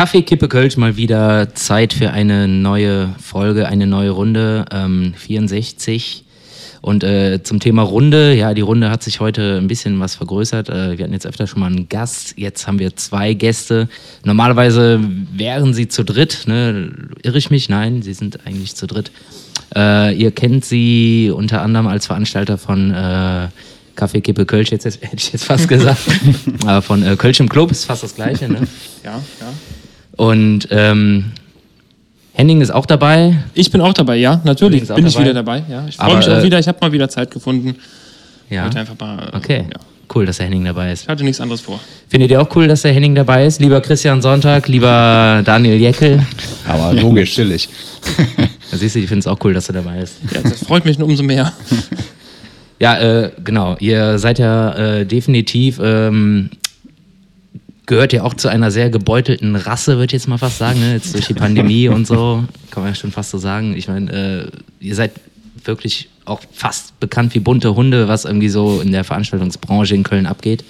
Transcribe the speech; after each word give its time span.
Kaffee, 0.00 0.22
Kippe, 0.22 0.48
Kölsch, 0.48 0.78
mal 0.78 0.96
wieder 0.96 1.54
Zeit 1.54 1.92
für 1.92 2.10
eine 2.10 2.48
neue 2.48 3.10
Folge, 3.20 3.68
eine 3.68 3.86
neue 3.86 4.08
Runde, 4.08 4.64
ähm, 4.72 5.12
64. 5.14 6.24
Und 6.80 7.04
äh, 7.04 7.42
zum 7.42 7.60
Thema 7.60 7.82
Runde, 7.82 8.32
ja, 8.32 8.54
die 8.54 8.62
Runde 8.62 8.88
hat 8.88 9.02
sich 9.02 9.20
heute 9.20 9.58
ein 9.58 9.68
bisschen 9.68 10.00
was 10.00 10.14
vergrößert. 10.14 10.70
Äh, 10.70 10.96
wir 10.96 11.04
hatten 11.04 11.12
jetzt 11.12 11.26
öfter 11.26 11.46
schon 11.46 11.60
mal 11.60 11.66
einen 11.66 11.90
Gast, 11.90 12.32
jetzt 12.38 12.66
haben 12.66 12.78
wir 12.78 12.96
zwei 12.96 13.34
Gäste. 13.34 13.90
Normalerweise 14.24 15.00
wären 15.34 15.74
sie 15.74 15.88
zu 15.88 16.02
dritt, 16.02 16.44
ne? 16.46 16.94
Irre 17.22 17.36
ich 17.36 17.50
mich? 17.50 17.68
Nein, 17.68 18.00
sie 18.00 18.14
sind 18.14 18.46
eigentlich 18.46 18.76
zu 18.76 18.86
dritt. 18.86 19.10
Äh, 19.76 20.14
ihr 20.14 20.30
kennt 20.30 20.64
sie 20.64 21.30
unter 21.30 21.60
anderem 21.60 21.88
als 21.88 22.06
Veranstalter 22.06 22.56
von 22.56 22.90
äh, 22.94 23.48
Kaffee, 23.96 24.22
Kippe, 24.22 24.46
Kölsch, 24.46 24.70
jetzt, 24.70 24.86
hätte 25.02 25.16
ich 25.18 25.30
jetzt 25.34 25.44
fast 25.44 25.68
gesagt. 25.68 26.00
Aber 26.62 26.80
von 26.80 27.02
äh, 27.02 27.16
Kölsch 27.16 27.40
im 27.40 27.50
Club 27.50 27.70
ist 27.70 27.84
fast 27.84 28.02
das 28.02 28.14
Gleiche, 28.14 28.48
ne? 28.48 28.66
Ja, 29.04 29.20
ja. 29.40 29.52
Und 30.20 30.68
ähm, 30.70 31.32
Henning 32.34 32.60
ist 32.60 32.70
auch 32.70 32.84
dabei. 32.84 33.38
Ich 33.54 33.70
bin 33.70 33.80
auch 33.80 33.94
dabei, 33.94 34.16
ja, 34.16 34.42
natürlich 34.44 34.82
ist 34.82 34.94
bin 34.94 35.06
ich 35.06 35.14
dabei. 35.14 35.24
wieder 35.24 35.32
dabei. 35.32 35.62
Ja. 35.66 35.86
Ich 35.88 35.96
freue 35.96 36.18
mich 36.18 36.28
auch 36.28 36.36
äh, 36.36 36.42
wieder, 36.42 36.58
ich 36.58 36.68
habe 36.68 36.76
mal 36.82 36.92
wieder 36.92 37.08
Zeit 37.08 37.30
gefunden. 37.30 37.76
Ja. 38.50 38.66
Einfach 38.66 38.98
mal, 39.00 39.30
äh, 39.32 39.36
Okay. 39.38 39.64
Ja. 39.72 39.80
Cool, 40.14 40.26
dass 40.26 40.36
der 40.36 40.44
Henning 40.44 40.66
dabei 40.66 40.92
ist. 40.92 41.04
Ich 41.04 41.08
hatte 41.08 41.24
nichts 41.24 41.40
anderes 41.40 41.62
vor. 41.62 41.80
Findet 42.10 42.32
ihr 42.32 42.42
auch 42.42 42.54
cool, 42.54 42.68
dass 42.68 42.82
der 42.82 42.92
Henning 42.92 43.14
dabei 43.14 43.46
ist? 43.46 43.62
Lieber 43.62 43.80
Christian 43.80 44.20
Sonntag, 44.20 44.68
lieber 44.68 45.40
Daniel 45.42 45.80
Jeckel. 45.80 46.22
Aber 46.68 46.92
logisch, 46.92 47.32
chillig. 47.34 47.70
Da 48.70 48.76
siehst 48.76 48.96
du, 48.96 48.98
ich 48.98 49.06
finde 49.06 49.20
es 49.20 49.26
auch 49.26 49.38
cool, 49.42 49.54
dass 49.54 49.68
du 49.68 49.72
dabei 49.72 50.00
bist. 50.00 50.16
Ja, 50.34 50.42
das 50.42 50.64
freut 50.64 50.84
mich 50.84 50.98
nur 50.98 51.08
umso 51.08 51.22
mehr. 51.22 51.50
Ja, 52.80 52.98
äh, 52.98 53.30
genau. 53.44 53.76
Ihr 53.78 54.18
seid 54.18 54.38
ja 54.38 54.72
äh, 54.72 55.06
definitiv, 55.06 55.78
ähm, 55.82 56.50
gehört 57.90 58.12
ja 58.12 58.22
auch 58.22 58.34
zu 58.34 58.46
einer 58.46 58.70
sehr 58.70 58.88
gebeutelten 58.88 59.56
Rasse, 59.56 59.96
würde 59.96 60.06
ich 60.06 60.12
jetzt 60.12 60.28
mal 60.28 60.38
fast 60.38 60.58
sagen. 60.58 60.78
Ne? 60.78 60.94
Jetzt 60.94 61.12
durch 61.12 61.26
die 61.26 61.34
Pandemie 61.34 61.88
und 61.96 62.06
so, 62.06 62.44
kann 62.70 62.84
man 62.84 62.92
ja 62.92 62.94
schon 62.94 63.10
fast 63.10 63.30
so 63.30 63.38
sagen. 63.38 63.76
Ich 63.76 63.88
meine, 63.88 64.12
äh, 64.80 64.84
ihr 64.84 64.94
seid 64.94 65.10
wirklich 65.64 66.08
auch 66.24 66.40
fast 66.52 66.98
bekannt 67.00 67.34
wie 67.34 67.40
bunte 67.40 67.74
Hunde, 67.74 68.06
was 68.06 68.26
irgendwie 68.26 68.48
so 68.48 68.80
in 68.80 68.92
der 68.92 69.02
Veranstaltungsbranche 69.02 69.96
in 69.96 70.04
Köln 70.04 70.26
abgeht. 70.26 70.64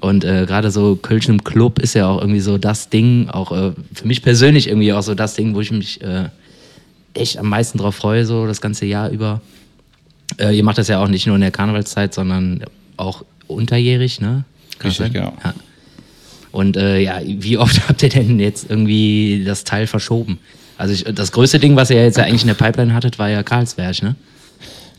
Und 0.00 0.24
äh, 0.24 0.46
gerade 0.46 0.70
so 0.70 0.96
Kölsch 0.96 1.28
im 1.28 1.44
Club 1.44 1.78
ist 1.78 1.92
ja 1.92 2.08
auch 2.08 2.22
irgendwie 2.22 2.40
so 2.40 2.56
das 2.56 2.88
Ding, 2.88 3.28
auch 3.28 3.52
äh, 3.52 3.72
für 3.92 4.06
mich 4.06 4.22
persönlich 4.22 4.66
irgendwie 4.66 4.94
auch 4.94 5.02
so 5.02 5.14
das 5.14 5.34
Ding, 5.34 5.54
wo 5.54 5.60
ich 5.60 5.70
mich 5.70 6.00
äh, 6.00 6.30
echt 7.12 7.36
am 7.36 7.50
meisten 7.50 7.76
drauf 7.76 7.96
freue, 7.96 8.24
so 8.24 8.46
das 8.46 8.62
ganze 8.62 8.86
Jahr 8.86 9.10
über. 9.10 9.42
Äh, 10.38 10.56
ihr 10.56 10.64
macht 10.64 10.78
das 10.78 10.88
ja 10.88 11.02
auch 11.02 11.08
nicht 11.08 11.26
nur 11.26 11.34
in 11.34 11.42
der 11.42 11.50
Karnevalszeit, 11.50 12.14
sondern 12.14 12.64
auch 12.96 13.26
unterjährig, 13.46 14.22
ne? 14.22 14.44
Kann 14.78 14.88
Richtig, 14.88 15.12
genau. 15.12 15.34
Ja. 15.44 15.52
Und 16.52 16.76
äh, 16.76 16.98
ja, 16.98 17.20
wie 17.24 17.58
oft 17.58 17.80
habt 17.88 18.02
ihr 18.02 18.08
denn 18.08 18.38
jetzt 18.40 18.68
irgendwie 18.68 19.42
das 19.46 19.64
Teil 19.64 19.86
verschoben? 19.86 20.38
Also 20.76 20.94
ich, 20.94 21.04
das 21.04 21.32
größte 21.32 21.58
Ding, 21.58 21.76
was 21.76 21.90
ihr 21.90 22.02
jetzt 22.02 22.16
ja 22.16 22.24
eigentlich 22.24 22.42
in 22.42 22.48
der 22.48 22.54
Pipeline 22.54 22.94
hattet, 22.94 23.18
war 23.18 23.28
ja 23.28 23.42
Karlsberg, 23.42 24.02
ne? 24.02 24.14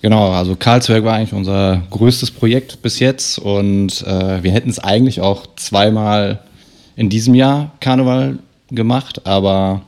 Genau, 0.01 0.31
also 0.31 0.55
Karlsberg 0.55 1.03
war 1.03 1.15
eigentlich 1.15 1.33
unser 1.33 1.83
größtes 1.91 2.31
Projekt 2.31 2.81
bis 2.81 2.99
jetzt 2.99 3.37
und 3.37 4.01
äh, 4.01 4.43
wir 4.43 4.51
hätten 4.51 4.69
es 4.69 4.79
eigentlich 4.79 5.21
auch 5.21 5.45
zweimal 5.55 6.39
in 6.95 7.09
diesem 7.09 7.35
Jahr 7.35 7.71
Karneval 7.79 8.39
gemacht, 8.71 9.27
aber 9.27 9.81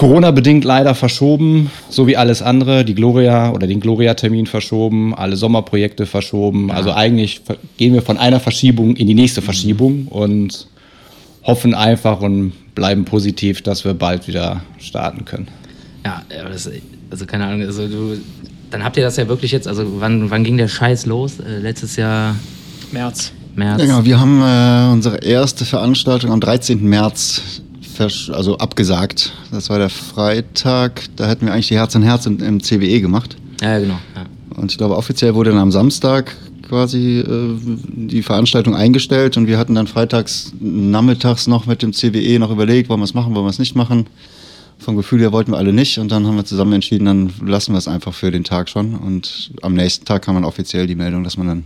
Corona-bedingt 0.00 0.64
leider 0.64 0.94
verschoben, 0.94 1.70
so 1.90 2.06
wie 2.06 2.16
alles 2.16 2.40
andere, 2.40 2.86
die 2.86 2.94
Gloria 2.94 3.52
oder 3.52 3.66
den 3.66 3.80
Gloria-Termin 3.80 4.46
verschoben, 4.46 5.14
alle 5.14 5.36
Sommerprojekte 5.36 6.06
verschoben. 6.06 6.70
Also 6.70 6.94
eigentlich 6.94 7.42
gehen 7.76 7.92
wir 7.92 8.00
von 8.00 8.16
einer 8.16 8.40
Verschiebung 8.40 8.96
in 8.96 9.06
die 9.06 9.12
nächste 9.12 9.42
Verschiebung 9.42 10.06
und 10.06 10.68
hoffen 11.42 11.74
einfach 11.74 12.22
und 12.22 12.54
bleiben 12.74 13.04
positiv, 13.04 13.60
dass 13.60 13.84
wir 13.84 13.92
bald 13.92 14.26
wieder 14.26 14.62
starten 14.78 15.26
können. 15.26 15.48
Ja, 16.06 16.22
aber 16.40 16.48
das, 16.48 16.70
also 17.10 17.26
keine 17.26 17.44
Ahnung, 17.44 17.60
also 17.66 17.86
du, 17.86 18.16
dann 18.70 18.82
habt 18.82 18.96
ihr 18.96 19.02
das 19.02 19.18
ja 19.18 19.28
wirklich 19.28 19.52
jetzt, 19.52 19.68
also 19.68 20.00
wann, 20.00 20.30
wann 20.30 20.44
ging 20.44 20.56
der 20.56 20.68
Scheiß 20.68 21.04
los? 21.04 21.40
Äh, 21.40 21.58
letztes 21.58 21.96
Jahr 21.96 22.36
März. 22.90 23.32
März? 23.54 23.78
Ja, 23.78 23.86
genau, 23.86 24.04
wir 24.06 24.18
haben 24.18 24.40
äh, 24.40 24.94
unsere 24.94 25.18
erste 25.18 25.66
Veranstaltung 25.66 26.32
am 26.32 26.40
13. 26.40 26.82
März 26.88 27.60
also 28.00 28.58
abgesagt. 28.58 29.32
Das 29.50 29.70
war 29.70 29.78
der 29.78 29.90
Freitag. 29.90 31.02
Da 31.16 31.26
hätten 31.26 31.46
wir 31.46 31.52
eigentlich 31.52 31.68
die 31.68 31.76
Herz 31.76 31.94
an 31.96 32.02
Herz 32.02 32.26
im, 32.26 32.42
im 32.42 32.62
CWE 32.62 33.00
gemacht. 33.00 33.36
Ja, 33.60 33.78
genau. 33.78 33.98
Ja. 34.14 34.26
Und 34.56 34.72
ich 34.72 34.78
glaube, 34.78 34.96
offiziell 34.96 35.34
wurde 35.34 35.50
dann 35.50 35.58
am 35.58 35.72
Samstag 35.72 36.36
quasi 36.70 37.18
äh, 37.18 37.58
die 37.64 38.22
Veranstaltung 38.22 38.76
eingestellt 38.76 39.36
und 39.36 39.46
wir 39.46 39.58
hatten 39.58 39.74
dann 39.74 39.88
freitags 39.88 40.52
nachmittags 40.60 41.48
noch 41.48 41.66
mit 41.66 41.82
dem 41.82 41.92
CWE 41.92 42.38
noch 42.38 42.50
überlegt, 42.50 42.88
wollen 42.88 43.00
wir 43.00 43.04
es 43.04 43.14
machen, 43.14 43.34
wollen 43.34 43.44
wir 43.44 43.50
es 43.50 43.58
nicht 43.58 43.74
machen. 43.74 44.06
Vom 44.78 44.96
Gefühl 44.96 45.20
her 45.20 45.32
wollten 45.32 45.52
wir 45.52 45.58
alle 45.58 45.72
nicht 45.72 45.98
und 45.98 46.10
dann 46.10 46.26
haben 46.26 46.36
wir 46.36 46.44
zusammen 46.44 46.72
entschieden, 46.74 47.04
dann 47.04 47.32
lassen 47.44 47.72
wir 47.72 47.78
es 47.78 47.88
einfach 47.88 48.14
für 48.14 48.30
den 48.30 48.44
Tag 48.44 48.68
schon. 48.68 48.94
Und 48.94 49.50
am 49.62 49.74
nächsten 49.74 50.06
Tag 50.06 50.22
kam 50.22 50.36
dann 50.36 50.44
offiziell 50.44 50.86
die 50.86 50.94
Meldung, 50.94 51.24
dass 51.24 51.36
man 51.36 51.48
dann 51.48 51.64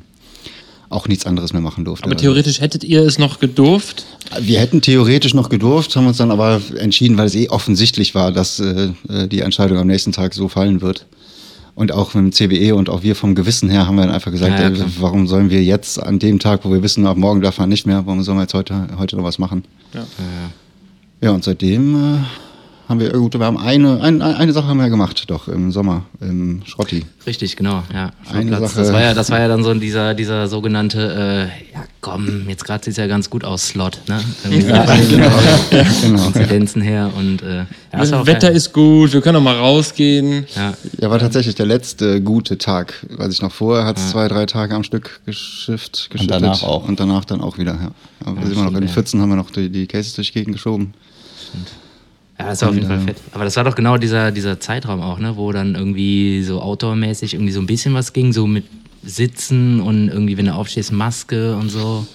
auch 0.94 1.08
nichts 1.08 1.26
anderes 1.26 1.52
mehr 1.52 1.62
machen 1.62 1.84
durfte. 1.84 2.06
Aber 2.06 2.16
theoretisch 2.16 2.60
hättet 2.60 2.84
ihr 2.84 3.02
es 3.02 3.18
noch 3.18 3.40
gedurft. 3.40 4.06
Wir 4.40 4.60
hätten 4.60 4.80
theoretisch 4.80 5.34
noch 5.34 5.48
gedurft, 5.48 5.94
haben 5.96 6.06
uns 6.06 6.16
dann 6.18 6.30
aber 6.30 6.60
entschieden, 6.78 7.18
weil 7.18 7.26
es 7.26 7.34
eh 7.34 7.48
offensichtlich 7.48 8.14
war, 8.14 8.32
dass 8.32 8.60
äh, 8.60 8.90
äh, 9.08 9.28
die 9.28 9.40
Entscheidung 9.40 9.78
am 9.78 9.86
nächsten 9.86 10.12
Tag 10.12 10.34
so 10.34 10.48
fallen 10.48 10.80
wird. 10.80 11.06
Und 11.74 11.90
auch 11.90 12.14
mit 12.14 12.22
dem 12.24 12.32
CWE 12.32 12.76
und 12.76 12.88
auch 12.88 13.02
wir 13.02 13.16
vom 13.16 13.34
Gewissen 13.34 13.68
her 13.68 13.88
haben 13.88 13.96
wir 13.96 14.02
dann 14.02 14.14
einfach 14.14 14.30
gesagt, 14.30 14.52
Ja, 14.58 14.68
ja, 14.68 14.70
klar. 14.70 14.86
warum 15.00 15.26
sollen 15.26 15.50
wir 15.50 15.62
jetzt 15.62 16.00
an 16.00 16.20
dem 16.20 16.38
Tag, 16.38 16.64
wo 16.64 16.70
wir 16.70 16.82
wissen, 16.84 17.04
ab 17.04 17.16
morgen 17.16 17.40
darf 17.40 17.58
man 17.58 17.68
nicht 17.68 17.84
mehr, 17.84 18.06
warum 18.06 18.22
sollen 18.22 18.38
wir 18.38 18.42
jetzt 18.42 18.54
heute, 18.54 18.86
heute 18.96 19.16
noch 19.16 19.24
was 19.24 19.38
machen? 19.40 19.64
Ja. 19.92 20.06
Ja, 21.20 21.30
und 21.32 21.42
seitdem 21.42 21.94
äh, 21.96 22.18
haben 22.88 23.00
wir, 23.00 23.10
gut, 23.12 23.38
wir 23.38 23.44
haben 23.46 23.56
eine, 23.56 24.00
ein, 24.02 24.20
eine 24.20 24.52
Sache 24.52 24.66
haben 24.66 24.76
wir 24.76 24.84
ja 24.84 24.88
gemacht, 24.90 25.24
doch, 25.28 25.48
im 25.48 25.72
Sommer, 25.72 26.02
im 26.20 26.62
Schrotti. 26.66 27.04
Richtig, 27.26 27.56
genau. 27.56 27.82
Ja, 27.92 28.10
Eine. 28.30 28.58
Sache- 28.58 28.72
Das 28.76 28.92
war 28.92 29.00
ja, 29.00 29.14
das 29.14 29.30
war 29.30 29.40
ja 29.40 29.48
dann 29.48 29.64
so 29.64 29.72
dieser, 29.74 30.12
dieser 30.14 30.46
sogenannte, 30.48 31.48
äh, 31.50 31.72
ja 31.74 31.84
komm, 32.02 32.46
jetzt 32.48 32.64
gerade 32.64 32.84
sieht 32.84 32.92
es 32.92 32.96
ja 32.98 33.06
ganz 33.06 33.30
gut 33.30 33.44
aus, 33.44 33.68
Slot, 33.68 33.98
ne? 34.08 34.20
So 34.42 34.50
genau. 34.50 34.74
ja, 35.70 35.84
genau. 36.02 36.26
Inzidenzen 36.26 36.82
her 36.82 37.10
und 37.16 37.40
äh, 37.42 37.64
ja, 37.94 38.26
Wetter 38.26 38.48
geil. 38.48 38.56
ist 38.56 38.74
gut, 38.74 39.14
wir 39.14 39.22
können 39.22 39.36
auch 39.38 39.42
mal 39.42 39.56
rausgehen. 39.56 40.44
Ja, 40.54 40.74
Ja, 41.00 41.10
war 41.10 41.18
tatsächlich 41.18 41.54
der 41.54 41.64
letzte 41.66 42.20
gute 42.20 42.58
Tag. 42.58 43.06
Weiß 43.16 43.32
ich 43.32 43.40
noch, 43.40 43.52
vorher 43.52 43.86
hat 43.86 43.96
es 43.96 44.10
zwei, 44.10 44.28
drei 44.28 44.44
Tage 44.44 44.74
am 44.74 44.84
Stück 44.84 45.20
geschifft, 45.24 46.08
geschiftet. 46.10 46.30
danach 46.30 46.62
auch. 46.62 46.86
Und 46.86 47.00
danach 47.00 47.24
dann 47.24 47.40
auch 47.40 47.56
wieder, 47.56 47.72
ja. 47.72 47.90
Aber 48.26 48.36
wir 48.36 48.44
sind 48.46 48.52
immer 48.56 48.64
noch 48.64 48.72
in 48.72 48.80
den 48.80 48.88
ja. 48.88 48.92
Pfützen, 48.92 49.22
haben 49.22 49.30
wir 49.30 49.36
noch 49.36 49.50
die, 49.50 49.70
die 49.70 49.86
Cases 49.86 50.12
durch 50.12 50.28
die 50.32 50.38
Gegend 50.40 50.56
geschoben. 50.56 50.92
Ja, 52.38 52.46
das 52.46 52.62
war 52.62 52.68
auf 52.70 52.74
jeden 52.74 52.86
Fall 52.88 52.98
äh, 52.98 53.02
fett. 53.02 53.16
Aber 53.32 53.44
das 53.44 53.56
war 53.56 53.64
doch 53.64 53.74
genau 53.74 53.96
dieser, 53.96 54.30
dieser 54.32 54.58
Zeitraum 54.60 55.00
auch, 55.00 55.18
ne? 55.18 55.36
Wo 55.36 55.52
dann 55.52 55.74
irgendwie 55.74 56.42
so 56.42 56.60
outdoormäßig 56.60 57.34
irgendwie 57.34 57.52
so 57.52 57.60
ein 57.60 57.66
bisschen 57.66 57.94
was 57.94 58.12
ging, 58.12 58.32
so 58.32 58.46
mit 58.46 58.64
Sitzen 59.06 59.80
und 59.80 60.08
irgendwie, 60.08 60.38
wenn 60.38 60.46
du 60.46 60.54
aufstehst, 60.54 60.90
Maske 60.90 61.56
und 61.56 61.68
so. 61.68 62.06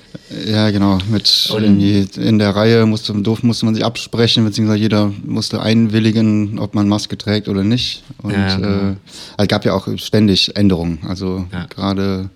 Ja, 0.47 0.72
genau. 0.72 0.97
Mit 1.12 1.50
Und- 1.53 1.63
irgendwie 1.63 2.07
in 2.19 2.40
der 2.40 2.56
Reihe 2.56 2.85
musste, 2.88 3.13
durf, 3.13 3.44
musste 3.44 3.66
man 3.66 3.75
sich 3.75 3.85
absprechen, 3.85 4.44
beziehungsweise 4.44 4.80
jeder 4.80 5.12
musste 5.24 5.62
einwilligen, 5.62 6.57
ob 6.57 6.74
man 6.74 6.88
Maske 6.90 7.16
trägt 7.16 7.47
oder 7.47 7.63
nicht. 7.63 8.01
Und 8.24 8.31
Ja, 8.34 8.56
genau. 8.56 8.68
äh, 8.91 8.96
es 9.38 9.47
gab 9.47 9.66
ja 9.66 9.74
auch 9.74 9.88
ständig 9.97 10.56
Änderungen. 10.56 10.97
Also 11.07 11.46
Ja. 11.51 11.66
gerade 11.68 12.31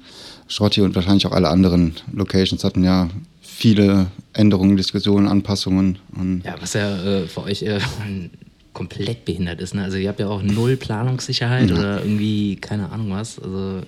Schrotti 0.48 0.82
und 0.82 0.94
wahrscheinlich 0.96 1.26
auch 1.26 1.32
alle 1.32 1.50
anderen 1.50 1.94
Locations 2.12 2.64
hatten 2.64 2.84
ja 2.84 3.10
viele 3.56 4.08
Änderungen, 4.34 4.78
Diskussionen, 4.78 5.28
Anpassungen. 5.28 6.00
Und 6.18 6.44
Ja, 6.46 6.56
was 6.60 6.74
ja 6.74 7.04
äh, 7.04 7.28
für 7.28 7.44
euch 7.44 7.62
äh, 7.64 7.80
komplett 8.74 9.26
behindert 9.26 9.62
ist, 9.62 9.76
ne? 9.76 9.84
Also 9.84 9.98
ihr 9.98 10.10
habt 10.10 10.20
ja 10.20 10.28
auch 10.28 10.42
null 10.42 10.78
Planungssicherheit 10.78 11.72
oder 11.72 12.00
irgendwie, 12.04 12.56
keine 12.56 12.92
Ahnung 12.92 13.12
was. 13.12 13.38
Also 13.40 13.82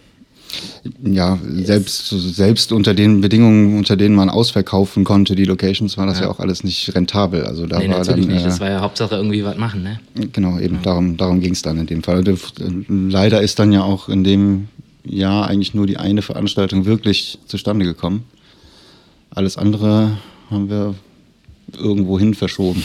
Ja, 1.04 1.40
selbst, 1.44 2.08
selbst 2.10 2.72
unter 2.72 2.94
den 2.94 3.20
Bedingungen, 3.20 3.78
unter 3.80 3.98
denen 3.98 4.14
man 4.14 4.30
ausverkaufen 4.30 5.04
konnte, 5.04 5.36
die 5.36 5.46
Locations, 5.46 5.98
war 5.98 6.06
das 6.06 6.20
ja, 6.20 6.26
Ja. 6.26 6.32
auch 6.32 6.40
alles 6.40 6.64
nicht 6.64 6.94
rentabel. 6.94 7.44
Also 7.46 7.66
da 7.66 7.80
nee, 7.80 7.90
war 7.90 7.98
natürlich 7.98 8.26
dann, 8.28 8.36
nicht. 8.36 8.46
äh, 8.46 8.50
Das 8.50 8.60
war 8.60 8.70
ja 8.70 8.80
Hauptsache 8.82 9.16
irgendwie 9.16 9.44
was 9.44 9.58
machen, 9.58 9.82
ne? 9.82 10.00
Genau, 10.32 10.60
eben 10.60 10.80
darum, 10.84 11.18
darum 11.18 11.40
ging 11.42 11.54
es 11.54 11.64
dann 11.64 11.80
in 11.80 11.88
dem 11.88 12.04
Fall. 12.04 12.20
Und, 12.20 12.28
äh, 12.30 13.10
Leider 13.10 13.42
ist 13.42 13.58
dann 13.58 13.72
ja 13.72 13.82
auch 13.82 14.08
in 14.08 14.24
dem 14.24 14.68
Jahr 15.04 15.48
eigentlich 15.48 15.74
nur 15.74 15.88
die 15.88 15.98
eine 15.98 16.22
Veranstaltung 16.22 16.86
wirklich 16.86 17.40
zustande 17.48 17.86
gekommen. 17.86 18.26
Alles 19.36 19.58
andere 19.58 20.18
haben 20.50 20.70
wir 20.70 20.96
irgendwo 21.78 22.18
hin 22.18 22.34
verschoben. 22.34 22.82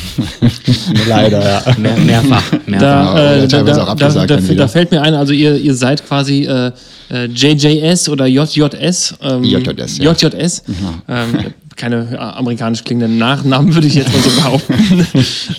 Leider, 1.08 1.42
ja. 1.42 1.62
Mehr, 1.78 1.96
mehrfach. 1.96 2.42
mehrfach. 2.66 3.14
Da, 3.14 3.34
äh, 3.34 3.40
da, 3.42 3.46
teilweise 3.46 3.80
da, 3.96 4.26
da, 4.26 4.36
da, 4.36 4.68
fällt 4.68 4.90
mir 4.90 5.00
ein, 5.00 5.14
also 5.14 5.32
ihr, 5.32 5.56
ihr 5.56 5.74
seid 5.74 6.04
quasi 6.04 6.46
äh, 6.46 6.72
äh, 7.08 7.26
JJS 7.26 8.08
oder 8.08 8.26
JJS. 8.26 9.14
Ähm, 9.22 9.44
JJS, 9.44 9.98
ja. 9.98 10.12
JJS. 10.12 10.64
Ähm, 11.08 11.38
keine 11.76 12.08
äh, 12.12 12.16
amerikanisch 12.16 12.82
klingenden 12.82 13.16
Nachnamen, 13.18 13.72
würde 13.72 13.86
ich 13.86 13.94
jetzt 13.94 14.12
mal 14.12 14.20
so 14.20 14.30
behaupten. 14.30 15.06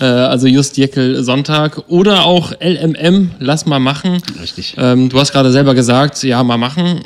äh, 0.00 0.04
also 0.04 0.46
Just 0.46 0.76
Jekyll 0.76 1.24
Sonntag 1.24 1.88
oder 1.88 2.26
auch 2.26 2.52
LMM, 2.60 3.30
lass 3.38 3.64
mal 3.64 3.80
machen. 3.80 4.18
Richtig. 4.42 4.74
Ähm, 4.76 5.08
du 5.08 5.18
hast 5.18 5.32
gerade 5.32 5.50
selber 5.52 5.74
gesagt, 5.74 6.22
ja, 6.22 6.42
mal 6.44 6.58
machen. 6.58 7.00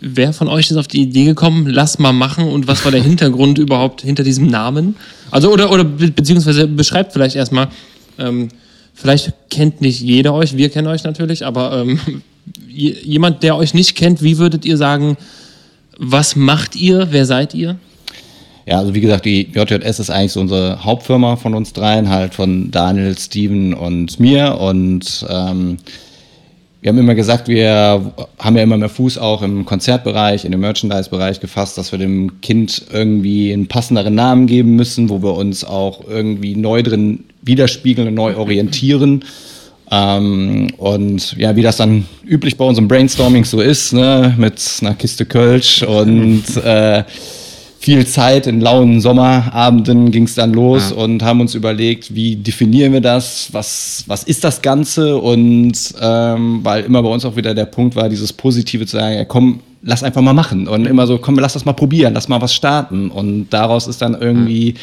Wer 0.00 0.32
von 0.32 0.48
euch 0.48 0.70
ist 0.70 0.76
auf 0.76 0.88
die 0.88 1.02
Idee 1.02 1.24
gekommen, 1.24 1.66
lass 1.66 1.98
mal 1.98 2.12
machen 2.12 2.44
und 2.44 2.66
was 2.66 2.84
war 2.84 2.92
der 2.92 3.02
Hintergrund 3.02 3.58
überhaupt 3.58 4.02
hinter 4.02 4.22
diesem 4.22 4.46
Namen? 4.46 4.96
Also 5.30 5.52
oder, 5.52 5.70
oder 5.70 5.84
be 5.84 6.10
beziehungsweise 6.10 6.66
beschreibt 6.66 7.12
vielleicht 7.12 7.36
erstmal, 7.36 7.68
ähm, 8.18 8.48
vielleicht 8.94 9.32
kennt 9.50 9.80
nicht 9.80 10.00
jeder 10.00 10.32
euch, 10.32 10.56
wir 10.56 10.70
kennen 10.70 10.88
euch 10.88 11.04
natürlich, 11.04 11.44
aber 11.44 11.80
ähm, 11.80 12.22
jemand, 12.68 13.42
der 13.42 13.56
euch 13.56 13.74
nicht 13.74 13.94
kennt, 13.94 14.22
wie 14.22 14.38
würdet 14.38 14.64
ihr 14.64 14.76
sagen, 14.76 15.16
was 15.98 16.34
macht 16.34 16.76
ihr, 16.76 17.08
wer 17.10 17.26
seid 17.26 17.54
ihr? 17.54 17.76
Ja, 18.66 18.78
also 18.78 18.94
wie 18.94 19.00
gesagt, 19.00 19.24
die 19.24 19.48
JJS 19.52 19.98
ist 19.98 20.10
eigentlich 20.10 20.32
so 20.32 20.40
unsere 20.40 20.84
Hauptfirma 20.84 21.36
von 21.36 21.54
uns 21.54 21.72
dreien, 21.72 22.08
halt 22.08 22.34
von 22.34 22.70
Daniel, 22.70 23.16
Steven 23.18 23.74
und 23.74 24.20
mir 24.20 24.58
und 24.58 25.26
ähm, 25.28 25.78
wir 26.80 26.88
haben 26.88 26.98
immer 26.98 27.14
gesagt, 27.14 27.48
wir 27.48 28.12
haben 28.38 28.56
ja 28.56 28.62
immer 28.62 28.78
mehr 28.78 28.88
Fuß 28.88 29.18
auch 29.18 29.42
im 29.42 29.66
Konzertbereich, 29.66 30.46
in 30.46 30.52
dem 30.52 30.60
Merchandise-Bereich 30.60 31.40
gefasst, 31.40 31.76
dass 31.76 31.92
wir 31.92 31.98
dem 31.98 32.40
Kind 32.40 32.86
irgendwie 32.90 33.52
einen 33.52 33.68
passenderen 33.68 34.14
Namen 34.14 34.46
geben 34.46 34.76
müssen, 34.76 35.10
wo 35.10 35.22
wir 35.22 35.34
uns 35.34 35.62
auch 35.62 36.00
irgendwie 36.08 36.56
neu 36.56 36.82
drin 36.82 37.24
widerspiegeln 37.42 38.08
und 38.08 38.14
neu 38.14 38.34
orientieren. 38.36 39.24
Ähm, 39.90 40.68
und 40.78 41.36
ja, 41.36 41.54
wie 41.54 41.62
das 41.62 41.76
dann 41.76 42.06
üblich 42.24 42.56
bei 42.56 42.64
unserem 42.64 42.88
Brainstorming 42.88 43.44
so 43.44 43.60
ist, 43.60 43.92
ne, 43.92 44.34
mit 44.38 44.62
einer 44.80 44.94
Kiste 44.94 45.26
Kölsch 45.26 45.82
und 45.82 46.44
äh, 46.64 47.02
viel 47.80 48.06
Zeit 48.06 48.46
in 48.46 48.60
lauen 48.60 49.00
Sommerabenden 49.00 50.10
ging 50.10 50.24
es 50.24 50.34
dann 50.34 50.52
los 50.52 50.90
ja. 50.90 51.02
und 51.02 51.22
haben 51.22 51.40
uns 51.40 51.54
überlegt, 51.54 52.14
wie 52.14 52.36
definieren 52.36 52.92
wir 52.92 53.00
das, 53.00 53.48
was, 53.52 54.04
was 54.06 54.22
ist 54.22 54.44
das 54.44 54.60
Ganze 54.60 55.16
und 55.16 55.72
ähm, 55.98 56.60
weil 56.62 56.84
immer 56.84 57.02
bei 57.02 57.08
uns 57.08 57.24
auch 57.24 57.36
wieder 57.36 57.54
der 57.54 57.64
Punkt 57.64 57.96
war, 57.96 58.10
dieses 58.10 58.34
Positive 58.34 58.84
zu 58.84 58.98
sagen, 58.98 59.14
ja, 59.14 59.24
komm, 59.24 59.60
lass 59.80 60.02
einfach 60.02 60.20
mal 60.20 60.34
machen 60.34 60.68
und 60.68 60.86
immer 60.86 61.06
so, 61.06 61.16
komm, 61.16 61.38
lass 61.38 61.54
das 61.54 61.64
mal 61.64 61.72
probieren, 61.72 62.12
lass 62.12 62.28
mal 62.28 62.42
was 62.42 62.54
starten 62.54 63.10
und 63.10 63.48
daraus 63.48 63.86
ist 63.86 64.02
dann 64.02 64.14
irgendwie 64.14 64.72
ja. 64.72 64.80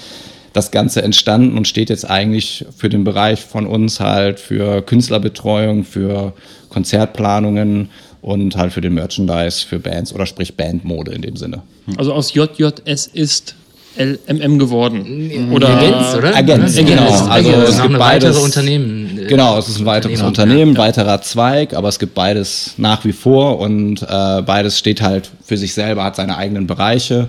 das 0.54 0.72
Ganze 0.72 1.04
entstanden 1.04 1.56
und 1.56 1.68
steht 1.68 1.92
jetzt 1.92 2.10
eigentlich 2.10 2.66
für 2.76 2.90
den 2.90 3.04
Bereich 3.04 3.42
von 3.42 3.68
uns 3.68 4.00
halt 4.00 4.40
für 4.40 4.82
Künstlerbetreuung, 4.82 5.84
für 5.84 6.34
Konzertplanungen 6.70 7.90
und 8.22 8.56
halt 8.56 8.74
für 8.74 8.82
den 8.82 8.94
Merchandise 8.94 9.66
für 9.66 9.80
Bands 9.80 10.14
oder 10.14 10.26
sprich 10.26 10.56
Bandmode 10.56 11.12
in 11.12 11.22
dem 11.22 11.36
Sinne. 11.36 11.62
Also 11.98 12.14
aus 12.14 12.34
JJS 12.34 13.08
ist 13.08 13.56
LMM 13.98 14.60
geworden. 14.60 15.52
Oder 15.52 15.70
Agenz, 15.70 16.16
oder? 16.16 16.36
Agenz, 16.36 16.76
genau. 16.76 17.10
Also 17.30 17.52
es 17.52 17.76
gibt 17.78 17.90
eine 17.90 17.98
beides, 17.98 18.30
weitere 18.30 18.44
Unternehmen. 18.44 19.20
Äh, 19.20 19.26
genau, 19.26 19.58
es 19.58 19.70
ist 19.70 19.80
ein 19.80 19.86
weiteres 19.86 20.22
Unternehmen, 20.22 20.74
ja. 20.74 20.80
weiterer 20.80 21.22
Zweig, 21.22 21.74
aber 21.74 21.90
es 21.90 21.98
gibt 21.98 22.14
beides 22.14 22.74
nach 22.78 23.06
wie 23.06 23.14
vor 23.14 23.60
und 23.60 24.04
äh, 24.04 24.42
beides 24.44 24.78
steht 24.78 25.02
halt 25.02 25.32
für 25.44 25.58
sich 25.58 25.74
selber, 25.74 26.04
hat 26.04 26.16
seine 26.16 26.38
eigenen 26.38 26.68
Bereiche. 26.68 27.28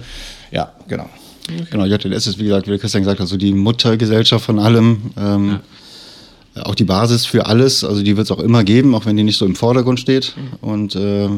Ja, 0.50 0.72
genau. 0.88 1.08
Genau, 1.70 1.86
JLS 1.86 2.26
ist, 2.26 2.38
wie 2.38 2.44
gesagt, 2.44 2.68
wie 2.68 2.76
Christian 2.76 3.02
gesagt 3.02 3.20
hat, 3.20 3.28
so 3.28 3.38
die 3.38 3.54
Muttergesellschaft 3.54 4.44
von 4.44 4.58
allem. 4.58 5.12
Ähm, 5.16 5.48
ja 5.48 5.60
auch 6.64 6.74
die 6.74 6.84
Basis 6.84 7.26
für 7.26 7.46
alles, 7.46 7.84
also 7.84 8.02
die 8.02 8.16
wird 8.16 8.26
es 8.26 8.30
auch 8.30 8.40
immer 8.40 8.64
geben, 8.64 8.94
auch 8.94 9.06
wenn 9.06 9.16
die 9.16 9.22
nicht 9.22 9.38
so 9.38 9.46
im 9.46 9.54
Vordergrund 9.54 10.00
steht. 10.00 10.34
Und 10.60 10.94
äh, 10.96 11.28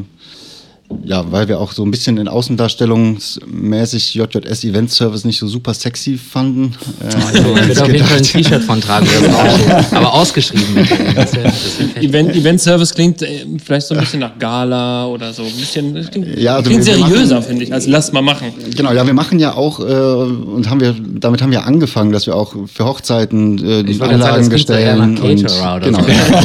ja, 1.03 1.31
weil 1.31 1.47
wir 1.47 1.59
auch 1.59 1.71
so 1.71 1.83
ein 1.83 1.91
bisschen 1.91 2.17
in 2.17 2.27
Außendarstellungsmäßig 2.27 4.15
JJS 4.15 4.63
Event 4.63 4.91
Service 4.91 5.25
nicht 5.25 5.39
so 5.39 5.47
super 5.47 5.73
sexy 5.73 6.17
fanden. 6.17 6.75
Äh, 7.01 7.15
also 7.15 7.55
ich 7.55 7.67
würde 7.67 7.81
auf 7.81 7.91
jeden 7.91 8.05
Fall 8.05 8.17
ein 8.17 8.23
T-Shirt 8.23 8.63
von 8.63 8.81
tragen, 8.81 9.07
aber 9.91 10.13
ausgeschrieben. 10.13 10.87
Das 11.15 11.33
wär, 11.33 11.43
das 11.43 11.79
Event, 12.01 12.35
Event 12.35 12.61
Service 12.61 12.93
klingt 12.93 13.21
äh, 13.21 13.45
vielleicht 13.63 13.87
so 13.87 13.95
ein 13.95 14.01
bisschen 14.01 14.19
nach 14.19 14.37
Gala 14.39 15.07
oder 15.07 15.33
so. 15.33 15.43
Ein 15.43 15.55
bisschen, 15.55 15.93
klingt, 16.09 16.37
ja, 16.37 16.55
also 16.55 16.69
klingt 16.69 16.83
seriöser, 16.83 17.41
finde 17.41 17.63
ich, 17.63 17.73
als 17.73 17.87
lass 17.87 18.11
mal 18.11 18.21
machen. 18.21 18.47
Genau, 18.75 18.91
ja, 18.91 19.05
wir 19.05 19.13
machen 19.13 19.39
ja 19.39 19.53
auch, 19.55 19.79
äh, 19.79 19.83
und 19.83 20.69
haben 20.69 20.79
wir, 20.79 20.95
damit 21.19 21.41
haben 21.41 21.51
wir 21.51 21.65
angefangen, 21.65 22.11
dass 22.11 22.25
wir 22.25 22.35
auch 22.35 22.55
für 22.71 22.85
Hochzeiten 22.85 23.57
äh, 23.57 23.83
die 23.83 24.01
Anlagen 24.01 24.49
bestellen. 24.49 25.17
Und, 25.17 25.45
genau. 25.83 25.99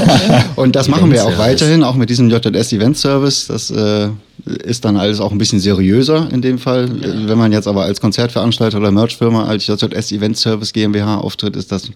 und 0.57 0.77
das 0.77 0.89
machen 0.89 1.11
wir 1.11 1.25
auch 1.25 1.39
weiterhin, 1.39 1.83
auch 1.83 1.95
mit 1.95 2.11
diesem 2.11 2.31
JJS 2.31 2.73
Event 2.73 2.97
Service. 2.97 3.47
Das 3.47 3.71
äh, 3.71 4.09
ist 4.47 4.85
dann 4.85 4.97
alles 4.97 5.21
auch 5.21 5.33
ein 5.33 5.39
bisschen 5.39 5.61
seriöser 5.61 6.29
in 6.33 6.41
dem 6.41 6.59
Fall. 6.59 6.89
Ja. 7.01 7.29
Wenn 7.29 7.39
man 7.39 7.53
jetzt 7.53 7.67
aber 7.67 7.83
als 7.85 8.01
Konzertveranstalter 8.01 8.79
oder 8.79 8.91
Merchfirma 8.93 9.45
als 9.45 9.67
JJS 9.67 10.13
Event 10.13 10.37
Service 10.37 10.73
GmbH 10.73 11.19
auftritt, 11.19 11.57
ist 11.57 11.73
das 11.73 11.91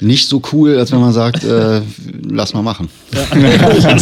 nicht 0.00 0.28
so 0.28 0.42
cool, 0.52 0.76
als 0.78 0.92
wenn 0.92 1.00
man 1.00 1.12
sagt, 1.12 1.44
äh, 1.44 1.80
lass 2.28 2.52
mal 2.54 2.62
machen. 2.62 2.88
Ja. 3.12 3.20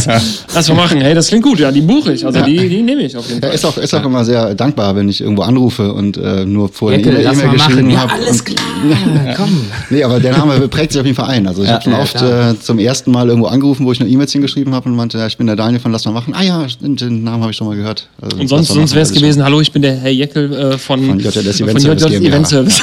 lass 0.55 0.69
mal 0.69 0.75
machen. 0.75 1.01
Hey, 1.01 1.15
das 1.15 1.29
klingt 1.29 1.45
gut. 1.45 1.59
Ja, 1.59 1.71
die 1.71 1.81
buche 1.81 2.13
ich. 2.13 2.25
Also 2.25 2.39
ja. 2.39 2.45
die, 2.45 2.69
die 2.69 2.83
nehme 2.83 3.03
ich 3.03 3.17
auf 3.17 3.29
jeden 3.29 3.41
Fall. 3.41 3.51
Ja, 3.51 3.55
ist 3.55 3.65
auch, 3.65 3.77
ist 3.77 3.95
auch 3.95 4.05
immer 4.05 4.25
sehr 4.25 4.55
dankbar, 4.55 4.97
wenn 4.97 5.09
ich 5.09 5.21
irgendwo 5.21 5.43
anrufe 5.43 5.93
und 5.93 6.17
äh, 6.17 6.45
nur 6.45 6.69
vorher 6.69 6.99
eine 6.99 7.23
E-Mail 7.23 7.51
geschrieben 7.51 7.99
habe. 7.99 8.13
Ja, 8.13 8.19
alles 8.19 8.45
klar. 8.45 8.65
Komm. 9.37 9.65
Nee, 9.91 10.03
aber 10.03 10.21
der 10.21 10.37
Name 10.37 10.69
prägt 10.69 10.93
sich 10.93 11.01
auf 11.01 11.07
jeden 11.07 11.17
Fall 11.17 11.29
ein. 11.29 11.47
Also 11.47 11.63
ich 11.63 11.71
habe 11.71 11.83
schon 11.83 11.95
oft 11.95 12.21
äh, 12.21 12.59
zum 12.59 12.79
ersten 12.79 13.11
Mal 13.11 13.29
irgendwo 13.29 13.49
angerufen, 13.49 13.87
wo 13.87 13.93
ich 13.93 14.01
eine 14.01 14.09
E-Mail 14.09 14.27
hingeschrieben 14.27 14.75
habe 14.75 14.89
und 14.89 14.97
meinte, 14.97 15.19
ja, 15.19 15.27
ich 15.27 15.37
bin 15.37 15.47
der 15.47 15.57
Daniel 15.57 15.81
von 15.81 15.93
Lass 15.93 16.05
mal 16.05 16.13
machen. 16.13 16.35
Ah 16.35 16.43
ja, 16.43 16.67
den 16.81 17.25
Namen 17.25 17.43
habe 17.43 17.51
ich 17.51 17.57
schon 17.57 17.67
mal 17.67 17.77
gehört. 17.77 18.09
Also, 18.21 18.37
und 18.39 18.49
sonst, 18.49 18.69
sonst 18.69 18.93
wäre 18.95 19.03
es 19.03 19.13
gewesen, 19.13 19.45
hallo, 19.45 19.61
ich 19.61 19.73
bin 19.73 19.83
der 19.83 19.97
Herr 19.97 20.11
Jeckel 20.11 20.53
äh, 20.53 20.79
von, 20.79 21.05
von 21.05 21.21
Event 21.21 21.33
Service. 21.33 21.61
Event 21.61 22.49
Service. 22.49 22.83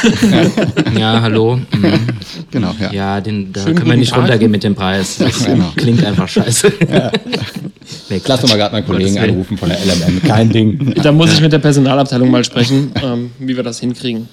ja, 0.98 1.22
hallo. 1.22 1.56
Mhm. 1.56 2.00
Genau, 2.52 2.74
ja. 2.80 2.92
Ja, 3.00 3.22
den, 3.22 3.54
da 3.54 3.62
Schönen 3.62 3.76
können 3.76 3.92
wir 3.92 3.96
nicht 3.98 4.10
Tag. 4.10 4.20
runtergehen 4.20 4.52
mit 4.52 4.62
dem 4.62 4.76
Preis. 4.76 5.18
Das 5.20 5.46
genau. 5.46 5.72
klingt 5.74 6.04
einfach 6.04 6.28
scheiße. 6.28 6.72
Ja. 6.92 7.12
Nee, 8.10 8.22
Lass 8.26 8.42
doch 8.42 8.50
mal 8.50 8.58
gerade 8.58 8.74
meinen 8.74 8.86
Kollegen 8.86 9.18
anrufen 9.18 9.58
von 9.58 9.70
der 9.70 9.80
LMM. 9.80 10.22
Kein 10.24 10.50
Ding. 10.50 10.94
Da 11.02 11.12
muss 11.12 11.34
ich 11.34 11.42
mit 11.42 11.52
der 11.52 11.60
Personalabteilung 11.60 12.30
mal 12.30 12.44
sprechen, 12.44 12.92
ähm, 13.04 13.32
wie 13.40 13.56
wir 13.56 13.64
das 13.64 13.80
hinkriegen. 13.80 14.28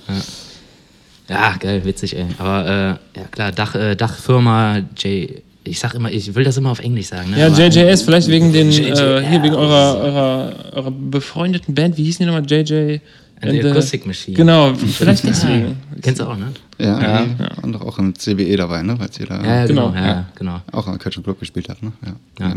Ja, 1.28 1.34
ja 1.34 1.56
geil, 1.58 1.82
witzig, 1.84 2.16
ey. 2.16 2.26
Aber 2.38 2.98
äh, 3.14 3.18
ja 3.18 3.26
klar, 3.30 3.52
Dach, 3.52 3.74
äh, 3.74 3.94
Dachfirma 3.94 4.78
J. 4.98 5.42
Ich 5.64 5.78
sag 5.78 5.94
immer, 5.94 6.10
ich 6.10 6.34
will 6.34 6.44
das 6.44 6.56
immer 6.56 6.70
auf 6.70 6.80
Englisch 6.80 7.06
sagen. 7.06 7.30
Ne? 7.30 7.38
Ja, 7.38 7.48
JJS, 7.48 8.02
vielleicht 8.02 8.28
wegen 8.28 8.52
den, 8.52 8.70
äh, 8.70 9.22
hier 9.26 9.42
wegen 9.42 9.54
eurer, 9.54 9.98
eurer, 10.00 10.54
eurer 10.72 10.90
befreundeten 10.90 11.74
Band. 11.74 11.96
Wie 11.96 12.04
hießen 12.04 12.24
die 12.24 12.30
nochmal? 12.30 12.46
JJ. 12.48 12.98
Acoustic 13.42 14.06
Machine. 14.06 14.36
Genau, 14.36 14.74
vielleicht 14.74 15.24
deswegen. 15.24 15.76
Kennst 16.00 16.20
du 16.20 16.24
auch, 16.24 16.36
ne? 16.36 16.52
Ja, 16.78 17.00
ja. 17.00 17.26
ja. 17.38 17.48
und 17.62 17.76
auch 17.76 17.98
im 17.98 18.14
CBE 18.14 18.56
dabei, 18.56 18.82
ne? 18.82 18.98
Weil 18.98 19.08
da 19.26 19.42
ja, 19.42 19.66
genau, 19.66 19.92
ja, 19.94 20.06
ja, 20.06 20.26
genau. 20.34 20.60
Auch 20.72 20.86
an 20.86 20.98
Catch 20.98 21.22
Club 21.22 21.38
gespielt 21.38 21.68
hat, 21.68 21.82
ne? 21.82 21.92
Ja, 22.04 22.46
ja. 22.46 22.56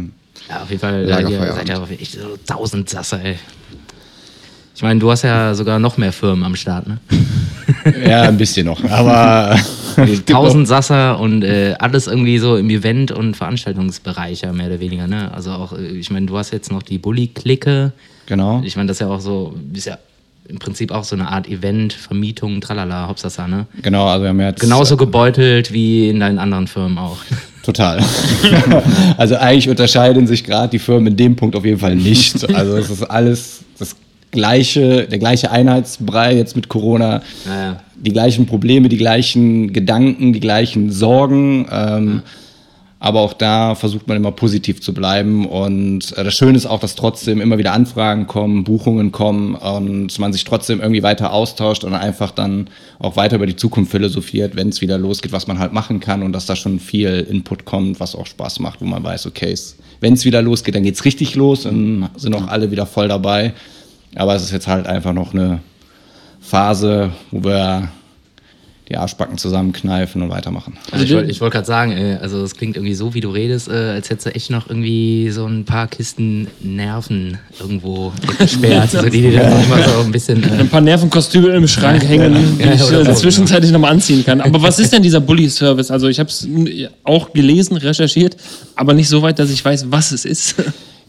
ja 0.49 0.61
auf 0.63 0.69
jeden 0.69 0.79
Fall. 0.79 1.07
Ja, 1.07 1.19
ihr 1.19 1.53
seid 1.53 1.69
ja 1.69 1.85
echt 1.87 2.13
so 2.13 2.37
tausend 2.45 2.89
Sasser, 2.89 3.23
ey. 3.23 3.37
Ich 4.75 4.81
meine, 4.81 4.99
du 4.99 5.11
hast 5.11 5.23
ja 5.23 5.53
sogar 5.53 5.77
noch 5.79 5.97
mehr 5.97 6.13
Firmen 6.13 6.45
am 6.45 6.55
Start, 6.55 6.87
ne? 6.87 6.99
ja, 8.07 8.21
ein 8.23 8.37
bisschen 8.37 8.65
noch, 8.65 8.83
aber. 8.85 9.59
Tausend 10.25 10.67
Sasser 10.67 11.19
und 11.19 11.43
äh, 11.43 11.75
alles 11.79 12.07
irgendwie 12.07 12.37
so 12.37 12.55
im 12.55 12.69
Event- 12.69 13.11
und 13.11 13.35
Veranstaltungsbereich, 13.35 14.41
ja, 14.41 14.53
mehr 14.53 14.67
oder 14.67 14.79
weniger, 14.79 15.07
ne? 15.07 15.31
Also 15.33 15.51
auch, 15.51 15.73
äh, 15.73 15.87
ich 15.87 16.09
meine, 16.11 16.25
du 16.25 16.37
hast 16.37 16.51
jetzt 16.51 16.71
noch 16.71 16.83
die 16.83 16.97
Bully-Clique. 16.97 17.91
Genau. 18.25 18.61
Ich 18.63 18.75
meine, 18.75 18.87
das 18.87 18.97
ist 18.97 19.01
ja 19.01 19.07
auch 19.07 19.19
so, 19.19 19.55
ist 19.73 19.85
ja 19.85 19.97
im 20.49 20.57
Prinzip 20.57 20.91
auch 20.91 21.03
so 21.03 21.15
eine 21.15 21.29
Art 21.29 21.47
Event, 21.47 21.93
Vermietung, 21.93 22.59
tralala, 22.59 23.07
Hopsasa, 23.07 23.47
ne? 23.47 23.67
Genau, 23.83 24.07
also 24.07 24.23
wir 24.23 24.29
haben 24.29 24.39
jetzt. 24.39 24.59
Genauso 24.59 24.97
gebeutelt 24.97 25.71
wie 25.71 26.09
in 26.09 26.19
deinen 26.19 26.39
anderen 26.39 26.67
Firmen 26.67 26.97
auch. 26.97 27.17
Total. 27.63 27.99
also 29.17 29.35
eigentlich 29.35 29.69
unterscheiden 29.69 30.25
sich 30.25 30.43
gerade 30.43 30.69
die 30.69 30.79
Firmen 30.79 31.07
in 31.07 31.17
dem 31.17 31.35
Punkt 31.35 31.55
auf 31.55 31.65
jeden 31.65 31.79
Fall 31.79 31.95
nicht. 31.95 32.47
Also 32.53 32.77
es 32.77 32.89
ist 32.89 33.03
alles 33.03 33.59
das 33.77 33.95
gleiche, 34.31 35.05
der 35.05 35.19
gleiche 35.19 35.51
Einheitsbrei 35.51 36.35
jetzt 36.35 36.55
mit 36.55 36.67
Corona. 36.67 37.21
Ja, 37.45 37.61
ja. 37.61 37.79
Die 37.95 38.11
gleichen 38.11 38.47
Probleme, 38.47 38.89
die 38.89 38.97
gleichen 38.97 39.71
Gedanken, 39.71 40.33
die 40.33 40.39
gleichen 40.39 40.91
Sorgen. 40.91 41.67
Ähm, 41.71 42.21
ja 42.25 42.31
aber 43.01 43.21
auch 43.21 43.31
da 43.31 43.75
versucht 43.75 44.07
man 44.07 44.17
immer 44.17 44.31
positiv 44.31 44.81
zu 44.81 44.93
bleiben. 44.93 45.47
Und 45.47 46.17
äh, 46.17 46.23
das 46.23 46.33
Schöne 46.35 46.57
ist 46.57 46.65
auch, 46.65 46.81
dass 46.81 46.95
trotzdem 46.95 47.39
immer 47.39 47.57
wieder 47.57 47.71
Anfragen 47.71 48.27
kommen, 48.27 48.65
Buchungen 48.65 49.13
kommen 49.13 49.55
und 49.55 50.19
man 50.19 50.33
sich 50.33 50.43
trotzdem 50.43 50.81
irgendwie 50.81 51.01
weiter 51.01 51.31
austauscht 51.31 51.85
und 51.85 51.93
einfach 51.93 52.31
dann 52.31 52.69
auch 52.99 53.15
weiter 53.15 53.37
über 53.37 53.47
die 53.47 53.55
Zukunft 53.55 53.91
philosophiert, 53.91 54.57
wenn 54.57 54.69
es 54.69 54.81
wieder 54.81 54.97
losgeht, 54.97 55.31
was 55.31 55.47
man 55.47 55.59
halt 55.59 55.71
machen 55.71 56.01
kann 56.01 56.23
und 56.23 56.33
dass 56.33 56.45
da 56.45 56.57
schon 56.57 56.79
viel 56.79 57.25
Input 57.29 57.63
kommt, 57.63 58.01
was 58.01 58.15
auch 58.15 58.27
Spaß 58.27 58.59
macht, 58.59 58.81
wo 58.81 58.85
man 58.85 59.01
weiß, 59.01 59.27
okay, 59.27 59.55
wenn 60.01 60.13
es 60.13 60.25
wieder 60.25 60.41
losgeht, 60.41 60.75
dann 60.75 60.83
geht 60.83 60.95
es 60.95 61.05
richtig 61.05 61.35
los 61.35 61.65
und 61.65 62.09
sind 62.17 62.35
auch 62.35 62.47
alle 62.47 62.69
wieder 62.69 62.85
voll 62.85 63.07
dabei. 63.07 63.53
Aber 64.15 64.35
es 64.35 64.43
ist 64.43 64.51
jetzt 64.51 64.67
halt 64.67 64.87
einfach 64.87 65.13
noch 65.13 65.33
eine 65.33 65.61
Phase, 66.41 67.11
wo 67.31 67.43
wir 67.43 67.89
die 68.89 68.97
Arschbacken 68.97 69.37
zusammenkneifen 69.37 70.21
und 70.23 70.29
weitermachen. 70.29 70.77
Also 70.91 71.05
ich 71.05 71.13
wollte 71.13 71.39
wollt 71.41 71.53
gerade 71.53 71.67
sagen, 71.67 71.91
ey, 71.91 72.15
also 72.15 72.43
es 72.43 72.55
klingt 72.55 72.75
irgendwie 72.75 72.95
so, 72.95 73.13
wie 73.13 73.21
du 73.21 73.29
redest, 73.29 73.67
äh, 73.67 73.71
als 73.71 74.09
hättest 74.09 74.25
du 74.25 74.35
echt 74.35 74.49
noch 74.49 74.67
irgendwie 74.67 75.29
so 75.29 75.45
ein 75.45 75.63
paar 75.63 75.87
Kisten 75.87 76.47
Nerven 76.59 77.37
irgendwo 77.59 78.11
gesperrt, 78.39 78.89
so, 78.91 79.03
die 79.03 79.21
dir 79.21 79.39
dann 79.39 79.63
immer 79.63 79.83
so 79.87 79.99
ein 79.99 80.11
bisschen... 80.11 80.43
Äh 80.43 80.59
ein 80.61 80.69
paar 80.69 80.81
Nervenkostüme 80.81 81.49
im 81.49 81.67
Schrank 81.67 82.03
hängen, 82.03 82.57
die 82.57 82.63
ja, 82.63 82.73
ich 82.73 82.91
äh, 82.91 83.13
zwischenzeitlich 83.13 83.71
nochmal 83.71 83.91
anziehen 83.91 84.25
kann. 84.25 84.41
Aber 84.41 84.61
was 84.61 84.79
ist 84.79 84.91
denn 84.91 85.03
dieser 85.03 85.19
Bully-Service? 85.21 85.91
Also 85.91 86.07
ich 86.07 86.19
habe 86.19 86.29
es 86.29 86.47
auch 87.03 87.31
gelesen, 87.31 87.77
recherchiert, 87.77 88.37
aber 88.75 88.93
nicht 88.93 89.07
so 89.07 89.21
weit, 89.21 89.37
dass 89.37 89.51
ich 89.51 89.63
weiß, 89.63 89.91
was 89.91 90.11
es 90.11 90.25
ist. 90.25 90.55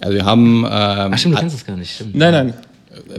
Also 0.01 0.15
wir 0.15 0.25
haben... 0.25 0.65
Ähm, 0.65 1.13
Ach 1.13 1.19
stimmt, 1.19 1.37
du 1.37 1.41
kennst 1.41 1.57
es 1.57 1.67
gar 1.67 1.77
nicht, 1.77 1.95
stimmt. 1.95 2.15
Nein, 2.15 2.33
nein. 2.33 2.55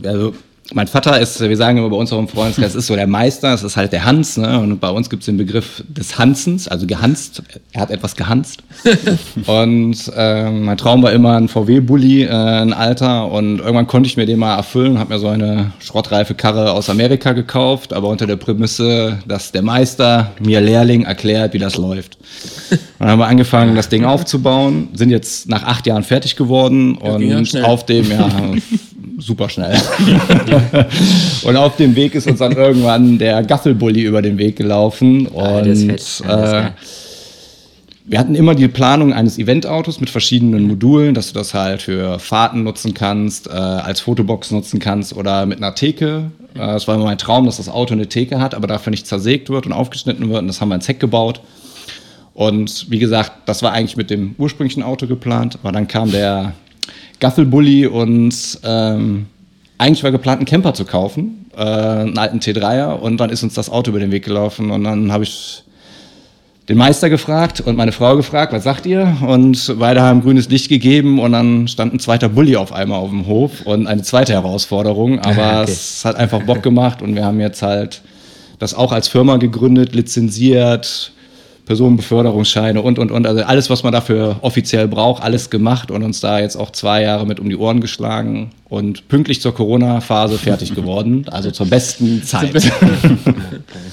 Also 0.04 0.36
mein 0.74 0.88
Vater 0.88 1.20
ist, 1.20 1.40
wir 1.40 1.58
sagen 1.58 1.78
immer 1.78 1.90
bei 1.90 1.96
uns 1.96 2.14
auch 2.14 2.20
im 2.20 2.28
Freundeskreis, 2.28 2.76
ist 2.76 2.88
so 2.88 2.96
der 2.96 3.08
Meister, 3.08 3.54
es 3.54 3.64
ist 3.64 3.76
halt 3.76 3.92
der 3.92 4.06
Hans, 4.06 4.38
ne? 4.38 4.60
Und 4.60 4.80
bei 4.80 4.90
uns 4.90 5.10
gibt 5.10 5.22
es 5.22 5.26
den 5.26 5.38
Begriff 5.38 5.84
des 5.88 6.18
Hansens, 6.18 6.68
also 6.68 6.88
gehanzt. 6.88 7.44
Er 7.74 7.82
hat 7.82 7.92
etwas 7.92 8.16
gehanzt. 8.16 8.64
und 9.48 10.12
ähm, 10.16 10.66
mein 10.66 10.78
Traum 10.78 11.04
war 11.04 11.12
immer 11.12 11.38
ein 11.38 11.48
VW-Bully, 11.48 12.24
äh, 12.24 12.30
ein 12.30 12.74
Alter. 12.74 13.32
Und 13.32 13.60
irgendwann 13.60 13.88
konnte 13.88 14.08
ich 14.08 14.18
mir 14.18 14.26
den 14.26 14.40
mal 14.40 14.56
erfüllen, 14.56 14.98
habe 14.98 15.14
mir 15.14 15.20
so 15.20 15.28
eine 15.28 15.72
schrottreife 15.80 16.36
Karre 16.36 16.72
aus 16.72 16.90
Amerika 16.90 17.34
gekauft, 17.34 17.94
aber 17.94 18.08
unter 18.08 18.28
der 18.28 18.38
Prämisse, 18.38 19.20
dass 19.28 19.52
der 19.52 19.64
Meister 19.64 20.32
mir 20.40 20.62
Lehrling 20.62 21.04
erklärt, 21.04 21.54
wie 21.54 21.60
das 21.60 21.76
läuft. 21.76 22.18
Und 22.72 22.80
dann 23.00 23.10
haben 23.10 23.20
wir 23.20 23.28
angefangen, 23.28 23.76
das 23.76 23.90
Ding 23.90 24.06
aufzubauen, 24.06 24.90
sind 24.94 25.10
jetzt 25.10 25.50
nach 25.50 25.64
acht 25.64 25.86
Jahren 25.86 26.04
fertig 26.04 26.36
geworden 26.36 26.96
und 26.96 27.64
auf 27.64 27.86
dem, 27.86 28.10
ja, 28.10 28.30
super 29.18 29.50
schnell. 29.50 29.76
und 31.44 31.56
auf 31.58 31.76
dem 31.76 31.96
Weg 31.96 32.16
ist 32.16 32.28
uns 32.28 32.40
dann 32.40 32.54
irgendwann 32.54 33.18
der 33.18 33.44
Gaffelbully 33.44 34.02
über 34.02 34.22
den 34.22 34.38
Weg 34.38 34.56
gelaufen. 34.56 35.28
Und 35.28 35.44
Ah, 35.44 35.60
ist 35.62 36.22
äh, 36.22 36.72
wir 38.04 38.20
hatten 38.20 38.36
immer 38.36 38.56
die 38.56 38.68
Planung 38.68 39.14
eines 39.14 39.38
Eventautos 39.38 40.00
mit 40.00 40.10
verschiedenen 40.10 40.68
Modulen, 40.68 41.14
dass 41.14 41.32
du 41.32 41.34
das 41.40 41.54
halt 41.54 41.82
für 41.84 42.20
Fahrten 42.20 42.64
nutzen 42.64 42.94
kannst, 42.94 43.48
äh, 43.48 43.52
als 43.52 44.02
Fotobox 44.02 44.52
nutzen 44.52 44.80
kannst 44.80 45.16
oder 45.16 45.46
mit 45.46 45.60
einer 45.60 45.76
Theke. 45.76 46.32
Äh, 46.56 46.76
Es 46.76 46.88
war 46.88 46.96
immer 46.96 47.06
mein 47.06 47.18
Traum, 47.20 47.46
dass 47.46 47.58
das 47.58 47.70
Auto 47.70 47.94
eine 47.94 48.08
Theke 48.08 48.40
hat, 48.40 48.56
aber 48.56 48.68
dafür 48.68 48.92
nicht 48.92 49.08
zersägt 49.08 49.50
wird 49.50 49.66
und 49.66 49.72
aufgeschnitten 49.72 50.28
wird. 50.30 50.42
Und 50.42 50.48
das 50.48 50.60
haben 50.62 50.70
wir 50.70 50.76
ins 50.76 50.88
Heck 50.88 51.00
gebaut. 51.00 51.42
Und 52.34 52.88
wie 52.90 53.00
gesagt, 53.00 53.32
das 53.46 53.62
war 53.62 53.72
eigentlich 53.72 53.98
mit 53.98 54.10
dem 54.10 54.36
ursprünglichen 54.38 54.84
Auto 54.84 55.06
geplant, 55.06 55.60
aber 55.62 55.72
dann 55.72 55.88
kam 55.88 56.12
der 56.12 56.54
Gaffelbully 57.20 57.88
und 57.88 58.60
ähm, 58.64 59.28
eigentlich 59.78 60.04
war 60.04 60.12
geplant, 60.12 60.40
einen 60.40 60.46
Camper 60.46 60.74
zu 60.74 60.86
kaufen, 60.86 61.46
äh, 61.56 61.62
einen 61.62 62.18
alten 62.18 62.40
T3er 62.40 62.94
und 62.94 63.18
dann 63.18 63.30
ist 63.30 63.44
uns 63.44 63.54
das 63.54 63.70
Auto 63.70 63.92
über 63.92 64.00
den 64.00 64.12
Weg 64.12 64.26
gelaufen. 64.26 64.72
Und 64.72 64.84
dann 64.84 65.12
habe 65.12 65.24
ich 65.24 65.64
den 66.70 66.78
Meister 66.78 67.10
gefragt 67.10 67.60
und 67.60 67.76
meine 67.76 67.92
Frau 67.92 68.16
gefragt, 68.16 68.54
was 68.54 68.64
sagt 68.64 68.86
ihr? 68.86 69.18
Und 69.28 69.76
beide 69.80 70.02
haben 70.02 70.22
grünes 70.22 70.50
Licht 70.50 70.70
gegeben. 70.70 71.20
Und 71.20 71.32
dann 71.34 71.68
stand 71.68 71.94
ein 71.94 72.00
zweiter 72.00 72.30
Bulli 72.30 72.56
auf 72.56 72.72
einmal 72.72 73.00
auf 73.00 73.10
dem 73.10 73.28
Hof. 73.28 73.66
Und 73.66 73.88
eine 73.88 74.04
zweite 74.04 74.34
Herausforderung, 74.34 75.20
aber 75.26 75.64
okay. 75.64 75.72
es 75.72 76.06
hat 76.06 76.16
einfach 76.16 76.44
Bock 76.44 76.62
gemacht. 76.64 77.02
Und 77.02 77.16
wir 77.16 77.26
haben 77.26 77.40
jetzt 77.40 77.62
halt 77.62 78.02
das 78.60 78.74
auch 78.74 78.92
als 78.92 79.08
Firma 79.08 79.38
gegründet, 79.38 79.96
lizenziert, 79.96 81.12
Personenbeförderungsscheine 81.72 82.82
und, 82.82 83.00
und, 83.00 83.12
und. 83.12 83.26
Also 83.26 83.44
alles, 83.44 83.70
was 83.70 83.82
man 83.82 83.94
dafür 83.94 84.36
offiziell 84.42 84.90
braucht, 84.90 85.24
alles 85.24 85.50
gemacht 85.50 85.90
und 85.90 86.04
uns 86.04 86.20
da 86.20 86.38
jetzt 86.40 86.58
auch 86.58 86.72
zwei 86.72 87.02
Jahre 87.02 87.26
mit 87.26 87.40
um 87.40 87.48
die 87.48 87.56
Ohren 87.56 87.80
geschlagen 87.80 88.52
und 88.72 89.10
pünktlich 89.10 89.42
zur 89.42 89.54
Corona-Phase 89.54 90.38
fertig 90.38 90.74
geworden. 90.74 91.26
Also 91.30 91.52
zur 91.52 91.66
besten 91.66 92.24
Zeit. 92.26 92.54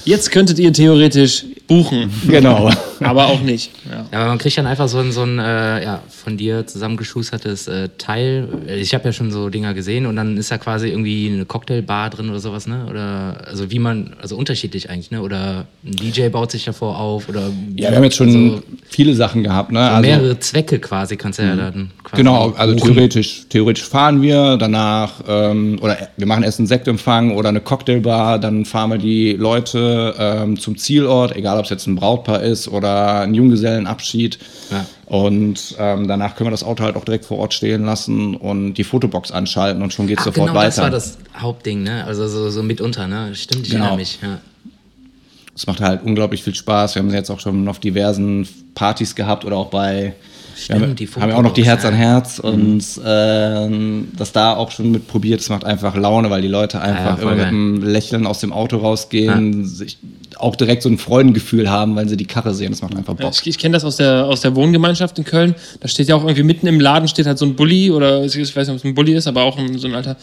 Jetzt 0.05 0.31
könntet 0.31 0.57
ihr 0.57 0.71
theoretisch 0.71 1.43
buchen, 1.67 2.09
genau. 2.27 2.71
aber 3.01 3.27
auch 3.27 3.41
nicht. 3.41 3.71
Ja. 3.89 4.05
Aber 4.17 4.29
man 4.29 4.37
kriegt 4.37 4.57
dann 4.57 4.65
einfach 4.65 4.87
so 4.87 4.99
ein, 4.99 5.11
so 5.11 5.23
ein 5.23 5.37
äh, 5.37 5.83
ja, 5.83 6.01
von 6.09 6.37
dir 6.37 6.65
zusammengeschustertes 6.65 7.67
äh, 7.67 7.89
Teil. 7.97 8.47
Ich 8.67 8.93
habe 8.93 9.03
ja 9.03 9.13
schon 9.13 9.31
so 9.31 9.49
Dinger 9.49 9.73
gesehen 9.73 10.05
und 10.05 10.15
dann 10.15 10.35
ist 10.37 10.49
da 10.49 10.57
quasi 10.57 10.87
irgendwie 10.87 11.29
eine 11.31 11.45
Cocktailbar 11.45 12.09
drin 12.09 12.29
oder 12.29 12.39
sowas, 12.39 12.65
ne? 12.65 12.85
Oder 12.89 13.41
also 13.45 13.69
wie 13.69 13.79
man, 13.79 14.15
also 14.21 14.35
unterschiedlich 14.35 14.89
eigentlich, 14.89 15.11
ne? 15.11 15.21
Oder 15.21 15.67
ein 15.85 15.91
DJ 15.91 16.29
baut 16.29 16.51
sich 16.51 16.65
davor 16.65 16.97
auf 16.97 17.29
oder 17.29 17.51
Ja, 17.75 17.89
wir 17.89 17.97
haben 17.97 18.03
jetzt 18.03 18.15
schon 18.15 18.51
also, 18.51 18.63
viele 18.89 19.13
Sachen 19.13 19.43
gehabt. 19.43 19.71
Ne? 19.71 19.79
Also, 19.79 20.01
mehrere 20.01 20.39
Zwecke 20.39 20.79
quasi 20.79 21.17
kannst 21.17 21.37
du 21.39 21.43
ja 21.43 21.55
dann 21.55 21.91
quasi 22.03 22.23
Genau, 22.23 22.51
also 22.51 22.75
buchen. 22.75 22.93
theoretisch, 22.93 23.43
theoretisch 23.49 23.83
fahren 23.83 24.21
wir 24.21 24.57
danach 24.71 25.21
ähm, 25.27 25.79
oder 25.81 25.97
wir 26.17 26.27
machen 26.27 26.43
erst 26.43 26.59
einen 26.59 26.67
Sektempfang 26.67 27.35
oder 27.35 27.49
eine 27.49 27.61
Cocktailbar, 27.61 28.39
dann 28.39 28.65
fahren 28.65 28.91
wir 28.91 28.97
die 28.97 29.33
Leute 29.33 30.15
ähm, 30.17 30.59
zum 30.59 30.77
Zielort, 30.77 31.35
egal 31.35 31.57
ob 31.57 31.65
es 31.65 31.69
jetzt 31.69 31.87
ein 31.87 31.95
Brautpaar 31.95 32.41
ist 32.41 32.67
oder 32.67 33.21
ein 33.21 33.33
Junggesellenabschied. 33.33 34.39
Ja. 34.71 34.85
Und 35.05 35.75
ähm, 35.79 36.07
danach 36.07 36.35
können 36.35 36.47
wir 36.47 36.51
das 36.51 36.63
Auto 36.63 36.83
halt 36.83 36.95
auch 36.95 37.03
direkt 37.03 37.25
vor 37.25 37.39
Ort 37.39 37.53
stehen 37.53 37.83
lassen 37.85 38.35
und 38.35 38.75
die 38.75 38.83
Fotobox 38.83 39.31
anschalten 39.31 39.81
und 39.81 39.91
schon 39.91 40.07
geht 40.07 40.19
es 40.19 40.25
sofort 40.25 40.49
genau, 40.49 40.61
das 40.61 40.77
weiter. 40.77 40.83
war 40.83 40.91
das 40.91 41.17
Hauptding, 41.37 41.83
ne? 41.83 42.05
Also 42.05 42.27
so, 42.27 42.49
so 42.49 42.61
mitunter, 42.61 43.07
ne? 43.07 43.33
Stimmt, 43.33 43.65
ich 43.65 43.71
Genau. 43.71 43.85
erinnere 43.85 43.99
mich. 43.99 44.19
Ja. 44.21 44.39
Es 45.55 45.67
macht 45.67 45.81
halt 45.81 46.03
unglaublich 46.03 46.43
viel 46.43 46.55
Spaß. 46.55 46.95
Wir 46.95 47.01
haben 47.01 47.09
sie 47.09 47.17
jetzt 47.17 47.29
auch 47.29 47.39
schon 47.39 47.67
auf 47.67 47.79
diversen 47.79 48.47
Partys 48.75 49.15
gehabt 49.15 49.43
oder 49.43 49.57
auch 49.57 49.69
bei. 49.69 50.13
Stimmt, 50.63 50.79
wir 50.81 50.87
haben, 50.87 50.95
die 50.95 51.07
haben 51.07 51.29
ja 51.29 51.35
auch 51.37 51.41
noch 51.41 51.53
die 51.53 51.63
Herz 51.65 51.85
an 51.85 51.93
ja. 51.93 51.99
Herz 51.99 52.39
und 52.39 52.83
ähm, 53.05 54.09
das 54.17 54.31
da 54.31 54.55
auch 54.55 54.71
schon 54.71 54.91
mit 54.91 55.07
probiert. 55.07 55.41
Es 55.41 55.49
macht 55.49 55.63
einfach 55.63 55.95
Laune, 55.95 56.29
weil 56.29 56.41
die 56.41 56.47
Leute 56.47 56.81
einfach 56.81 57.17
voll 57.19 57.33
immer 57.33 57.35
mit 57.35 57.47
einem 57.47 57.81
Lächeln 57.83 58.27
aus 58.27 58.39
dem 58.39 58.51
Auto 58.51 58.77
rausgehen, 58.77 59.65
sich 59.65 59.97
auch 60.37 60.55
direkt 60.55 60.83
so 60.83 60.89
ein 60.89 60.97
Freudengefühl 60.97 61.69
haben, 61.69 61.95
weil 61.95 62.07
sie 62.07 62.17
die 62.17 62.25
Karre 62.25 62.53
sehen. 62.53 62.71
Das 62.71 62.81
macht 62.81 62.95
einfach 62.95 63.17
Ja, 63.19 63.25
Bock. 63.25 63.33
ich 63.33 63.47
ich 63.47 63.57
kenne 63.57 63.73
das 63.73 63.83
aus 63.83 63.97
der, 63.97 64.25
aus 64.25 64.41
der 64.41 64.55
Wohngemeinschaft 64.55 65.17
in 65.17 65.25
Köln. 65.25 65.55
Da 65.79 65.87
steht 65.87 66.07
ja 66.07 66.15
auch 66.15 66.23
irgendwie 66.23 66.43
mitten 66.43 66.67
im 66.67 66.79
Laden 66.79 67.07
steht 67.07 67.25
halt 67.25 67.37
so 67.37 67.45
ein 67.45 67.55
Bulli 67.55 67.91
oder 67.91 68.23
ich 68.23 68.37
weiß 68.37 68.55
nicht, 68.55 68.69
ob 68.69 68.75
es 68.77 68.83
ein 68.83 68.95
Bulli 68.95 69.13
ist, 69.13 69.27
aber 69.27 69.43
auch 69.43 69.57
ein, 69.57 69.77
so 69.77 69.87
ein 69.87 69.95
alter. 69.95 70.17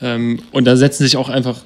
Ähm, 0.00 0.40
und 0.52 0.64
da 0.64 0.76
setzen 0.76 1.02
sich 1.04 1.16
auch 1.16 1.28
einfach, 1.28 1.56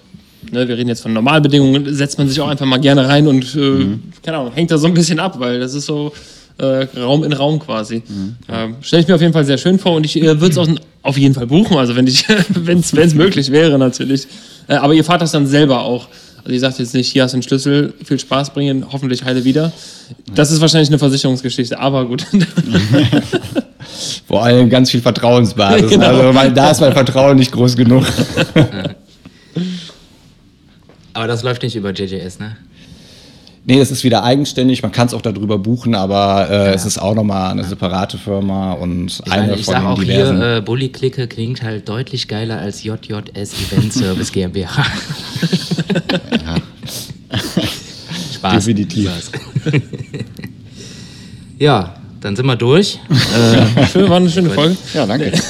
ne, 0.51 0.67
wir 0.69 0.77
reden 0.77 0.89
jetzt 0.89 1.03
von 1.03 1.13
Normalbedingungen, 1.13 1.95
setzt 1.95 2.19
man 2.19 2.29
sich 2.29 2.41
auch 2.41 2.49
einfach 2.49 2.67
mal 2.67 2.79
gerne 2.81 3.09
rein 3.09 3.27
und, 3.27 3.55
äh, 3.55 3.99
keine 4.23 4.39
Ahnung, 4.39 4.53
hängt 4.55 4.71
da 4.71 4.79
so 4.79 4.87
ein 4.87 4.95
bisschen 4.95 5.21
ab, 5.21 5.39
weil 5.39 5.61
das 5.61 5.75
ist 5.75 5.87
so 5.87 6.13
äh, 6.59 6.87
Raum 6.99 7.25
in 7.25 7.33
Raum 7.33 7.59
quasi. 7.59 8.03
Ähm, 8.49 8.77
Stelle 8.81 9.03
ich 9.03 9.09
mir 9.09 9.15
auf 9.15 9.21
jeden 9.21 9.33
Fall 9.33 9.45
sehr 9.45 9.59
schön 9.59 9.79
vor 9.79 9.95
und 9.97 10.05
ich 10.05 10.17
äh, 10.17 10.41
würde 10.41 10.49
es 10.49 10.59
auch 10.59 10.69
auf 11.03 11.19
jeden 11.19 11.35
Fall 11.35 11.47
buchen, 11.47 11.77
also 11.77 11.97
wenn 11.97 12.07
es 12.07 13.15
möglich 13.15 13.51
wäre 13.51 13.79
natürlich. 13.79 14.27
Äh, 14.69 14.75
aber 14.75 14.95
ihr 14.95 15.05
fahrt 15.05 15.23
das 15.23 15.33
dann 15.33 15.47
selber 15.47 15.83
auch. 15.83 16.09
Also 16.39 16.55
ihr 16.55 16.61
sagt 16.61 16.79
jetzt 16.81 16.95
nicht, 16.95 17.09
hier 17.09 17.23
hast 17.23 17.33
du 17.33 17.37
den 17.39 17.43
Schlüssel, 17.43 17.95
viel 18.05 18.19
Spaß 18.19 18.51
bringen, 18.51 18.87
hoffentlich 18.91 19.25
heile 19.25 19.45
wieder. 19.45 19.73
Das 20.35 20.51
ist 20.51 20.61
wahrscheinlich 20.61 20.89
eine 20.89 20.99
Versicherungsgeschichte, 20.99 21.79
aber 21.79 22.05
gut. 22.07 22.27
Vor 24.27 24.43
allem 24.43 24.69
ganz 24.69 24.91
viel 24.91 25.01
Vertrauensbasis. 25.01 25.91
Genau. 25.91 26.07
Also 26.07 26.35
weil 26.35 26.53
da 26.53 26.73
ist 26.73 26.81
mein 26.81 26.93
Vertrauen 26.93 27.37
nicht 27.37 27.53
groß 27.53 27.77
genug. 27.77 28.05
Aber 31.15 31.27
das 31.27 31.43
läuft 31.43 31.63
nicht 31.63 31.77
über 31.77 31.91
JJS, 31.91 32.39
ne? 32.39 32.57
Nee, 33.65 33.79
das 33.79 33.93
ist 33.93 34.03
wieder 34.03 34.25
eigenständig. 34.25 34.83
Man 34.83 34.91
kann 34.91 35.07
es 35.07 35.15
auch 35.15 35.23
darüber 35.23 35.57
buchen, 35.57 35.95
aber 35.95 36.51
äh, 36.51 36.75
es 36.75 36.85
ist 36.85 36.99
auch 36.99 37.15
nochmal 37.15 37.53
eine 37.53 37.63
separate 37.63 38.19
Firma 38.19 38.73
und 38.73 39.23
Ich, 39.25 39.33
eine 39.33 39.43
meine, 39.43 39.55
ich 39.55 39.65
von 39.65 39.75
sag 39.75 39.85
auch 39.85 39.99
diversen. 40.03 40.37
hier, 40.39 40.57
äh, 40.57 40.61
Bully 40.61 40.89
Clique 40.89 41.29
klingt 41.29 41.63
halt 41.63 41.89
deutlich 41.89 42.27
geiler 42.27 42.59
als 42.59 42.83
JJS 42.83 43.55
Event 43.71 43.93
Service 43.93 44.33
GmbH. 44.33 44.85
Spaß. 48.35 48.65
Definitiv. 48.65 49.11
Spaß. 49.11 49.31
ja, 51.59 51.95
dann 52.23 52.37
sind 52.37 52.47
wir 52.47 52.57
durch. 52.57 53.01
Schön, 53.93 54.09
war 54.09 54.17
eine 54.17 54.31
schöne 54.31 54.51
Folge. 54.51 54.77
Ja, 54.95 55.07
danke. 55.07 55.33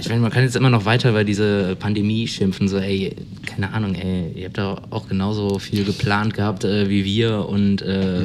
Ich 0.00 0.08
meine, 0.08 0.20
man 0.20 0.32
kann 0.32 0.42
jetzt 0.42 0.56
immer 0.56 0.68
noch 0.68 0.84
weiter 0.84 1.10
über 1.10 1.22
diese 1.22 1.76
Pandemie 1.76 2.26
schimpfen. 2.26 2.66
So, 2.66 2.78
ey, 2.78 3.14
keine 3.46 3.72
Ahnung, 3.72 3.94
ey, 3.94 4.32
ihr 4.34 4.46
habt 4.46 4.58
da 4.58 4.82
auch 4.90 5.06
genauso 5.06 5.60
viel 5.60 5.84
geplant 5.84 6.34
gehabt 6.34 6.64
äh, 6.64 6.90
wie 6.90 7.04
wir 7.04 7.48
und 7.48 7.82
äh, 7.82 8.24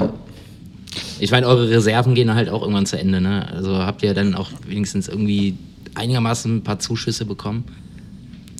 ich 1.20 1.29
meine, 1.29 1.46
eure 1.46 1.70
Reserven 1.70 2.15
gehen 2.15 2.34
halt 2.34 2.50
auch 2.50 2.62
irgendwann 2.63 2.88
zu 2.88 2.98
Ende, 3.00 3.22
ne? 3.22 3.48
Also 3.53 3.77
habt 3.77 4.01
ihr 4.01 4.15
dann 4.15 4.34
auch 4.34 4.50
wenigstens 4.65 5.08
irgendwie 5.08 5.56
einigermaßen 5.94 6.58
ein 6.58 6.63
paar 6.63 6.79
Zuschüsse 6.79 7.25
bekommen? 7.25 7.65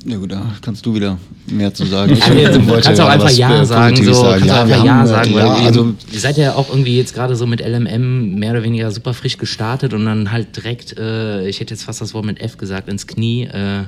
Ja 0.10 0.16
gut, 0.18 0.32
da 0.32 0.54
kannst 0.62 0.86
du 0.86 0.96
wieder 0.96 1.18
mehr 1.48 1.74
zu 1.74 1.86
sagen. 1.86 2.16
Du 2.16 2.22
wollte 2.22 2.32
Also, 2.32 2.82
kannst 2.82 3.02
auch 3.02 3.08
einfach 3.10 3.30
Ja 3.30 3.66
sagen, 3.66 3.96
so, 3.98 4.04
Positives 4.04 4.22
kannst 4.22 4.50
auch 4.50 4.56
Ja, 4.56 4.62
einfach 4.64 4.86
Ja 4.86 4.94
haben, 4.96 5.08
sagen, 5.08 5.34
ja, 5.34 5.60
ihr, 5.60 5.66
also 5.66 5.94
ihr 6.14 6.20
seid 6.20 6.38
ja 6.38 6.56
auch 6.56 6.70
irgendwie 6.70 6.96
jetzt 6.98 7.14
gerade 7.14 7.36
so 7.36 7.46
mit 7.46 7.60
LMM 7.60 8.36
mehr 8.36 8.52
oder 8.52 8.64
weniger 8.64 8.90
super 8.92 9.14
frisch 9.14 9.38
gestartet 9.38 9.94
und 9.94 10.06
dann 10.06 10.32
halt 10.32 10.56
direkt, 10.56 10.98
äh, 10.98 11.48
ich 11.50 11.60
hätte 11.60 11.74
jetzt 11.74 11.84
fast 11.84 12.00
das 12.00 12.14
Wort 12.14 12.26
mit 12.26 12.40
F 12.40 12.58
gesagt, 12.58 12.88
ins 12.88 13.06
Knie, 13.06 13.44
äh, 13.44 13.84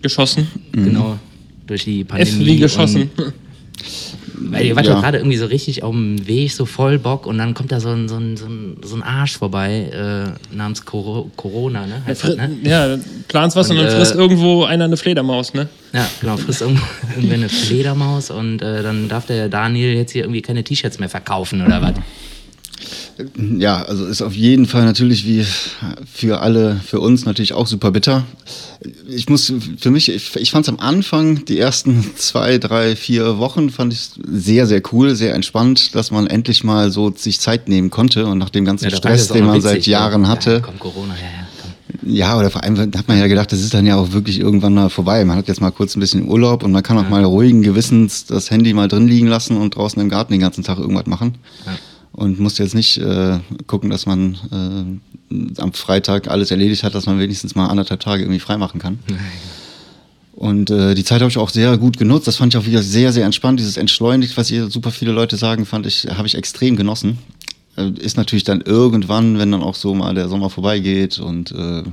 Geschossen. 0.00 0.46
genau, 0.72 1.18
durch 1.66 1.84
die 1.84 2.04
Pandemie. 2.04 2.30
F 2.30 2.38
wie 2.38 2.56
geschossen. 2.58 3.10
Weil 4.40 4.66
ihr 4.66 4.76
wart 4.76 4.86
Ja. 4.86 4.94
ja 4.94 5.00
gerade 5.00 5.18
irgendwie 5.18 5.36
so 5.36 5.46
richtig 5.46 5.82
auf 5.82 5.92
dem 5.92 6.26
Weg, 6.26 6.52
so 6.52 6.66
voll 6.66 6.98
Bock 6.98 7.26
und 7.26 7.38
dann 7.38 7.54
kommt 7.54 7.72
da 7.72 7.80
so 7.80 7.90
ein, 7.90 8.08
so 8.08 8.16
ein, 8.16 8.36
so 8.36 8.46
ein, 8.46 8.76
so 8.82 8.96
ein 8.96 9.02
Arsch 9.02 9.38
vorbei, 9.38 9.90
äh, 9.92 10.54
namens 10.56 10.84
Coro 10.84 11.30
Corona, 11.36 11.86
ne? 11.86 12.02
Heißt 12.06 12.24
das, 12.24 12.36
ne? 12.36 12.50
Ja, 12.62 12.96
planst 13.28 13.56
was 13.56 13.70
und, 13.70 13.78
Und, 13.78 13.84
dann 13.84 13.92
äh, 13.92 13.96
frisst 13.96 14.14
irgendwo 14.14 14.64
einer 14.64 14.84
eine 14.84 14.96
Fledermaus, 14.96 15.54
ne? 15.54 15.68
Ja, 15.92 16.08
genau, 16.20 16.36
frisst 16.36 16.62
irgendwo 16.62 16.84
irgendwie 17.16 17.34
eine 17.34 17.48
Fledermaus 17.48 18.30
und 18.30 18.62
äh, 18.62 18.82
dann 18.82 19.08
darf 19.08 19.26
der 19.26 19.48
Daniel 19.48 19.94
jetzt 19.94 20.12
hier 20.12 20.22
irgendwie 20.22 20.42
keine 20.42 20.64
T-Shirts 20.64 20.98
mehr 20.98 21.08
verkaufen 21.08 21.64
oder 21.64 21.82
was? 21.82 21.94
Ja, 23.58 23.82
also 23.82 24.06
ist 24.06 24.22
auf 24.22 24.34
jeden 24.34 24.66
Fall 24.66 24.84
natürlich 24.84 25.26
wie 25.26 25.44
für 26.12 26.40
alle, 26.40 26.80
für 26.84 27.00
uns 27.00 27.24
natürlich 27.24 27.52
auch 27.52 27.66
super 27.66 27.90
bitter. 27.90 28.24
Ich 29.08 29.28
muss, 29.28 29.52
für 29.78 29.90
mich, 29.90 30.08
ich, 30.08 30.36
ich 30.36 30.50
fand 30.52 30.66
es 30.66 30.68
am 30.68 30.78
Anfang, 30.78 31.44
die 31.44 31.58
ersten 31.58 32.04
zwei, 32.16 32.58
drei, 32.58 32.94
vier 32.94 33.38
Wochen 33.38 33.70
fand 33.70 33.92
ich 33.92 34.10
sehr, 34.24 34.66
sehr 34.66 34.82
cool, 34.92 35.16
sehr 35.16 35.34
entspannt, 35.34 35.94
dass 35.96 36.10
man 36.12 36.28
endlich 36.28 36.62
mal 36.62 36.92
so 36.92 37.12
sich 37.14 37.40
Zeit 37.40 37.68
nehmen 37.68 37.90
konnte 37.90 38.26
und 38.26 38.38
nach 38.38 38.50
dem 38.50 38.64
ganzen 38.64 38.88
Ja, 38.88 38.96
Stress, 38.96 39.28
den 39.28 39.46
man 39.46 39.56
witzig, 39.56 39.70
seit 39.70 39.86
Jahren 39.86 40.22
ja. 40.22 40.28
hatte. 40.28 40.52
Ja, 40.52 40.60
komm, 40.60 40.78
Corona, 40.78 41.14
ja, 41.14 41.22
ja. 41.22 41.48
Ja, 42.02 42.38
oder 42.38 42.50
vor 42.50 42.62
allem 42.62 42.78
hat 42.78 43.08
man 43.08 43.18
ja 43.18 43.26
gedacht, 43.26 43.50
das 43.50 43.60
ist 43.60 43.74
dann 43.74 43.84
ja 43.84 43.96
auch 43.96 44.12
wirklich 44.12 44.38
irgendwann 44.38 44.74
mal 44.74 44.88
vorbei. 44.88 45.24
Man 45.24 45.36
hat 45.36 45.48
jetzt 45.48 45.60
mal 45.60 45.70
kurz 45.70 45.96
ein 45.96 46.00
bisschen 46.00 46.28
Urlaub 46.28 46.62
und 46.62 46.72
man 46.72 46.82
kann 46.82 46.96
auch 46.98 47.08
mal 47.08 47.24
ruhigen 47.24 47.62
Gewissens 47.62 48.26
das 48.26 48.50
Handy 48.50 48.72
mal 48.72 48.88
drin 48.88 49.08
liegen 49.08 49.26
lassen 49.26 49.56
und 49.56 49.74
draußen 49.74 50.00
im 50.00 50.08
Garten 50.08 50.32
den 50.32 50.40
ganzen 50.40 50.64
Tag 50.64 50.78
irgendwas 50.78 51.06
machen. 51.06 51.34
Ja. 51.66 51.72
Und 52.18 52.40
muss 52.40 52.58
jetzt 52.58 52.74
nicht 52.74 52.98
äh, 52.98 53.38
gucken, 53.68 53.90
dass 53.90 54.04
man 54.04 55.00
äh, 55.30 55.60
am 55.60 55.72
Freitag 55.72 56.26
alles 56.26 56.50
erledigt 56.50 56.82
hat, 56.82 56.96
dass 56.96 57.06
man 57.06 57.20
wenigstens 57.20 57.54
mal 57.54 57.68
anderthalb 57.68 58.00
Tage 58.00 58.24
irgendwie 58.24 58.40
freimachen 58.40 58.80
kann. 58.80 58.98
Und 60.32 60.68
äh, 60.68 60.96
die 60.96 61.04
Zeit 61.04 61.20
habe 61.20 61.30
ich 61.30 61.38
auch 61.38 61.50
sehr 61.50 61.78
gut 61.78 61.96
genutzt. 61.96 62.26
Das 62.26 62.34
fand 62.34 62.52
ich 62.52 62.58
auch 62.60 62.66
wieder 62.66 62.82
sehr, 62.82 63.12
sehr 63.12 63.24
entspannt. 63.24 63.60
Dieses 63.60 63.76
entschleunigt, 63.76 64.36
was 64.36 64.48
hier 64.48 64.68
super 64.68 64.90
viele 64.90 65.12
Leute 65.12 65.36
sagen, 65.36 65.64
fand 65.64 65.86
ich, 65.86 66.08
habe 66.08 66.26
ich 66.26 66.34
extrem 66.34 66.74
genossen. 66.74 67.18
Äh, 67.76 67.90
ist 68.00 68.16
natürlich 68.16 68.42
dann 68.42 68.62
irgendwann, 68.62 69.38
wenn 69.38 69.52
dann 69.52 69.62
auch 69.62 69.76
so 69.76 69.94
mal 69.94 70.12
der 70.16 70.28
Sommer 70.28 70.50
vorbeigeht 70.50 71.20
und 71.20 71.52
äh, 71.52 71.84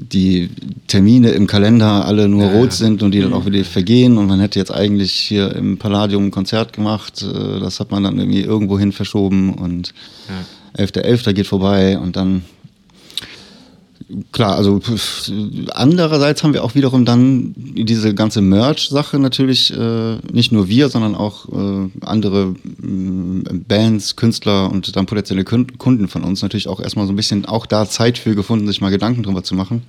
die 0.00 0.48
Termine 0.86 1.30
im 1.30 1.46
Kalender 1.48 2.04
alle 2.06 2.28
nur 2.28 2.44
Ja, 2.44 2.52
rot 2.52 2.72
sind 2.72 3.02
und 3.02 3.10
die 3.10 3.20
dann 3.20 3.32
auch 3.32 3.46
wieder 3.46 3.64
vergehen 3.64 4.16
und 4.16 4.28
man 4.28 4.38
hätte 4.40 4.58
jetzt 4.58 4.70
eigentlich 4.72 5.12
hier 5.12 5.54
im 5.56 5.76
Palladium 5.76 6.26
ein 6.26 6.30
Konzert 6.30 6.72
gemacht, 6.72 7.22
äh, 7.22 7.58
das 7.60 7.80
hat 7.80 7.90
man 7.90 8.04
dann 8.04 8.18
irgendwie 8.18 8.42
irgendwo 8.42 8.78
hin 8.78 8.92
verschoben 8.92 9.52
und 9.54 9.92
Ja. 10.28 10.84
11.11. 10.84 11.32
geht 11.32 11.46
vorbei 11.48 11.98
und 11.98 12.14
dann 12.16 12.42
klar, 14.32 14.56
also 14.56 14.80
andererseits 15.74 16.42
haben 16.42 16.54
wir 16.54 16.64
auch 16.64 16.74
wiederum 16.74 17.04
dann 17.04 17.54
diese 17.56 18.14
ganze 18.14 18.40
Merch-Sache 18.40 19.18
natürlich, 19.18 19.76
äh, 19.76 20.16
nicht 20.32 20.52
nur 20.52 20.68
wir, 20.68 20.88
sondern 20.88 21.14
auch 21.14 21.48
äh, 21.48 21.88
andere 22.00 22.54
mh, 22.80 23.50
Bands, 23.68 24.16
Künstler 24.16 24.70
und 24.70 24.96
dann 24.96 25.06
potenzielle 25.06 25.42
Kun- 25.42 25.76
Kunden 25.78 26.08
von 26.08 26.24
uns 26.24 26.42
natürlich 26.42 26.68
auch 26.68 26.80
erstmal 26.80 27.06
so 27.06 27.12
ein 27.12 27.16
bisschen 27.16 27.44
auch 27.44 27.66
da 27.66 27.88
Zeit 27.88 28.18
für 28.18 28.34
gefunden, 28.34 28.66
sich 28.66 28.80
mal 28.80 28.90
Gedanken 28.90 29.22
drüber 29.22 29.44
zu 29.44 29.54
machen. 29.54 29.82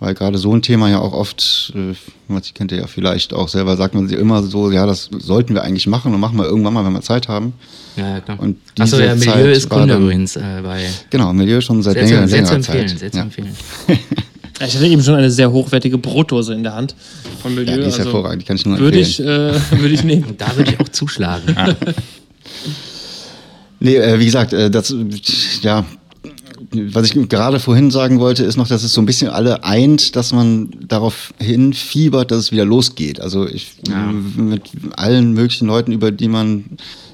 Weil 0.00 0.14
gerade 0.14 0.38
so 0.38 0.54
ein 0.54 0.62
Thema 0.62 0.88
ja 0.88 0.98
auch 0.98 1.12
oft, 1.12 1.74
äh, 1.76 2.40
kennt 2.54 2.72
ihr 2.72 2.78
ja 2.78 2.86
vielleicht 2.86 3.34
auch 3.34 3.48
selber, 3.48 3.76
sagt 3.76 3.94
man 3.94 4.08
sich 4.08 4.18
immer 4.18 4.42
so, 4.42 4.70
ja, 4.70 4.86
das 4.86 5.10
sollten 5.18 5.52
wir 5.54 5.62
eigentlich 5.62 5.86
machen 5.86 6.14
und 6.14 6.20
machen 6.20 6.38
wir 6.38 6.46
irgendwann 6.46 6.72
mal, 6.72 6.84
wenn 6.86 6.92
wir 6.94 7.02
Zeit 7.02 7.28
haben. 7.28 7.52
Ja, 7.96 8.08
ja, 8.14 8.20
klar. 8.20 8.40
Und 8.40 8.56
Achso, 8.78 8.98
ja, 8.98 9.14
Milieu 9.14 9.32
Zeit 9.32 9.56
ist 9.56 9.68
Kunde 9.68 9.88
dann- 9.88 10.02
übrigens 10.02 10.36
äh, 10.36 10.40
bei. 10.62 10.86
Genau, 11.10 11.32
Milieu 11.34 11.60
schon 11.60 11.82
seit 11.82 11.94
Sehr 11.94 12.06
zu, 12.06 12.10
längerer, 12.14 12.28
sehr 12.28 12.44
zu 12.44 12.52
längerer 12.52 12.56
empfehlen, 12.56 12.88
Zeit. 12.88 12.98
sehr 12.98 13.12
zu 13.12 13.18
empfehlen. 13.18 13.48
Ich 14.66 14.74
hatte 14.74 14.86
eben 14.86 15.02
schon 15.02 15.14
eine 15.14 15.30
sehr 15.30 15.50
hochwertige 15.52 15.98
Brotdose 15.98 16.54
in 16.54 16.62
der 16.62 16.74
Hand 16.74 16.94
von 17.42 17.54
Milieu. 17.54 17.72
Ja, 17.72 17.76
die 17.78 17.82
ist 17.88 17.98
also 17.98 18.04
hervorragend, 18.04 18.42
die 18.42 18.46
kann 18.46 18.56
ich 18.56 18.64
nur 18.66 18.78
Würde 18.78 18.98
empfehlen. 19.00 19.54
ich, 19.60 19.72
äh, 19.72 19.80
würde 19.80 19.94
ich 19.94 20.04
nehmen. 20.04 20.24
Und 20.24 20.40
da 20.40 20.56
würde 20.56 20.70
ich 20.72 20.80
auch 20.80 20.88
zuschlagen. 20.88 21.54
Nee, 23.82 23.96
äh, 23.96 24.18
wie 24.18 24.26
gesagt, 24.26 24.52
äh, 24.52 24.70
das, 24.70 24.94
ja, 25.62 25.86
was 26.72 27.10
ich 27.10 27.28
gerade 27.28 27.58
vorhin 27.58 27.90
sagen 27.90 28.20
wollte, 28.20 28.44
ist 28.44 28.56
noch, 28.56 28.68
dass 28.68 28.82
es 28.84 28.92
so 28.92 29.00
ein 29.00 29.06
bisschen 29.06 29.28
alle 29.28 29.64
eint, 29.64 30.14
dass 30.16 30.32
man 30.32 30.70
darauf 30.86 31.34
hinfiebert, 31.38 32.30
dass 32.30 32.38
es 32.38 32.52
wieder 32.52 32.64
losgeht. 32.64 33.20
Also 33.20 33.46
ich 33.46 33.72
Ja. 33.88 34.12
mit 34.12 34.70
allen 34.96 35.32
möglichen 35.32 35.66
Leuten, 35.66 35.92
über 35.92 36.10
die 36.12 36.28
man 36.28 36.64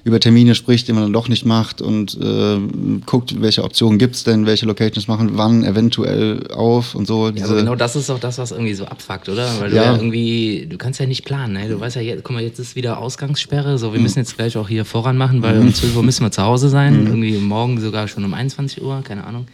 über 0.06 0.20
Termine 0.20 0.54
spricht, 0.54 0.86
die 0.86 0.92
man 0.92 1.02
dann 1.02 1.12
doch 1.12 1.28
nicht 1.28 1.44
macht 1.44 1.82
und 1.82 2.16
äh, 2.22 2.58
guckt, 3.06 3.42
welche 3.42 3.64
Optionen 3.64 3.98
gibt's 3.98 4.22
denn, 4.22 4.46
welche 4.46 4.64
Locations 4.64 5.08
machen 5.08 5.30
wann 5.32 5.64
eventuell 5.64 6.46
auf 6.52 6.94
und 6.94 7.08
so. 7.08 7.28
Ja, 7.30 7.44
aber 7.44 7.56
genau 7.56 7.75
das 7.75 7.96
ist 7.96 8.08
doch 8.08 8.20
das, 8.20 8.38
was 8.38 8.52
irgendwie 8.52 8.75
so 8.75 8.84
abfuckt, 8.84 9.28
oder? 9.28 9.50
Weil 9.58 9.70
du 9.70 9.76
Ja. 9.76 9.82
ja, 9.82 9.96
irgendwie, 9.96 10.68
du 10.70 10.78
kannst 10.78 11.00
ja 11.00 11.06
nicht 11.06 11.25
planen, 11.25 11.54
ne? 11.54 11.68
Du 11.68 11.80
weißt 11.80 11.96
ja, 11.96 12.02
jetzt, 12.02 12.22
guck 12.22 12.36
mal, 12.36 12.42
jetzt 12.42 12.60
ist 12.60 12.76
wieder 12.76 12.98
Ausgangssperre, 12.98 13.78
so, 13.78 13.92
wir 13.92 13.98
müssen 13.98 14.20
jetzt 14.20 14.36
gleich 14.36 14.56
auch 14.56 14.68
hier 14.68 14.84
voran 14.84 15.16
machen, 15.16 15.42
weil 15.42 15.58
um 15.58 15.75
12 15.75 15.96
Uhr 15.96 16.04
müssen 16.04 16.22
wir 16.22 16.30
zu 16.30 16.42
Hause 16.42 16.68
sein, 16.68 17.06
irgendwie 17.06 17.32
morgen 17.32 17.80
sogar 17.80 18.06
schon 18.06 18.25
um 18.25 18.32
21 18.32 18.80
Uhr, 18.84 19.02
keine 19.02 19.25
Ahnung. 19.25 19.48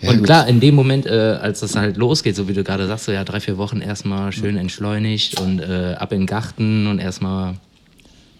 Ja, 0.00 0.10
und 0.10 0.24
klar, 0.24 0.48
in 0.48 0.58
dem 0.58 0.74
Moment, 0.74 1.06
äh, 1.06 1.38
als 1.40 1.60
das 1.60 1.76
halt 1.76 1.96
losgeht, 1.96 2.34
so 2.34 2.48
wie 2.48 2.54
du 2.54 2.64
gerade 2.64 2.88
sagst, 2.88 3.04
so 3.04 3.12
ja, 3.12 3.22
drei, 3.22 3.38
vier 3.38 3.56
Wochen 3.56 3.80
erstmal 3.80 4.32
schön 4.32 4.56
entschleunigt 4.56 5.40
und 5.40 5.60
äh, 5.60 5.94
ab 5.96 6.12
in 6.12 6.22
den 6.22 6.26
Garten 6.26 6.88
und 6.88 6.98
erstmal 6.98 7.54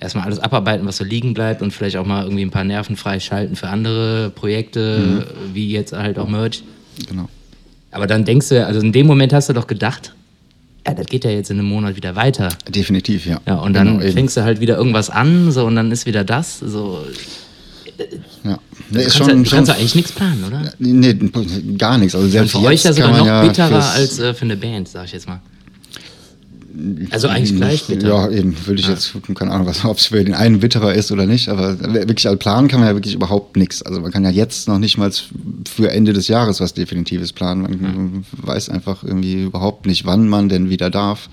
erstmal 0.00 0.24
alles 0.24 0.38
abarbeiten, 0.38 0.86
was 0.86 0.96
so 0.96 1.04
liegen 1.04 1.34
bleibt 1.34 1.62
und 1.62 1.72
vielleicht 1.72 1.96
auch 1.96 2.06
mal 2.06 2.24
irgendwie 2.24 2.42
ein 2.44 2.50
paar 2.50 2.64
Nerven 2.64 2.96
freischalten 2.96 3.56
für 3.56 3.68
andere 3.68 4.30
Projekte, 4.30 5.26
wie 5.52 5.70
jetzt 5.70 5.92
halt 5.92 6.18
auch 6.18 6.28
Merch. 6.28 6.62
Genau. 7.08 7.28
Aber 7.90 8.06
dann 8.06 8.24
denkst 8.24 8.48
du, 8.50 8.56
ja, 8.56 8.66
also 8.66 8.80
in 8.80 8.92
dem 8.92 9.06
Moment 9.06 9.32
hast 9.32 9.48
du 9.48 9.52
doch 9.52 9.66
gedacht, 9.66 10.14
ja, 10.86 10.94
das 10.94 11.06
geht 11.06 11.24
ja 11.24 11.30
jetzt 11.30 11.50
in 11.50 11.58
einem 11.58 11.68
Monat 11.68 11.96
wieder 11.96 12.16
weiter. 12.16 12.48
Definitiv, 12.68 13.26
ja. 13.26 13.40
Ja, 13.46 13.56
und 13.56 13.74
dann 13.74 13.88
Genau, 13.88 14.00
eben. 14.02 14.12
fängst 14.12 14.36
du 14.36 14.42
halt 14.44 14.60
wieder 14.60 14.76
irgendwas 14.76 15.10
an, 15.10 15.52
so 15.52 15.64
und 15.66 15.76
dann 15.76 15.90
ist 15.92 16.06
wieder 16.06 16.24
das. 16.24 16.58
So, 16.60 17.00
ja. 18.44 18.58
du 18.90 18.98
Nee, 18.98 19.04
ist 19.04 19.16
schon, 19.16 19.28
ja, 19.28 19.34
du 19.34 19.44
schon, 19.44 19.56
kannst 19.58 19.68
ja 19.70 19.74
eigentlich 19.76 19.94
nichts 19.94 20.12
planen, 20.12 20.44
oder? 20.44 20.72
nee, 20.78 21.14
gar 21.76 21.98
nichts. 21.98 22.14
Also 22.14 22.24
Und 22.26 22.30
selbst 22.30 22.52
für 22.52 22.58
euch 22.58 22.84
ja 22.84 22.90
jetzt 22.90 22.96
sogar 22.96 23.16
noch 23.16 23.46
bitterer 23.48 23.90
als 23.92 24.18
äh, 24.18 24.32
für 24.32 24.42
eine 24.42 24.56
Band, 24.56 24.88
sag 24.88 25.04
ich 25.06 25.12
jetzt 25.12 25.28
mal. 25.28 25.40
Also 27.10 27.28
eigentlich 27.28 27.56
gleich 27.56 27.86
bitter. 27.86 28.08
Ja, 28.08 28.30
eben, 28.30 28.54
würde 28.66 28.80
ich 28.80 28.88
jetzt, 28.88 29.12
keine 29.34 29.50
Ahnung, 29.52 29.66
was, 29.66 29.84
ob 29.84 29.98
es 29.98 30.06
für 30.06 30.22
den 30.22 30.34
einen 30.34 30.60
bitterer 30.60 30.94
ist 30.94 31.10
oder 31.10 31.26
nicht, 31.26 31.48
aber 31.48 31.80
wirklich 31.80 32.28
als 32.28 32.38
planen 32.38 32.68
kann 32.68 32.80
man 32.80 32.88
ja 32.90 32.94
wirklich 32.94 33.14
überhaupt 33.14 33.56
nichts. 33.56 33.82
Also 33.82 34.00
man 34.00 34.12
kann 34.12 34.24
ja 34.24 34.30
jetzt 34.30 34.68
noch 34.68 34.78
nicht 34.78 34.98
mal 34.98 35.10
für 35.68 35.90
Ende 35.90 36.12
des 36.12 36.28
Jahres 36.28 36.60
was 36.60 36.74
Definitives 36.74 37.32
planen. 37.32 37.62
Man 37.62 38.24
weiß 38.42 38.68
einfach 38.68 39.02
irgendwie 39.02 39.44
überhaupt 39.44 39.86
nicht, 39.86 40.04
wann 40.04 40.28
man 40.28 40.48
denn 40.48 40.68
wieder 40.68 40.90
darf. 40.90 41.28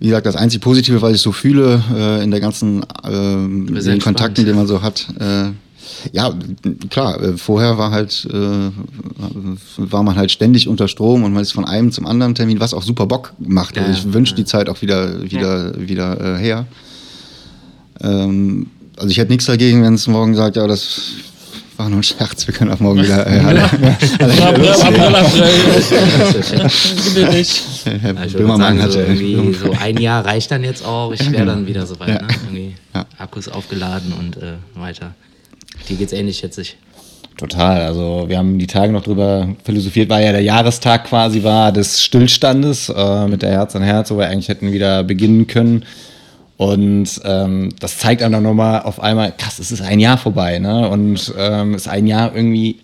Wie 0.00 0.06
gesagt, 0.08 0.26
das 0.26 0.36
einzig 0.36 0.60
Positive, 0.60 1.00
was 1.00 1.14
ich 1.14 1.20
so 1.20 1.32
fühle 1.32 1.82
äh, 1.94 2.24
in 2.24 2.30
der 2.30 2.40
ganzen 2.40 2.84
bist 3.66 3.86
den 3.86 4.00
Kontakten, 4.00 4.44
die 4.44 4.52
man 4.52 4.66
so 4.66 4.82
hat, 4.82 5.06
äh, 5.20 5.50
ja, 6.12 6.32
klar, 6.90 7.20
äh, 7.22 7.36
vorher 7.36 7.78
war 7.78 7.90
halt, 7.90 8.26
äh, 8.32 8.70
war 9.76 10.02
man 10.02 10.16
halt 10.16 10.30
ständig 10.30 10.68
unter 10.68 10.88
Strom 10.88 11.22
und 11.24 11.32
man 11.32 11.42
ist 11.42 11.52
von 11.52 11.64
einem 11.64 11.92
zum 11.92 12.06
anderen 12.06 12.34
Termin, 12.34 12.60
was 12.60 12.74
auch 12.74 12.82
super 12.82 13.06
Bock 13.06 13.32
macht. 13.38 13.76
Also 13.78 13.90
Ja, 13.90 13.96
ich 13.96 14.12
wünsche 14.12 14.34
die 14.34 14.44
Zeit 14.44 14.68
auch 14.68 14.80
wieder, 14.82 15.22
wieder, 15.22 15.72
wieder 15.80 16.36
äh, 16.36 16.38
her. 16.38 16.66
Ähm, 18.00 18.66
also 18.96 19.08
ich 19.08 19.18
hätte 19.18 19.32
nichts 19.32 19.46
dagegen, 19.46 19.82
wenn 19.82 19.94
es 19.94 20.06
morgen 20.06 20.34
sagt, 20.34 20.56
ja, 20.56 20.66
das 20.66 21.00
war 21.76 21.88
nur 21.88 21.98
ein 21.98 22.02
Scherz, 22.04 22.46
wir 22.46 22.54
können 22.54 22.70
auch 22.70 22.78
morgen 22.80 23.02
wieder 23.02 23.26
äh, 23.30 23.40
alle. 23.40 23.68
Herr 27.84 28.14
Ja, 28.14 28.24
ich 28.24 28.32
würde 28.32 28.38
Böhmermann 28.38 28.78
sagen, 28.78 28.90
so, 28.92 29.00
hatte. 29.00 29.12
irgendwie 29.12 29.54
so 29.54 29.72
ein 29.80 29.96
Jahr 29.98 30.24
reicht 30.24 30.50
dann 30.50 30.64
jetzt 30.64 30.84
auch. 30.84 31.12
Ich 31.12 31.30
wäre 31.30 31.46
dann 31.46 31.66
wieder 31.66 31.86
soweit, 31.86 32.08
Ja. 32.08 32.14
ne? 32.22 32.28
Irgendwie 32.44 32.74
Ja. 32.94 33.06
Akkus 33.18 33.48
aufgeladen 33.48 34.12
und 34.12 34.36
äh, 34.36 34.54
weiter. 34.74 35.14
Dir 35.88 35.96
geht's 35.96 36.12
ähnlich, 36.12 36.38
schätze 36.38 36.62
ich. 36.62 36.76
Total. 37.36 37.82
Also 37.82 38.24
wir 38.28 38.38
haben 38.38 38.58
die 38.58 38.66
Tage 38.66 38.92
noch 38.92 39.02
drüber 39.02 39.48
philosophiert, 39.64 40.08
weil 40.08 40.24
ja 40.24 40.32
der 40.32 40.42
Jahrestag 40.42 41.04
quasi 41.04 41.42
war 41.42 41.72
des 41.72 42.02
Stillstandes 42.02 42.88
äh, 42.88 43.26
mit 43.26 43.42
der 43.42 43.50
Herz 43.50 43.74
an 43.74 43.82
Herz, 43.82 44.10
wo 44.10 44.18
wir 44.18 44.28
eigentlich 44.28 44.48
hätten 44.48 44.72
wieder 44.72 45.02
beginnen 45.02 45.46
können. 45.46 45.84
Und 46.56 47.20
ähm, 47.24 47.70
das 47.80 47.98
zeigt 47.98 48.22
einem 48.22 48.32
dann 48.32 48.44
nochmal 48.44 48.82
auf 48.82 49.00
einmal, 49.00 49.32
krass, 49.36 49.58
es 49.58 49.72
ist 49.72 49.82
ein 49.82 49.98
Jahr 49.98 50.16
vorbei, 50.16 50.60
ne? 50.60 50.88
Und 50.88 51.34
ähm, 51.36 51.74
es 51.74 51.82
ist 51.82 51.88
ein 51.88 52.06
Jahr 52.06 52.34
irgendwie, 52.34 52.76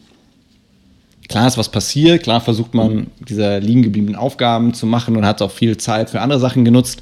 klar 1.29 1.47
ist 1.47 1.57
was 1.57 1.69
passiert, 1.69 2.25
klar 2.25 2.41
versucht 2.41 2.75
man 2.75 3.07
diese 3.29 3.59
liegen 3.59 3.83
gebliebenen 3.83 4.17
Aufgaben 4.17 4.75
zu 4.75 4.87
machen 4.87 5.17
und 5.17 5.25
hat 5.25 5.41
auch 5.41 5.53
viel 5.53 5.77
Zeit 5.77 6.11
für 6.11 6.21
andere 6.21 6.41
Sachen 6.41 6.65
genutzt. 6.65 7.01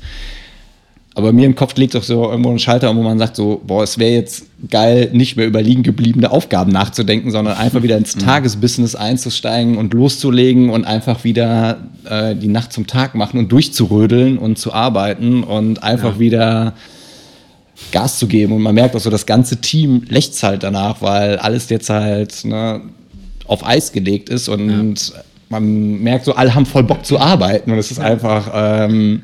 Aber 1.19 1.33
mir 1.33 1.47
im 1.47 1.57
Kopf 1.57 1.75
liegt 1.77 1.97
auch 1.97 2.05
so 2.05 2.31
irgendwo 2.31 2.53
ein 2.53 2.61
Schalter, 2.61 2.95
wo 2.95 3.03
man 3.03 3.19
sagt 3.19 3.35
so, 3.35 3.61
boah, 3.67 3.83
es 3.83 3.99
wäre 3.99 4.13
jetzt 4.13 4.45
geil, 4.71 5.11
nicht 5.13 5.37
mehr 5.37 5.49
über 5.49 5.61
liegen 5.61 5.83
gebliebene 5.83 6.31
Aufgaben 6.31 6.71
nachzudenken, 6.71 7.33
sondern 7.33 7.57
einfach 7.57 7.83
wieder 7.83 7.97
ins 7.97 8.15
Tagesbusiness 8.15 8.95
einzusteigen 8.95 9.79
und 9.79 9.93
loszulegen 9.95 10.71
und 10.71 10.85
einfach 10.85 11.25
wieder 11.25 11.79
äh, 12.09 12.37
die 12.37 12.47
Nacht 12.47 12.73
zum 12.73 12.87
Tag 12.87 13.17
machen 13.17 13.41
und 13.41 13.51
durchzurödeln 13.51 14.39
und 14.39 14.61
zu 14.61 14.73
arbeiten 14.73 15.43
und 15.43 15.83
einfach 15.83 16.21
wieder 16.21 16.75
Gas 17.91 18.21
zu 18.21 18.29
geben. 18.29 18.53
Und 18.53 18.63
man 18.63 18.77
merkt 18.77 18.95
auch 18.95 19.01
so, 19.01 19.11
das 19.11 19.27
ganze 19.27 19.61
Team 19.61 20.05
lächzt 20.09 20.41
halt 20.45 20.63
danach, 20.63 21.03
weil 21.03 21.39
alles 21.39 21.69
jetzt 21.69 21.91
halt 21.91 22.45
ne, 22.45 22.81
auf 23.49 23.67
Eis 23.67 23.91
gelegt 23.91 24.29
ist 24.29 24.49
und 24.49 25.13
man 25.49 26.01
merkt 26.01 26.27
so, 26.27 26.35
alle 26.35 26.55
haben 26.55 26.65
voll 26.65 26.85
Bock 26.85 27.05
zu 27.05 27.19
arbeiten 27.19 27.73
und 27.73 27.79
es 27.79 27.91
ist 27.91 27.99
einfach 27.99 28.53
ähm, 28.55 29.23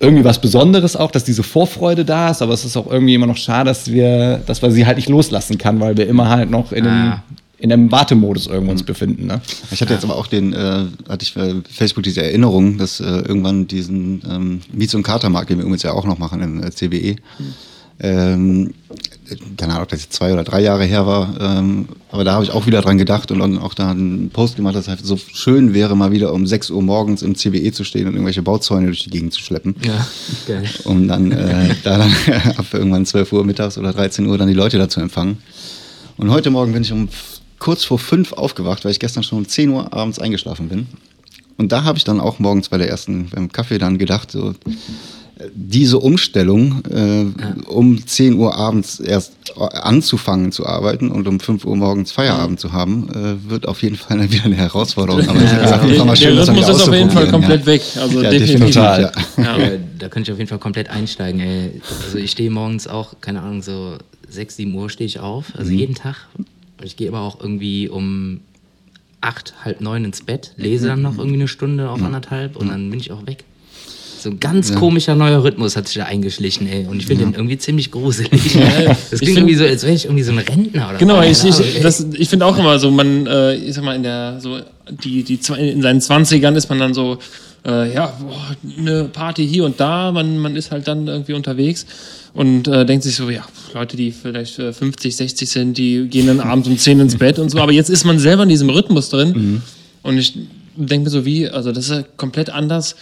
irgendwie 0.00 0.24
was 0.24 0.40
Besonderes 0.40 0.94
auch, 0.96 1.10
dass 1.10 1.24
diese 1.24 1.42
Vorfreude 1.42 2.04
da 2.04 2.30
ist, 2.30 2.40
aber 2.42 2.54
es 2.54 2.64
ist 2.64 2.76
auch 2.76 2.86
irgendwie 2.90 3.14
immer 3.14 3.26
noch 3.26 3.36
schade, 3.36 3.68
dass 3.70 3.90
wir, 3.90 4.38
dass 4.46 4.62
wir 4.62 4.70
sie 4.70 4.86
halt 4.86 4.96
nicht 4.96 5.08
loslassen 5.08 5.58
kann, 5.58 5.80
weil 5.80 5.96
wir 5.96 6.06
immer 6.08 6.28
halt 6.28 6.50
noch 6.50 6.70
in, 6.72 6.86
einem, 6.86 7.12
Ah. 7.12 7.22
in 7.58 7.72
einem 7.72 7.90
Wartemodus 7.90 8.46
irgendwo 8.46 8.70
uns 8.70 8.84
befinden. 8.84 9.26
Ne? 9.26 9.40
Ich 9.72 9.80
hatte 9.80 9.94
jetzt 9.94 10.04
aber 10.04 10.16
auch 10.16 10.28
den, 10.28 10.52
äh, 10.52 10.84
hatte 11.08 11.22
ich 11.24 11.34
bei 11.34 11.52
Facebook 11.68 12.04
diese 12.04 12.22
Erinnerung, 12.22 12.78
dass 12.78 13.00
äh, 13.00 13.04
irgendwann 13.04 13.66
diesen 13.66 14.22
ähm, 14.30 14.60
Miets- 14.72 14.94
und 14.94 15.02
Katermarkt, 15.02 15.50
den 15.50 15.58
wir 15.58 15.64
übrigens 15.64 15.82
ja 15.82 15.92
auch 15.92 16.04
noch 16.04 16.18
machen 16.18 16.42
im 16.42 16.62
äh, 16.62 16.70
CBE, 16.70 17.16
ähm, 18.00 18.74
keine 19.56 19.72
Ahnung, 19.72 19.84
ob 19.84 19.88
das 19.88 20.02
jetzt 20.02 20.14
zwei 20.14 20.32
oder 20.32 20.44
drei 20.44 20.60
Jahre 20.60 20.84
her 20.84 21.06
war, 21.06 21.34
ähm, 21.40 21.88
aber 22.10 22.24
da 22.24 22.32
habe 22.32 22.44
ich 22.44 22.50
auch 22.50 22.66
wieder 22.66 22.80
dran 22.80 22.98
gedacht 22.98 23.30
und 23.30 23.38
dann 23.38 23.58
auch 23.58 23.74
da 23.74 23.90
einen 23.90 24.30
Post 24.30 24.56
gemacht, 24.56 24.74
dass 24.74 24.82
es 24.82 24.88
halt 24.88 25.04
so 25.04 25.16
schön 25.16 25.74
wäre, 25.74 25.96
mal 25.96 26.12
wieder 26.12 26.32
um 26.32 26.46
6 26.46 26.70
Uhr 26.70 26.82
morgens 26.82 27.22
im 27.22 27.34
CBE 27.34 27.72
zu 27.72 27.84
stehen 27.84 28.06
und 28.06 28.14
irgendwelche 28.14 28.42
Bauzäune 28.42 28.86
durch 28.86 29.04
die 29.04 29.10
Gegend 29.10 29.32
zu 29.32 29.40
schleppen. 29.40 29.76
Ja, 29.82 30.06
geil. 30.46 30.64
um 30.84 31.06
dann 31.08 31.32
äh, 31.32 31.74
da 31.84 31.98
dann 31.98 32.12
ab 32.56 32.66
irgendwann 32.72 33.06
12 33.06 33.32
Uhr 33.32 33.44
mittags 33.44 33.76
oder 33.78 33.92
13 33.92 34.26
Uhr 34.26 34.38
dann 34.38 34.48
die 34.48 34.54
Leute 34.54 34.78
da 34.78 34.88
zu 34.88 35.00
empfangen. 35.00 35.38
Und 36.16 36.30
heute 36.30 36.50
Morgen 36.50 36.72
bin 36.72 36.82
ich 36.82 36.92
um 36.92 37.08
kurz 37.58 37.84
vor 37.84 37.98
fünf 37.98 38.32
aufgewacht, 38.32 38.84
weil 38.84 38.92
ich 38.92 39.00
gestern 39.00 39.22
schon 39.22 39.38
um 39.38 39.48
10 39.48 39.70
Uhr 39.70 39.92
abends 39.92 40.18
eingeschlafen 40.18 40.68
bin. 40.68 40.86
Und 41.58 41.72
da 41.72 41.84
habe 41.84 41.98
ich 41.98 42.04
dann 42.04 42.20
auch 42.20 42.38
morgens 42.38 42.68
bei 42.68 42.78
der 42.78 42.88
ersten, 42.88 43.28
beim 43.30 43.50
Kaffee 43.50 43.78
dann 43.78 43.98
gedacht, 43.98 44.30
so, 44.30 44.54
diese 45.54 45.98
Umstellung, 45.98 46.82
äh, 46.90 47.26
um 47.68 48.04
10 48.04 48.34
Uhr 48.34 48.54
abends 48.54 48.98
erst 49.00 49.32
anzufangen 49.56 50.52
zu 50.52 50.66
arbeiten 50.66 51.10
und 51.10 51.28
um 51.28 51.38
5 51.38 51.64
Uhr 51.64 51.76
morgens 51.76 52.12
Feierabend 52.12 52.58
zu 52.58 52.72
haben, 52.72 53.08
äh, 53.10 53.50
wird 53.50 53.66
auf 53.68 53.82
jeden 53.82 53.96
Fall 53.96 54.18
wieder 54.32 54.44
eine 54.44 54.56
Herausforderung. 54.56 55.28
Aber 55.28 55.40
ist 55.40 55.72
auf 55.72 55.84
jeden 55.84 55.96
Fall 55.96 56.06
mal 56.06 56.16
schön, 56.16 56.34
der 56.34 56.46
Rhythmus 56.46 56.68
ist 56.68 56.88
auf 56.88 56.94
jeden 56.94 57.10
Fall 57.10 57.28
komplett 57.28 57.60
ja. 57.60 57.66
weg. 57.66 57.82
Also 58.00 58.22
Ja, 58.22 58.30
definitiv. 58.30 58.52
definitiv, 58.52 58.74
Total. 58.74 59.12
ja. 59.36 59.42
Ja. 59.42 59.58
Ja, 59.58 59.70
da 59.98 60.08
könnte 60.08 60.30
ich 60.30 60.32
auf 60.32 60.38
jeden 60.38 60.48
Fall 60.48 60.58
komplett 60.58 60.90
einsteigen. 60.90 61.40
Ey. 61.40 61.80
Also 62.04 62.18
ich 62.18 62.30
stehe 62.30 62.50
morgens 62.50 62.88
auch, 62.88 63.14
keine 63.20 63.42
Ahnung, 63.42 63.62
so 63.62 63.96
6, 64.28 64.56
7 64.56 64.74
Uhr 64.74 64.90
stehe 64.90 65.06
ich 65.06 65.20
auf. 65.20 65.52
Also 65.56 65.70
jeden 65.70 65.94
Tag. 65.94 66.26
Ich 66.82 66.96
gehe 66.96 67.08
aber 67.08 67.20
auch 67.20 67.40
irgendwie 67.40 67.88
um 67.88 68.40
8, 69.20 69.54
halb 69.64 69.80
9 69.80 70.04
ins 70.04 70.22
Bett, 70.22 70.52
lese 70.56 70.88
dann 70.88 71.02
noch 71.02 71.18
irgendwie 71.18 71.36
eine 71.38 71.48
Stunde 71.48 71.90
auf 71.90 72.02
anderthalb 72.02 72.56
und 72.56 72.68
dann 72.68 72.90
bin 72.90 73.00
ich 73.00 73.10
auch 73.10 73.26
weg. 73.26 73.44
So 74.20 74.30
ein 74.30 74.40
ganz 74.40 74.74
komischer 74.74 75.14
neuer 75.14 75.42
Rhythmus 75.44 75.76
hat 75.76 75.86
sich 75.88 75.96
da 75.98 76.04
eingeschlichen, 76.04 76.66
ey. 76.68 76.86
Und 76.86 76.98
ich 76.98 77.06
finde 77.06 77.24
den 77.24 77.34
irgendwie 77.34 77.58
ziemlich 77.58 77.90
gruselig. 77.90 78.30
Das 78.86 79.12
ich 79.12 79.20
klingt 79.20 79.38
irgendwie 79.38 79.54
so, 79.54 79.64
als 79.64 79.82
wäre 79.84 79.94
ich 79.94 80.04
irgendwie 80.06 80.24
so 80.24 80.32
ein 80.32 80.38
Rentner 80.38 80.88
oder 80.90 80.98
Genau, 80.98 81.22
so. 81.32 81.48
ich, 81.48 81.58
ich, 81.60 81.80
das, 81.80 82.06
ich 82.14 82.28
finde 82.28 82.46
auch 82.46 82.58
immer 82.58 82.78
so, 82.78 82.90
man, 82.90 83.26
äh, 83.26 83.54
ich 83.54 83.74
sag 83.74 83.84
mal, 83.84 83.94
in 83.96 84.02
der, 84.02 84.38
so, 84.40 84.58
die, 85.04 85.22
die, 85.22 85.40
zwei- 85.40 85.58
in 85.58 85.82
seinen 85.82 86.00
20ern 86.00 86.54
ist 86.56 86.68
man 86.68 86.78
dann 86.78 86.94
so, 86.94 87.18
äh, 87.66 87.92
ja, 87.94 88.12
boah, 88.20 88.56
eine 88.78 89.04
Party 89.04 89.46
hier 89.46 89.64
und 89.64 89.78
da, 89.80 90.12
man, 90.12 90.38
man 90.38 90.56
ist 90.56 90.70
halt 90.70 90.86
dann 90.88 91.06
irgendwie 91.08 91.32
unterwegs 91.34 91.86
und 92.34 92.68
äh, 92.68 92.84
denkt 92.86 93.04
sich 93.04 93.16
so, 93.16 93.28
ja, 93.30 93.44
Leute, 93.74 93.96
die 93.96 94.12
vielleicht 94.12 94.58
äh, 94.58 94.72
50, 94.72 95.14
60 95.16 95.48
sind, 95.48 95.78
die 95.78 96.06
gehen 96.08 96.26
dann 96.28 96.40
abends 96.40 96.68
um 96.68 96.78
10 96.78 97.00
ins 97.00 97.16
Bett 97.16 97.38
und 97.38 97.50
so, 97.50 97.58
aber 97.58 97.72
jetzt 97.72 97.90
ist 97.90 98.04
man 98.04 98.18
selber 98.18 98.44
in 98.44 98.48
diesem 98.48 98.70
Rhythmus 98.70 99.10
drin 99.10 99.62
und 100.02 100.18
ich 100.18 100.34
denke 100.76 101.04
mir 101.04 101.10
so, 101.10 101.24
wie, 101.24 101.48
also 101.48 101.72
das 101.72 101.86
ist 101.86 101.90
ja 101.90 102.04
komplett 102.16 102.50
anders. 102.50 102.94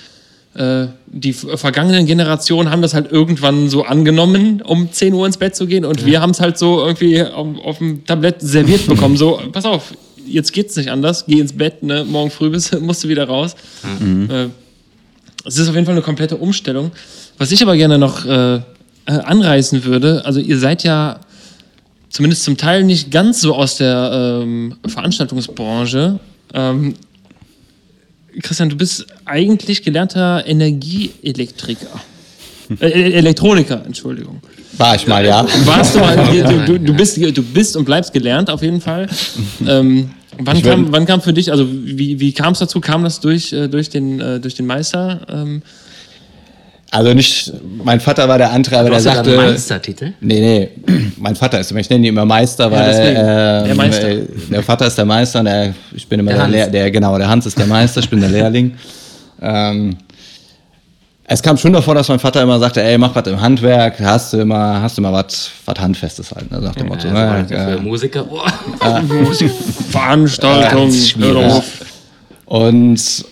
Äh, 0.56 0.88
die 1.06 1.34
vergangenen 1.34 2.06
Generationen 2.06 2.70
haben 2.70 2.80
das 2.80 2.94
halt 2.94 3.12
irgendwann 3.12 3.68
so 3.68 3.84
angenommen, 3.84 4.62
um 4.62 4.90
10 4.90 5.12
Uhr 5.12 5.26
ins 5.26 5.36
Bett 5.36 5.54
zu 5.54 5.66
gehen. 5.66 5.84
Und 5.84 6.06
wir 6.06 6.22
haben 6.22 6.30
es 6.30 6.40
halt 6.40 6.56
so 6.56 6.84
irgendwie 6.84 7.22
auf, 7.22 7.46
auf 7.62 7.78
dem 7.78 8.06
Tablett 8.06 8.36
serviert 8.40 8.86
bekommen. 8.88 9.18
So, 9.18 9.38
pass 9.52 9.66
auf, 9.66 9.92
jetzt 10.26 10.52
geht's 10.52 10.74
nicht 10.76 10.90
anders. 10.90 11.26
Geh 11.26 11.40
ins 11.40 11.52
Bett, 11.52 11.82
ne? 11.82 12.04
morgen 12.04 12.30
früh 12.30 12.48
bist, 12.48 12.78
musst 12.80 13.04
du 13.04 13.08
wieder 13.08 13.24
raus. 13.24 13.54
Äh, 14.00 14.46
es 15.44 15.58
ist 15.58 15.68
auf 15.68 15.74
jeden 15.74 15.86
Fall 15.86 15.94
eine 15.94 16.02
komplette 16.02 16.36
Umstellung. 16.36 16.90
Was 17.36 17.52
ich 17.52 17.62
aber 17.62 17.76
gerne 17.76 17.98
noch 17.98 18.24
äh, 18.24 18.54
äh, 18.56 18.60
anreißen 19.04 19.84
würde, 19.84 20.24
also 20.24 20.40
ihr 20.40 20.58
seid 20.58 20.84
ja 20.84 21.20
zumindest 22.08 22.44
zum 22.44 22.56
Teil 22.56 22.82
nicht 22.82 23.10
ganz 23.10 23.42
so 23.42 23.54
aus 23.54 23.76
der 23.76 24.40
ähm, 24.42 24.76
Veranstaltungsbranche. 24.86 26.18
Ähm, 26.54 26.94
Christian, 28.42 28.68
du 28.68 28.76
bist 28.76 29.06
eigentlich 29.24 29.82
gelernter 29.82 30.44
Energieelektriker. 30.46 32.00
Äh, 32.80 32.88
äh, 32.88 33.12
Elektroniker, 33.14 33.82
Entschuldigung. 33.84 34.40
War 34.76 34.94
ich 34.94 35.06
mal, 35.06 35.24
ja. 35.24 35.46
Warst 35.64 35.94
du, 35.94 36.00
mal, 36.00 36.16
du, 36.66 36.78
du, 36.78 36.94
bist, 36.96 37.16
du 37.16 37.42
bist 37.42 37.76
und 37.76 37.84
bleibst 37.84 38.12
gelernt 38.12 38.50
auf 38.50 38.62
jeden 38.62 38.80
Fall. 38.80 39.08
Ähm, 39.66 40.10
wann, 40.38 40.62
kam, 40.62 40.92
wann 40.92 41.06
kam 41.06 41.20
für 41.20 41.32
dich, 41.32 41.50
also 41.50 41.66
wie, 41.68 42.20
wie 42.20 42.32
kam 42.32 42.52
es 42.52 42.58
dazu? 42.58 42.80
Kam 42.80 43.04
das 43.04 43.20
durch, 43.20 43.52
äh, 43.52 43.68
durch, 43.68 43.88
den, 43.88 44.20
äh, 44.20 44.40
durch 44.40 44.54
den 44.54 44.66
Meister? 44.66 45.20
Ähm, 45.30 45.62
Also 46.90 47.12
nicht, 47.14 47.52
mein 47.84 47.98
Vater 48.00 48.28
war 48.28 48.38
der 48.38 48.52
Antreiber, 48.52 48.88
der 48.88 48.98
hast 48.98 49.04
ja 49.06 49.14
sagte. 49.16 49.38
einen 49.38 49.50
Meistertitel. 49.50 50.12
Nee, 50.20 50.70
nee, 50.86 50.94
mein 51.18 51.34
Vater 51.34 51.58
ist 51.60 51.70
immer, 51.72 51.80
ich 51.80 51.90
nenne 51.90 52.06
ihn 52.06 52.12
immer 52.12 52.24
Meister, 52.24 52.70
weil 52.70 52.86
deswegen. 52.86 53.16
ähm, 53.18 53.64
Der 53.66 53.74
Meister. 53.74 54.08
äh, 54.08 54.22
der 54.50 54.62
Vater 54.62 54.86
ist 54.86 54.96
der 54.96 55.04
Meister 55.04 55.40
und 55.40 55.46
der, 55.46 55.74
ich 55.94 56.06
bin 56.08 56.20
immer 56.20 56.30
Der 56.30 56.36
der, 56.38 56.44
Hans. 56.44 56.54
Lehr, 56.54 56.66
der 56.68 56.90
genau, 56.92 57.18
der 57.18 57.28
Hans 57.28 57.44
ist 57.46 57.58
der 57.58 57.66
Meister, 57.66 58.00
ich 58.00 58.08
bin 58.08 58.20
der 58.20 58.30
Lehrling. 58.30 58.76
Ähm, 59.42 59.96
es 61.28 61.42
kam 61.42 61.56
schon 61.58 61.72
davor, 61.72 61.96
dass 61.96 62.08
mein 62.08 62.20
Vater 62.20 62.40
immer 62.40 62.56
sagte, 62.60 62.80
ey, 62.80 62.96
mach 62.96 63.12
was 63.16 63.26
im 63.26 63.40
Handwerk, 63.40 63.98
hast 64.00 64.32
du 64.32 64.36
immer, 64.38 64.80
hast 64.80 64.96
du 64.96 65.02
immer 65.02 65.12
was, 65.12 65.50
was 65.64 65.78
Handfestes 65.80 66.30
halt, 66.32 66.48
ne, 66.52 66.62
sagt 66.62 66.76
er 66.78 66.84
Motto, 66.84 67.08
Also, 67.08 67.12
ne, 67.12 67.30
also 67.30 67.54
äh, 67.54 67.72
für 67.72 67.82
Musiker. 67.82 68.22
Boah. 68.30 68.46
Veranstaltung, 69.90 70.82
Ganz 70.88 71.08
schwierig. 71.08 71.34
hör 71.34 71.40
Ja. 71.42 71.54
auf. 71.56 71.64
Und 72.46 73.24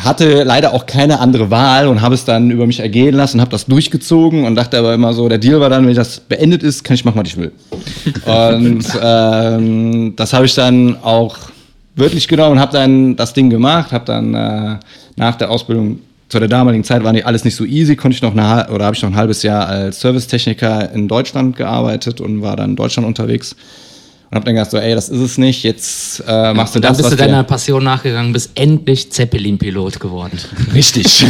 hatte 0.00 0.42
leider 0.44 0.72
auch 0.72 0.86
keine 0.86 1.20
andere 1.20 1.50
Wahl 1.50 1.88
und 1.88 2.00
habe 2.00 2.14
es 2.14 2.24
dann 2.24 2.50
über 2.50 2.66
mich 2.66 2.80
ergehen 2.80 3.14
lassen, 3.14 3.40
habe 3.40 3.50
das 3.50 3.66
durchgezogen 3.66 4.44
und 4.44 4.54
dachte 4.54 4.78
aber 4.78 4.94
immer 4.94 5.12
so, 5.12 5.28
der 5.28 5.38
Deal 5.38 5.60
war 5.60 5.70
dann, 5.70 5.86
wenn 5.86 5.94
das 5.94 6.20
beendet 6.20 6.62
ist, 6.62 6.84
kann 6.84 6.94
ich 6.94 7.04
machen, 7.04 7.20
was 7.20 7.28
ich 7.28 7.36
will. 7.36 7.52
und 8.26 8.84
ähm, 9.02 10.16
das 10.16 10.32
habe 10.32 10.46
ich 10.46 10.54
dann 10.54 10.96
auch 11.02 11.36
wörtlich 11.96 12.28
genommen 12.28 12.52
und 12.52 12.60
habe 12.60 12.72
dann 12.72 13.16
das 13.16 13.32
Ding 13.32 13.50
gemacht, 13.50 13.92
habe 13.92 14.04
dann 14.04 14.34
äh, 14.34 14.76
nach 15.16 15.36
der 15.36 15.50
Ausbildung 15.50 16.00
zu 16.28 16.38
der 16.40 16.48
damaligen 16.48 16.82
Zeit 16.82 17.04
war 17.04 17.12
nicht 17.12 17.26
alles 17.26 17.44
nicht 17.44 17.54
so 17.54 17.64
easy, 17.64 17.94
konnte 17.94 18.16
ich 18.16 18.22
noch 18.22 18.32
eine, 18.32 18.68
oder 18.70 18.86
habe 18.86 18.96
ich 18.96 19.02
noch 19.02 19.10
ein 19.10 19.16
halbes 19.16 19.42
Jahr 19.42 19.68
als 19.68 20.00
Servicetechniker 20.00 20.90
in 20.92 21.06
Deutschland 21.06 21.56
gearbeitet 21.56 22.20
und 22.20 22.42
war 22.42 22.56
dann 22.56 22.70
in 22.70 22.76
Deutschland 22.76 23.06
unterwegs 23.06 23.54
und 24.34 24.38
habe 24.38 24.46
dann 24.46 24.56
gedacht 24.56 24.72
so, 24.72 24.78
ey, 24.78 24.96
das 24.96 25.08
ist 25.10 25.20
es 25.20 25.38
nicht, 25.38 25.62
jetzt 25.62 26.18
äh, 26.26 26.52
machst 26.52 26.74
du 26.74 26.78
Und 26.78 26.84
dann 26.84 26.90
das, 26.90 26.96
bist 26.98 27.12
du 27.12 27.16
dir- 27.16 27.26
deiner 27.26 27.44
Passion 27.44 27.84
nachgegangen, 27.84 28.32
bist 28.32 28.50
endlich 28.56 29.12
Zeppelin-Pilot 29.12 30.00
geworden. 30.00 30.36
Richtig. 30.74 31.24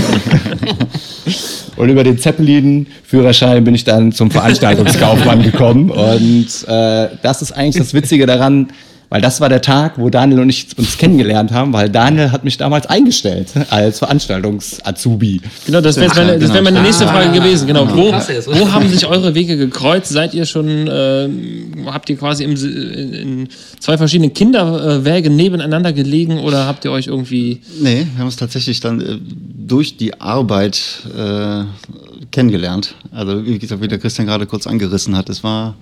und 1.77 1.89
über 1.91 2.03
den 2.03 2.17
Zeppelin-Führerschein 2.17 3.63
bin 3.63 3.75
ich 3.75 3.85
dann 3.85 4.11
zum 4.11 4.31
Veranstaltungskaufmann 4.31 5.43
gekommen. 5.43 5.91
Und 5.91 6.47
äh, 6.67 7.09
das 7.23 7.43
ist 7.43 7.53
eigentlich 7.53 7.77
das 7.77 7.93
Witzige 7.93 8.25
daran, 8.25 8.69
weil 9.15 9.21
das 9.21 9.41
war 9.41 9.49
der 9.49 9.61
Tag, 9.61 9.97
wo 9.97 10.11
Daniel 10.11 10.41
und 10.41 10.49
ich 10.49 10.67
uns 10.77 10.99
kennengelernt 10.99 11.53
haben, 11.53 11.73
weil 11.73 11.89
Daniel 11.89 12.33
hat 12.33 12.43
mich 12.43 12.57
damals 12.57 12.87
eingestellt 12.87 13.47
als 13.71 14.01
Veranstaltungs-Azubi. 14.01 15.41
Genau, 15.67 15.81
das 15.81 15.95
wäre 15.99 16.13
meine, 16.17 16.33
das 16.33 16.49
wär 16.53 16.59
genau. 16.59 16.63
meine 16.65 16.83
nächste 16.83 17.07
Ah, 17.07 17.13
Frage 17.13 17.31
gewesen. 17.31 17.69
Genau, 17.69 17.89
wo, 17.95 18.07
ey, 18.07 18.11
das 18.11 18.49
wo 18.49 18.73
haben 18.73 18.89
sich 18.89 19.07
eure 19.07 19.37
Wege 19.37 19.57
gekreuzt? 19.57 20.11
Seid 20.11 20.35
ihr 20.35 20.47
schon, 20.47 20.89
äh, 20.89 21.29
habt 21.87 22.11
ihr 22.11 22.17
quasi 22.17 22.43
im, 22.43 22.57
in, 22.57 23.13
in 23.13 23.49
zwei 23.79 23.97
verschiedenen 23.99 24.35
Kinderwägen 24.35 25.37
nebeneinander 25.37 25.93
gelegen 25.93 26.41
oder 26.41 26.67
habt 26.67 26.85
ihr 26.85 26.91
euch 26.91 27.07
irgendwie 27.07 27.61
Nee, 27.81 28.09
wir 28.15 28.19
haben 28.19 28.27
uns 28.27 28.35
tatsächlich 28.35 28.81
dann 28.81 29.01
äh, 29.01 29.19
durch 29.21 29.97
die 29.97 30.21
Arbeit 30.21 31.05
äh, 31.17 31.63
kennengelernt. 32.33 32.97
Also 33.13 33.47
wie 33.47 33.61
gesagt, 33.61 33.81
wie 33.81 33.87
der 33.87 34.01
Christian 34.01 34.27
gerade 34.27 34.47
kurz 34.47 34.67
angerissen 34.67 35.17
hat, 35.17 35.29
es 35.29 35.45
war, 35.45 35.77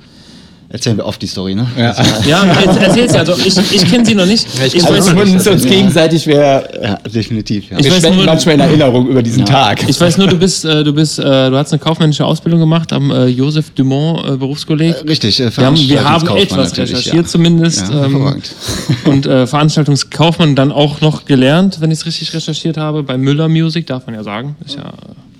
erzählen 0.73 0.97
wir 0.97 1.05
oft 1.07 1.21
die 1.21 1.27
Story, 1.27 1.55
ne? 1.55 1.67
Ja. 1.77 1.95
Ja, 2.27 2.45
jetzt 2.65 2.79
erzähl's 2.81 3.13
ja. 3.13 3.21
Also 3.21 3.35
ich, 3.37 3.57
ich 3.73 3.85
kenne 3.91 4.05
sie 4.05 4.15
noch 4.15 4.27
nicht. 4.27 4.47
ich 4.67 4.75
Ich 4.75 4.83
weiß, 4.83 4.91
Also 5.09 5.15
wir 5.17 5.23
uns, 5.23 5.47
uns 5.47 5.65
Ja. 5.65 5.71
gegenseitig, 5.71 6.27
wir, 6.27 6.37
Ja, 6.83 6.99
definitiv. 7.09 7.71
Ja. 7.71 7.79
Ich 7.79 7.85
wir 7.85 7.93
weiß 7.93 8.03
nur- 8.15 8.25
manchmal 8.25 8.55
in 8.55 8.61
Erinnerung 8.63 9.07
über 9.09 9.23
diesen 9.23 9.45
Tag. 9.45 9.87
ich 9.89 10.01
weiß 10.01 10.17
nur, 10.19 10.27
du 10.29 10.37
bist, 10.39 10.65
äh, 10.65 10.83
du 10.83 10.93
bist, 10.93 11.19
äh, 11.19 11.23
du 11.51 11.57
hast 11.57 11.73
eine 11.73 11.79
kaufmännische 11.79 12.25
Ausbildung 12.25 12.61
gemacht 12.61 12.93
am 12.93 13.11
äh, 13.11 13.27
Joseph 13.27 13.71
Dumont 13.71 14.27
äh, 14.27 14.37
Berufskolleg. 14.37 14.97
Richtig, 15.07 15.39
äh, 15.41 15.55
Wir 15.57 15.67
haben, 15.67 15.77
wir 15.77 16.05
haben 16.05 16.37
etwas 16.37 16.77
recherchiert 16.77 17.15
ja. 17.15 17.25
zumindest. 17.25 17.91
Ja, 17.91 18.07
ähm, 18.07 18.43
und 19.05 19.27
äh, 19.27 19.47
Veranstaltungskaufmann 19.47 20.55
dann 20.57 20.73
auch 20.73 21.01
noch 21.01 21.25
gelernt, 21.27 21.81
wenn 21.81 21.91
ich 21.91 21.99
es 22.01 22.07
richtig 22.07 22.33
recherchiert 22.35 22.77
habe, 22.79 23.03
bei 23.03 23.19
Müller 23.19 23.49
Music, 23.49 23.87
darf 23.87 24.07
man 24.07 24.15
ja 24.15 24.23
sagen. 24.23 24.57
Ist 24.65 24.77
ja, 24.77 24.93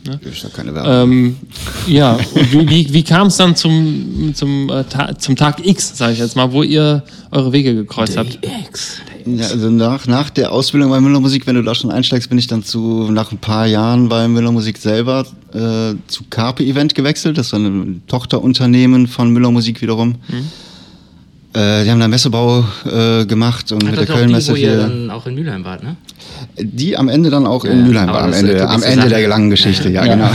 ne? 0.07 0.21
Ich 0.31 0.45
hab 0.45 0.55
keine 0.55 0.75
Werbung. 0.75 1.13
ähm, 1.13 1.37
ja, 1.87 2.13
und 2.35 2.53
wie, 2.53 2.69
wie, 2.69 2.93
wie 2.93 3.03
kam 3.03 3.29
es 3.29 3.37
dann 3.37 3.57
zum, 3.57 4.33
zum, 4.35 4.69
äh, 4.71 4.85
Ta 4.85 5.17
zum 5.19 5.37
Tag 5.37 5.65
X, 5.67 5.97
sage 5.97 6.13
ich 6.15 6.19
jetzt 6.19 6.37
mal, 6.37 6.53
wo 6.53 6.63
ihr 6.63 7.03
eure 7.31 7.53
Wege 7.53 7.75
gekreuzt 7.75 8.17
habt? 8.17 8.39
X. 8.67 8.99
Ja, 9.25 9.47
also 9.47 9.71
nach, 9.71 10.07
nach 10.09 10.31
der 10.31 10.51
Ausbildung 10.51 10.91
bei 10.91 11.01
Müller 11.01 11.21
Musik, 11.21 11.47
wenn 11.47 11.55
du 11.55 11.63
da 11.63 11.75
schon 11.77 11.91
einsteigst, 11.93 12.29
bin 12.29 12.39
ich 12.39 12.49
dann 12.49 12.65
zu, 12.65 13.09
nach 13.11 13.31
ein 13.31 13.39
paar 13.39 13.67
Jahren 13.67 14.09
bei 14.09 14.27
Müller 14.27 14.51
Musik 14.51 14.79
selber 14.79 15.25
äh, 15.53 15.95
zu 16.09 16.25
Carpe 16.29 16.65
Event 16.65 16.95
gewechselt. 16.97 17.39
Das 17.39 17.47
ist 17.47 17.55
ein 17.55 18.03
Tochterunternehmen 18.09 19.07
von 19.07 19.31
Müller 19.31 19.53
Musik 19.53 19.81
wiederum. 19.81 20.17
Äh, 21.55 21.85
die 21.85 21.91
haben 21.91 22.01
da 22.01 22.09
Messebau 22.09 22.65
äh, 22.85 23.25
gemacht 23.27 23.71
und 23.73 23.85
Hat 23.85 23.91
mit 23.91 24.01
der 24.01 24.07
Kölnmesse 24.07 24.53
wo 24.53 24.57
ihr 24.57 24.71
hier. 24.71 24.77
dann 24.79 25.11
auch 25.11 25.27
in 25.27 25.35
Mülheim 25.37 25.65
wart, 25.65 25.83
ne? 25.85 25.97
Die 26.59 26.97
am 26.97 27.09
Ende 27.09 27.31
dann 27.31 27.47
auch 27.47 27.65
in 27.65 27.87
Mülheim 27.87 28.09
war, 28.09 28.23
am 28.23 28.33
Ende, 28.33 28.69
am 28.69 28.83
Ende 28.83 29.09
der 29.09 29.29
langen 29.29 29.51
Geschichte, 29.51 29.89
ja, 29.91 30.05
genau. 30.05 30.31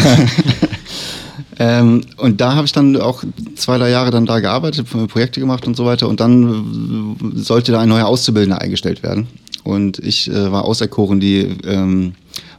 ähm, 1.59 2.01
und 2.17 2.41
da 2.41 2.55
habe 2.55 2.65
ich 2.65 2.71
dann 2.71 2.95
auch 2.97 3.23
zwei, 3.55 3.77
drei 3.77 3.89
Jahre 3.89 4.11
dann 4.11 4.25
da 4.25 4.39
gearbeitet, 4.39 4.87
Projekte 5.09 5.39
gemacht 5.39 5.67
und 5.67 5.75
so 5.75 5.85
weiter. 5.85 6.07
Und 6.07 6.19
dann 6.19 7.15
sollte 7.35 7.71
da 7.71 7.81
ein 7.81 7.89
neuer 7.89 8.07
Auszubildender 8.07 8.61
eingestellt 8.61 9.03
werden. 9.03 9.27
Und 9.63 9.99
ich 9.99 10.29
äh, 10.29 10.51
war 10.51 10.63
auserkoren, 10.63 11.19
die 11.19 11.57
ähm, 11.65 12.13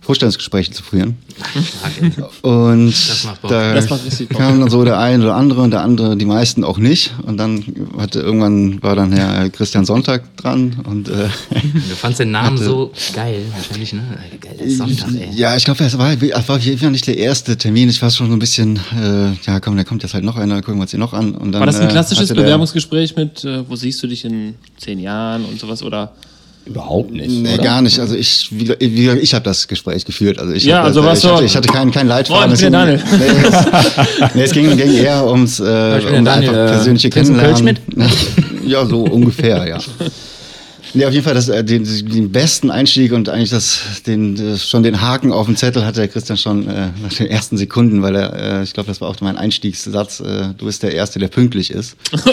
Vorstellungsgesprächen 0.08 0.72
zu 0.72 0.82
führen. 0.82 1.18
Und 2.40 2.92
Das 2.92 3.24
macht 3.24 3.42
Bock. 3.42 3.50
da 3.50 3.74
Das 3.74 3.86
kam 4.30 4.58
dann 4.58 4.70
so 4.70 4.82
der 4.82 4.98
eine 4.98 5.22
oder 5.22 5.34
andere 5.36 5.60
und 5.60 5.70
der 5.70 5.82
andere, 5.82 6.16
die 6.16 6.24
meisten 6.24 6.64
auch 6.64 6.78
nicht. 6.78 7.12
Und 7.26 7.36
dann 7.36 7.62
hatte 7.98 8.20
irgendwann 8.20 8.82
war 8.82 8.96
dann 8.96 9.12
Herr 9.12 9.50
Christian 9.50 9.84
Sonntag 9.84 10.34
dran 10.38 10.78
und 10.88 11.10
äh, 11.10 11.28
Du 11.50 11.94
fandst 11.94 12.20
den 12.20 12.30
Namen 12.30 12.56
so 12.56 12.90
geil, 13.14 13.42
wahrscheinlich, 13.54 13.92
ne? 13.92 14.02
Geil, 14.40 14.54
das 14.56 14.66
ist 14.66 14.78
Sonntag, 14.78 15.08
ey. 15.14 15.28
Ja, 15.34 15.54
ich 15.56 15.66
glaube, 15.66 15.84
es 15.84 15.98
war, 15.98 16.10
es 16.10 16.48
war 16.48 16.56
auf 16.56 16.62
jeden 16.62 16.78
Fall 16.78 16.90
nicht 16.90 17.06
der 17.06 17.18
erste 17.18 17.58
Termin. 17.58 17.90
Ich 17.90 18.00
war 18.00 18.10
schon 18.10 18.28
so 18.28 18.32
ein 18.32 18.38
bisschen, 18.38 18.76
äh, 18.98 19.32
ja 19.46 19.60
komm, 19.60 19.76
da 19.76 19.84
kommt 19.84 20.02
jetzt 20.04 20.14
halt 20.14 20.24
noch 20.24 20.36
einer, 20.36 20.62
gucken 20.62 20.76
wir 20.76 20.82
uns 20.82 20.92
den 20.92 21.00
noch 21.00 21.12
an. 21.12 21.34
Und 21.34 21.52
dann, 21.52 21.60
War 21.60 21.66
das 21.66 21.80
ein 21.80 21.88
äh, 21.88 21.92
klassisches 21.92 22.30
Bewerbungsgespräch 22.30 23.14
mit, 23.14 23.44
äh, 23.44 23.68
wo 23.68 23.76
siehst 23.76 24.02
du 24.02 24.06
dich 24.06 24.24
in 24.24 24.54
zehn 24.78 25.00
Jahren 25.00 25.44
und 25.44 25.60
sowas? 25.60 25.82
Oder 25.82 26.12
Überhaupt 26.68 27.12
nicht. 27.12 27.30
Nee, 27.30 27.54
oder? 27.54 27.62
gar 27.62 27.80
nicht. 27.82 27.98
Also 27.98 28.14
ich, 28.14 28.48
wie, 28.50 28.68
wie 28.78 29.04
gesagt, 29.04 29.22
ich 29.22 29.32
habe 29.34 29.44
das 29.44 29.68
Gespräch 29.68 30.04
geführt. 30.04 30.38
Also 30.38 30.52
ich 30.52 30.64
Ja, 30.64 30.78
hab, 30.78 30.84
also 30.84 31.00
äh, 31.00 31.04
warst 31.04 31.24
ich, 31.24 31.30
hatte, 31.30 31.44
ich 31.44 31.56
hatte 31.56 31.68
keinen 31.68 31.90
kein 31.90 32.06
Leitfaden. 32.06 32.50
Moin, 32.50 32.54
ich 32.54 32.60
bin 32.60 32.72
Nee, 33.18 33.26
es, 33.48 34.34
nee, 34.34 34.42
es 34.42 34.52
ging, 34.52 34.76
ging 34.76 34.92
eher 34.94 35.26
ums 35.26 35.60
äh, 35.60 35.62
um 35.62 36.24
Daniel, 36.24 36.50
einfach 36.50 36.52
äh, 36.52 36.66
persönliche 36.68 37.08
einen 37.14 37.26
Kennenlernen. 37.26 37.78
ja, 38.66 38.84
so 38.84 39.02
ungefähr, 39.04 39.66
ja. 39.66 39.78
Nee, 40.94 41.04
auf 41.06 41.12
jeden 41.12 41.24
Fall 41.24 41.34
das, 41.34 41.48
äh, 41.48 41.62
den, 41.64 41.84
den 41.84 42.32
besten 42.32 42.70
Einstieg 42.70 43.12
und 43.12 43.28
eigentlich 43.28 43.50
das, 43.50 43.80
den, 44.06 44.58
schon 44.58 44.82
den 44.82 45.00
Haken 45.00 45.32
auf 45.32 45.46
dem 45.46 45.56
Zettel 45.56 45.84
hatte 45.84 46.00
der 46.00 46.08
Christian 46.08 46.38
schon 46.38 46.68
äh, 46.68 46.88
nach 47.02 47.12
den 47.12 47.26
ersten 47.26 47.56
Sekunden, 47.56 48.02
weil 48.02 48.16
er, 48.16 48.60
äh, 48.60 48.62
ich 48.62 48.72
glaube, 48.72 48.88
das 48.88 49.00
war 49.00 49.08
auch 49.08 49.16
mein 49.20 49.36
Einstiegssatz, 49.36 50.20
äh, 50.20 50.48
du 50.56 50.66
bist 50.66 50.82
der 50.82 50.94
Erste, 50.94 51.18
der 51.18 51.28
pünktlich 51.28 51.70
ist. 51.70 51.96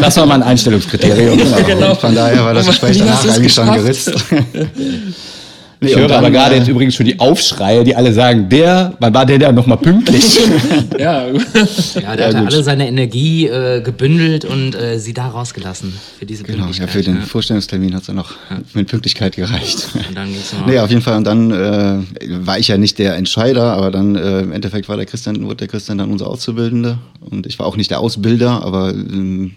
Das 0.00 0.16
war 0.16 0.26
mein 0.26 0.42
Einstellungskriterium. 0.42 1.38
Genau. 1.66 1.90
Und 1.90 2.00
von 2.00 2.14
daher 2.14 2.44
war 2.44 2.54
das 2.54 2.66
Gespräch 2.66 2.98
danach 2.98 3.24
eigentlich 3.24 3.52
schon 3.52 3.72
geritzt. 3.72 4.12
Nee, 5.82 5.88
Ich 5.90 5.96
höre 5.96 6.08
dann, 6.08 6.18
aber 6.18 6.30
gerade 6.30 6.54
äh, 6.54 6.58
jetzt 6.58 6.68
übrigens 6.68 6.94
schon 6.94 7.06
die 7.06 7.18
Aufschreie, 7.18 7.84
die 7.84 7.96
alle 7.96 8.12
sagen, 8.12 8.48
der, 8.50 8.92
wann 9.00 9.14
war 9.14 9.24
der 9.24 9.38
da 9.38 9.50
nochmal 9.50 9.78
pünktlich? 9.78 10.38
ja, 10.98 11.26
Ja, 11.28 12.16
der 12.16 12.26
hatte 12.28 12.38
alle 12.38 12.62
seine 12.62 12.86
Energie 12.86 13.46
äh, 13.46 13.80
gebündelt 13.80 14.44
und 14.44 14.74
äh, 14.74 14.98
sie 14.98 15.14
da 15.14 15.28
rausgelassen 15.28 15.94
für 16.18 16.26
diese 16.26 16.44
Genau, 16.44 16.58
ja, 16.58 16.64
Pünktlichkeit. 16.64 16.90
für 16.90 17.02
den 17.02 17.14
ne? 17.20 17.22
Vorstellungstermin 17.22 17.94
hat 17.94 18.02
es 18.02 18.08
ja 18.08 18.14
noch 18.14 18.32
mit 18.74 18.88
Pünktlichkeit 18.88 19.36
gereicht. 19.36 19.88
Und 20.08 20.14
dann 20.16 20.30
ging's 20.30 20.52
noch. 20.52 20.66
Nee, 20.66 20.78
auf 20.80 20.90
jeden 20.90 21.02
Fall. 21.02 21.16
Und 21.16 21.24
dann 21.24 21.50
äh, 21.50 21.98
war 22.46 22.58
ich 22.58 22.68
ja 22.68 22.76
nicht 22.76 22.98
der 22.98 23.16
Entscheider, 23.16 23.72
aber 23.72 23.90
dann 23.90 24.16
äh, 24.16 24.40
im 24.40 24.52
Endeffekt 24.52 24.88
war 24.88 24.96
der 24.96 25.06
Christian, 25.06 25.42
wurde 25.44 25.56
der 25.56 25.68
Christian 25.68 25.96
dann 25.98 26.10
unser 26.10 26.26
Auszubildende. 26.26 26.98
Und 27.20 27.46
ich 27.46 27.58
war 27.58 27.66
auch 27.66 27.76
nicht 27.76 27.90
der 27.90 28.00
Ausbilder, 28.00 28.62
aber 28.64 28.90
ähm, 28.90 29.52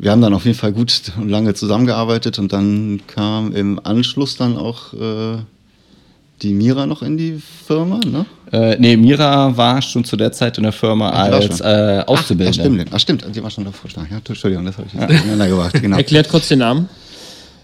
wir 0.00 0.10
haben 0.10 0.22
dann 0.22 0.32
auf 0.32 0.46
jeden 0.46 0.56
Fall 0.56 0.72
gut 0.72 1.12
und 1.18 1.28
lange 1.28 1.52
zusammengearbeitet 1.52 2.38
und 2.38 2.52
dann 2.52 3.02
kam 3.06 3.52
im 3.52 3.78
Anschluss 3.84 4.36
dann 4.36 4.56
auch 4.56 4.94
äh, 4.94 5.38
die 6.40 6.54
Mira 6.54 6.86
noch 6.86 7.02
in 7.02 7.18
die 7.18 7.40
Firma, 7.66 8.00
ne? 8.06 8.24
äh, 8.50 8.76
nee, 8.78 8.96
Mira 8.96 9.54
war 9.54 9.82
schon 9.82 10.02
zu 10.02 10.16
der 10.16 10.32
Zeit 10.32 10.56
in 10.56 10.62
der 10.62 10.72
Firma 10.72 11.10
die 11.10 11.16
war 11.16 11.32
als 11.32 11.60
äh, 11.60 11.64
Ach, 12.00 12.08
Auszubildende. 12.08 12.60
stimmt, 12.60 12.86
ach 12.92 13.00
stimmt, 13.00 13.26
die 13.36 13.42
war 13.42 13.50
schon 13.50 13.64
davor. 13.64 13.90
Ja, 14.10 14.16
Entschuldigung, 14.16 14.64
das 14.64 14.78
habe 14.78 14.86
ich 14.88 14.94
jetzt 14.94 15.10
durcheinander 15.10 15.48
gebracht. 15.48 15.82
Genau. 15.82 15.96
erklärt 15.98 16.28
kurz 16.30 16.48
den 16.48 16.60
Namen. 16.60 16.88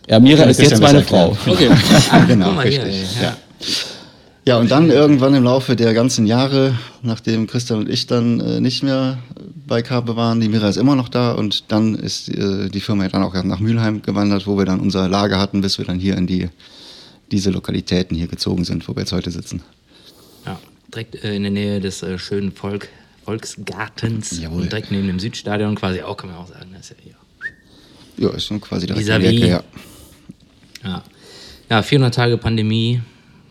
Ja, 0.06 0.20
Mira 0.20 0.44
ist 0.44 0.60
jetzt 0.60 0.80
meine 0.80 1.02
Frau. 1.02 1.36
Okay. 1.46 1.70
genau, 2.28 2.52
richtig. 2.58 3.16
ja. 3.20 3.34
Ja. 4.46 4.58
und 4.58 4.70
dann 4.70 4.90
irgendwann 4.90 5.34
im 5.34 5.44
Laufe 5.44 5.76
der 5.76 5.94
ganzen 5.94 6.26
Jahre, 6.26 6.78
nachdem 7.02 7.46
Christian 7.46 7.80
und 7.80 7.88
ich 7.88 8.06
dann 8.06 8.40
äh, 8.40 8.60
nicht 8.60 8.82
mehr 8.82 9.18
bei 9.66 9.82
Carpe 9.82 10.16
waren, 10.16 10.40
die 10.40 10.48
Mira 10.48 10.68
ist 10.68 10.76
immer 10.76 10.94
noch 10.94 11.08
da 11.08 11.32
und 11.32 11.70
dann 11.72 11.94
ist 11.94 12.28
äh, 12.28 12.68
die 12.68 12.80
Firma 12.80 13.04
ja 13.04 13.08
dann 13.10 13.22
auch 13.22 13.34
nach 13.44 13.60
Mülheim 13.60 14.02
gewandert, 14.02 14.46
wo 14.46 14.56
wir 14.56 14.64
dann 14.64 14.80
unser 14.80 15.08
Lager 15.08 15.38
hatten, 15.38 15.60
bis 15.60 15.78
wir 15.78 15.84
dann 15.84 15.98
hier 15.98 16.16
in 16.16 16.26
die, 16.26 16.48
diese 17.32 17.50
Lokalitäten 17.50 18.16
hier 18.16 18.28
gezogen 18.28 18.64
sind, 18.64 18.88
wo 18.88 18.94
wir 18.94 19.00
jetzt 19.00 19.12
heute 19.12 19.30
sitzen. 19.30 19.62
Ja, 20.44 20.58
direkt 20.92 21.22
äh, 21.24 21.34
in 21.34 21.42
der 21.42 21.52
Nähe 21.52 21.80
des 21.80 22.02
äh, 22.02 22.18
schönen 22.18 22.52
Volk, 22.52 22.88
Volksgartens 23.24 24.38
Jawohl. 24.40 24.62
und 24.62 24.72
direkt 24.72 24.90
neben 24.92 25.08
dem 25.08 25.18
Südstadion 25.18 25.74
quasi 25.74 26.02
auch, 26.02 26.16
kann 26.16 26.30
man 26.30 26.38
auch 26.38 26.48
sagen. 26.48 26.70
Das 26.72 26.82
ist 26.82 26.90
ja 26.90 26.96
hier. 27.02 27.14
Ja, 28.18 28.34
ist 28.34 28.46
schon 28.46 28.60
quasi 28.60 28.86
direkt 28.86 29.08
in 29.08 29.22
Ecke. 29.22 29.64
Ja. 30.84 31.02
ja, 31.68 31.82
400 31.82 32.14
Tage 32.14 32.38
Pandemie 32.38 33.02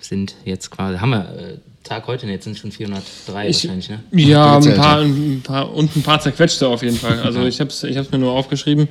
sind 0.08 0.36
jetzt 0.46 0.72
quasi, 0.72 0.98
haben 0.98 1.12
wir 1.12 1.30
äh, 1.38 1.58
Tag 1.86 2.08
heute, 2.08 2.26
jetzt 2.26 2.46
sind 2.46 2.54
es 2.54 2.60
schon 2.60 2.72
403 2.72 3.48
Ich, 3.48 3.64
wahrscheinlich, 3.64 3.90
ne? 3.90 4.00
ja, 4.12 4.58
ein 4.58 4.76
paar, 4.76 5.02
ein 5.02 5.42
paar 5.44 5.72
und 5.72 5.96
ein 5.96 6.02
paar 6.02 6.20
zerquetschte 6.20 6.68
auf 6.68 6.82
jeden 6.82 6.98
Fall. 6.98 7.20
Also 7.22 7.46
ich 7.46 7.60
habe 7.60 7.70
es 7.70 7.84
ich 7.84 7.96
hab's 7.96 8.10
mir 8.10 8.18
nur 8.18 8.32
aufgeschrieben, 8.32 8.88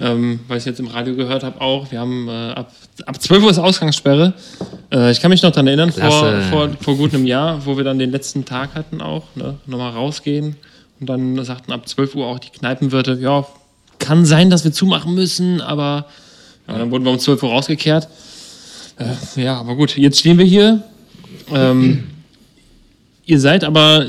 ähm, 0.00 0.40
weil 0.48 0.56
ich 0.56 0.64
jetzt 0.64 0.80
im 0.80 0.86
Radio 0.86 1.14
gehört 1.14 1.42
habe 1.42 1.60
auch. 1.60 1.90
Wir 1.90 2.00
haben 2.00 2.26
äh, 2.26 2.52
ab, 2.52 2.72
ab 3.04 3.20
12 3.20 3.44
Uhr 3.44 3.50
ist 3.50 3.58
Ausgangssperre. 3.58 4.32
Äh, 4.90 5.10
ich 5.10 5.20
kann 5.20 5.30
mich 5.30 5.42
noch 5.42 5.50
daran 5.50 5.66
erinnern, 5.66 5.92
vor, 5.92 6.40
vor, 6.50 6.70
vor 6.80 6.96
gut 6.96 7.12
einem 7.12 7.26
Jahr, 7.26 7.66
wo 7.66 7.76
wir 7.76 7.84
dann 7.84 7.98
den 7.98 8.10
letzten 8.10 8.46
Tag 8.46 8.74
hatten 8.74 9.02
auch, 9.02 9.24
ne, 9.34 9.56
nochmal 9.66 9.90
rausgehen. 9.90 10.56
Und 11.00 11.06
dann 11.06 11.44
sagten 11.44 11.70
ab 11.70 11.86
12 11.86 12.14
Uhr 12.14 12.26
auch 12.26 12.38
die 12.38 12.50
Kneipenwirte, 12.50 13.18
ja, 13.20 13.46
kann 13.98 14.24
sein, 14.24 14.48
dass 14.48 14.64
wir 14.64 14.72
zumachen 14.72 15.14
müssen, 15.14 15.60
aber 15.60 16.06
ja, 16.66 16.78
dann 16.78 16.90
wurden 16.90 17.04
wir 17.04 17.12
um 17.12 17.18
12 17.18 17.42
Uhr 17.42 17.50
rausgekehrt. 17.50 18.08
Äh, 18.98 19.42
ja, 19.42 19.58
aber 19.58 19.76
gut, 19.76 19.96
jetzt 19.96 20.20
stehen 20.20 20.38
wir 20.38 20.44
hier. 20.44 20.82
Ähm, 21.52 22.04
ihr 23.24 23.40
seid 23.40 23.64
aber 23.64 24.06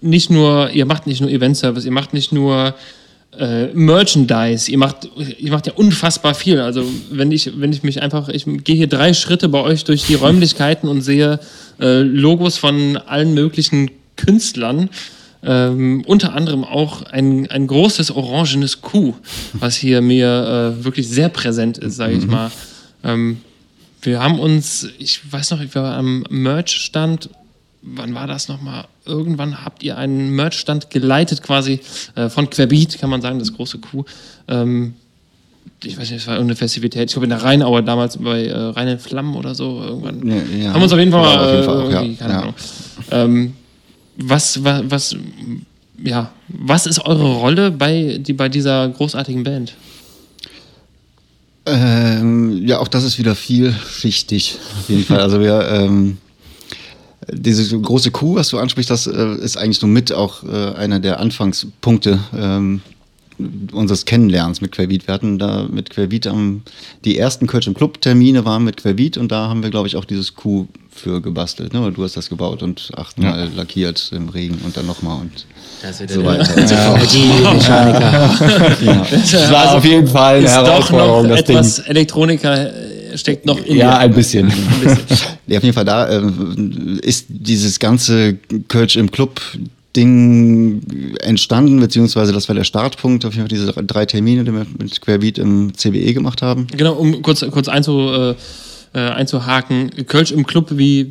nicht 0.00 0.30
nur, 0.30 0.70
ihr 0.70 0.86
macht 0.86 1.06
nicht 1.06 1.20
nur 1.20 1.30
Event-Service, 1.30 1.84
ihr 1.84 1.92
macht 1.92 2.14
nicht 2.14 2.32
nur 2.32 2.74
äh, 3.36 3.66
Merchandise, 3.74 4.70
ihr 4.70 4.78
macht, 4.78 5.08
ihr 5.38 5.50
macht 5.50 5.66
ja 5.66 5.72
unfassbar 5.74 6.34
viel. 6.34 6.60
Also 6.60 6.84
wenn 7.10 7.32
ich, 7.32 7.60
wenn 7.60 7.72
ich 7.72 7.82
mich 7.82 8.00
einfach, 8.00 8.28
ich 8.28 8.44
gehe 8.64 8.76
hier 8.76 8.86
drei 8.86 9.12
Schritte 9.12 9.48
bei 9.48 9.60
euch 9.60 9.84
durch 9.84 10.04
die 10.04 10.14
Räumlichkeiten 10.14 10.88
und 10.88 11.02
sehe 11.02 11.40
äh, 11.80 12.00
Logos 12.00 12.58
von 12.58 12.96
allen 12.96 13.34
möglichen 13.34 13.90
Künstlern. 14.16 14.90
Ähm, 15.40 16.02
unter 16.04 16.34
anderem 16.34 16.64
auch 16.64 17.02
ein, 17.02 17.48
ein 17.48 17.68
großes 17.68 18.10
orangenes 18.10 18.80
Kuh, 18.80 19.14
was 19.52 19.76
hier 19.76 20.00
mir 20.00 20.74
äh, 20.80 20.84
wirklich 20.84 21.08
sehr 21.08 21.28
präsent 21.28 21.78
ist, 21.78 21.94
sage 21.94 22.14
ich 22.14 22.26
mal. 22.26 22.50
Ähm, 23.04 23.38
wir 24.02 24.20
haben 24.20 24.38
uns, 24.38 24.88
ich 24.98 25.32
weiß 25.32 25.50
noch, 25.52 25.60
ich 25.60 25.74
war 25.74 25.96
am 25.96 26.24
Merch-Stand. 26.30 27.30
Wann 27.82 28.14
war 28.14 28.26
das 28.26 28.48
nochmal? 28.48 28.86
Irgendwann 29.04 29.64
habt 29.64 29.82
ihr 29.82 29.96
einen 29.96 30.30
Merch-Stand 30.30 30.90
geleitet, 30.90 31.42
quasi 31.42 31.80
äh, 32.14 32.28
von 32.28 32.50
Querbeat, 32.50 32.98
kann 32.98 33.10
man 33.10 33.22
sagen, 33.22 33.38
das 33.38 33.52
große 33.54 33.78
Kuh. 33.78 34.04
Ähm, 34.48 34.94
ich 35.84 35.96
weiß 35.96 36.10
nicht, 36.10 36.22
es 36.22 36.26
war 36.26 36.34
irgendeine 36.34 36.56
Festivität. 36.56 37.08
Ich 37.08 37.12
glaube, 37.12 37.26
in 37.26 37.30
der 37.30 37.42
Rheinauer 37.42 37.82
damals 37.82 38.16
bei 38.16 38.46
äh, 38.46 38.52
Rhein 38.56 38.88
in 38.88 38.98
Flammen 38.98 39.36
oder 39.36 39.54
so. 39.54 39.80
Irgendwann. 39.80 40.26
Ja, 40.26 40.34
ja. 40.36 40.72
Haben 40.72 40.80
wir 40.80 40.82
uns 40.82 40.92
auf 40.92 40.98
jeden 40.98 41.12
Fall 41.12 41.22
Ja, 41.22 41.36
mal 41.36 41.44
auf 41.44 41.52
jeden 41.52 41.64
Fall 41.64 41.76
äh, 41.76 41.82
auch, 41.82 41.90
ja. 41.90 42.00
irgendwie, 42.02 42.16
keine. 42.16 42.38
Ahnung. 42.38 42.54
Ähm, 43.10 43.54
was, 44.16 44.64
was, 44.64 44.82
was, 44.88 45.16
ja, 46.04 46.32
was 46.48 46.86
ist 46.86 47.04
eure 47.04 47.34
Rolle 47.36 47.70
bei, 47.70 48.18
die, 48.20 48.32
bei 48.32 48.48
dieser 48.48 48.88
großartigen 48.88 49.44
Band? 49.44 49.74
Ähm, 51.68 52.66
ja, 52.66 52.78
auch 52.78 52.88
das 52.88 53.04
ist 53.04 53.18
wieder 53.18 53.34
vielschichtig, 53.34 54.58
auf 54.78 54.88
jeden 54.88 55.04
Fall. 55.04 55.20
Also 55.20 55.40
wir, 55.40 55.68
ähm, 55.70 56.18
diese 57.30 57.78
große 57.78 58.10
Kuh, 58.10 58.36
was 58.36 58.48
du 58.48 58.58
ansprichst, 58.58 58.90
das 58.90 59.06
äh, 59.06 59.34
ist 59.36 59.56
eigentlich 59.56 59.78
so 59.78 59.86
mit 59.86 60.12
auch 60.12 60.44
äh, 60.44 60.74
einer 60.74 61.00
der 61.00 61.20
Anfangspunkte 61.20 62.18
ähm, 62.36 62.80
unseres 63.72 64.04
Kennenlernens 64.04 64.60
mit 64.60 64.72
Querbeat. 64.72 65.06
Wir 65.06 65.14
hatten 65.14 65.38
da 65.38 65.66
mit 65.70 65.90
Querbeat 65.90 66.26
am, 66.26 66.62
die 67.04 67.18
ersten 67.18 67.46
Kölsch 67.46 67.66
im 67.66 67.74
Club 67.74 68.00
Termine 68.00 68.44
waren 68.44 68.64
mit 68.64 68.76
Querbeat 68.78 69.16
und 69.16 69.30
da 69.30 69.48
haben 69.48 69.62
wir, 69.62 69.70
glaube 69.70 69.86
ich, 69.88 69.96
auch 69.96 70.04
dieses 70.04 70.34
Kuh 70.34 70.66
für 70.90 71.20
gebastelt. 71.20 71.72
Ne? 71.72 71.92
Du 71.92 72.02
hast 72.02 72.16
das 72.16 72.28
gebaut 72.28 72.62
und 72.62 72.90
achtmal 72.96 73.48
lackiert 73.54 74.10
im 74.12 74.28
Regen 74.28 74.58
und 74.64 74.76
dann 74.76 74.86
nochmal 74.86 75.20
und 75.20 75.46
so 76.08 76.24
weiter 76.24 76.56
und 76.56 76.68
so 76.68 76.74
fort. 76.74 76.96
Energiemechaniker. 77.14 78.30
Das 79.12 79.50
war 79.52 79.74
auf 79.76 79.84
jeden 79.84 80.08
Fall 80.08 80.38
eine 80.38 80.48
Herausforderung, 80.50 81.28
noch 81.28 81.36
das 81.36 81.44
Ding. 81.44 81.56
etwas 81.56 81.78
Elektroniker 81.80 82.72
äh, 83.12 83.16
steckt 83.16 83.46
noch 83.46 83.58
in 83.64 83.76
Ja, 83.76 83.92
dir. 83.92 83.98
ein 83.98 84.14
bisschen. 84.14 84.52
Ja, 85.46 85.58
auf 85.58 85.64
jeden 85.64 85.74
Fall 85.74 85.84
da 85.84 86.10
ähm, 86.10 86.98
ist 87.02 87.26
dieses 87.28 87.78
ganze 87.78 88.34
Kölsch 88.68 88.96
im 88.96 89.10
Club 89.10 89.40
Ding 89.98 91.16
entstanden, 91.20 91.80
beziehungsweise 91.80 92.32
das 92.32 92.48
war 92.48 92.54
der 92.54 92.64
Startpunkt, 92.64 93.24
auf 93.24 93.34
jeden 93.34 93.48
Fall 93.48 93.56
diese 93.56 93.72
drei 93.72 94.06
Termine, 94.06 94.44
die 94.44 94.52
wir 94.52 94.66
mit 94.78 95.00
Querbeat 95.00 95.38
im 95.38 95.74
CBE 95.74 96.14
gemacht 96.14 96.40
haben. 96.40 96.68
Genau, 96.76 96.94
um 96.94 97.20
kurz, 97.22 97.44
kurz 97.50 97.66
einzu, 97.66 98.10
äh, 98.12 98.34
äh, 98.94 98.98
einzuhaken. 98.98 99.90
Kölsch 100.06 100.30
im 100.30 100.46
Club, 100.46 100.68
wie, 100.70 101.10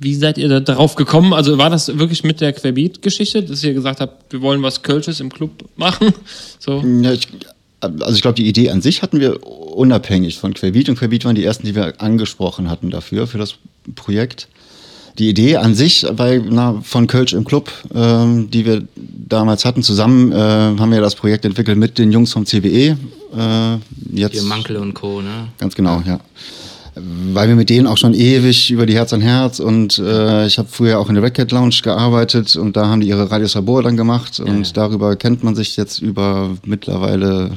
wie 0.00 0.14
seid 0.14 0.36
ihr 0.36 0.48
da 0.48 0.60
drauf 0.60 0.96
gekommen? 0.96 1.32
Also 1.32 1.58
war 1.58 1.70
das 1.70 1.96
wirklich 1.98 2.24
mit 2.24 2.40
der 2.40 2.52
Querbeat-Geschichte, 2.52 3.44
dass 3.44 3.62
ihr 3.62 3.74
gesagt 3.74 4.00
habt, 4.00 4.32
wir 4.32 4.42
wollen 4.42 4.62
was 4.62 4.82
Kölsches 4.82 5.20
im 5.20 5.30
Club 5.30 5.50
machen? 5.76 6.12
So. 6.58 6.82
Ja, 6.82 7.12
ich, 7.12 7.28
also 7.80 8.14
ich 8.14 8.22
glaube, 8.22 8.34
die 8.34 8.48
Idee 8.48 8.70
an 8.70 8.82
sich 8.82 9.02
hatten 9.02 9.20
wir 9.20 9.46
unabhängig 9.46 10.38
von 10.38 10.52
Querbeat 10.52 10.88
und 10.88 10.98
Querbeat 10.98 11.24
waren 11.24 11.36
die 11.36 11.44
ersten, 11.44 11.64
die 11.64 11.76
wir 11.76 12.00
angesprochen 12.00 12.68
hatten 12.68 12.90
dafür, 12.90 13.28
für 13.28 13.38
das 13.38 13.54
Projekt. 13.94 14.48
Die 15.18 15.30
Idee 15.30 15.56
an 15.56 15.74
sich 15.74 16.06
bei, 16.14 16.42
na, 16.44 16.80
von 16.82 17.06
Kölsch 17.06 17.32
im 17.32 17.44
Club, 17.44 17.70
ähm, 17.94 18.50
die 18.50 18.66
wir 18.66 18.82
damals 18.96 19.64
hatten, 19.64 19.82
zusammen 19.82 20.32
äh, 20.32 20.36
haben 20.36 20.90
wir 20.90 21.00
das 21.00 21.14
Projekt 21.14 21.44
entwickelt 21.44 21.78
mit 21.78 21.98
den 21.98 22.12
Jungs 22.12 22.32
vom 22.32 22.44
CBE. 22.44 22.66
Äh, 22.66 22.96
jetzt 24.12 24.32
Hier 24.32 24.42
Mankel 24.42 24.76
und 24.76 24.94
Co., 24.94 25.22
ne? 25.22 25.48
Ganz 25.58 25.74
genau, 25.74 26.02
ja. 26.06 26.20
weil 27.32 27.48
wir 27.48 27.56
mit 27.56 27.70
denen 27.70 27.86
auch 27.86 27.96
schon 27.96 28.14
ewig 28.14 28.70
über 28.70 28.84
die 28.84 28.94
Herz 28.94 29.12
an 29.12 29.22
Herz 29.22 29.58
und 29.58 29.98
äh, 29.98 30.46
ich 30.46 30.58
habe 30.58 30.68
früher 30.70 30.98
auch 30.98 31.08
in 31.08 31.14
der 31.14 31.24
Record 31.24 31.50
Lounge 31.50 31.76
gearbeitet 31.82 32.54
und 32.56 32.76
da 32.76 32.86
haben 32.86 33.00
die 33.00 33.08
ihre 33.08 33.30
Radio 33.30 33.46
Sabor 33.46 33.82
dann 33.82 33.96
gemacht 33.96 34.38
und 34.38 34.66
ja. 34.66 34.72
darüber 34.74 35.16
kennt 35.16 35.42
man 35.42 35.54
sich 35.54 35.76
jetzt 35.76 36.00
über 36.00 36.56
mittlerweile 36.64 37.52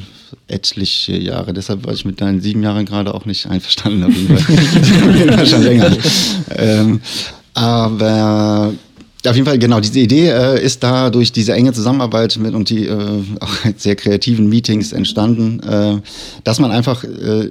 etliche 0.47 1.17
Jahre. 1.17 1.53
Deshalb 1.53 1.85
war 1.85 1.93
ich 1.93 2.05
mit 2.05 2.21
deinen 2.21 2.41
sieben 2.41 2.63
Jahren 2.63 2.85
gerade 2.85 3.13
auch 3.13 3.25
nicht 3.25 3.47
einverstanden. 3.47 4.03
Auf 4.03 4.13
jeden 4.15 4.37
Fall, 4.37 4.55
auf 5.09 5.15
jeden 5.15 5.33
Fall 5.33 5.47
schon 5.47 5.63
länger. 5.63 5.91
Ähm, 6.55 6.99
aber 7.59 8.73
auf 9.27 9.35
jeden 9.35 9.45
Fall, 9.45 9.59
genau, 9.59 9.81
diese 9.81 9.99
Idee 9.99 10.29
äh, 10.29 10.63
ist 10.63 10.81
da 10.81 11.09
durch 11.09 11.33
diese 11.33 11.51
enge 11.51 11.73
Zusammenarbeit 11.73 12.37
mit 12.37 12.53
und 12.53 12.69
die 12.69 12.85
äh, 12.85 13.23
auch 13.41 13.53
sehr 13.77 13.97
kreativen 13.97 14.47
Meetings 14.47 14.93
entstanden, 14.93 15.59
äh, 15.59 16.01
dass 16.45 16.59
man 16.59 16.71
einfach 16.71 17.03
äh, 17.03 17.49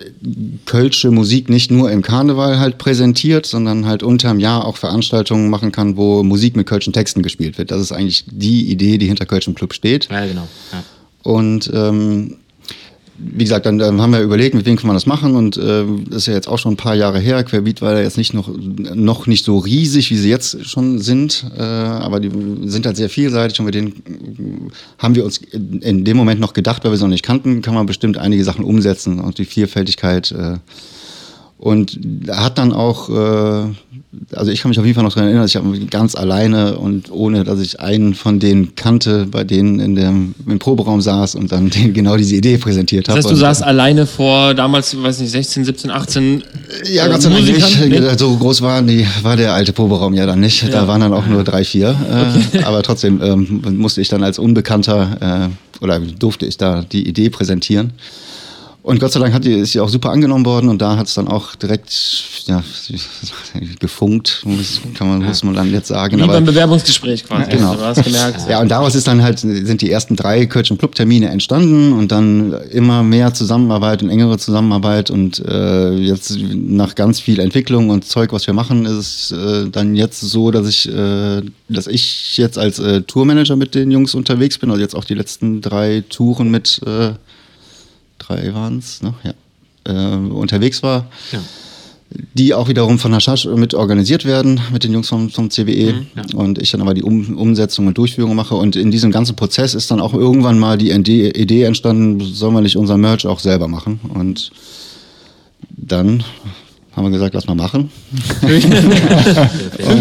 kölsche 0.65 1.11
Musik 1.11 1.51
nicht 1.51 1.71
nur 1.71 1.91
im 1.91 2.01
Karneval 2.01 2.59
halt 2.59 2.79
präsentiert, 2.79 3.45
sondern 3.45 3.85
halt 3.85 4.03
unterm 4.03 4.41
Jahr 4.41 4.65
auch 4.65 4.79
Veranstaltungen 4.79 5.51
machen 5.51 5.71
kann, 5.71 5.99
wo 5.99 6.23
Musik 6.23 6.57
mit 6.57 6.67
kölschen 6.67 6.95
Texten 6.95 7.23
gespielt 7.23 7.59
wird. 7.59 7.71
Das 7.71 7.83
ist 7.83 7.93
eigentlich 7.93 8.25
die 8.27 8.71
Idee, 8.71 8.97
die 8.97 9.07
hinter 9.07 9.27
Kölschem 9.27 9.55
Club 9.55 9.75
steht. 9.75 10.09
Ja, 10.11 10.25
genau. 10.25 10.49
Ja. 10.73 10.83
Und 11.23 11.71
ähm, 11.75 12.37
wie 13.19 13.45
gesagt, 13.45 13.67
dann, 13.67 13.79
dann 13.79 14.01
haben 14.01 14.13
wir 14.13 14.21
überlegt, 14.21 14.55
mit 14.55 14.65
wem 14.65 14.77
kann 14.77 14.87
man 14.87 14.95
das 14.95 15.07
machen 15.07 15.35
und 15.35 15.57
äh, 15.57 15.85
das 16.09 16.19
ist 16.19 16.27
ja 16.27 16.35
jetzt 16.35 16.49
auch 16.49 16.59
schon 16.59 16.75
ein 16.75 16.77
paar 16.77 16.95
Jahre 16.95 17.19
her. 17.19 17.43
Querbeat 17.43 17.83
war 17.83 17.95
ja 17.95 18.03
jetzt 18.03 18.17
nicht 18.17 18.33
noch, 18.33 18.49
noch 18.57 19.27
nicht 19.27 19.45
so 19.45 19.59
riesig, 19.59 20.11
wie 20.11 20.17
sie 20.17 20.31
jetzt 20.31 20.65
schon 20.67 21.01
sind, 21.01 21.45
äh, 21.57 21.63
aber 21.63 22.21
die 22.21 22.31
sind 22.69 22.87
halt 22.87 22.97
sehr 22.97 23.11
vielseitig 23.11 23.59
und 23.59 23.67
mit 23.67 23.75
denen 23.75 24.71
haben 24.99 25.17
wir 25.17 25.25
uns 25.25 25.39
in 25.39 26.05
dem 26.05 26.17
Moment 26.17 26.41
noch 26.41 26.53
gedacht, 26.53 26.85
weil 26.85 26.93
wir 26.93 26.97
sie 26.97 27.05
noch 27.05 27.11
nicht 27.11 27.25
kannten, 27.25 27.61
kann 27.61 27.75
man 27.75 27.87
bestimmt 27.87 28.19
einige 28.19 28.45
Sachen 28.45 28.65
umsetzen 28.65 29.19
und 29.19 29.39
die 29.39 29.45
Vielfältigkeit 29.45 30.31
äh, 30.31 30.59
und 31.59 31.99
hat 32.31 32.57
dann 32.57 32.73
auch, 32.73 33.09
äh, 33.11 33.73
also 34.33 34.51
ich 34.51 34.63
kann 34.63 34.69
mich 34.69 34.79
auf 34.79 34.85
jeden 34.85 34.95
Fall 34.95 35.03
noch 35.03 35.13
daran 35.13 35.29
erinnern, 35.29 35.45
ich 35.45 35.57
habe 35.57 35.79
ganz 35.87 36.15
alleine 36.15 36.79
und 36.79 37.11
ohne, 37.11 37.43
dass 37.43 37.59
ich 37.59 37.81
einen 37.81 38.15
von 38.15 38.39
denen 38.39 38.77
kannte, 38.77 39.27
bei 39.27 39.43
denen 39.43 39.81
in 39.81 39.97
dem, 39.97 40.35
im 40.47 40.59
Proberaum 40.61 41.01
saß 41.01 41.35
und 41.35 41.51
dann 41.51 41.69
denen 41.71 41.93
genau 41.93 42.17
diese 42.17 42.37
Idee 42.37 42.59
präsentiert 42.59 43.09
habe. 43.09 43.19
Das 43.19 43.27
heißt, 43.27 43.35
du 43.35 43.41
saßt 43.41 43.63
alleine 43.65 44.07
vor 44.07 44.55
damals, 44.55 44.97
weiß 45.03 45.19
nicht, 45.19 45.33
16, 45.33 45.65
17, 45.65 45.91
18 45.91 46.45
Ja, 46.85 47.07
äh, 47.07 47.11
Gott 47.11 47.23
sei 47.23 47.31
Dank 47.31 47.41
Musikern? 47.41 47.89
nicht. 47.89 48.01
Nee? 48.01 48.17
So 48.17 48.37
groß 48.37 48.63
war, 48.63 48.81
die, 48.83 49.05
war 49.23 49.37
der 49.37 49.53
alte 49.53 49.73
Proberaum 49.73 50.15
ja 50.15 50.27
dann 50.27 50.41
nicht. 50.41 50.73
Da 50.73 50.87
waren 50.87 51.01
dann 51.01 51.13
auch 51.13 51.27
nur 51.27 51.43
drei, 51.43 51.65
vier. 51.65 51.97
Äh, 52.55 52.63
aber 52.63 52.85
trotzdem 52.85 53.21
ähm, 53.21 53.63
musste 53.77 54.01
ich 54.01 54.09
dann 54.09 54.23
als 54.23 54.39
Unbekannter 54.39 55.51
äh, 55.51 55.83
oder 55.85 55.99
durfte 55.99 56.47
ich 56.47 56.57
da 56.57 56.83
die 56.83 57.09
Idee 57.09 57.31
präsentieren. 57.31 57.93
Und 58.89 59.01
Gott 59.01 59.13
sei 59.13 59.21
Dank 59.21 59.35
hat 59.35 59.45
die, 59.45 59.53
ist 59.53 59.73
sie 59.73 59.81
auch 59.81 59.91
super 59.91 60.09
angenommen 60.09 60.47
worden 60.47 60.71
und 60.71 60.81
da 60.81 60.97
hat 60.97 61.09
es 61.09 61.13
dann 61.13 61.29
auch 61.29 61.55
direkt 61.57 61.93
ja, 62.47 62.65
gefunkt, 63.81 64.41
muss, 64.47 64.81
kann 64.95 65.11
man, 65.11 65.23
muss 65.23 65.45
man 65.45 65.53
dann 65.53 65.71
jetzt 65.71 65.89
sagen. 65.89 66.17
Wie 66.17 66.23
Aber- 66.23 66.33
beim 66.33 66.47
Bewerbungsgespräch 66.47 67.27
quasi. 67.27 67.51
Genau. 67.51 67.75
Du 67.75 67.83
hast 67.83 68.03
gemerkt. 68.03 68.49
ja, 68.49 68.63
und 68.63 68.71
daraus 68.71 68.95
ist 68.95 69.07
dann 69.07 69.23
halt, 69.23 69.41
sind 69.41 69.83
die 69.83 69.91
ersten 69.91 70.17
drei 70.17 70.47
Coach 70.47 70.71
und 70.71 70.79
Club-Termine 70.79 71.29
entstanden 71.29 71.93
und 71.93 72.11
dann 72.11 72.55
immer 72.71 73.03
mehr 73.03 73.35
Zusammenarbeit 73.35 74.03
und 74.03 74.09
engere 74.09 74.39
Zusammenarbeit 74.39 75.11
und 75.11 75.39
äh, 75.47 75.93
jetzt 75.97 76.39
nach 76.41 76.95
ganz 76.95 77.21
viel 77.21 77.41
Entwicklung 77.41 77.91
und 77.91 78.07
Zeug, 78.07 78.33
was 78.33 78.47
wir 78.47 78.55
machen, 78.55 78.87
ist 78.87 78.97
es 78.97 79.33
äh, 79.33 79.69
dann 79.69 79.97
jetzt 79.97 80.21
so, 80.23 80.51
dass 80.51 80.67
ich, 80.67 80.89
äh, 80.89 81.43
dass 81.69 81.89
ich 81.89 82.39
jetzt 82.39 82.57
als 82.57 82.79
äh, 82.79 83.03
Tourmanager 83.03 83.57
mit 83.57 83.75
den 83.75 83.91
Jungs 83.91 84.15
unterwegs 84.15 84.57
bin, 84.57 84.71
also 84.71 84.81
jetzt 84.81 84.97
auch 84.97 85.05
die 85.05 85.13
letzten 85.13 85.61
drei 85.61 86.05
Touren 86.09 86.51
mit, 86.51 86.81
äh, 86.87 87.11
drei 88.19 88.53
waren 88.55 88.79
es, 88.79 89.03
ne? 89.03 89.15
ja, 89.25 89.33
äh, 90.15 90.17
unterwegs 90.17 90.83
war 90.83 91.07
Ja. 91.33 91.41
die 92.35 92.55
auch 92.55 92.69
wiederum 92.69 92.99
von 92.99 93.15
Haschasch 93.15 93.45
mit 93.47 93.75
organisiert 93.75 94.25
werden, 94.25 94.61
mit 94.73 94.83
den 94.83 94.93
Jungs 94.93 95.09
vom, 95.09 95.29
vom 95.29 95.51
CWE. 95.51 96.07
Und 96.35 96.59
ich 96.59 96.71
dann 96.71 96.81
aber 96.81 96.95
die 96.95 97.03
um 97.03 97.37
Umsetzung 97.37 97.87
und 97.87 97.99
Durchführung 97.99 98.35
mache. 98.35 98.55
Und 98.55 98.77
in 98.77 98.91
diesem 98.91 99.11
ganzen 99.11 99.37
Prozess 99.37 99.75
ist 99.75 99.91
dann 99.91 100.01
auch 100.01 100.15
irgendwann 100.15 100.59
mal 100.59 100.79
die 100.79 100.91
Idee, 100.91 101.29
Idee 101.31 101.65
entstanden, 101.65 102.21
sollen 102.21 102.55
wir 102.55 102.63
nicht 102.63 102.77
unser 102.77 102.97
Merch 102.97 103.27
auch 103.27 103.41
selber 103.41 103.69
machen? 103.69 104.01
Und 104.15 104.51
dann 105.71 106.25
haben 106.99 107.05
wir 107.07 107.11
gesagt, 107.11 107.35
lass 107.35 107.47
mal 107.47 107.55
machen. 107.55 107.91
Fügt 108.41 108.63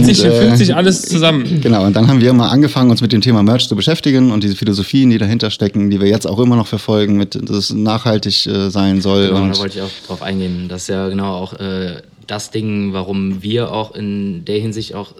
sich, 0.05 0.23
Und, 0.23 0.31
äh, 0.31 0.41
fügt 0.41 0.57
sich 0.57 0.75
alles 0.75 1.03
zusammen. 1.03 1.61
Genau, 1.61 1.85
und 1.85 1.95
dann 1.95 2.07
haben 2.07 2.21
wir 2.21 2.33
mal 2.33 2.49
angefangen, 2.49 2.91
uns 2.91 3.01
mit 3.01 3.11
dem 3.11 3.21
Thema 3.21 3.43
Merch 3.43 3.67
zu 3.67 3.75
beschäftigen 3.75 4.31
und 4.31 4.43
diese 4.43 4.55
Philosophien, 4.55 5.09
die 5.09 5.17
dahinter 5.17 5.49
stecken, 5.51 5.89
die 5.89 6.01
wir 6.01 6.07
jetzt 6.07 6.27
auch 6.27 6.39
immer 6.39 6.55
noch 6.55 6.67
verfolgen, 6.67 7.17
mit 7.17 7.35
dass 7.35 7.57
es 7.57 7.73
nachhaltig 7.73 8.45
äh, 8.47 8.69
sein 8.69 9.01
soll. 9.01 9.27
Genau, 9.27 9.43
und 9.43 9.55
da 9.55 9.59
wollte 9.59 9.77
ich 9.77 9.83
auch 9.83 10.07
drauf 10.07 10.21
eingehen. 10.21 10.67
Das 10.67 10.83
ist 10.83 10.89
ja 10.89 11.07
genau 11.09 11.35
auch 11.35 11.53
äh, 11.53 12.01
das 12.25 12.51
Ding, 12.51 12.93
warum 12.93 13.41
wir 13.41 13.71
auch 13.71 13.95
in 13.95 14.45
der 14.45 14.59
Hinsicht 14.59 14.95
auch 14.95 15.13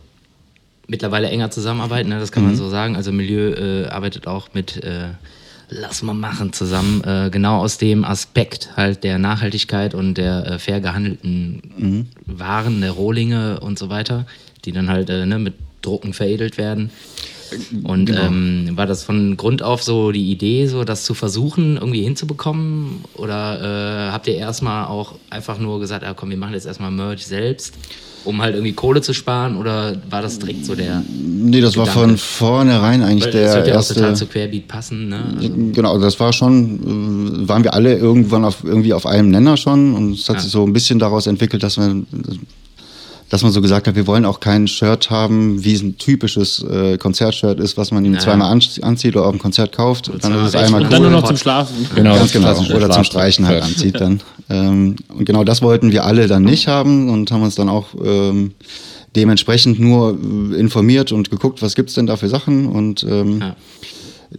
mittlerweile 0.88 1.30
enger 1.30 1.52
zusammenarbeiten, 1.52 2.10
ne? 2.10 2.20
das 2.20 2.32
kann 2.32 2.44
man 2.44 2.56
so 2.56 2.70
sagen. 2.70 2.96
Also 2.96 3.12
Milieu 3.12 3.52
äh, 3.52 3.88
arbeitet 3.88 4.28
auch 4.28 4.50
mit 4.54 4.84
äh, 4.84 5.10
Lass 5.70 6.02
mal 6.02 6.14
machen 6.14 6.54
zusammen, 6.54 7.04
äh, 7.04 7.30
genau 7.30 7.60
aus 7.60 7.78
dem 7.78 8.06
Aspekt 8.06 8.70
halt 8.78 9.04
der 9.04 9.20
Nachhaltigkeit 9.20 9.94
und 9.94 10.14
der 10.14 10.48
äh, 10.48 10.60
fair 10.60 10.80
gehandelten 10.80 12.08
Waren, 12.26 12.80
der 12.80 12.92
Rohlinge 12.92 13.60
und 13.60 13.78
so 13.78 13.90
weiter, 13.90 14.26
die 14.64 14.72
dann 14.72 14.90
halt 14.90 15.10
äh, 15.10 15.26
ne, 15.26 15.40
mit 15.40 15.56
Drucken 15.82 16.14
veredelt 16.14 16.58
werden. 16.58 16.92
Und 17.84 18.10
ähm, 18.10 18.72
war 18.76 18.86
das 18.86 19.04
von 19.04 19.38
Grund 19.38 19.64
auf 19.64 19.82
so 19.82 20.12
die 20.12 20.32
Idee, 20.32 20.68
so 20.68 20.84
das 20.84 21.06
zu 21.06 21.14
versuchen, 21.14 21.78
irgendwie 21.78 22.04
hinzubekommen? 22.04 23.06
Oder 23.14 24.08
äh, 24.08 24.12
habt 24.12 24.28
ihr 24.28 24.36
erstmal 24.36 24.88
auch 24.88 25.16
einfach 25.30 25.58
nur 25.58 25.80
gesagt, 25.80 26.04
ah, 26.04 26.14
komm, 26.14 26.30
wir 26.30 26.38
machen 26.38 26.54
jetzt 26.54 26.66
erstmal 26.66 26.92
Merch 26.92 27.26
selbst, 27.26 27.74
um 28.28 28.42
halt 28.42 28.54
irgendwie 28.56 28.74
Kohle 28.74 29.02
zu 29.02 29.14
sparen? 29.14 29.58
Oder 29.58 29.96
war 30.10 30.22
das 30.22 30.38
direkt 30.38 30.66
so 30.66 30.76
der. 30.76 31.02
nee, 31.18 31.62
das 31.62 31.78
war 31.78 31.86
Gedanke? 31.86 32.10
von 32.10 32.18
vornherein 32.18 33.02
eigentlich 33.02 33.26
Weil 33.26 33.32
der 33.32 33.46
das 33.46 33.56
wird 33.56 33.68
ja 33.68 33.74
auch 33.74 33.78
erste. 33.78 33.94
total 33.96 34.16
zu 34.16 34.26
Querbeat 34.28 34.68
passen, 34.68 35.10
ne? 35.10 35.24
Also, 35.38 35.50
Genau, 35.74 35.92
also 35.94 36.04
das 36.04 36.20
war 36.20 36.34
schon, 36.34 37.44
äh, 37.44 37.48
waren 37.48 37.64
wir 37.64 37.74
alle 37.74 37.96
irgendwann 37.98 38.46
auf, 38.46 38.64
irgendwie 38.64 38.94
auf 38.94 39.06
einem 39.06 39.30
Nenner 39.32 39.58
schon 39.58 39.94
und 39.96 40.12
es 40.14 40.28
hat 40.30 40.36
Ja. 40.38 40.42
sich 40.42 40.52
so 40.52 40.64
ein 40.66 40.74
bisschen 40.74 41.00
daraus 41.00 41.26
entwickelt, 41.28 41.64
dass 41.64 41.78
wir, 41.78 42.04
dass 43.30 43.44
man 43.44 43.52
so 43.52 43.62
gesagt 43.62 43.88
hat, 43.88 43.96
wir 43.96 44.08
wollen 44.08 44.24
auch 44.26 44.40
kein 44.40 44.68
Shirt 44.68 45.10
haben, 45.10 45.64
wie 45.64 45.74
es 45.74 45.82
ein 45.82 45.98
typisches 45.98 46.64
äh, 46.64 46.98
Konzertshirt 46.98 47.60
ist, 47.60 47.76
was 47.78 47.92
man 47.92 48.06
ihm 48.06 48.14
Ja. 48.14 48.20
zweimal 48.20 48.52
anz- 48.54 48.82
anzieht 48.82 49.16
oder 49.18 49.26
auf 49.26 49.32
dem 49.36 49.40
Konzert 49.40 49.74
kauft. 49.76 50.08
dann 50.08 50.22
zweimal 50.22 50.42
ist 50.48 50.50
es 50.50 50.56
einmal 50.56 50.82
Und 50.82 50.86
Und 50.88 50.94
dann 50.94 51.02
cool. 51.04 51.10
nur 51.12 51.20
noch 51.22 51.28
zum 51.28 51.38
Schlafen. 51.38 51.76
Genau, 51.94 52.16
Ganz 52.16 52.32
genau. 52.32 52.58
Oder 52.76 52.90
zum 52.90 53.04
Streichen 53.04 53.46
halt 53.46 53.64
anzieht 53.64 54.00
dann. 54.00 54.22
Ähm, 54.50 54.96
und 55.10 55.26
genau 55.26 55.44
das 55.44 55.62
wollten 55.62 55.92
wir 55.92 56.06
alle 56.06 56.28
dann 56.28 56.44
nicht 56.44 56.68
haben 56.70 57.10
und 57.10 57.32
haben 57.32 57.44
uns 57.44 57.56
dann 57.56 57.68
auch 57.68 57.88
ähm, 58.02 58.52
dementsprechend 59.16 59.78
nur 59.80 60.18
äh, 60.52 60.56
informiert 60.60 61.12
und 61.12 61.30
geguckt, 61.30 61.62
was 61.62 61.76
gibt's 61.76 61.96
denn 61.96 62.08
da 62.08 62.16
für 62.16 62.30
Sachen 62.30 62.68
und 62.68 63.04
ähm, 63.10 63.40
Ja. 63.42 63.56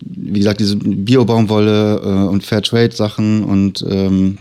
wie 0.01 0.38
gesagt, 0.38 0.61
diese 0.61 0.77
Bio-Baumwolle 0.77 2.01
äh, 2.03 2.29
und 2.29 2.42
Fairtrade-Sachen 2.44 3.44
und 3.44 3.85
ähm, 3.88 4.38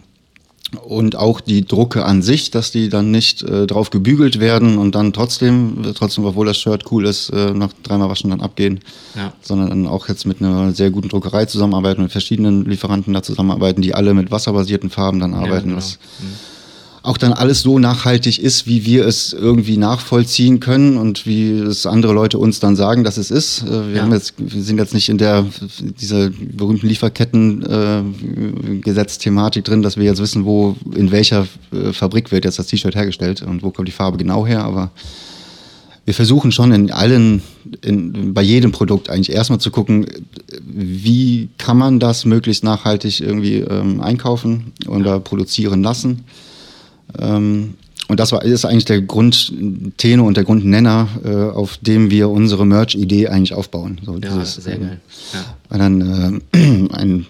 und 0.83 1.15
auch 1.15 1.39
die 1.39 1.65
Drucke 1.65 2.05
an 2.05 2.21
sich, 2.21 2.51
dass 2.51 2.71
die 2.71 2.89
dann 2.89 3.11
nicht 3.11 3.41
äh, 3.43 3.65
drauf 3.67 3.89
gebügelt 3.89 4.39
werden 4.39 4.77
und 4.77 4.95
dann 4.95 5.13
trotzdem, 5.13 5.81
trotzdem, 5.95 6.25
obwohl 6.25 6.45
das 6.45 6.57
Shirt 6.57 6.91
cool 6.91 7.05
ist, 7.05 7.29
äh, 7.29 7.53
nach 7.53 7.69
dreimal 7.83 8.09
waschen 8.09 8.29
dann 8.29 8.41
abgehen, 8.41 8.79
Ja. 9.15 9.33
sondern 9.41 9.69
dann 9.69 9.87
auch 9.87 10.09
jetzt 10.09 10.25
mit 10.25 10.41
einer 10.41 10.73
sehr 10.73 10.89
guten 10.91 11.09
Druckerei 11.09 11.45
zusammenarbeiten, 11.45 12.01
mit 12.01 12.11
verschiedenen 12.11 12.65
Lieferanten 12.65 13.13
da 13.13 13.23
zusammenarbeiten, 13.23 13.81
die 13.81 13.93
alle 13.93 14.13
mit 14.13 14.29
wasserbasierten 14.31 14.89
Farben 14.89 15.19
dann 15.19 15.33
arbeiten, 15.33 15.69
genau. 15.69 15.77
was 15.77 15.99
auch 17.07 17.17
dann 17.17 17.31
alles 17.31 17.61
so 17.61 17.79
nachhaltig 17.79 18.37
ist, 18.39 18.67
wie 18.67 18.85
wir 18.85 19.05
es 19.07 19.31
irgendwie 19.31 19.77
nachvollziehen 19.77 20.59
können 20.59 20.97
und 20.97 21.25
wie 21.25 21.51
es 21.51 21.85
andere 21.85 22.11
Leute 22.13 22.37
uns 22.37 22.59
dann 22.59 22.75
sagen, 22.75 23.05
dass 23.05 23.15
es 23.17 23.31
ist. 23.31 23.63
Äh, 23.63 23.87
Wir 23.87 23.95
Ja. 23.95 24.01
haben 24.03 24.11
jetzt, 24.11 24.33
wir 24.37 24.61
sind 24.61 24.77
jetzt 24.77 24.93
nicht 24.93 25.07
in 25.07 25.17
der 25.17 25.45
dieser 26.01 26.29
berühmten 26.29 26.87
Lieferketten-Gesetz-Thematik 26.87 29.63
drin, 29.63 29.81
dass 29.81 29.97
wir 29.97 30.03
jetzt 30.03 30.21
wissen, 30.21 30.45
wo 30.45 30.75
in 30.95 31.11
welcher 31.11 31.47
äh, 31.71 31.93
Fabrik 31.93 32.31
wird 32.31 32.45
jetzt 32.45 32.59
das 32.59 32.67
T-Shirt 32.67 32.95
hergestellt 32.95 33.41
und 33.41 33.63
wo 33.63 33.71
kommt 33.71 33.87
die 33.87 33.91
Farbe 33.93 34.17
genau 34.17 34.45
her, 34.45 34.63
aber 34.63 34.91
wir 36.05 36.13
versuchen 36.13 36.51
schon 36.53 36.71
in 36.71 36.89
allen, 36.91 37.41
in, 37.83 38.33
bei 38.33 38.41
jedem 38.41 38.71
Produkt 38.71 39.09
eigentlich 39.09 39.35
erstmal 39.35 39.59
zu 39.59 39.71
gucken, 39.71 40.05
wie 40.65 41.49
kann 41.57 41.77
man 41.77 41.99
das 41.99 42.23
möglichst 42.23 42.63
nachhaltig 42.63 43.19
irgendwie 43.19 43.57
ähm, 43.57 43.99
einkaufen 43.99 44.71
oder 44.87 45.19
produzieren 45.19 45.83
lassen. 45.83 46.23
Ähm, 47.19 47.75
und 48.07 48.19
das 48.19 48.31
war, 48.31 48.43
ist 48.43 48.63
eigentlich 48.65 48.85
der 48.85 49.01
Grundtenor 49.01 50.27
und 50.27 50.37
der 50.37 50.45
Grundnenner, 50.45 51.09
äh, 51.25 51.29
auf 51.29 51.77
dem 51.77 52.09
wir 52.09 52.29
unsere 52.29 52.65
Merch-Idee 52.65 53.27
eigentlich 53.27 53.53
aufbauen. 53.53 53.99
So 54.05 54.13
Ja, 54.13 54.19
dieses, 54.19 54.55
sehr 54.55 54.75
ähm, 54.75 54.81
geil. 54.81 54.99
Ja. 55.33 55.45
weil 55.69 55.79
dann 55.79 56.41
äh, 56.53 56.57
ein 56.93 57.25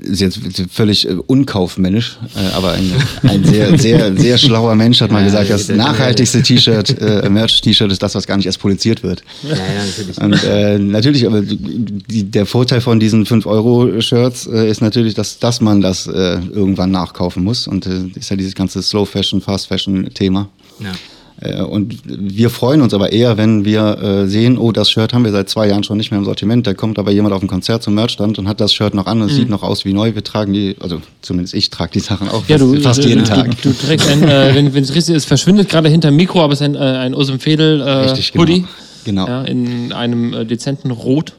ist 0.00 0.20
jetzt 0.20 0.40
völlig 0.72 1.08
äh, 1.08 1.12
unkaufmännisch, 1.12 2.18
äh, 2.34 2.54
aber 2.54 2.72
ein, 2.72 2.92
ein 3.22 3.44
sehr, 3.44 3.78
sehr, 3.78 4.16
sehr 4.16 4.38
schlauer 4.38 4.74
Mensch 4.74 5.00
hat 5.00 5.10
mal 5.10 5.22
Ja, 5.26 5.42
gesagt, 5.42 5.50
das 5.50 5.68
nachhaltigste 5.68 6.42
T-Shirt, 6.42 7.00
äh, 7.00 7.28
Merch-T-Shirt 7.28 7.90
ist 7.90 8.02
das, 8.02 8.14
was 8.14 8.26
gar 8.26 8.36
nicht 8.36 8.46
erst 8.46 8.60
produziert 8.60 9.02
wird. 9.02 9.22
Ja, 9.42 9.56
ja, 9.56 9.56
natürlich. 9.84 10.18
Und 10.18 10.44
äh, 10.44 10.78
natürlich, 10.78 11.26
aber 11.26 11.42
die, 11.42 12.24
der 12.24 12.46
Vorteil 12.46 12.80
von 12.80 13.00
diesen 13.00 13.26
5-Euro-Shirts 13.26 14.46
äh, 14.46 14.70
ist 14.70 14.80
natürlich, 14.80 15.14
dass, 15.14 15.38
dass 15.38 15.60
man 15.60 15.80
das 15.80 16.06
äh, 16.06 16.38
irgendwann 16.52 16.90
nachkaufen 16.90 17.42
muss. 17.42 17.66
Und 17.66 17.86
äh, 17.86 18.02
ist 18.14 18.30
ja 18.30 18.36
dieses 18.36 18.54
ganze 18.54 18.82
Slow-Fashion, 18.82 19.40
Fast-Fashion-Thema. 19.40 20.48
Ja. 20.80 20.92
Äh, 21.40 21.62
Und 21.62 21.96
wir 22.06 22.50
freuen 22.50 22.80
uns 22.80 22.94
aber 22.94 23.12
eher, 23.12 23.36
wenn 23.36 23.64
wir 23.64 23.98
äh, 24.02 24.26
sehen, 24.26 24.58
oh, 24.58 24.72
das 24.72 24.90
Shirt 24.90 25.12
haben 25.12 25.24
wir 25.24 25.32
seit 25.32 25.48
zwei 25.48 25.68
Jahren 25.68 25.84
schon 25.84 25.96
nicht 25.98 26.10
mehr 26.10 26.18
im 26.18 26.24
Sortiment. 26.24 26.66
Da 26.66 26.74
kommt 26.74 26.98
aber 26.98 27.10
jemand 27.12 27.34
auf 27.34 27.42
ein 27.42 27.48
Konzert 27.48 27.82
zum 27.82 27.94
Merchstand 27.94 28.38
und 28.38 28.48
hat 28.48 28.60
das 28.60 28.72
Shirt 28.72 28.94
noch 28.94 29.06
an 29.06 29.20
und 29.20 29.28
es 29.30 29.36
sieht 29.36 29.50
noch 29.50 29.62
aus 29.62 29.84
wie 29.84 29.92
neu. 29.92 30.14
Wir 30.14 30.24
tragen 30.24 30.52
die, 30.52 30.76
also 30.80 31.00
zumindest 31.20 31.54
ich 31.54 31.70
trage 31.70 31.92
die 31.92 32.00
Sachen 32.00 32.28
auch 32.28 32.44
Ja, 32.48 32.58
fast, 32.58 32.74
du, 32.74 32.80
fast 32.80 33.04
du, 33.04 33.08
jeden 33.08 33.24
du, 33.24 33.30
Tag. 33.30 33.62
Du, 33.62 33.72
trägst 33.72 34.08
ein, 34.08 34.22
äh, 34.22 34.54
wenn 34.54 34.82
es 34.82 34.94
richtig 34.94 35.14
ist, 35.14 35.26
verschwindet 35.26 35.68
gerade 35.68 35.88
hinter 35.88 36.08
dem 36.10 36.16
Mikro, 36.16 36.42
aber 36.42 36.52
es 36.52 36.60
ist 36.60 36.64
ein, 36.64 36.74
äh, 36.74 36.78
ein 36.78 37.14
Osem 37.14 37.38
Fedel 37.38 37.80
äh, 37.80 37.90
Richtig, 37.90 38.32
genau. 38.32 38.42
Hoodie. 38.42 38.64
Genau. 39.04 39.26
Ja, 39.28 39.42
in 39.42 39.92
einem 39.92 40.32
äh, 40.32 40.44
dezenten 40.44 40.90
Rot. 40.90 41.34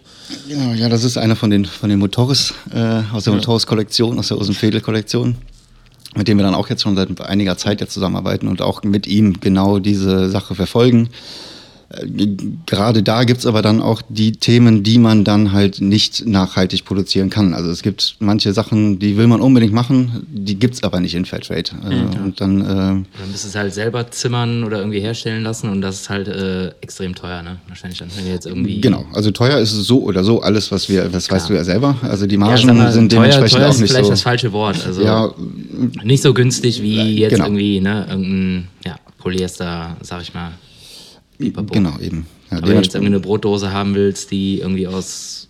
Genau, 0.48 0.74
ja, 0.74 0.90
das 0.90 1.04
ist 1.04 1.18
einer 1.18 1.36
von 1.36 1.50
den, 1.50 1.66
von 1.66 1.90
den 1.90 2.00
Motoris, 2.00 2.54
äh, 2.74 3.02
aus 3.14 3.26
der 3.26 3.34
Motoris-Kollektion, 3.34 4.20
aus 4.20 4.28
der 4.28 4.38
Osenfedel-Kollektion, 4.38 5.36
mit 6.18 6.28
dem 6.28 6.38
wir 6.38 6.44
dann 6.44 6.56
auch 6.56 6.70
jetzt 6.70 6.82
schon 6.82 6.96
seit 6.96 7.22
einiger 7.22 7.58
Zeit 7.58 7.80
jetzt 7.80 7.94
zusammenarbeiten 7.94 8.48
und 8.48 8.62
auch 8.62 8.84
mit 8.84 9.08
ihm 9.08 9.40
genau 9.40 9.80
diese 9.80 10.30
Sache 10.30 10.56
verfolgen. 10.56 11.10
Äh, 11.90 12.06
Gerade 12.66 13.02
da 13.02 13.24
gibt's 13.24 13.46
aber 13.46 13.62
dann 13.62 13.82
auch 13.82 14.02
die 14.10 14.34
Themen, 14.34 14.84
die 14.84 14.98
man 15.00 15.24
dann 15.24 15.52
halt 15.54 15.80
nicht 15.80 16.26
nachhaltig 16.26 16.84
produzieren 16.84 17.30
kann. 17.30 17.54
Also 17.54 17.70
es 17.70 17.82
gibt 17.82 18.18
manche 18.20 18.52
Sachen, 18.54 19.00
die 19.00 19.16
will 19.18 19.28
man 19.28 19.40
unbedingt 19.40 19.74
machen, 19.74 20.26
die 20.30 20.56
gibt's 20.60 20.84
aber 20.84 21.00
nicht 21.00 21.16
in 21.16 21.24
Fairtrade. 21.26 21.72
Äh, 21.90 22.18
Und 22.24 22.42
dann, 22.42 22.62
äh, 22.62 22.66
Dann 22.66 23.06
müsstest 23.22 23.46
du 23.46 23.50
es 23.50 23.56
halt 23.56 23.74
selber 23.74 24.12
zimmern 24.12 24.64
oder 24.66 24.80
irgendwie 24.80 25.00
herstellen 25.00 25.44
lassen 25.44 25.70
und 25.70 25.82
das 25.82 26.02
ist 26.02 26.10
halt 26.10 26.28
äh, 26.28 26.70
extrem 26.82 27.16
teuer, 27.16 27.42
ne? 27.42 27.58
Wahrscheinlich 27.70 28.00
dann, 28.00 28.10
wenn 28.18 28.26
ihr 28.26 28.34
jetzt 28.34 28.46
irgendwie. 28.48 28.82
genau, 28.82 29.06
also 29.14 29.32
teuer 29.32 29.58
ist 29.60 29.72
es 29.74 29.88
so 29.88 30.02
oder 30.04 30.24
so 30.24 30.42
alles, 30.42 30.72
was 30.72 30.90
wir, 30.90 31.06
das 31.06 31.32
weißt 31.32 31.50
du 31.50 31.54
ja 31.54 31.64
selber. 31.64 31.96
Also 32.02 32.28
die 32.28 32.36
Ja, 32.36 32.40
Margen 32.40 32.68
sag 32.68 32.76
mal, 32.76 32.92
sind 32.92 33.12
teuer, 33.12 33.22
dementsprechend 33.22 33.58
teuer 33.60 33.68
auch 33.68 33.72
ist 33.74 33.80
nicht 33.80 33.90
vielleicht 33.92 34.06
so. 34.06 34.12
das 34.12 34.22
falsche 34.24 34.52
Wort. 34.52 34.86
Also 34.86 35.02
Ja, 35.04 35.34
nicht 36.04 36.22
so 36.22 36.34
günstig 36.34 36.82
wie 36.82 37.16
jetzt 37.18 37.32
Genau. 37.32 37.46
irgendwie, 37.46 37.80
ne, 37.80 38.06
irgendein 38.10 38.68
ja, 38.86 38.96
Polyester, 39.20 39.96
sag 40.02 40.22
ich 40.22 40.34
mal. 40.34 40.52
Pipapo. 41.38 41.74
Genau, 41.74 41.98
eben. 42.00 42.26
Ja, 42.52 42.58
Aber 42.58 42.68
wenn 42.68 42.78
du 42.78 42.82
jetzt 42.84 42.96
irgendwie 42.96 43.14
eine 43.14 43.20
Brotdose 43.20 43.72
haben 43.72 43.94
willst, 43.96 44.32
die 44.32 44.60
irgendwie 44.60 44.88
aus 44.88 45.48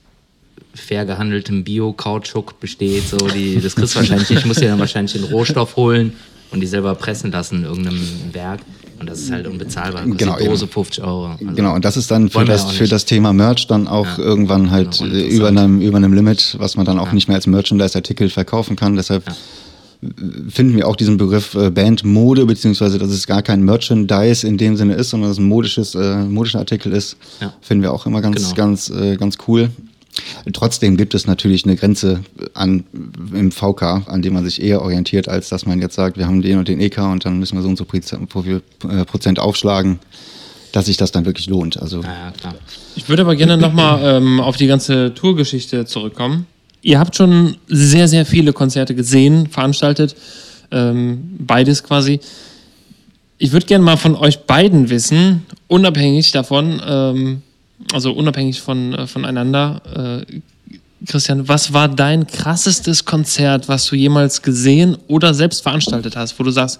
fair 0.73 1.05
gehandeltem 1.05 1.63
Bio-Kautschuk 1.63 2.59
besteht, 2.59 3.07
so 3.09 3.17
die, 3.17 3.59
das 3.59 3.75
kriegst 3.75 3.95
du 3.95 3.99
wahrscheinlich 3.99 4.29
nicht, 4.29 4.45
musst 4.45 4.61
dir 4.61 4.69
dann 4.69 4.79
wahrscheinlich 4.79 5.13
den 5.13 5.23
Rohstoff 5.23 5.75
holen 5.75 6.13
und 6.51 6.59
die 6.59 6.67
selber 6.67 6.93
pressen 6.95 7.31
lassen 7.31 7.57
in 7.59 7.63
irgendeinem 7.65 7.99
Werk. 8.33 8.59
Und 8.99 9.07
das 9.07 9.19
ist 9.19 9.31
halt 9.31 9.45
unbezahlbar. 9.45 10.03
Kostet 10.03 10.17
Genau, 10.19 10.37
Dose 10.39 10.63
eben. 10.65 10.71
50 10.73 11.03
Euro. 11.03 11.27
Also, 11.27 11.45
Genau, 11.53 11.75
und 11.75 11.85
das 11.85 11.97
ist 11.97 12.09
dann 12.09 12.29
für 12.29 12.45
das, 12.45 12.71
für 12.71 12.87
das 12.87 13.05
Thema 13.05 13.31
Merch 13.31 13.67
dann 13.67 13.87
auch 13.87 14.05
Ja. 14.17 14.23
irgendwann 14.23 14.71
halt 14.71 14.97
Genau, 14.97 15.13
äh, 15.13 15.17
interessant. 15.19 15.33
über 15.35 15.47
einem, 15.49 15.81
über 15.81 15.97
einem 15.97 16.13
Limit, 16.13 16.55
was 16.59 16.75
man 16.77 16.85
dann 16.85 16.97
auch 16.97 17.11
nicht 17.11 17.27
mehr 17.27 17.35
als 17.35 17.45
Merchandise-Artikel 17.45 18.29
verkaufen 18.29 18.75
kann. 18.75 18.95
Deshalb 18.95 19.23
finden 20.49 20.75
wir 20.75 20.87
auch 20.87 20.95
diesen 20.95 21.17
Begriff 21.17 21.55
äh, 21.55 21.69
Bandmode, 21.71 22.45
beziehungsweise 22.45 22.99
dass 22.99 23.09
es 23.09 23.25
gar 23.25 23.41
kein 23.41 23.63
Merchandise 23.63 24.45
in 24.47 24.57
dem 24.57 24.75
Sinne 24.77 24.93
ist, 24.93 25.09
sondern 25.09 25.29
dass 25.29 25.37
es 25.37 25.43
ein 25.43 25.47
modisches, 25.47 25.95
äh, 25.95 26.17
modischer 26.25 26.59
Artikel 26.59 26.93
ist, 26.93 27.17
Ja. 27.41 27.53
finden 27.61 27.83
wir 27.83 27.93
auch 27.93 28.05
immer 28.05 28.21
ganz, 28.21 28.35
Genau. 28.43 28.55
ganz, 28.55 28.89
äh, 28.89 29.15
ganz 29.17 29.37
cool. 29.47 29.69
Trotzdem 30.53 30.97
gibt 30.97 31.13
es 31.13 31.27
natürlich 31.27 31.63
eine 31.65 31.75
Grenze 31.75 32.21
an, 32.55 32.83
im 33.33 33.51
VK, 33.51 34.03
an 34.07 34.21
dem 34.21 34.33
man 34.33 34.43
sich 34.43 34.61
eher 34.61 34.81
orientiert, 34.81 35.27
als 35.29 35.49
dass 35.49 35.65
man 35.65 35.79
jetzt 35.79 35.95
sagt, 35.95 36.17
wir 36.17 36.25
haben 36.27 36.41
den 36.41 36.57
und 36.57 36.67
den 36.67 36.79
EK 36.79 36.99
und 37.11 37.25
dann 37.25 37.37
müssen 37.39 37.55
wir 37.55 37.61
so 37.61 37.69
und 37.69 37.77
so 37.77 37.85
Prozent, 37.85 38.27
äh, 38.89 39.05
Prozent 39.05 39.39
aufschlagen, 39.39 39.99
dass 40.71 40.85
sich 40.87 40.97
das 40.97 41.11
dann 41.11 41.25
wirklich 41.25 41.47
lohnt. 41.47 41.79
Also 41.79 42.01
Ja, 42.01 42.07
ja, 42.25 42.31
klar. 42.31 42.55
Ich 42.95 43.09
würde 43.09 43.21
aber 43.23 43.35
gerne 43.35 43.57
nochmal 43.57 43.99
ähm, 44.03 44.39
auf 44.39 44.57
die 44.57 44.67
ganze 44.67 45.13
Tourgeschichte 45.13 45.85
zurückkommen. 45.85 46.45
Ihr 46.87 46.99
habt 46.99 47.17
schon 47.17 47.57
sehr, 47.67 48.07
sehr 48.07 48.25
viele 48.25 48.53
Konzerte 48.53 48.95
gesehen, 48.95 49.49
veranstaltet, 49.49 50.15
ähm, 50.71 51.35
beides 51.37 51.83
quasi. 51.83 52.21
Ich 53.37 53.51
würde 53.51 53.65
gerne 53.65 53.83
mal 53.83 53.97
von 53.97 54.15
euch 54.15 54.45
beiden 54.45 54.89
wissen, 54.89 55.45
unabhängig 55.67 56.31
davon, 56.31 56.81
ähm, 56.87 57.41
also 57.91 58.13
unabhängig 58.13 58.61
von, 58.61 58.93
äh, 58.93 59.05
voneinander, 59.05 60.25
äh, 60.31 60.39
Christian, 61.05 61.49
was 61.49 61.73
war 61.73 61.89
dein 61.89 62.25
krassestes 62.25 63.03
Konzert, 63.03 63.67
was 63.67 63.85
du 63.87 63.97
jemals 63.97 64.41
gesehen 64.41 64.97
oder 65.09 65.33
selbst 65.33 65.63
veranstaltet 65.63 66.15
hast, 66.15 66.39
wo 66.39 66.43
du 66.45 66.51
sagst, 66.51 66.79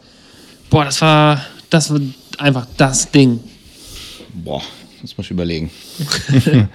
boah, 0.70 0.86
das 0.86 1.02
war, 1.02 1.42
das 1.70 1.92
war 1.92 2.00
einfach 2.38 2.66
das 2.78 3.12
Ding. 3.12 3.42
Boah, 4.34 4.62
muss 5.02 5.18
man 5.18 5.26
schon 5.26 5.36
überlegen. 5.36 5.70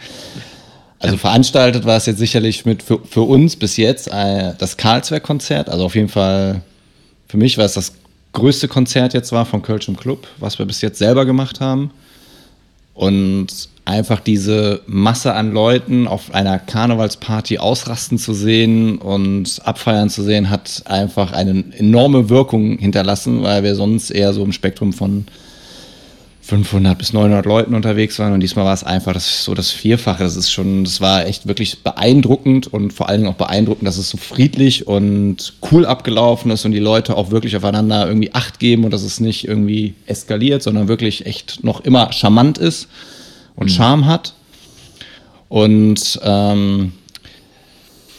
also 1.02 1.16
veranstaltet 1.16 1.84
war 1.84 1.96
es 1.96 2.06
jetzt 2.06 2.18
sicherlich 2.18 2.64
mit 2.64 2.82
für, 2.82 3.00
für 3.04 3.22
uns 3.22 3.56
bis 3.56 3.76
jetzt 3.76 4.08
äh, 4.08 4.54
das 4.56 4.76
Karlsberg-Konzert. 4.76 5.68
Also 5.68 5.84
auf 5.84 5.96
jeden 5.96 6.08
Fall 6.08 6.62
für 7.28 7.36
mich 7.36 7.58
war 7.58 7.64
es 7.64 7.74
das 7.74 7.92
größte 8.32 8.68
Konzert 8.68 9.12
jetzt 9.12 9.32
war 9.32 9.44
von 9.44 9.62
Kölsch 9.62 9.88
im 9.88 9.96
Club, 9.96 10.26
was 10.38 10.58
wir 10.58 10.66
bis 10.66 10.80
jetzt 10.80 10.98
selber 10.98 11.26
gemacht 11.26 11.60
haben. 11.60 11.90
Und 12.94 13.48
einfach 13.84 14.20
diese 14.20 14.82
Masse 14.86 15.34
an 15.34 15.52
Leuten 15.52 16.06
auf 16.06 16.32
einer 16.34 16.58
Karnevalsparty 16.58 17.58
ausrasten 17.58 18.18
zu 18.18 18.32
sehen 18.32 18.98
und 18.98 19.60
abfeiern 19.64 20.08
zu 20.08 20.22
sehen, 20.22 20.50
hat 20.50 20.82
einfach 20.84 21.32
eine 21.32 21.64
enorme 21.76 22.28
Wirkung 22.28 22.78
hinterlassen, 22.78 23.42
weil 23.42 23.64
wir 23.64 23.74
sonst 23.74 24.10
eher 24.10 24.32
so 24.32 24.44
im 24.44 24.52
Spektrum 24.52 24.92
von 24.92 25.26
500 26.44 26.98
bis 26.98 27.12
900 27.12 27.46
Leuten 27.46 27.72
unterwegs 27.72 28.18
waren 28.18 28.32
und 28.32 28.40
diesmal 28.40 28.64
war 28.64 28.74
es 28.74 28.82
einfach 28.82 29.12
das, 29.12 29.44
so 29.44 29.54
das 29.54 29.70
Vierfache. 29.70 30.24
Das 30.24 30.34
ist 30.34 30.50
schon, 30.50 30.82
das 30.82 31.00
war 31.00 31.24
echt 31.24 31.46
wirklich 31.46 31.84
beeindruckend 31.84 32.66
und 32.66 32.92
vor 32.92 33.08
allen 33.08 33.20
Dingen 33.20 33.32
auch 33.32 33.38
beeindruckend, 33.38 33.86
dass 33.86 33.96
es 33.96 34.10
so 34.10 34.18
friedlich 34.18 34.88
und 34.88 35.54
cool 35.70 35.86
abgelaufen 35.86 36.50
ist 36.50 36.64
und 36.64 36.72
die 36.72 36.80
Leute 36.80 37.16
auch 37.16 37.30
wirklich 37.30 37.56
aufeinander 37.56 38.08
irgendwie 38.08 38.34
Acht 38.34 38.58
geben 38.58 38.82
und 38.82 38.92
dass 38.92 39.02
es 39.02 39.20
nicht 39.20 39.46
irgendwie 39.46 39.94
eskaliert, 40.06 40.64
sondern 40.64 40.88
wirklich 40.88 41.26
echt 41.26 41.62
noch 41.62 41.82
immer 41.82 42.12
charmant 42.12 42.58
ist 42.58 42.88
und 43.54 43.70
Charme 43.70 44.06
hat. 44.06 44.34
Und 45.48 46.18
ähm, 46.24 46.92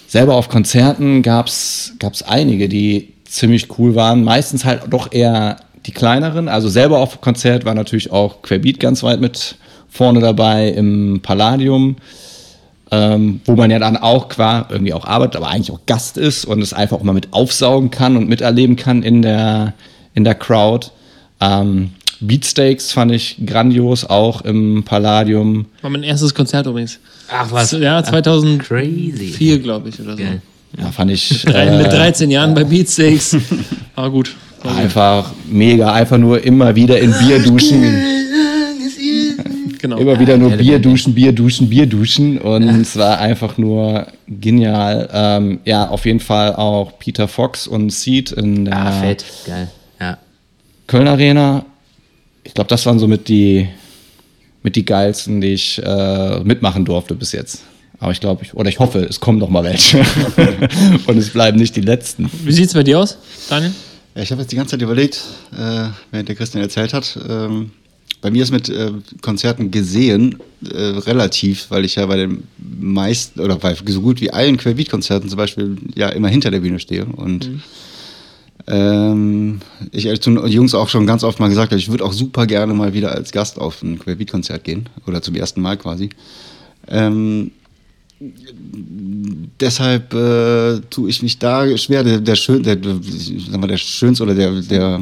selber 0.07 0.35
auf 0.35 0.47
Konzerten 0.47 1.23
gab 1.23 1.47
es 1.47 1.91
einige, 2.25 2.69
die 2.69 3.09
ziemlich 3.25 3.77
cool 3.77 3.95
waren. 3.95 4.23
Meistens 4.23 4.63
halt 4.63 4.83
doch 4.91 5.11
eher 5.11 5.57
die 5.85 5.91
kleineren. 5.91 6.47
Also 6.47 6.69
selber 6.69 6.99
auf 6.99 7.21
Konzert 7.21 7.65
war 7.65 7.73
natürlich 7.73 8.11
auch 8.11 8.41
Querbeat 8.41 8.79
ganz 8.79 9.03
weit 9.03 9.19
mit 9.21 9.55
vorne 9.89 10.19
dabei 10.19 10.69
im 10.69 11.19
Palladium, 11.21 11.97
ähm, 12.91 13.41
wo 13.45 13.55
man 13.55 13.69
ja 13.69 13.79
dann 13.79 13.97
auch 13.97 14.29
qua 14.29 14.67
irgendwie 14.69 14.93
auch 14.93 15.05
arbeitet, 15.05 15.35
aber 15.35 15.49
eigentlich 15.49 15.71
auch 15.71 15.85
Gast 15.85 16.17
ist 16.17 16.45
und 16.45 16.61
es 16.61 16.73
einfach 16.73 16.97
auch 16.97 17.03
mal 17.03 17.13
mit 17.13 17.31
aufsaugen 17.31 17.91
kann 17.91 18.17
und 18.17 18.27
miterleben 18.27 18.75
kann 18.75 19.03
in 19.03 19.21
der, 19.21 19.73
in 20.13 20.23
der 20.23 20.35
Crowd. 20.35 20.87
Ähm, 21.39 21.91
Beatsteaks 22.19 22.91
fand 22.91 23.11
ich 23.11 23.37
grandios, 23.45 24.05
auch 24.05 24.41
im 24.41 24.83
Palladium. 24.83 25.65
War 25.81 25.89
mein 25.89 26.03
erstes 26.03 26.33
Konzert 26.33 26.65
übrigens. 26.65 26.99
Ach 27.29 27.51
was. 27.51 27.71
Ja, 27.71 28.01
2004, 28.03 28.57
Crazy. 28.59 29.59
glaube 29.59 29.89
ich, 29.89 29.99
oder 29.99 30.15
so. 30.15 30.23
Geil. 30.23 30.41
Ja, 30.77 30.91
fand 30.91 31.11
ich 31.11 31.45
äh, 31.47 31.77
mit 31.77 31.87
13 31.87 32.31
Jahren 32.31 32.53
bei 32.53 32.63
Beatsteaks. 32.63 33.37
War 33.95 34.09
gut. 34.09 34.35
Einfach 34.63 35.31
mega, 35.49 35.91
einfach 35.93 36.17
nur 36.17 36.43
immer 36.43 36.75
wieder 36.75 36.99
in 36.99 37.13
Bier 37.19 37.39
duschen. 37.39 37.83
Genau. 39.79 39.97
Immer 39.97 40.17
wieder 40.17 40.37
nur 40.37 40.51
Bier 40.51 40.79
duschen, 40.79 41.13
Bier 41.13 41.33
duschen, 41.33 41.69
Bier 41.69 41.85
duschen. 41.85 42.37
Und 42.37 42.63
es 42.81 42.95
war 42.95 43.19
einfach 43.19 43.57
nur 43.57 44.07
genial. 44.27 45.09
Ähm, 45.11 45.59
ja, 45.65 45.89
auf 45.89 46.05
jeden 46.05 46.21
Fall 46.21 46.55
auch 46.55 46.97
Peter 46.99 47.27
Fox 47.27 47.67
und 47.67 47.91
Seed 47.91 48.31
in 48.31 48.63
der 48.63 48.77
Ah, 48.77 48.91
fett. 48.93 49.25
Geil. 49.45 49.69
Ja. 49.99 50.17
Köln 50.87 51.07
Arena. 51.09 51.65
Ich 52.45 52.53
glaube, 52.53 52.69
das 52.69 52.85
waren 52.85 52.97
somit 52.97 53.27
die, 53.27 53.67
mit 54.63 54.77
die 54.77 54.85
geilsten, 54.85 55.41
die 55.41 55.53
ich 55.53 55.81
äh, 55.83 56.39
mitmachen 56.39 56.85
durfte 56.85 57.13
bis 57.13 57.33
jetzt. 57.33 57.63
Aber 57.99 58.11
ich 58.13 58.21
glaube, 58.21 58.43
ich, 58.43 58.53
oder 58.53 58.69
ich 58.69 58.79
hoffe, 58.79 58.99
es 58.99 59.19
kommen 59.19 59.37
noch 59.39 59.49
mal 59.49 59.65
welche. 59.65 59.99
und 61.07 61.17
es 61.17 61.29
bleiben 61.31 61.57
nicht 61.57 61.75
die 61.75 61.81
letzten. 61.81 62.29
Wie 62.43 62.51
sieht 62.53 62.67
es 62.67 62.73
bei 62.73 62.83
dir 62.83 62.99
aus, 62.99 63.17
Daniel? 63.49 63.73
Ich 64.15 64.31
habe 64.31 64.41
jetzt 64.41 64.51
die 64.51 64.55
ganze 64.55 64.71
Zeit 64.71 64.81
überlegt, 64.81 65.21
äh, 65.53 65.87
während 66.11 66.29
der 66.29 66.35
Christian 66.35 66.63
erzählt 66.63 66.93
hat. 66.93 67.17
Ähm, 67.27 67.71
bei 68.21 68.29
mir 68.29 68.43
ist 68.43 68.51
mit 68.51 68.69
äh, 68.69 68.91
Konzerten 69.21 69.71
gesehen 69.71 70.39
äh, 70.63 70.77
relativ, 70.77 71.71
weil 71.71 71.83
ich 71.83 71.95
ja 71.95 72.05
bei 72.05 72.17
den 72.17 72.43
meisten 72.57 73.39
oder 73.39 73.55
bei 73.57 73.75
so 73.85 74.01
gut 74.01 74.21
wie 74.21 74.31
allen 74.31 74.57
Querbeat-Konzerten 74.57 75.29
zum 75.29 75.37
Beispiel 75.37 75.77
ja 75.95 76.09
immer 76.09 76.29
hinter 76.29 76.51
der 76.51 76.59
Bühne 76.59 76.79
stehe. 76.79 77.05
Und 77.05 77.49
ähm, 78.67 79.59
ich 79.91 80.03
zu 80.21 80.29
den 80.29 80.47
Jungs 80.47 80.75
auch 80.75 80.89
schon 80.89 81.07
ganz 81.07 81.23
oft 81.23 81.39
mal 81.39 81.49
gesagt 81.49 81.71
habe, 81.71 81.79
ich 81.79 81.89
würde 81.89 82.05
auch 82.05 82.13
super 82.13 82.45
gerne 82.45 82.73
mal 82.73 82.93
wieder 82.93 83.11
als 83.11 83.31
Gast 83.31 83.59
auf 83.59 83.81
ein 83.81 83.99
Querbeat-Konzert 83.99 84.63
gehen 84.63 84.87
oder 85.07 85.21
zum 85.21 85.35
ersten 85.35 85.61
Mal 85.61 85.77
quasi. 85.77 86.09
Ähm, 86.87 87.51
deshalb 89.59 90.13
äh, 90.13 90.79
tue 90.89 91.09
ich 91.09 91.21
mich 91.21 91.39
da 91.39 91.77
schwer. 91.77 92.03
Der, 92.03 92.19
der, 92.19 92.35
schön, 92.35 92.63
der, 92.63 92.77
sag 92.81 93.59
mal, 93.59 93.67
der 93.67 93.77
schönste 93.77 94.23
oder 94.23 94.35
der, 94.35 94.61
der 94.61 95.01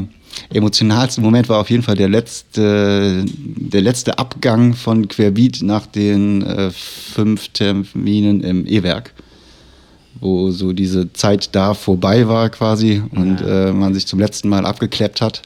emotionalste 0.54 1.22
Moment 1.22 1.50
war 1.50 1.60
auf 1.60 1.70
jeden 1.70 1.84
Fall 1.84 1.96
der 1.96 2.10
letzte, 2.10 3.26
der 3.26 3.82
letzte 3.82 4.18
Abgang 4.18 4.74
von 4.74 5.08
Querbeat 5.08 5.62
nach 5.62 5.86
den 5.86 6.42
äh, 6.44 6.72
fünf 6.72 7.50
Terminen 7.50 8.42
im 8.42 8.66
E-Werk, 8.66 9.14
wo 10.20 10.52
so 10.52 10.74
diese 10.74 11.12
Zeit 11.14 11.50
da 11.54 11.74
vorbei 11.74 12.28
war 12.28 12.50
quasi 12.50 13.02
und 13.12 13.42
äh, 13.42 13.72
man 13.72 13.94
sich 13.94 14.08
zum 14.08 14.20
letzten 14.20 14.50
Mal 14.50 14.66
abgekleppt 14.66 15.22
hat. 15.22 15.42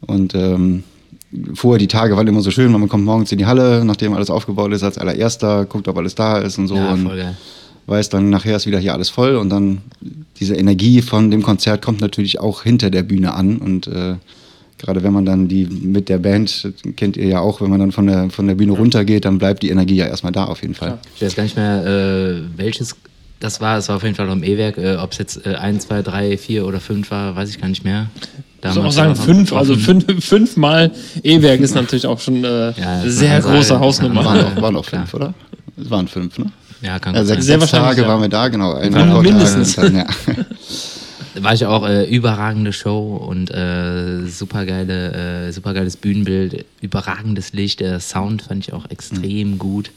Und 0.00 0.34
ähm, 0.34 0.84
vorher 1.54 1.78
die 1.78 1.88
Tage 1.88 2.16
waren 2.16 2.26
immer 2.26 2.40
so 2.40 2.50
schön, 2.50 2.72
weil 2.72 2.80
man 2.80 2.88
kommt 2.88 3.04
morgens 3.04 3.30
in 3.32 3.38
die 3.38 3.46
Halle, 3.46 3.84
nachdem 3.84 4.14
alles 4.14 4.30
aufgebaut 4.30 4.72
ist, 4.72 4.82
als 4.82 4.98
allererster, 4.98 5.64
guckt, 5.64 5.88
ob 5.88 5.96
alles 5.96 6.14
da 6.14 6.38
ist 6.38 6.58
und 6.58 6.68
so. 6.68 6.76
Ja, 6.76 6.92
und 6.92 7.10
weiß 7.86 8.08
dann, 8.08 8.30
nachher 8.30 8.56
ist 8.56 8.66
wieder 8.66 8.78
hier 8.78 8.94
alles 8.94 9.10
voll 9.10 9.36
und 9.36 9.50
dann 9.50 9.78
diese 10.38 10.54
Energie 10.54 11.02
von 11.02 11.30
dem 11.30 11.42
Konzert 11.42 11.82
kommt 11.82 12.00
natürlich 12.00 12.38
auch 12.38 12.62
hinter 12.62 12.90
der 12.90 13.02
Bühne 13.02 13.34
an 13.34 13.58
und 13.58 13.88
äh, 13.88 14.14
gerade 14.78 15.02
wenn 15.02 15.12
man 15.12 15.24
dann 15.24 15.48
die 15.48 15.66
mit 15.66 16.08
der 16.08 16.18
Band, 16.18 16.72
kennt 16.96 17.16
ihr 17.16 17.26
ja 17.26 17.40
auch, 17.40 17.60
wenn 17.60 17.68
man 17.68 17.80
dann 17.80 17.92
von 17.92 18.06
der, 18.06 18.30
von 18.30 18.46
der 18.46 18.54
Bühne 18.54 18.72
runtergeht, 18.72 19.24
dann 19.24 19.38
bleibt 19.38 19.62
die 19.62 19.70
Energie 19.70 19.96
ja 19.96 20.06
erstmal 20.06 20.32
da 20.32 20.44
auf 20.44 20.62
jeden 20.62 20.74
Fall. 20.74 20.98
Ich 21.16 21.22
weiß 21.22 21.34
gar 21.34 21.42
nicht 21.42 21.56
mehr, 21.56 21.84
äh, 21.84 22.40
welches 22.56 22.96
das 23.40 23.60
war. 23.60 23.78
Es 23.78 23.88
war 23.88 23.96
auf 23.96 24.02
jeden 24.04 24.14
Fall 24.14 24.26
noch 24.26 24.34
im 24.34 24.44
E-Werk. 24.44 24.78
Äh, 24.78 24.96
Ob 24.96 25.12
es 25.12 25.18
jetzt 25.18 25.46
äh, 25.46 25.54
1, 25.56 25.86
2, 25.88 26.02
3, 26.02 26.38
4 26.38 26.66
oder 26.66 26.80
5 26.80 27.10
war, 27.10 27.34
weiß 27.36 27.50
ich 27.50 27.60
gar 27.60 27.68
nicht 27.68 27.84
mehr. 27.84 28.06
Ich 28.62 28.66
muss 28.74 28.76
auch 28.78 28.92
sagen, 28.92 29.16
war 29.16 29.24
fünf, 29.24 29.50
noch- 29.50 29.56
also 29.58 29.74
fünf, 29.74 30.04
fünfmal 30.24 30.90
E-Werk 31.22 31.60
ist 31.60 31.74
natürlich 31.74 32.06
auch 32.06 32.20
schon 32.20 32.44
äh, 32.44 32.72
Ja, 32.78 33.02
sehr 33.06 33.32
eine 33.32 33.40
große 33.42 33.56
Ansage. 33.56 33.80
Hausnummer. 33.80 34.24
Waren 34.24 34.44
auch, 34.44 34.62
waren 34.62 34.76
auch 34.76 34.86
klar. 34.86 35.06
fünf, 35.06 35.14
oder? 35.14 35.34
Es 35.82 35.88
waren 35.90 36.06
fünf, 36.08 36.38
ne? 36.38 36.46
Ja, 36.82 36.98
kann 36.98 37.14
Ja, 37.14 37.20
gut 37.20 37.28
sechs, 37.28 37.46
sein. 37.46 37.58
Sehr 37.58 37.60
sechs 37.60 37.70
Tage 37.72 38.02
ja. 38.02 38.08
waren 38.08 38.20
wir 38.20 38.28
da, 38.28 38.48
genau. 38.48 38.74
Ein 38.74 38.92
Ja, 38.92 39.20
mindestens. 39.22 39.76
Dann, 39.76 39.96
ja. 39.96 40.06
War 41.40 41.54
ich 41.54 41.64
auch 41.64 41.88
äh, 41.88 42.04
überragende 42.04 42.72
Show 42.72 43.16
und 43.16 43.50
äh, 43.50 44.26
supergeile, 44.26 45.46
äh, 45.48 45.52
supergeiles 45.52 45.96
Bühnenbild, 45.96 46.64
überragendes 46.82 47.52
Licht, 47.52 47.80
der 47.80 48.00
Sound 48.00 48.42
fand 48.42 48.66
ich 48.66 48.72
auch 48.74 48.90
extrem 48.90 49.56
gut. 49.58 49.90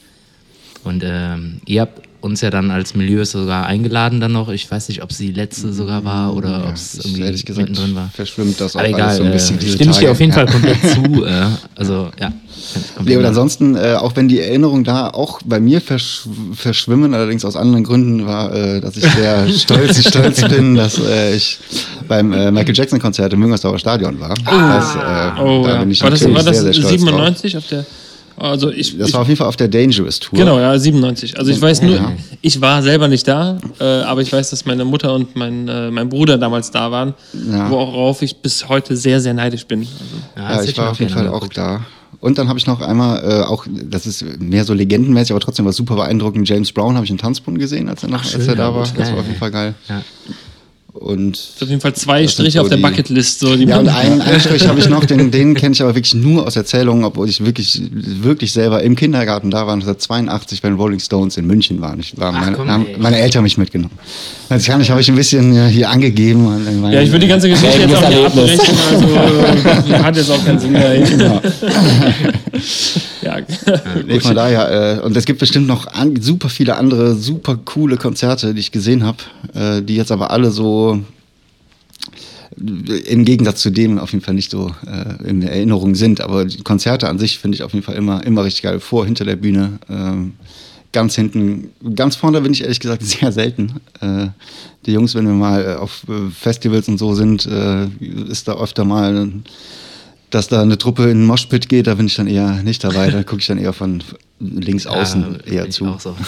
Und 0.84 1.02
ähm, 1.04 1.60
ihr 1.66 1.82
habt 1.82 2.02
uns 2.24 2.40
ja 2.40 2.50
dann 2.50 2.70
als 2.70 2.94
Milieu 2.94 3.24
sogar 3.24 3.66
eingeladen 3.66 4.18
dann 4.20 4.32
noch. 4.32 4.48
Ich 4.48 4.68
weiß 4.70 4.88
nicht, 4.88 5.02
ob 5.02 5.10
es 5.10 5.18
die 5.18 5.30
letzte 5.32 5.72
sogar 5.72 6.04
war 6.04 6.34
oder 6.34 6.64
ob 6.68 6.74
es 6.74 6.94
irgendwie 7.04 7.20
ehrlich 7.22 7.44
gesagt, 7.44 7.68
mittendrin 7.68 7.94
war. 7.94 8.10
verschwimmt 8.14 8.58
das 8.60 8.74
auch 8.74 8.80
Aber 8.80 8.88
alles 8.88 8.96
egal, 8.96 9.16
so 9.16 9.22
ein 9.24 9.30
bisschen, 9.32 9.56
äh, 9.56 9.60
diese 9.60 9.74
stimme 9.74 9.90
ich 9.92 9.98
dir 9.98 10.10
auf 10.10 10.20
jeden 10.20 10.32
Ja. 10.32 10.36
Fall 10.38 10.46
komplett 10.46 10.78
zu. 10.94 11.24
Äh, 11.24 11.46
also 11.76 12.10
ja. 12.18 12.32
Nee, 13.04 13.16
und 13.16 13.24
ansonsten, 13.26 13.76
äh, 13.76 13.96
auch 14.00 14.16
wenn 14.16 14.26
die 14.26 14.40
Erinnerungen 14.40 14.84
da 14.84 15.10
auch 15.10 15.40
bei 15.44 15.60
mir 15.60 15.82
versch 15.82 16.22
verschwimmen, 16.54 17.12
allerdings 17.12 17.44
aus 17.44 17.56
anderen 17.56 17.84
Gründen, 17.84 18.26
war, 18.26 18.54
äh, 18.54 18.80
dass 18.80 18.96
ich 18.96 19.04
sehr 19.04 19.46
stolz, 19.52 20.08
stolz 20.08 20.40
bin, 20.48 20.74
dass 20.74 20.98
äh, 20.98 21.36
ich 21.36 21.58
beim 22.08 22.32
äh, 22.32 22.50
Michael 22.50 22.74
Jackson 22.74 22.98
Konzert 22.98 23.32
im 23.34 23.40
Müngersdorfer 23.40 23.78
Stadion 23.78 24.18
war. 24.18 24.34
Das, 24.44 24.94
äh, 24.94 25.40
Oh, 25.42 25.64
da 25.66 25.74
ja. 25.74 25.78
bin 25.80 25.90
ich 25.90 26.02
war 26.02 26.10
das, 26.10 26.24
war 26.24 26.42
das 26.42 26.44
sehr, 26.56 26.72
sehr 26.72 26.72
stolz 26.72 26.90
97 27.00 27.56
auf 27.58 27.66
der. 27.68 27.84
Also 28.36 28.70
ich. 28.70 28.98
Das 28.98 29.08
ich 29.08 29.14
war 29.14 29.20
auf 29.22 29.28
jeden 29.28 29.38
Fall 29.38 29.46
auf 29.48 29.56
der 29.56 29.68
Dangerous 29.68 30.20
Tour. 30.20 30.38
Genau, 30.38 30.58
ja, 30.58 30.76
97. 30.78 31.38
Also 31.38 31.50
ich 31.50 31.60
weiß 31.60 31.82
nur, 31.82 31.94
Ja. 31.96 32.12
ich 32.42 32.60
war 32.60 32.82
selber 32.82 33.08
nicht 33.08 33.26
da, 33.28 33.58
äh, 33.80 33.84
aber 33.84 34.22
ich 34.22 34.32
weiß, 34.32 34.50
dass 34.50 34.64
meine 34.66 34.84
Mutter 34.84 35.14
und 35.14 35.36
mein, 35.36 35.68
äh, 35.68 35.90
mein 35.90 36.08
Bruder 36.08 36.36
damals 36.38 36.70
da 36.70 36.90
waren, 36.90 37.14
Ja. 37.50 37.70
worauf 37.70 38.22
ich 38.22 38.36
bis 38.36 38.68
heute 38.68 38.96
sehr, 38.96 39.20
sehr 39.20 39.34
neidisch 39.34 39.66
bin. 39.66 39.80
Also, 39.80 39.92
Ja, 40.36 40.56
Ja, 40.56 40.62
ich 40.68 40.76
war 40.78 40.90
auf 40.90 40.98
jeden 41.00 41.12
Fall 41.12 41.28
auch 41.28 41.46
da. 41.48 41.82
Und 42.20 42.38
dann 42.38 42.48
habe 42.48 42.58
ich 42.58 42.66
noch 42.66 42.80
einmal, 42.80 43.22
äh, 43.22 43.42
auch, 43.44 43.66
das 43.68 44.06
ist 44.06 44.24
mehr 44.40 44.64
so 44.64 44.72
legendenmäßig, 44.72 45.32
aber 45.32 45.40
trotzdem 45.40 45.66
war 45.66 45.72
super 45.72 45.94
beeindruckend. 45.94 46.48
James 46.48 46.72
Brown 46.72 46.94
habe 46.94 47.04
ich 47.04 47.10
in 47.10 47.18
Tanzbrunnen 47.18 47.58
gesehen, 47.58 47.88
als 47.88 48.02
er, 48.02 48.08
noch, 48.08 48.20
Ach, 48.20 48.24
als 48.24 48.32
schön, 48.32 48.48
er 48.48 48.56
da 48.56 48.68
ja, 48.70 48.74
war. 48.74 48.84
gut. 48.84 48.92
Das 48.98 49.12
war 49.12 49.18
auf 49.18 49.26
jeden 49.26 49.38
Fall 49.38 49.50
geil. 49.50 49.74
Ja. 49.88 50.02
Und 50.94 51.36
auf 51.60 51.68
jeden 51.68 51.80
Fall 51.80 51.92
zwei 51.94 52.26
Striche 52.28 52.58
so 52.58 52.60
auf 52.60 52.68
der 52.68 52.76
Bucketlist. 52.76 53.40
So, 53.40 53.52
Ja, 53.54 53.80
und 53.80 53.88
einen 53.88 54.20
Einstrich 54.20 54.68
habe 54.68 54.78
ich 54.78 54.88
noch, 54.88 55.04
den, 55.04 55.30
den 55.32 55.54
kenne 55.54 55.72
ich 55.72 55.82
aber 55.82 55.96
wirklich 55.96 56.14
nur 56.14 56.46
aus 56.46 56.54
Erzählungen, 56.54 57.04
obwohl 57.04 57.28
ich 57.28 57.44
wirklich, 57.44 57.82
wirklich 57.90 58.52
selber 58.52 58.80
im 58.80 58.94
Kindergarten 58.94 59.50
da 59.50 59.66
war, 59.66 59.74
1982 59.74 60.62
bei 60.62 60.68
den 60.68 60.78
Rolling 60.78 61.00
Stones 61.00 61.36
in 61.36 61.48
München 61.48 61.80
war. 61.80 61.98
Ich 61.98 62.16
war 62.16 62.32
Ach, 62.32 62.40
meine, 62.40 62.56
komm, 62.56 62.70
haben 62.70 62.86
meine 62.98 63.18
Eltern 63.18 63.42
mich 63.42 63.58
mitgenommen. 63.58 63.98
Also 64.48 64.70
kann 64.70 64.80
ich, 64.80 64.90
habe 64.90 65.00
ich 65.00 65.08
ein 65.08 65.16
bisschen 65.16 65.52
ja, 65.52 65.66
hier 65.66 65.90
angegeben. 65.90 66.46
ja, 66.92 67.02
ich 67.02 67.10
würde 67.10 67.26
die 67.26 67.28
ganze 67.28 67.48
Geschichte 67.48 67.76
jetzt 67.76 67.96
auch 67.96 68.08
nicht 68.08 68.26
abbrechen, 68.26 68.76
also 68.92 69.98
hat 70.04 70.16
jetzt 70.16 70.30
auch 70.30 70.44
keinen 70.44 70.60
Sinn 70.60 70.72
mehr. 70.72 70.94
Genau. 71.14 71.40
Ja. 73.24 73.38
Nee, 74.06 74.20
von 74.20 74.34
daher, 74.34 74.98
äh, 74.98 75.00
und 75.00 75.16
es 75.16 75.24
gibt 75.24 75.40
bestimmt 75.40 75.66
noch 75.66 75.86
an, 75.86 76.20
super 76.20 76.48
viele 76.48 76.76
andere 76.76 77.14
super 77.14 77.56
coole 77.56 77.96
Konzerte, 77.96 78.54
die 78.54 78.60
ich 78.60 78.72
gesehen 78.72 79.04
habe, 79.04 79.18
äh, 79.54 79.82
die 79.82 79.96
jetzt 79.96 80.12
aber 80.12 80.30
alle 80.30 80.50
so 80.50 81.02
äh, 82.58 82.98
im 83.08 83.24
Gegensatz 83.24 83.60
zu 83.60 83.70
dem 83.70 83.98
auf 83.98 84.12
jeden 84.12 84.24
Fall 84.24 84.34
nicht 84.34 84.50
so 84.50 84.74
äh, 84.86 85.28
in 85.28 85.42
Erinnerung 85.42 85.94
sind. 85.94 86.20
Aber 86.20 86.44
die 86.44 86.62
Konzerte 86.62 87.08
an 87.08 87.18
sich 87.18 87.38
finde 87.38 87.56
ich 87.56 87.62
auf 87.62 87.72
jeden 87.72 87.84
Fall 87.84 87.96
immer, 87.96 88.24
immer 88.24 88.44
richtig 88.44 88.62
geil. 88.62 88.80
Vor, 88.80 89.06
hinter 89.06 89.24
der 89.24 89.36
Bühne, 89.36 89.78
ähm, 89.88 90.34
ganz 90.92 91.14
hinten, 91.14 91.70
ganz 91.94 92.16
vorne 92.16 92.40
bin 92.40 92.52
ich 92.52 92.62
ehrlich 92.62 92.80
gesagt 92.80 93.02
sehr 93.04 93.32
selten. 93.32 93.80
Äh, 94.00 94.28
die 94.86 94.92
Jungs, 94.92 95.14
wenn 95.14 95.26
wir 95.26 95.32
mal 95.32 95.64
äh, 95.64 95.74
auf 95.76 96.04
äh, 96.08 96.30
Festivals 96.30 96.88
und 96.88 96.98
so 96.98 97.14
sind, 97.14 97.46
äh, 97.46 97.86
ist 98.28 98.48
da 98.48 98.54
öfter 98.54 98.84
mal 98.84 99.28
dass 100.34 100.48
da 100.48 100.62
eine 100.62 100.78
Truppe 100.78 101.04
in 101.04 101.20
den 101.20 101.26
Moshpit 101.26 101.68
geht, 101.68 101.86
da 101.86 101.94
bin 101.94 102.06
ich 102.06 102.16
dann 102.16 102.26
eher 102.26 102.62
nicht 102.62 102.82
dabei. 102.82 103.10
Da 103.10 103.22
gucke 103.22 103.40
ich 103.40 103.46
dann 103.46 103.58
eher 103.58 103.72
von 103.72 104.02
links 104.40 104.86
außen 104.88 105.38
Ja, 105.46 105.52
eher 105.52 105.70
zu. 105.70 105.86
auch 105.86 106.00
so. 106.00 106.16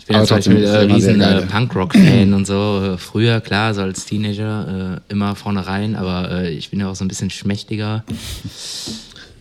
Ich 0.00 0.08
bin 0.08 0.20
ja 0.20 0.24
zum 0.24 0.36
trotzdem 0.36 0.54
Beispiel 0.54 0.72
äh, 0.72 0.94
riesen 0.94 1.20
äh. 1.20 1.42
Punkrock-Fan 1.46 2.32
und 2.34 2.46
so. 2.46 2.94
Äh, 2.94 2.96
Früher, 2.96 3.40
klar, 3.40 3.74
so 3.74 3.82
als 3.82 4.04
Teenager 4.04 5.00
äh, 5.08 5.12
immer 5.12 5.34
vorne 5.34 5.66
rein, 5.66 5.96
aber 5.96 6.30
äh, 6.30 6.50
ich 6.52 6.70
bin 6.70 6.78
ja 6.78 6.88
auch 6.88 6.94
so 6.94 7.04
ein 7.04 7.08
bisschen 7.08 7.28
schmächtiger. 7.30 8.04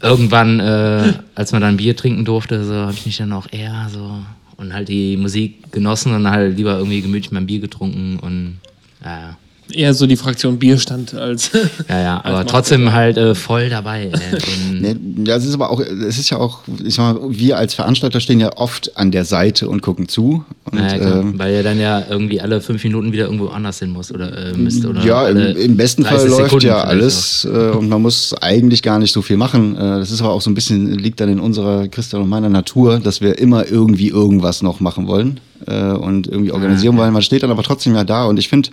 Irgendwann, 0.02 0.60
äh, 0.60 1.14
als 1.36 1.52
man 1.52 1.62
dann 1.62 1.78
Bier 1.78 1.96
trinken 1.96 2.26
durfte, 2.26 2.66
so 2.66 2.74
habe 2.74 2.94
ich 2.94 3.06
mich 3.06 3.18
dann 3.18 3.32
auch 3.34 3.46
eher 3.52 3.90
so 3.94 4.18
und 4.58 4.74
halt 4.74 4.90
die 4.90 5.18
Musik 5.18 5.72
genossen 5.72 6.16
und 6.16 6.28
halt 6.28 6.58
lieber 6.58 6.78
irgendwie 6.78 7.02
gemütlich 7.02 7.32
mein 7.32 7.46
Bier 7.46 7.60
getrunken 7.60 8.18
und 8.20 8.58
ja, 9.04 9.38
Eher 9.72 9.94
so 9.94 10.06
die 10.06 10.16
Fraktion 10.16 10.60
Bierstand 10.60 11.14
als. 11.16 11.52
ja, 11.90 12.00
ja 12.02 12.18
aber 12.24 12.40
Als 12.40 12.52
trotzdem 12.52 12.94
halt 12.94 13.18
äh, 13.18 13.34
voll 13.34 13.70
dabei. 13.70 14.06
Äh, 14.06 14.12
Nee, 14.76 14.96
ja, 15.26 15.36
es 15.36 15.46
ist 15.46 15.54
aber 15.54 15.70
auch, 15.70 15.80
es 15.80 16.20
ist 16.20 16.30
ja 16.30 16.38
auch, 16.38 16.60
ich 16.84 16.96
sag 16.96 17.16
mal, 17.16 17.30
wir 17.30 17.58
als 17.58 17.74
Veranstalter 17.74 18.20
stehen 18.20 18.40
ja 18.40 18.58
oft 18.58 18.96
an 18.98 19.12
der 19.12 19.26
Seite 19.26 19.70
und 19.70 19.82
gucken 19.82 20.08
zu. 20.08 20.44
Und, 20.66 20.76
naja, 20.76 20.98
klar, 20.98 21.20
ähm, 21.22 21.40
weil 21.40 21.54
ihr 21.54 21.64
dann 21.64 21.80
ja 21.80 22.04
irgendwie 22.10 22.42
alle 22.42 22.62
fünf 22.62 22.84
Minuten 22.84 23.12
wieder 23.12 23.26
irgendwo 23.26 23.48
anders 23.48 23.80
hin 23.80 23.92
muss 23.92 24.12
oder 24.12 24.50
äh, 24.50 24.54
müsst. 24.54 24.86
Oder 24.86 25.04
ja, 25.04 25.28
im, 25.28 25.38
im 25.56 25.78
besten 25.78 26.04
30 26.04 26.18
Fall 26.18 26.28
läuft 26.30 26.44
Sekunden 26.44 26.68
ja 26.68 26.82
alles 26.82 27.46
äh, 27.46 27.70
und 27.70 27.90
man 27.90 28.02
muss 28.02 28.34
eigentlich 28.42 28.84
gar 28.84 29.00
nicht 29.00 29.14
so 29.14 29.22
viel 29.22 29.38
machen. 29.38 29.76
Äh, 29.76 29.80
das 29.80 30.12
ist 30.12 30.22
aber 30.22 30.32
auch 30.32 30.42
so 30.42 30.50
ein 30.50 30.56
bisschen, 30.56 30.92
liegt 31.00 31.20
dann 31.20 31.30
in 31.30 31.40
unserer, 31.40 31.88
Christian 31.88 32.22
und 32.22 32.30
meiner 32.30 32.50
Natur, 32.50 33.00
dass 33.00 33.22
wir 33.22 33.38
immer 33.40 33.68
irgendwie 33.68 34.10
irgendwas 34.10 34.62
noch 34.62 34.80
machen 34.80 35.08
wollen 35.08 35.40
äh, 35.66 35.92
und 35.92 36.28
irgendwie 36.28 36.52
organisieren 36.52 36.98
wollen. 36.98 37.14
Man 37.14 37.22
steht 37.22 37.44
dann 37.44 37.52
aber 37.52 37.64
trotzdem 37.64 37.96
ja 37.96 38.04
da 38.04 38.26
und 38.26 38.38
ich 38.38 38.50
finde, 38.50 38.70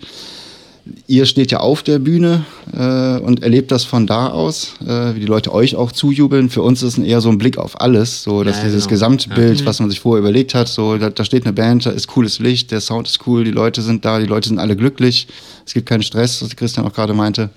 ihr 1.06 1.26
steht 1.26 1.52
ja 1.52 1.60
auf 1.60 1.82
der 1.82 1.98
Bühne 1.98 2.44
äh, 2.72 3.18
und 3.18 3.42
erlebt 3.42 3.70
das 3.70 3.84
von 3.84 4.06
da 4.06 4.28
aus, 4.28 4.74
äh, 4.84 5.14
wie 5.14 5.20
die 5.20 5.26
Leute 5.26 5.52
euch 5.52 5.76
auch 5.76 5.92
zujubeln. 5.92 6.50
Für 6.50 6.62
uns 6.62 6.82
ist 6.82 6.98
es 6.98 7.04
eher 7.04 7.20
so 7.20 7.28
ein 7.28 7.38
Blick 7.38 7.58
auf 7.58 7.80
alles, 7.80 8.22
so 8.22 8.42
dass 8.42 8.58
Ja, 8.58 8.64
dieses 8.64 8.84
genau. 8.84 8.94
Gesamtbild, 8.94 9.64
was 9.64 9.80
man 9.80 9.90
sich 9.90 10.00
vorher 10.00 10.20
überlegt 10.20 10.54
hat, 10.54 10.68
so 10.68 10.98
da, 10.98 11.10
da 11.10 11.24
steht 11.24 11.44
eine 11.44 11.52
Band, 11.52 11.86
da 11.86 11.90
ist 11.90 12.08
cooles 12.08 12.38
Licht, 12.38 12.70
der 12.70 12.80
Sound 12.80 13.08
ist 13.08 13.26
cool, 13.26 13.44
die 13.44 13.50
Leute 13.50 13.82
sind 13.82 14.04
da, 14.04 14.18
die 14.18 14.26
Leute 14.26 14.48
sind 14.48 14.58
alle 14.58 14.76
glücklich, 14.76 15.28
es 15.64 15.74
gibt 15.74 15.86
keinen 15.86 16.02
Stress, 16.02 16.42
was 16.42 16.56
Christian 16.56 16.86
auch 16.86 16.92
gerade 16.92 17.14
meinte. 17.14 17.50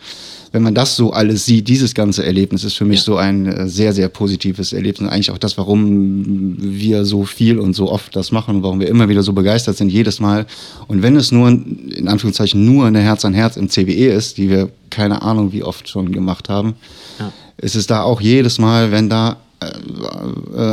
Wenn 0.56 0.64
man 0.64 0.74
das 0.74 0.96
so 0.96 1.12
alles 1.12 1.44
sieht, 1.46 1.68
dieses 1.68 1.94
ganze 1.94 2.26
Erlebnis 2.26 2.64
ist 2.64 2.76
für 2.76 2.86
mich 2.86 3.00
Ja. 3.00 3.04
so 3.04 3.18
ein 3.18 3.46
äh, 3.46 3.68
sehr, 3.68 3.92
sehr 3.92 4.08
positives 4.08 4.72
Erlebnis. 4.72 5.10
Eigentlich 5.12 5.30
auch 5.32 5.38
das, 5.38 5.58
warum 5.58 6.56
wir 6.58 7.04
so 7.04 7.26
viel 7.26 7.60
und 7.60 7.74
so 7.76 7.92
oft 7.92 8.16
das 8.16 8.32
machen 8.32 8.56
und 8.56 8.64
warum 8.64 8.80
wir 8.80 8.88
immer 8.88 9.10
wieder 9.10 9.22
so 9.22 9.34
begeistert 9.34 9.76
sind, 9.76 9.90
jedes 9.90 10.22
Mal. 10.22 10.46
Und 10.88 11.02
wenn 11.02 11.18
es 11.18 11.34
nur, 11.34 11.50
in 11.50 12.08
Anführungszeichen, 12.08 12.64
nur 12.64 12.86
eine 12.86 13.02
Herz 13.02 13.26
an 13.26 13.34
Herz 13.34 13.58
im 13.58 13.68
CBE 13.70 14.14
ist, 14.14 14.38
die 14.38 14.50
wir 14.50 14.70
keine 14.90 15.24
Ahnung 15.24 15.52
wie 15.52 15.62
oft 15.62 15.90
schon 15.90 16.14
gemacht 16.14 16.48
haben, 16.48 16.76
Ja. 17.20 17.34
ist 17.58 17.76
es 17.76 17.86
da 17.86 18.04
auch 18.04 18.22
jedes 18.22 18.58
Mal, 18.58 18.92
wenn 18.94 19.10
da 19.10 19.36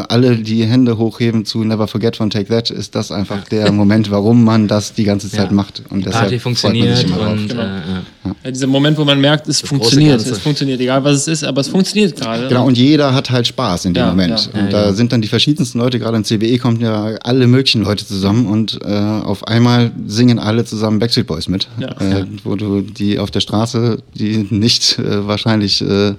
alle 0.08 0.36
die 0.36 0.64
Hände 0.64 0.98
hochheben 0.98 1.44
zu 1.44 1.64
Never 1.64 1.86
Forget 1.86 2.16
von 2.16 2.30
Take 2.30 2.46
That, 2.48 2.70
ist 2.70 2.94
das 2.94 3.10
einfach 3.12 3.44
der 3.48 3.70
Moment, 3.72 4.10
warum 4.10 4.44
man 4.44 4.68
das 4.68 4.92
die 4.94 5.04
ganze 5.04 5.30
Zeit 5.30 5.48
Ja. 5.48 5.52
macht. 5.52 5.82
Und 5.90 6.00
Die 6.00 6.04
deshalb 6.04 6.24
Party 6.24 6.38
funktioniert 6.38 7.04
und 7.04 7.48
Genau. 7.48 7.62
äh, 7.62 7.66
ja. 7.66 8.02
Ja, 8.44 8.50
dieser 8.50 8.66
Moment, 8.66 8.98
wo 8.98 9.04
man 9.04 9.20
merkt, 9.20 9.48
es 9.48 9.58
große 9.60 9.68
funktioniert. 9.68 10.20
Es 10.26 10.38
funktioniert, 10.38 10.80
egal 10.80 11.02
was 11.04 11.16
es 11.16 11.28
ist, 11.28 11.44
aber 11.44 11.60
es 11.60 11.68
funktioniert 11.68 12.16
gerade. 12.20 12.48
Genau, 12.48 12.66
und 12.66 12.76
jeder 12.76 13.14
hat 13.14 13.30
halt 13.30 13.46
Spaß 13.46 13.84
in 13.86 13.94
dem 13.94 14.00
Ja, 14.04 14.10
Moment. 14.10 14.50
ja. 14.52 14.60
Und 14.60 14.66
Ja, 14.66 14.70
da 14.70 14.84
ja. 14.86 14.92
sind 14.92 15.12
dann 15.12 15.22
die 15.22 15.28
verschiedensten 15.28 15.78
Leute, 15.78 15.98
gerade 15.98 16.16
im 16.16 16.24
CBE 16.24 16.58
kommen 16.58 16.80
ja 16.80 17.14
alle 17.22 17.46
möglichen 17.46 17.82
Leute 17.82 18.06
zusammen 18.06 18.46
und 18.46 18.78
äh, 18.84 18.88
auf 18.88 19.46
einmal 19.46 19.92
singen 20.06 20.38
alle 20.38 20.64
zusammen 20.64 20.98
Backstreet 20.98 21.26
Boys 21.26 21.48
mit. 21.48 21.68
Ja. 21.78 21.88
Äh, 22.00 22.26
wo 22.44 22.56
du 22.56 22.80
die 22.82 23.18
auf 23.18 23.30
der 23.30 23.40
Straße, 23.40 23.98
die 24.14 24.46
nicht 24.50 24.98
äh, 24.98 25.26
wahrscheinlich 25.26 25.80
äh, 25.82 26.14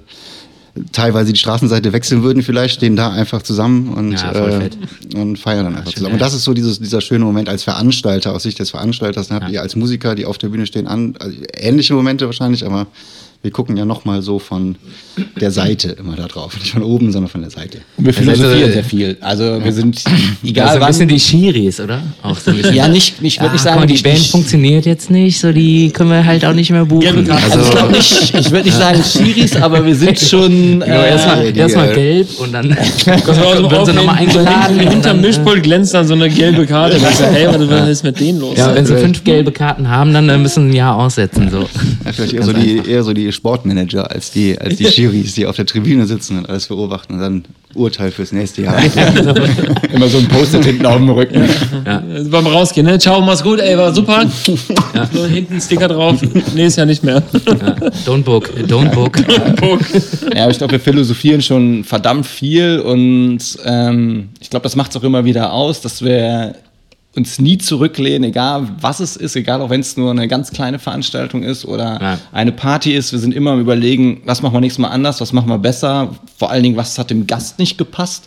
teilweise 0.92 1.32
die 1.32 1.38
Straßenseite 1.38 1.92
wechseln 1.92 2.22
würden 2.22 2.42
vielleicht, 2.42 2.74
stehen 2.74 2.96
da 2.96 3.10
einfach 3.12 3.42
zusammen 3.42 3.88
und, 3.90 4.12
Ja, 4.12 4.32
äh, 4.32 4.70
und 5.16 5.38
feiern 5.38 5.64
dann 5.64 5.76
einfach 5.76 5.92
schön, 5.92 5.98
zusammen. 5.98 6.10
ja. 6.10 6.14
Und 6.14 6.20
das 6.20 6.34
ist 6.34 6.44
so 6.44 6.52
dieses, 6.54 6.80
dieser 6.80 7.00
schöne 7.00 7.24
Moment 7.24 7.48
als 7.48 7.62
Veranstalter, 7.62 8.32
aus 8.34 8.42
Sicht 8.42 8.58
des 8.58 8.70
Veranstalters. 8.70 9.28
Dann 9.28 9.36
habt 9.36 9.46
Ja. 9.48 9.54
ihr 9.54 9.62
als 9.62 9.76
Musiker, 9.76 10.14
die 10.14 10.26
auf 10.26 10.38
der 10.38 10.48
Bühne 10.48 10.66
stehen, 10.66 10.86
an, 10.86 11.14
also 11.20 11.36
ähnliche 11.56 11.94
Momente 11.94 12.26
wahrscheinlich, 12.26 12.66
aber 12.66 12.86
wir 13.44 13.50
gucken 13.50 13.76
ja 13.76 13.84
nochmal 13.84 14.22
so 14.22 14.38
von 14.38 14.74
der 15.38 15.50
Seite 15.50 15.90
immer 16.00 16.16
da 16.16 16.26
drauf. 16.26 16.58
Nicht 16.58 16.72
von 16.72 16.82
oben, 16.82 17.12
sondern 17.12 17.30
von 17.30 17.42
der 17.42 17.50
Seite. 17.50 17.78
Und 17.98 18.06
wir 18.06 18.14
philosophieren 18.14 18.66
so- 18.68 18.72
sehr 18.72 18.84
viel. 18.84 19.16
Also 19.20 19.62
wir 19.62 19.72
sind, 19.72 20.02
Ja, 20.42 20.50
egal 20.50 20.76
so 20.78 20.80
ein 20.82 20.86
bisschen 20.88 21.08
die 21.08 21.20
Schiris, 21.20 21.78
oder? 21.78 22.02
Auch 22.22 22.38
so 22.38 22.50
ein 22.50 22.56
bisschen. 22.56 22.74
ja 22.74 22.88
nicht, 22.88 23.16
ich 23.20 23.38
würde 23.38 23.50
Ah, 23.50 23.52
nicht 23.52 23.62
sagen, 23.62 23.86
die 23.86 24.02
Band 24.02 24.18
funktioniert 24.26 24.86
jetzt 24.86 25.10
nicht, 25.10 25.38
so 25.38 25.52
die 25.52 25.90
können 25.90 26.08
wir 26.10 26.24
halt 26.24 26.42
auch 26.46 26.54
nicht 26.54 26.70
mehr 26.70 26.86
buchen. 26.86 27.26
Karte. 27.26 27.32
Also, 27.44 27.46
ich 27.46 27.54
Also, 27.60 27.70
glaube 27.72 27.92
nicht, 27.92 28.34
ich 28.34 28.50
würde 28.50 28.64
nicht 28.64 28.76
sagen 28.78 29.02
Schiris, 29.04 29.56
aber 29.56 29.84
wir 29.84 29.94
sind 29.94 30.18
schon. 30.18 30.80
genau, 30.80 30.86
erstmal 31.02 31.52
die, 31.52 31.58
erst 31.60 31.76
mal 31.76 31.90
äh, 31.90 31.94
gelb 31.94 32.28
und 32.40 32.52
dann 32.52 32.76
so 33.04 33.70
werden 33.70 33.86
sie 33.86 33.92
nochmal 33.92 34.16
eingeladen. 34.20 34.78
Hinterm 34.80 35.02
dann, 35.02 35.18
äh, 35.18 35.26
Mischpult 35.26 35.62
glänzt 35.62 35.92
dann 35.92 36.06
so 36.06 36.14
eine 36.14 36.30
gelbe 36.30 36.64
Karte. 36.66 36.98
Da 36.98 37.08
ist 37.08 37.20
ja, 37.20 37.26
hey, 37.26 37.46
was 37.48 37.68
was 37.68 37.88
ist 37.90 38.04
mit 38.04 38.18
denen 38.18 38.40
los? 38.40 38.56
Ja, 38.56 38.74
wenn 38.74 38.86
sie 38.86 38.96
fünf 38.96 39.22
gelbe 39.22 39.52
Karten 39.52 39.88
haben, 39.88 40.14
dann 40.14 40.28
äh, 40.30 40.38
müssen 40.38 40.64
sie 40.64 40.70
ein 40.70 40.76
Jahr 40.76 40.96
aussetzen. 40.96 41.50
So. 41.50 41.60
Ja, 42.04 42.12
vielleicht 42.12 42.32
eher 42.32 42.42
so, 42.42 42.52
die, 42.52 42.76
eher 42.88 43.02
so 43.04 43.12
die 43.12 43.32
Sportmanager 43.34 44.10
als 44.10 44.30
die, 44.30 44.58
als 44.58 44.76
die 44.76 44.86
Schiris, 44.86 45.34
die 45.34 45.46
auf 45.46 45.56
der 45.56 45.66
Tribüne 45.66 46.06
sitzen 46.06 46.38
und 46.38 46.48
alles 46.48 46.68
beobachten 46.68 47.14
und 47.14 47.20
dann 47.20 47.44
Urteil 47.74 48.10
fürs 48.10 48.32
nächste 48.32 48.62
Jahr. 48.62 48.76
Immer 49.92 50.08
so 50.08 50.18
ein 50.18 50.28
Post-it 50.28 50.64
hinten 50.64 50.86
auf 50.86 50.96
dem 50.96 51.10
Rücken. 51.10 51.42
Äh, 51.84 52.24
Beim 52.30 52.46
Rausgehen, 52.46 52.86
ne? 52.86 52.98
Ciao, 52.98 53.20
mach's 53.20 53.42
gut, 53.42 53.58
ey, 53.60 53.76
war 53.76 53.92
super. 53.92 54.24
So, 55.12 55.26
hinten 55.26 55.54
ein 55.54 55.60
Sticker 55.60 55.88
drauf. 55.88 56.20
Nee, 56.54 56.66
ist 56.66 56.76
ja 56.76 56.86
nicht 56.86 57.02
mehr. 57.02 57.22
Ja. 57.46 57.74
Don't 58.06 58.22
book, 58.22 58.50
don't 58.68 58.90
book. 58.90 59.18
Ja, 60.34 60.44
aber 60.44 60.52
ich 60.52 60.58
glaube, 60.58 60.72
wir 60.72 60.80
philosophieren 60.80 61.42
schon 61.42 61.84
verdammt 61.84 62.26
viel 62.26 62.78
und 62.80 63.40
ähm, 63.64 64.28
ich 64.40 64.50
glaube, 64.50 64.62
das 64.62 64.76
macht 64.76 64.92
es 64.92 64.96
auch 64.96 65.02
immer 65.02 65.24
wieder 65.24 65.52
aus, 65.52 65.80
dass 65.80 66.02
wir 66.02 66.54
uns 67.16 67.38
nie 67.38 67.58
zurücklehnen, 67.58 68.24
egal 68.24 68.68
was 68.80 69.00
es 69.00 69.16
ist, 69.16 69.36
egal 69.36 69.60
auch 69.60 69.70
wenn 69.70 69.80
es 69.80 69.96
nur 69.96 70.10
eine 70.10 70.26
ganz 70.28 70.50
kleine 70.50 70.78
Veranstaltung 70.78 71.42
ist 71.42 71.64
oder 71.64 72.00
Ja. 72.00 72.18
eine 72.32 72.52
Party 72.52 72.92
ist. 72.92 73.12
Wir 73.12 73.18
sind 73.20 73.34
immer 73.34 73.52
am 73.52 73.60
Überlegen, 73.60 74.22
was 74.24 74.42
machen 74.42 74.54
wir 74.54 74.60
nächstes 74.60 74.80
Mal 74.80 74.88
anders, 74.88 75.20
was 75.20 75.32
machen 75.32 75.48
wir 75.48 75.58
besser, 75.58 76.10
vor 76.36 76.50
allen 76.50 76.62
Dingen, 76.62 76.76
was 76.76 76.98
hat 76.98 77.10
dem 77.10 77.26
Gast 77.26 77.58
nicht 77.58 77.78
gepasst. 77.78 78.24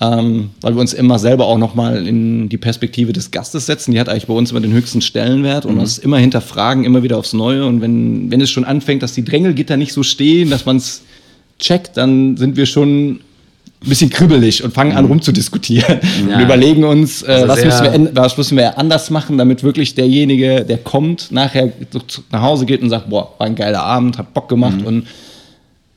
Ähm, 0.00 0.50
weil 0.62 0.74
wir 0.74 0.80
uns 0.80 0.94
immer 0.94 1.20
selber 1.20 1.46
auch 1.46 1.58
nochmal 1.58 2.08
in 2.08 2.48
die 2.48 2.56
Perspektive 2.58 3.12
des 3.12 3.30
Gastes 3.30 3.66
setzen. 3.66 3.92
Die 3.92 4.00
hat 4.00 4.08
eigentlich 4.08 4.26
bei 4.26 4.34
uns 4.34 4.50
immer 4.50 4.60
den 4.60 4.72
höchsten 4.72 5.00
Stellenwert 5.00 5.64
und 5.64 5.78
uns 5.78 5.98
immer 5.98 6.18
hinterfragen, 6.18 6.82
immer 6.82 7.04
wieder 7.04 7.18
aufs 7.18 7.34
Neue. 7.34 7.64
Und 7.64 7.80
wenn, 7.82 8.28
wenn 8.28 8.40
es 8.40 8.50
schon 8.50 8.64
anfängt, 8.64 9.04
dass 9.04 9.12
die 9.12 9.24
Drängelgitter 9.24 9.76
nicht 9.76 9.92
so 9.92 10.02
stehen, 10.02 10.50
dass 10.50 10.66
man 10.66 10.78
es 10.78 11.02
checkt, 11.60 11.96
dann 11.98 12.36
sind 12.36 12.56
wir 12.56 12.66
schon 12.66 13.20
ein 13.84 13.88
bisschen 13.88 14.10
kribbelig 14.10 14.62
und 14.64 14.72
fangen 14.72 14.92
an 14.96 15.04
rumzudiskutieren. 15.06 16.00
Ja. 16.28 16.38
Wir 16.38 16.44
überlegen 16.44 16.84
uns, 16.84 17.22
äh, 17.22 17.26
Also 17.32 17.48
was, 17.48 17.64
müssen 17.64 17.84
wir, 18.04 18.10
was 18.14 18.36
müssen 18.38 18.56
wir 18.56 18.78
anders 18.78 19.10
machen, 19.10 19.38
damit 19.38 19.62
wirklich 19.62 19.94
derjenige, 19.94 20.64
der 20.64 20.78
kommt, 20.78 21.30
nachher 21.32 21.72
nach 22.30 22.42
Hause 22.42 22.64
geht 22.66 22.82
und 22.82 22.90
sagt, 22.90 23.10
boah, 23.10 23.34
war 23.38 23.46
ein 23.46 23.54
geiler 23.54 23.82
Abend, 23.82 24.18
hat 24.18 24.32
Bock 24.34 24.48
gemacht 24.48 24.80
Mhm. 24.80 24.86
und 24.86 25.06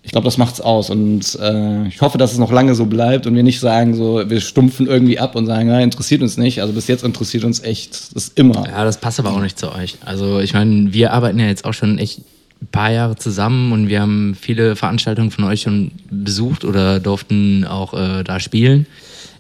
ich 0.04 0.12
glaube, 0.12 0.26
das 0.26 0.38
macht's 0.38 0.62
aus. 0.62 0.92
Und 0.92 1.36
äh, 1.42 1.88
ich 1.88 2.00
hoffe, 2.02 2.20
dass 2.20 2.32
es 2.32 2.38
noch 2.38 2.52
lange 2.52 2.76
so 2.76 2.86
bleibt 2.86 3.26
und 3.26 3.36
wir 3.36 3.42
nicht 3.42 3.60
sagen, 3.60 3.96
so, 3.96 4.30
wir 4.30 4.40
stumpfen 4.40 4.86
irgendwie 4.86 5.18
ab 5.18 5.36
und 5.36 5.48
sagen, 5.48 5.68
ja, 5.70 5.80
interessiert 5.80 6.22
uns 6.22 6.38
nicht. 6.38 6.62
Also 6.62 6.74
bis 6.74 6.88
jetzt 6.88 7.04
interessiert 7.04 7.44
uns 7.44 7.60
echt 7.64 8.16
das 8.16 8.30
immer. 8.36 8.68
Ja, 8.68 8.84
das 8.86 9.00
passt 9.00 9.20
aber 9.20 9.32
auch 9.32 9.40
nicht 9.42 9.58
zu 9.58 9.74
euch. 9.74 9.98
Also 10.06 10.40
ich 10.42 10.54
meine, 10.54 10.94
wir 10.94 11.12
arbeiten 11.12 11.40
ja 11.40 11.48
jetzt 11.48 11.66
auch 11.66 11.74
schon 11.74 11.98
echt 11.98 12.22
ein 12.62 12.68
paar 12.68 12.92
Jahre 12.92 13.16
zusammen 13.16 13.72
und 13.72 13.90
wir 13.90 14.02
haben 14.02 14.36
viele 14.40 14.76
Veranstaltungen 14.76 15.32
von 15.32 15.44
euch 15.44 15.62
schon 15.62 15.92
besucht 16.10 16.66
oder 16.66 17.00
durften 17.00 17.66
auch 17.66 17.94
äh, 17.94 18.24
da 18.24 18.40
spielen. 18.40 18.88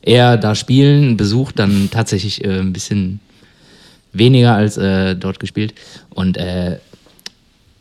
Eher 0.01 0.37
da 0.37 0.53
spielen, 0.53 1.17
besucht, 1.17 1.57
dann 1.57 1.89
tatsächlich 1.91 2.43
äh, 2.43 2.59
ein 2.59 2.73
bisschen 2.73 3.19
weniger 4.13 4.53
als 4.53 4.77
äh, 4.77 5.15
dort 5.15 5.39
gespielt. 5.39 5.73
Und 6.11 6.37
äh, 6.37 6.77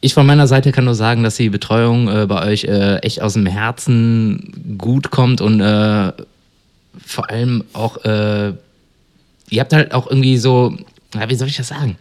ich 0.01 0.15
von 0.15 0.27
meiner 0.27 0.47
Seite 0.47 0.73
kann 0.73 0.85
nur 0.85 0.95
sagen, 0.95 1.23
dass 1.23 1.37
die 1.37 1.51
Betreuung 1.51 2.09
äh, 2.09 2.27
bei 2.27 2.47
euch 2.47 2.65
äh, 2.65 2.97
echt 2.99 3.21
aus 3.21 3.35
dem 3.35 3.47
Herzen 3.47 4.77
gut 4.79 5.11
kommt 5.11 5.41
und 5.41 5.61
vor 7.07 7.29
allem 7.29 7.65
auch, 7.73 8.05
ihr 8.05 8.57
habt 9.59 9.73
halt 9.73 9.93
auch 9.93 10.09
irgendwie 10.09 10.39
so, 10.39 10.77
ja, 11.13 11.29
wie 11.29 11.35
soll 11.35 11.49
ich 11.49 11.57
das 11.57 11.69
sagen? 11.69 11.97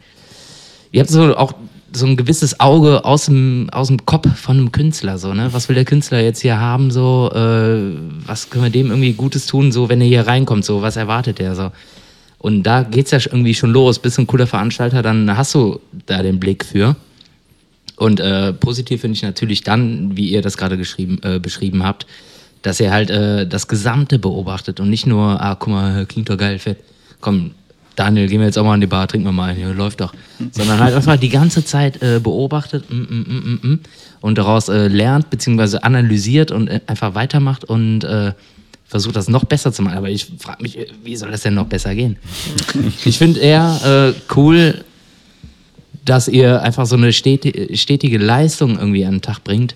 Ihr 0.91 1.01
habt 1.01 1.09
so 1.09 1.35
auch 1.35 1.53
so 1.95 2.05
ein 2.05 2.17
gewisses 2.17 2.59
Auge 2.59 3.05
aus 3.05 3.25
dem, 3.25 3.69
aus 3.71 3.87
dem 3.87 4.05
Kopf 4.05 4.35
von 4.35 4.57
einem 4.57 4.71
Künstler, 4.71 5.17
so, 5.17 5.33
ne? 5.33 5.53
Was 5.53 5.69
will 5.69 5.75
der 5.75 5.85
Künstler 5.85 6.21
jetzt 6.21 6.41
hier 6.41 6.59
haben, 6.59 6.91
so, 6.91 7.31
äh, 7.33 7.91
was 8.25 8.49
können 8.49 8.63
wir 8.63 8.71
dem 8.71 8.89
irgendwie 8.89 9.13
Gutes 9.13 9.45
tun, 9.45 9.71
so, 9.71 9.89
wenn 9.89 10.01
er 10.01 10.07
hier 10.07 10.27
reinkommt, 10.27 10.65
so, 10.65 10.81
was 10.81 10.95
erwartet 10.95 11.39
er, 11.39 11.55
so. 11.55 11.71
Und 12.39 12.63
da 12.63 12.83
geht's 12.83 13.11
ja 13.11 13.19
irgendwie 13.19 13.53
schon 13.53 13.71
los, 13.71 13.99
bist 13.99 14.19
ein 14.19 14.27
cooler 14.27 14.47
Veranstalter, 14.47 15.01
dann 15.01 15.37
hast 15.37 15.53
du 15.55 15.79
da 16.05 16.21
den 16.21 16.39
Blick 16.39 16.65
für. 16.65 16.95
Und 17.95 18.19
äh, 18.19 18.51
positiv 18.53 19.01
finde 19.01 19.15
ich 19.15 19.21
natürlich 19.21 19.63
dann, 19.63 20.17
wie 20.17 20.29
ihr 20.29 20.41
das 20.41 20.57
gerade 20.57 20.75
äh, 20.75 21.39
beschrieben 21.39 21.83
habt, 21.83 22.05
dass 22.61 22.79
ihr 22.79 22.91
halt 22.91 23.11
äh, 23.11 23.47
das 23.47 23.67
Gesamte 23.67 24.19
beobachtet 24.19 24.79
und 24.79 24.89
nicht 24.89 25.05
nur, 25.05 25.41
ah, 25.41 25.55
guck 25.55 25.69
mal, 25.69 26.05
klingt 26.05 26.29
doch 26.29 26.37
geil, 26.37 26.59
fett. 26.59 26.79
Komm, 27.21 27.51
Daniel, 27.95 28.27
gehen 28.27 28.39
wir 28.39 28.47
jetzt 28.47 28.57
auch 28.57 28.63
mal 28.63 28.73
an 28.73 28.81
die 28.81 28.87
Bar, 28.87 29.07
trinken 29.07 29.27
wir 29.27 29.31
mal 29.31 29.49
ein, 29.49 29.77
läuft 29.77 30.01
doch. 30.01 30.13
Sondern 30.51 30.79
halt 30.79 30.95
einfach 30.95 31.17
die 31.17 31.29
ganze 31.29 31.63
Zeit 31.63 32.01
äh, 32.01 32.19
beobachtet 32.19 32.89
mm, 32.89 32.95
mm, 32.95 33.25
mm, 33.27 33.59
mm, 33.61 33.67
mm, 33.71 33.79
und 34.21 34.37
daraus 34.37 34.69
äh, 34.69 34.87
lernt, 34.87 35.29
beziehungsweise 35.29 35.83
analysiert 35.83 36.51
und 36.51 36.67
äh, 36.67 36.81
einfach 36.87 37.13
weitermacht 37.13 37.63
und 37.63 38.03
äh, 38.03 38.33
versucht 38.85 39.15
das 39.15 39.27
noch 39.27 39.45
besser 39.45 39.71
zu 39.71 39.81
machen. 39.81 39.97
Aber 39.97 40.09
ich 40.09 40.27
frage 40.39 40.63
mich, 40.63 40.77
äh, 40.77 40.87
wie 41.03 41.15
soll 41.15 41.31
das 41.31 41.41
denn 41.41 41.53
noch 41.53 41.67
besser 41.67 41.93
gehen? 41.93 42.17
ich 43.05 43.17
finde 43.17 43.39
eher 43.39 44.13
äh, 44.15 44.33
cool, 44.35 44.83
dass 46.05 46.27
ihr 46.27 46.61
einfach 46.61 46.85
so 46.85 46.95
eine 46.95 47.11
steti- 47.11 47.75
stetige 47.77 48.17
Leistung 48.17 48.77
irgendwie 48.77 49.05
an 49.05 49.15
den 49.15 49.21
Tag 49.21 49.43
bringt, 49.43 49.75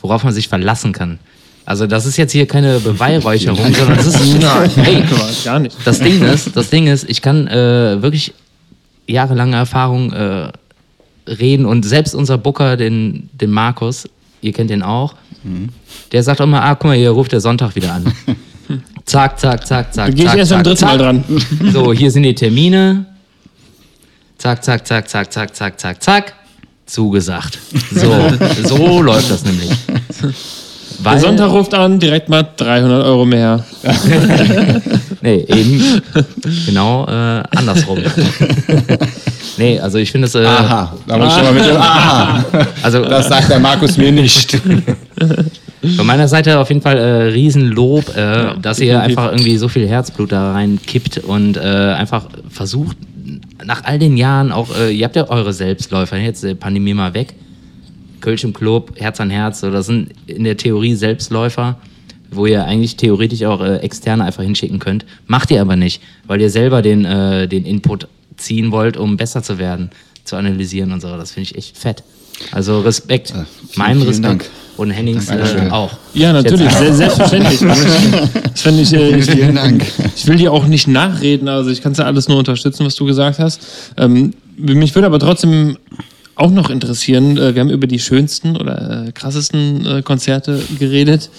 worauf 0.00 0.24
man 0.24 0.32
sich 0.32 0.48
verlassen 0.48 0.92
kann. 0.92 1.18
Also 1.66 1.88
das 1.88 2.06
ist 2.06 2.16
jetzt 2.16 2.32
hier 2.32 2.46
keine 2.46 2.78
Beweihräucherung, 2.78 3.74
sondern 3.74 3.96
das 3.96 4.06
ist, 4.06 4.18
hey, 4.76 5.02
Gar 5.44 5.58
nicht. 5.58 5.76
das 5.84 5.98
Ding 5.98 6.22
ist, 6.22 6.56
das 6.56 6.70
Ding 6.70 6.86
ist, 6.86 7.10
ich 7.10 7.20
kann 7.20 7.48
äh, 7.48 8.00
wirklich 8.00 8.32
jahrelange 9.08 9.56
Erfahrung 9.56 10.12
äh, 10.12 10.52
reden 11.26 11.66
und 11.66 11.84
selbst 11.84 12.14
unser 12.14 12.38
Booker, 12.38 12.76
den, 12.76 13.28
den 13.32 13.50
Markus, 13.50 14.08
ihr 14.40 14.52
kennt 14.52 14.70
den 14.70 14.82
auch, 14.82 15.14
der 16.12 16.22
sagt 16.22 16.40
immer, 16.40 16.62
ah, 16.62 16.74
guck 16.74 16.86
mal, 16.86 16.96
hier 16.96 17.10
ruft 17.10 17.32
der 17.32 17.40
Sonntag 17.40 17.74
wieder 17.76 17.92
an. 17.92 18.12
zack, 19.04 19.38
zack, 19.38 19.66
zack, 19.66 19.94
zack. 19.94 20.06
Da 20.06 20.12
gehe 20.12 20.24
ich 20.24 20.30
zack, 20.30 20.38
erst 20.38 20.52
am 20.52 20.64
zack, 20.64 20.64
dritten 20.64 20.84
Mal 20.84 20.98
zack. 20.98 21.28
dran. 21.58 21.72
So, 21.72 21.92
hier 21.92 22.10
sind 22.10 22.24
die 22.24 22.34
Termine. 22.34 23.06
Zack, 24.38 24.64
zack, 24.64 24.86
zack, 24.86 25.08
zack, 25.08 25.32
zack, 25.32 25.54
zack, 25.54 25.78
zack, 25.80 26.02
zack. 26.02 26.34
Zugesagt. 26.84 27.58
So, 27.92 28.30
so 28.64 29.02
läuft 29.02 29.30
das 29.30 29.44
nämlich. 29.44 29.70
Weil, 31.02 31.12
Der 31.14 31.20
Sonntag 31.20 31.50
ruft 31.50 31.74
an, 31.74 31.98
direkt 31.98 32.28
mal 32.28 32.46
300 32.56 33.04
Euro 33.04 33.24
mehr. 33.24 33.64
Nee, 35.22 35.44
eben 35.48 36.02
genau 36.66 37.04
äh, 37.08 37.42
andersrum. 37.56 37.98
nee, 39.56 39.80
also 39.80 39.98
ich 39.98 40.12
finde 40.12 40.28
es. 40.28 40.36
Äh, 40.36 40.44
Aha, 40.44 40.92
da 41.04 41.18
muss 41.18 41.28
ich 41.28 41.32
schon 41.34 41.42
mal 41.44 41.52
mit 41.52 41.66
dem 41.66 41.76
Aha. 41.76 42.44
Also 42.82 43.02
Das 43.02 43.26
sagt 43.26 43.50
der 43.50 43.58
Markus 43.58 43.96
mir 43.96 44.12
nicht. 44.12 44.56
von 45.96 46.06
meiner 46.06 46.28
Seite 46.28 46.60
auf 46.60 46.68
jeden 46.68 46.82
Fall 46.82 46.98
äh, 46.98 47.22
Riesenlob, 47.32 48.16
äh, 48.16 48.60
dass 48.62 48.78
ihr 48.78 49.00
einfach 49.00 49.32
irgendwie 49.32 49.56
so 49.56 49.66
viel 49.66 49.88
Herzblut 49.88 50.30
da 50.30 50.52
reinkippt 50.52 51.18
und 51.18 51.56
äh, 51.56 51.60
einfach 51.60 52.26
versucht, 52.48 52.96
nach 53.64 53.82
all 53.82 53.98
den 53.98 54.16
Jahren 54.16 54.52
auch, 54.52 54.68
äh, 54.78 54.92
ihr 54.92 55.04
habt 55.06 55.16
ja 55.16 55.28
eure 55.28 55.52
Selbstläufer, 55.52 56.18
jetzt 56.18 56.44
äh, 56.44 56.54
Pandemie 56.54 56.94
mal 56.94 57.14
weg. 57.14 57.34
Kölsch 58.20 58.44
im 58.44 58.52
Club, 58.52 58.92
Herz 58.96 59.20
an 59.20 59.30
Herz, 59.30 59.60
so, 59.60 59.70
das 59.70 59.86
sind 59.86 60.10
in 60.26 60.44
der 60.44 60.56
Theorie 60.56 60.94
Selbstläufer, 60.94 61.78
wo 62.30 62.46
ihr 62.46 62.64
eigentlich 62.64 62.96
theoretisch 62.96 63.42
auch 63.44 63.60
äh, 63.60 63.76
Externe 63.78 64.24
einfach 64.24 64.42
hinschicken 64.42 64.78
könnt. 64.78 65.04
Macht 65.26 65.50
ihr 65.50 65.60
aber 65.60 65.76
nicht, 65.76 66.02
weil 66.26 66.40
ihr 66.40 66.50
selber 66.50 66.82
den, 66.82 67.04
äh, 67.04 67.48
den 67.48 67.64
Input 67.64 68.08
ziehen 68.36 68.70
wollt, 68.72 68.96
um 68.96 69.16
besser 69.16 69.42
zu 69.42 69.58
werden, 69.58 69.90
zu 70.24 70.36
analysieren 70.36 70.92
und 70.92 71.00
so. 71.00 71.08
Das 71.16 71.32
finde 71.32 71.50
ich 71.50 71.56
echt 71.56 71.78
fett. 71.78 72.02
Also 72.52 72.80
Respekt, 72.80 73.28
vielen, 73.28 73.46
mein 73.76 73.96
vielen 73.96 74.08
Respekt. 74.08 74.24
Dank. 74.24 74.50
Und 74.76 74.90
Hennings 74.90 75.30
äh, 75.30 75.70
auch. 75.70 75.96
Ja, 76.12 76.34
natürlich, 76.34 76.70
selbstverständlich. 76.70 77.60
Das 78.56 78.62
finde 78.62 78.82
ich, 78.82 78.92
äh, 78.92 79.16
ich, 79.18 79.30
Vielen 79.30 79.54
Dank. 79.54 79.84
ich 80.14 80.26
will 80.26 80.36
dir 80.36 80.52
auch 80.52 80.66
nicht 80.66 80.88
nachreden, 80.88 81.48
also 81.48 81.70
ich 81.70 81.82
kann 81.82 81.92
es 81.92 81.98
ja 81.98 82.04
alles 82.04 82.28
nur 82.28 82.38
unterstützen, 82.38 82.86
was 82.86 82.94
du 82.94 83.04
gesagt 83.04 83.38
hast. 83.38 83.60
Ähm, 83.96 84.32
mich 84.56 84.94
würde 84.94 85.06
aber 85.06 85.18
trotzdem 85.18 85.76
auch 86.36 86.50
noch 86.50 86.70
interessieren, 86.70 87.36
äh, 87.36 87.54
wir 87.54 87.60
haben 87.60 87.70
über 87.70 87.86
die 87.86 87.98
schönsten 87.98 88.56
oder 88.56 89.06
äh, 89.08 89.12
krassesten 89.12 89.84
äh, 89.86 90.02
Konzerte 90.02 90.62
geredet. 90.78 91.30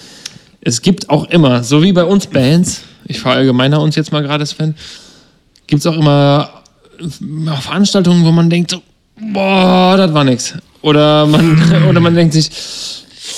Es 0.60 0.82
gibt 0.82 1.08
auch 1.08 1.30
immer, 1.30 1.64
so 1.64 1.82
wie 1.82 1.92
bei 1.92 2.04
uns 2.04 2.26
Bands, 2.26 2.82
ich 3.06 3.20
verallgemeiner 3.20 3.80
uns 3.80 3.96
jetzt 3.96 4.12
mal 4.12 4.22
gerade, 4.22 4.44
Sven, 4.44 4.74
gibt 5.66 5.80
es 5.80 5.86
auch 5.86 5.96
immer 5.96 6.50
Veranstaltungen, 7.60 8.24
wo 8.24 8.32
man 8.32 8.50
denkt 8.50 8.72
so, 8.72 8.82
boah, 9.32 9.96
das 9.96 10.12
war 10.12 10.24
nix. 10.24 10.54
Oder 10.82 11.26
man, 11.26 11.84
oder 11.88 12.00
man 12.00 12.14
denkt 12.14 12.34
sich, 12.34 12.50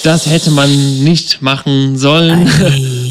das 0.02 0.26
hätte 0.26 0.50
man 0.50 0.70
nicht 1.04 1.42
machen 1.42 1.98
sollen. 1.98 2.48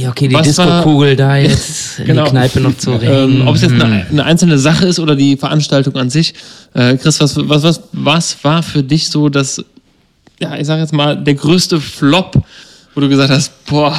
Okay, 0.08 0.28
die 0.28 0.34
Was 0.36 0.58
war- 0.58 0.66
Disco-Kugel 0.66 1.16
da 1.16 1.36
jetzt 1.38 2.00
in 2.00 2.06
Genau. 2.06 2.26
die 2.26 2.30
Kneipe 2.32 2.60
noch 2.62 2.78
zu 2.78 2.92
ringen. 2.92 3.42
Ähm, 3.42 3.48
ob 3.48 3.56
es 3.56 3.62
jetzt 3.64 3.74
eine, 3.74 4.06
eine 4.10 4.24
einzelne 4.24 4.58
Sache 4.58 4.88
ist 4.88 5.00
oder 5.00 5.16
die 5.16 5.36
Veranstaltung 5.36 5.96
an 5.96 6.10
sich. 6.10 6.34
Äh, 6.74 6.96
Chris, 6.98 7.20
was, 7.20 7.36
was, 7.38 7.64
was, 7.64 7.82
was 7.92 8.44
war 8.44 8.64
für 8.64 8.84
dich 8.84 9.10
so 9.10 9.30
das, 9.30 9.64
ja, 10.40 10.56
ich 10.58 10.68
sag 10.68 10.80
jetzt 10.80 10.94
mal, 10.94 11.16
der 11.22 11.34
größte 11.34 11.82
Flop, 11.82 12.42
wo 12.96 13.02
du 13.02 13.10
gesagt 13.10 13.30
hast, 13.30 13.52
boah, 13.66 13.96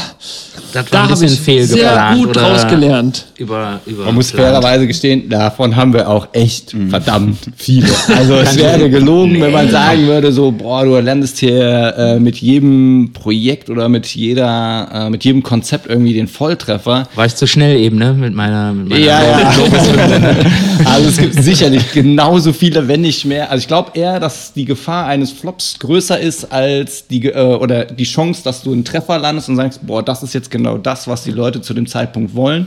da 0.73 1.09
habe 1.09 1.13
ich 1.13 1.19
sehr 1.19 1.29
fehlgeplant 1.31 2.19
gut 2.19 2.29
oder 2.31 2.41
draus 2.43 2.67
gelernt. 2.69 3.27
Über, 3.39 3.81
über 3.87 4.05
Man 4.05 4.15
muss 4.17 4.31
geplant. 4.31 4.51
fairerweise 4.51 4.87
gestehen, 4.87 5.29
davon 5.29 5.75
haben 5.75 5.93
wir 5.93 6.09
auch 6.09 6.29
echt 6.33 6.75
Mhm. 6.75 6.91
verdammt 6.91 7.39
viele. 7.57 7.89
Also 8.17 8.35
es 8.35 8.57
wäre 8.57 8.89
gelogen, 8.91 9.41
wenn 9.41 9.53
man 9.53 9.71
sagen 9.71 10.07
würde, 10.07 10.31
so, 10.33 10.53
boah, 10.53 10.85
du 10.85 10.99
landest 11.01 11.39
hier 11.39 11.95
äh, 11.97 12.19
mit 12.21 12.37
jedem 12.37 13.11
Projekt 13.13 13.71
oder 13.71 13.89
mit 13.89 14.07
jeder, 14.07 14.89
äh, 14.93 15.11
mit 15.11 15.25
jedem 15.25 15.43
Konzept 15.43 15.87
irgendwie 15.89 16.13
den 16.15 16.29
Volltreffer. 16.29 17.09
War 17.15 17.27
ich 17.27 17.35
zu 17.35 17.47
schnell 17.47 17.77
eben, 17.79 17.97
ne? 17.99 18.13
Mit 18.13 18.35
meiner. 18.35 18.73
Mit 18.73 18.91
meiner 18.91 19.05
Ja, 19.05 19.23
ja. 19.23 19.53
also 20.85 21.09
es 21.09 21.17
gibt 21.17 21.43
sicherlich 21.43 21.91
genauso 21.93 22.53
viele, 22.53 22.87
wenn 22.87 23.01
nicht 23.01 23.25
mehr. 23.25 23.51
Also 23.51 23.63
ich 23.63 23.69
glaube 23.69 23.93
eher, 23.95 24.21
dass 24.21 24.53
die 24.53 24.65
Gefahr 24.67 25.07
eines 25.07 25.31
Flops 25.33 25.77
größer 25.79 26.21
ist 26.21 26.53
als 26.53 27.07
die 27.09 27.27
äh, 27.27 27.41
oder 27.55 27.87
die 27.87 28.05
Chance, 28.05 28.43
dass 28.45 28.63
du 28.63 28.73
einen 28.81 28.85
Treffer 28.85 29.19
landest 29.19 29.49
und 29.49 29.57
sagst, 29.57 29.87
boah, 29.87 30.03
das 30.03 30.23
ist 30.23 30.33
jetzt 30.33 30.51
genau 30.51 30.79
das, 30.79 31.07
was 31.07 31.23
die 31.23 31.31
Leute 31.31 31.61
zu 31.61 31.75
dem 31.75 31.87
Zeitpunkt 31.87 32.35
wollen, 32.35 32.67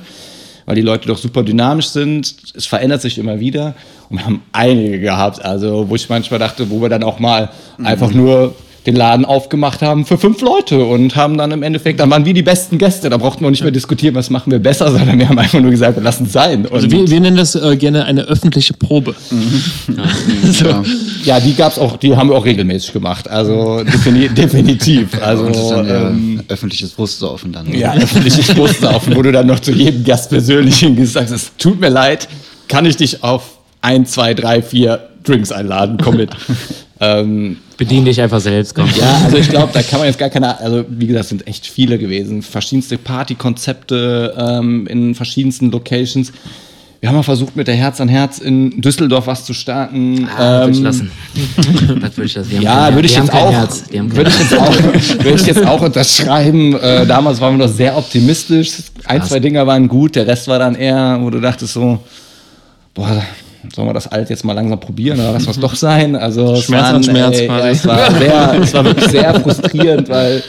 weil 0.66 0.76
die 0.76 0.82
Leute 0.82 1.08
doch 1.08 1.18
super 1.18 1.44
dynamisch 1.44 1.88
sind. 1.88 2.36
Es 2.56 2.66
verändert 2.66 3.02
sich 3.02 3.18
immer 3.18 3.40
wieder 3.40 3.74
und 4.10 4.18
wir 4.18 4.26
haben 4.26 4.44
einige 4.52 5.00
gehabt, 5.00 5.44
also 5.44 5.90
wo 5.90 5.96
ich 5.96 6.08
manchmal 6.10 6.40
dachte, 6.40 6.70
wo 6.70 6.82
wir 6.82 6.90
dann 6.90 7.04
auch 7.04 7.20
mal 7.20 7.50
einfach 7.84 8.12
nur 8.12 8.56
den 8.86 8.96
Laden 8.96 9.24
aufgemacht 9.26 9.82
haben 9.82 10.06
für 10.06 10.18
fünf 10.18 10.42
Leute 10.42 10.84
und 10.84 11.16
haben 11.16 11.38
dann 11.38 11.52
im 11.52 11.64
Endeffekt, 11.64 12.00
dann 12.00 12.10
waren 12.12 12.26
wir 12.26 12.34
die 12.34 12.42
besten 12.42 12.78
Gäste, 12.78 13.10
da 13.10 13.18
brauchten 13.18 13.44
wir 13.44 13.50
nicht 13.52 13.64
mehr 13.64 13.72
diskutieren, 13.72 14.14
was 14.16 14.30
machen 14.30 14.52
wir 14.52 14.60
besser, 14.60 14.92
sondern 14.98 15.18
wir 15.20 15.30
haben 15.30 15.40
einfach 15.40 15.60
nur 15.62 15.72
gesagt, 15.72 15.96
wir 15.98 16.04
lassen 16.04 16.26
es 16.26 16.34
sein. 16.34 16.66
Also 16.72 16.86
Und- 16.88 16.92
wir, 16.92 17.08
wir 17.10 17.20
nennen 17.22 17.38
das 17.38 17.56
äh, 17.56 17.78
gerne 17.78 18.06
eine 18.06 18.24
öffentliche 18.24 18.74
Probe. 18.74 19.16
so. 20.52 20.66
Ja. 20.66 20.84
Ja, 21.24 21.40
die 21.40 21.56
gab's 21.56 21.80
auch, 21.80 21.96
die 21.98 22.16
haben 22.18 22.30
wir 22.30 22.36
auch 22.36 22.44
regelmäßig 22.46 22.92
gemacht. 22.92 23.30
Also 23.30 23.84
defini 23.84 24.28
definitiv. 24.36 25.10
Also 25.22 25.46
dann 25.50 25.88
ja 25.88 26.10
ähm, 26.10 26.44
öffentliches 26.50 26.92
Brustsaufen 26.92 27.54
dann. 27.54 27.68
ne? 27.70 27.78
ja, 27.78 27.94
öffentliches 27.94 28.54
Bussaufen, 28.54 29.16
wo 29.16 29.22
du 29.22 29.32
dann 29.32 29.48
noch 29.48 29.60
zu 29.62 29.72
jedem 29.72 30.04
Gast 30.04 30.30
persönlich 30.30 30.78
hingehst, 30.80 31.14
sagst, 31.14 31.32
es 31.34 31.52
tut 31.58 31.80
mir 31.80 31.90
leid, 31.90 32.28
kann 32.68 32.86
ich 32.86 32.98
dich 32.98 33.24
auf 33.24 33.44
ein, 33.82 34.06
zwei, 34.06 34.34
drei, 34.34 34.62
vier 34.62 35.08
Drinks 35.24 35.52
einladen, 35.54 35.98
komm 36.04 36.18
mit. 36.18 36.32
Ähm, 37.04 37.58
Bedien 37.78 38.06
dich 38.06 38.22
einfach 38.22 38.40
selbst, 38.40 38.76
komm. 38.76 38.90
ja, 38.98 39.22
also 39.26 39.38
ich 39.38 39.50
glaube, 39.50 39.72
da 39.74 39.82
kann 39.82 40.00
man 40.00 40.08
jetzt 40.08 40.20
gar 40.20 40.30
keine, 40.30 40.60
also 40.60 40.86
wie 40.88 41.08
gesagt, 41.08 41.24
es 41.24 41.30
sind 41.30 41.48
echt 41.48 41.68
viele 41.68 41.98
gewesen. 41.98 42.42
Verschiedenste 42.42 42.98
Partykonzepte 42.98 44.34
ähm, 44.38 44.88
in 44.88 45.16
verschiedensten 45.16 45.72
Locations. 45.72 46.32
Wir 47.00 47.10
haben 47.10 47.18
mal 47.18 47.24
versucht, 47.24 47.58
mit 47.58 47.68
der 47.68 47.76
Herz 47.76 48.00
an 48.00 48.08
Herz 48.08 48.38
in 48.38 48.80
Düsseldorf 48.80 49.28
was 49.28 49.44
zu 49.44 49.54
starten. 49.54 50.26
Ah, 50.38 50.62
würde 50.62 50.72
ich 50.72 50.78
Ähm, 50.78 50.84
lassen. 50.86 51.12
das 52.02 52.16
würde 52.16 52.26
ich 52.28 52.36
lassen. 52.36 52.62
Ja, 52.62 52.94
würde 52.94 53.08
ich 53.08 53.16
jetzt 53.18 53.34
auch, 53.34 53.52
würde 53.92 54.30
ich 54.30 54.40
jetzt 54.40 54.58
auch, 54.58 54.74
würde 55.24 55.36
ich 55.42 55.46
jetzt 55.46 55.66
auch 55.66 55.82
unterschreiben. 55.82 56.80
Äh, 56.80 57.06
damals 57.06 57.42
waren 57.42 57.58
wir 57.58 57.68
noch 57.68 57.74
sehr 57.74 57.98
optimistisch. 57.98 58.84
Ein, 59.04 59.20
Krass. 59.20 59.30
zwei 59.30 59.42
Dinger 59.42 59.68
waren 59.68 59.90
gut, 59.90 60.16
der 60.16 60.28
Rest 60.28 60.48
war 60.48 60.60
dann 60.60 60.76
eher, 60.76 61.18
wo 61.20 61.30
du 61.30 61.42
dachtest 61.42 61.74
so, 61.74 62.00
boah, 62.94 63.22
sollen 63.74 63.88
wir 63.88 63.94
das 63.94 64.12
alt 64.12 64.30
jetzt 64.30 64.44
mal 64.44 64.54
langsam 64.54 64.80
probieren 64.80 65.20
oder 65.20 65.32
lass 65.32 65.48
was 65.48 65.60
doch 65.60 65.76
sein? 65.76 66.16
Also 66.16 66.54
es 66.54 66.66
Schmerz 66.66 66.90
an 66.90 67.04
Schmerz 67.04 67.40
ey, 67.40 67.48
ja, 67.48 67.70
es, 67.70 67.86
war 67.88 68.12
sehr, 68.12 68.54
es 68.62 68.74
war 68.74 68.86
wirklich 68.86 69.10
sehr 69.10 69.34
frustrierend, 69.40 70.10
weil 70.10 70.44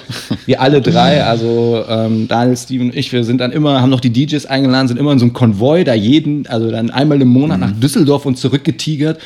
wir 0.47 0.61
alle 0.61 0.81
drei, 0.81 1.23
also 1.23 1.85
ähm, 1.89 2.27
Daniel, 2.29 2.57
Steven 2.57 2.91
und 2.91 2.97
ich, 2.97 3.13
wir 3.13 3.25
sind 3.25 3.39
dann 3.39 3.53
immer, 3.53 3.81
haben 3.81 3.91
noch 3.91 4.01
die 4.01 4.13
DJs 4.13 4.47
eingeladen, 4.47 4.89
sind 4.89 4.99
immer 4.99 5.13
in 5.13 5.19
so 5.19 5.27
einem 5.27 5.33
Konvoi, 5.33 5.85
da 5.85 5.95
jeden, 5.95 6.47
also 6.47 6.71
dann 6.71 6.91
einmal 6.91 7.21
im 7.23 7.29
Monat 7.29 7.61
nach 7.61 7.73
Düsseldorf 7.73 8.27
und 8.27 8.37
zurückgetigert. 8.37 9.21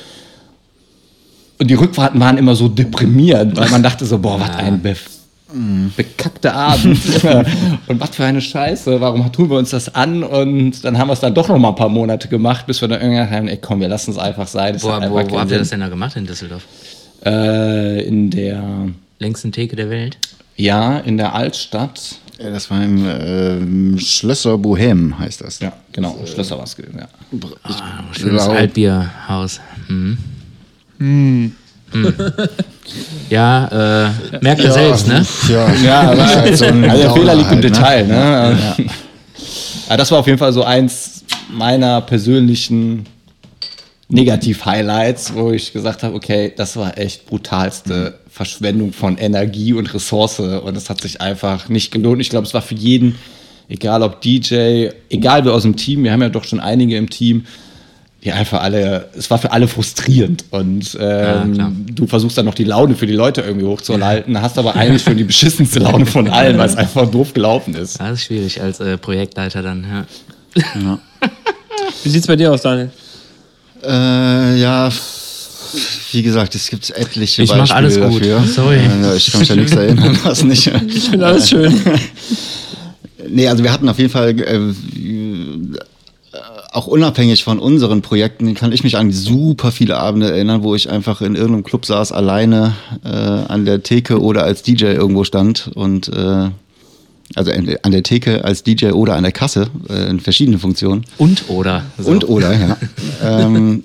Und 1.59 1.69
die 1.69 1.75
Rückfahrten 1.75 2.21
waren 2.21 2.39
immer 2.39 2.55
so 2.55 2.69
deprimierend, 2.69 3.57
weil 3.57 3.71
man 3.71 3.83
dachte 3.83 4.05
so, 4.05 4.19
boah, 4.19 4.39
was 4.39 4.51
ein 4.57 4.81
be 5.49 5.91
bekackter 5.97 6.55
Abend. 6.55 6.99
und 7.87 8.01
was 8.01 8.17
für 8.17 8.25
eine 8.25 8.41
Scheiße, 8.41 9.01
warum 9.01 9.31
tun 9.33 9.51
wir 9.51 9.59
uns 9.59 9.71
das 9.71 9.95
an? 9.95 10.23
Und 10.23 10.85
dann 10.85 10.99
haben 10.99 11.09
wir 11.09 11.15
es 11.15 11.21
dann 11.21 11.35
doch 11.35 11.49
noch 11.49 11.59
mal 11.59 11.71
ein 11.71 11.75
paar 11.75 11.89
Monate 11.89 12.29
gemacht, 12.29 12.67
bis 12.67 12.81
wir 12.81 12.89
dann 12.89 13.01
irgendwann 13.01 13.31
haben, 13.31 13.49
ey 13.49 13.57
komm, 13.57 13.81
wir 13.81 13.89
lassen 13.89 14.11
es 14.11 14.19
einfach 14.19 14.47
sein. 14.47 14.75
Das 14.75 14.85
Wo, 14.85 14.93
hat 14.93 15.09
wo, 15.11 15.15
wo 15.15 15.41
habt 15.41 15.51
ihr 15.51 15.59
das 15.59 15.71
denn 15.71 15.81
da 15.81 15.89
gemacht 15.89 16.17
in 16.17 16.27
Düsseldorf? 16.27 16.65
Äh, 17.25 18.03
in 18.07 18.31
der, 18.31 18.89
Längsten 19.19 19.51
Theke 19.53 19.75
der 19.75 19.91
Welt? 19.91 20.19
ja, 20.57 20.99
in 20.99 21.17
der 21.17 21.35
Altstadt. 21.35 22.17
Ja, 22.39 22.51
das 22.51 22.71
war 22.71 22.83
im 22.83 23.05
ähm, 23.09 23.99
Schlösser 23.99 24.59
Bohem, 24.59 25.19
heißt 25.19 25.41
das. 25.41 25.59
Ja, 25.59 25.73
genau, 25.93 26.17
Schlösser 26.25 26.57
war 26.57 26.65
es 26.65 26.77
gewesen, 26.77 26.99
ja. 26.99 27.09
Ich 27.33 28.21
Schönes 28.21 28.45
glaub- 28.45 28.57
Altbierhaus. 28.57 29.61
Mhm. 29.89 30.19
Hm. 30.99 31.53
Ja, 33.31 34.07
äh, 34.07 34.39
merkt 34.41 34.63
ihr 34.63 34.73
selbst, 34.73 35.07
ne? 35.07 35.25
Ja, 35.49 35.75
Ja, 35.75 36.01
aber, 36.13 36.27
halt 36.27 36.57
so 36.57 36.65
ein 36.65 36.89
also 36.89 37.03
der 37.03 37.13
Fehler 37.13 37.35
liegt 37.35 37.53
im 37.53 37.61
Downer 37.61 37.75
Detail. 37.75 38.07
Ne? 38.07 38.59
Ja. 39.89 39.97
das 39.97 40.11
war 40.11 40.19
auf 40.19 40.27
jeden 40.27 40.39
Fall 40.39 40.53
so 40.53 40.65
eins 40.65 41.25
meiner 41.51 42.01
persönlichen 42.01 43.07
Negativ-Highlights, 44.09 45.35
wo 45.35 45.53
ich 45.53 45.73
gesagt 45.73 46.03
habe, 46.03 46.15
okay, 46.15 46.53
das 46.57 46.77
war 46.77 46.97
echt 46.97 47.27
brutalste 47.27 48.19
Verschwendung 48.31 48.93
von 48.93 49.19
Energie 49.19 49.75
und 49.75 49.93
Ressource 49.93 50.41
und 50.41 50.77
es 50.77 50.89
hat 50.89 51.01
sich 51.01 51.21
einfach 51.21 51.69
nicht 51.69 51.91
gelohnt. 51.91 52.21
Ich 52.21 52.31
glaube, 52.31 52.47
es 52.47 52.55
war 52.55 52.63
für 52.63 52.75
jeden, 52.75 53.17
egal 53.69 54.03
ob 54.03 54.23
DJ, 54.23 54.89
egal 55.11 55.45
wer 55.45 55.53
aus 55.53 55.63
dem 55.63 55.77
Team, 55.77 56.05
wir 56.05 56.13
haben 56.13 56.23
ja 56.23 56.31
doch 56.31 56.45
schon 56.45 56.61
einige 56.61 56.97
im 56.97 57.11
Team, 57.11 57.45
die 58.29 58.33
einfach 58.33 58.61
alle, 58.61 59.09
es 59.17 59.31
war 59.31 59.39
für 59.39 59.53
alle 59.53 59.67
frustrierend 59.69 60.45
und 60.51 60.99
ähm, 61.01 61.87
du 61.91 62.07
versuchst 62.07 62.37
dann 62.37 62.45
noch 62.45 62.55
die 62.55 62.65
Laune 62.65 62.95
für 62.95 63.07
die 63.07 63.15
Leute 63.15 63.41
irgendwie 63.41 63.65
hochzuhalten, 63.65 64.41
hast 64.43 64.59
aber 64.59 64.77
eigentlich 64.77 65.03
schon 65.03 65.17
die 65.17 65.25
beschissenste 65.25 65.79
Laune 65.79 66.05
von 66.05 66.29
allen, 66.29 66.59
weil 66.59 66.69
es 66.69 66.77
einfach 66.77 67.11
doof 67.11 67.33
gelaufen 67.33 67.75
ist. 67.75 67.99
Ja, 67.99 68.11
das 68.11 68.19
ist 68.19 68.27
schwierig 68.27 68.61
als 68.61 68.81
äh, 68.81 68.99
Projektleiter 68.99 69.63
dann, 69.63 69.87
ja. 70.55 70.99
Wie 72.05 72.09
sieht's 72.11 72.27
bei 72.27 72.37
dir 72.37 72.53
aus, 72.53 72.61
Daniel? 72.61 72.91
Äh, 73.83 74.61
ja, 74.61 74.91
wie 76.13 76.23
gesagt, 76.23 76.55
es 76.55 76.69
gibt 76.69 76.91
etliche 76.91 77.43
Ich 77.45 77.51
mach 77.51 77.61
Beispiele 77.61 77.77
alles 77.79 77.99
gut. 77.99 78.21
dafür. 78.21 78.43
Sorry. 78.45 78.77
Äh, 78.77 79.17
ich 79.17 79.31
kann 79.33 79.41
mich 79.41 79.49
ja 79.49 79.57
nichts 79.57 79.73
erinnern, 79.73 80.19
was 80.25 80.43
nicht. 80.45 80.71
Ich 80.87 81.09
finde 81.09 81.27
alles 81.27 81.49
schön. 81.49 81.81
Nee, 83.31 83.49
also 83.49 83.65
wir 83.65 83.73
hatten 83.73 83.89
auf 83.89 83.99
jeden 83.99 84.11
Fall, 84.11 84.39
äh, 84.39 84.59
auch 86.73 86.87
unabhängig 86.87 87.45
von 87.45 87.59
unseren 87.59 88.03
Projekten, 88.03 88.55
kann 88.55 88.73
ich 88.73 88.85
mich 88.85 88.97
an 88.97 89.11
super 89.11 89.73
viele 89.73 89.97
Abende 89.97 90.31
erinnern, 90.31 90.63
wo 90.63 90.75
ich 90.75 90.91
einfach 90.91 91.21
in 91.23 91.35
irgendeinem 91.35 91.65
Club 91.65 91.87
saß, 91.87 92.13
alleine 92.13 92.75
äh, 93.05 93.09
an 93.09 93.65
der 93.65 93.83
Theke 93.83 94.21
oder 94.21 94.45
als 94.45 94.63
DJ 94.63 94.87
irgendwo 94.87 95.25
stand 95.25 95.71
und 95.75 96.09
äh, 96.09 96.51
also 97.35 97.53
an 97.53 97.93
der 97.93 98.03
Theke 98.03 98.45
als 98.45 98.63
DJ 98.63 98.93
oder 98.93 99.15
an 99.15 99.23
der 99.23 99.33
Kasse 99.33 99.69
äh, 99.89 100.09
in 100.09 100.21
verschiedenen 100.21 100.59
Funktionen. 100.59 101.05
Und 101.19 101.45
oder. 101.49 101.85
So. 101.99 102.11
Und 102.11 102.29
oder, 102.29 102.53
ja. 102.53 102.77
ähm, 103.23 103.85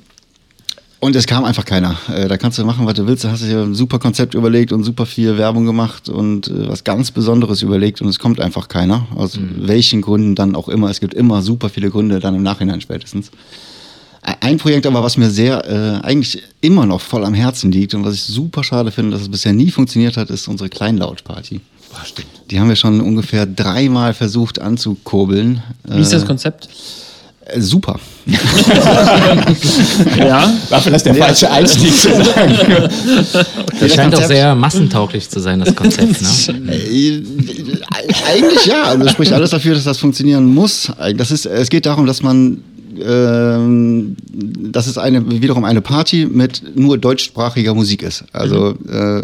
und 1.04 1.18
es 1.18 1.28
kam 1.28 1.44
einfach 1.44 1.66
keiner. 1.66 1.98
Äh, 2.08 2.30
da 2.30 2.38
kannst 2.38 2.58
du 2.58 2.64
machen, 2.64 2.86
was 2.86 2.94
du 2.94 3.06
willst. 3.06 3.26
Da 3.26 3.32
hast 3.32 3.44
du 3.44 3.48
dir 3.48 3.60
ein 3.62 3.76
super 3.76 4.00
Konzept 4.00 4.36
überlegt 4.36 4.72
und 4.72 4.86
super 4.86 5.06
viel 5.06 5.38
Werbung 5.38 5.66
gemacht 5.66 6.08
und 6.08 6.48
äh, 6.48 6.70
was 6.70 6.86
ganz 6.86 7.12
Besonderes 7.12 7.62
überlegt 7.62 8.02
und 8.02 8.08
es 8.08 8.20
kommt 8.20 8.40
einfach 8.40 8.70
keiner. 8.70 9.06
Aus 9.14 9.38
welchen 9.58 10.02
Gründen 10.02 10.34
dann 10.34 10.56
auch 10.56 10.70
immer. 10.70 10.90
Es 10.90 11.02
gibt 11.02 11.14
immer 11.14 11.42
super 11.42 11.68
viele 11.68 11.90
Gründe, 11.90 12.22
dann 12.22 12.36
im 12.36 12.42
Nachhinein 12.42 12.80
spätestens. 12.80 13.32
Ein 14.22 14.58
Projekt 14.58 14.86
aber, 14.86 15.04
was 15.04 15.18
mir 15.18 15.30
sehr, 15.30 15.66
äh, 15.66 16.06
eigentlich 16.06 16.42
immer 16.62 16.86
noch 16.86 17.02
voll 17.02 17.26
am 17.26 17.34
Herzen 17.34 17.74
liegt 17.74 17.94
und 17.94 18.06
was 18.06 18.14
ich 18.14 18.24
super 18.24 18.64
schade 18.64 18.90
finde, 18.90 19.12
dass 19.12 19.24
es 19.24 19.30
bisher 19.30 19.52
nie 19.52 19.72
funktioniert 19.72 20.16
hat, 20.16 20.30
ist 20.30 20.48
unsere 20.48 20.70
Kleinlautparty. 20.70 21.60
Die 22.50 22.62
haben 22.62 22.70
wir 22.70 22.78
schon 22.78 23.02
ungefähr 23.02 23.46
dreimal 23.46 24.14
versucht 24.14 24.62
anzukurbeln. 24.62 25.62
Wie 25.84 26.00
ist 26.00 26.14
das 26.14 26.26
Konzept? 26.26 26.68
Äh, 26.68 27.03
super. 27.58 28.00
Ja. 30.18 30.52
War 30.70 30.82
vielleicht 30.82 31.06
der 31.06 31.16
falsche 31.16 31.52
Einstieg 31.52 31.94
zu 31.94 32.10
sagen. 32.10 32.58
Das 33.80 33.94
scheint 33.94 34.16
auch 34.16 34.24
sehr 34.24 34.56
massentauglich 34.56 35.30
zu 35.30 35.40
sein, 35.40 35.60
das 35.60 35.76
Konzept, 35.76 36.22
ne? 36.22 36.74
Äh, 36.74 37.22
Eigentlich 38.32 38.66
ja. 38.66 38.84
Also 38.84 39.10
spricht 39.10 39.34
alles 39.34 39.50
dafür, 39.50 39.76
dass 39.76 39.84
das 39.84 39.98
funktionieren 39.98 40.46
muss. 40.46 40.92
Das 41.18 41.32
ist, 41.32 41.46
es 41.46 41.70
geht 41.70 41.86
darum, 41.86 42.06
dass 42.06 42.22
man 42.22 42.64
ähm, 43.06 44.16
dass 44.72 44.88
es 44.88 44.98
eine, 44.98 45.30
wiederum 45.42 45.64
eine 45.64 45.82
Party 45.82 46.26
mit 46.26 46.76
nur 46.76 46.98
deutschsprachiger 46.98 47.74
Musik 47.74 48.02
ist. 48.04 48.24
Also 48.32 48.72
äh, 48.90 49.24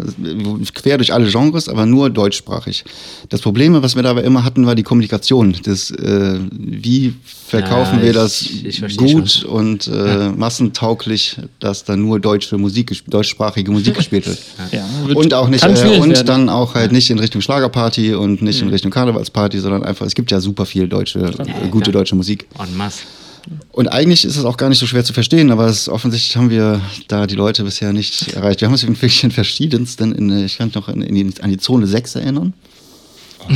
quer 0.74 0.98
durch 0.98 1.12
alle 1.12 1.30
Genres, 1.30 1.68
aber 1.68 1.86
nur 1.86 2.10
deutschsprachig. 2.10 2.84
Das 3.28 3.40
Problem, 3.40 3.80
was 3.82 3.96
wir 3.96 4.02
dabei 4.02 4.22
immer 4.22 4.44
hatten, 4.44 4.66
war 4.66 4.74
die 4.74 4.82
Kommunikation. 4.82 5.56
Das, 5.64 5.90
äh, 5.90 6.38
wie 6.52 7.14
verkaufen 7.46 7.98
Ja, 7.98 8.04
wir 8.04 8.12
das 8.12 8.42
ich 8.42 8.96
gut 8.96 9.30
schon. 9.30 9.50
und 9.50 9.86
äh, 9.88 10.28
massentauglich, 10.30 11.36
dass 11.58 11.84
da 11.84 11.96
nur 11.96 12.20
deutsche 12.20 12.58
Musik, 12.58 12.92
deutschsprachige 13.08 13.70
Musik 13.72 13.94
gespielt 13.96 14.26
wird. 14.26 14.38
ja. 14.72 14.84
wird- 15.06 15.16
Und 15.18 15.34
auch 15.34 15.48
nicht, 15.48 15.64
äh, 15.64 15.68
und 15.98 16.10
werden. 16.10 16.26
dann 16.26 16.48
auch 16.48 16.74
halt 16.74 16.92
nicht 16.92 17.10
in 17.10 17.18
Richtung 17.18 17.40
Schlagerparty 17.40 18.14
und 18.14 18.42
nicht 18.42 18.62
in 18.62 18.68
Richtung 18.68 18.90
Karnevalsparty, 18.90 19.58
sondern 19.58 19.82
einfach, 19.82 20.06
es 20.06 20.14
gibt 20.14 20.30
ja 20.30 20.40
super 20.40 20.66
viel 20.66 20.88
deutsche, 20.88 21.20
äh, 21.20 21.68
gute 21.70 21.90
deutsche 21.92 22.14
Musik. 22.14 22.46
En 22.58 22.76
masse. 22.76 23.00
Und 23.72 23.88
eigentlich 23.88 24.24
ist 24.24 24.36
es 24.36 24.44
auch 24.44 24.56
gar 24.56 24.68
nicht 24.68 24.78
so 24.78 24.86
schwer 24.86 25.04
zu 25.04 25.12
verstehen, 25.12 25.50
aber 25.50 25.66
es, 25.66 25.88
offensichtlich 25.88 26.36
haben 26.36 26.50
wir 26.50 26.80
da 27.08 27.26
die 27.26 27.34
Leute 27.34 27.64
bisher 27.64 27.92
nicht 27.92 28.34
erreicht. 28.34 28.60
Wir 28.60 28.68
haben 28.68 28.74
es 28.74 28.86
wirklich 28.86 29.24
in 29.24 29.30
verschiedensten, 29.30 30.12
in, 30.12 30.44
ich 30.44 30.58
kann 30.58 30.68
mich 30.68 30.74
noch 30.74 30.88
in, 30.88 31.02
in 31.02 31.14
die, 31.14 31.42
an 31.42 31.50
die 31.50 31.58
Zone 31.58 31.86
6 31.86 32.16
erinnern. 32.16 32.52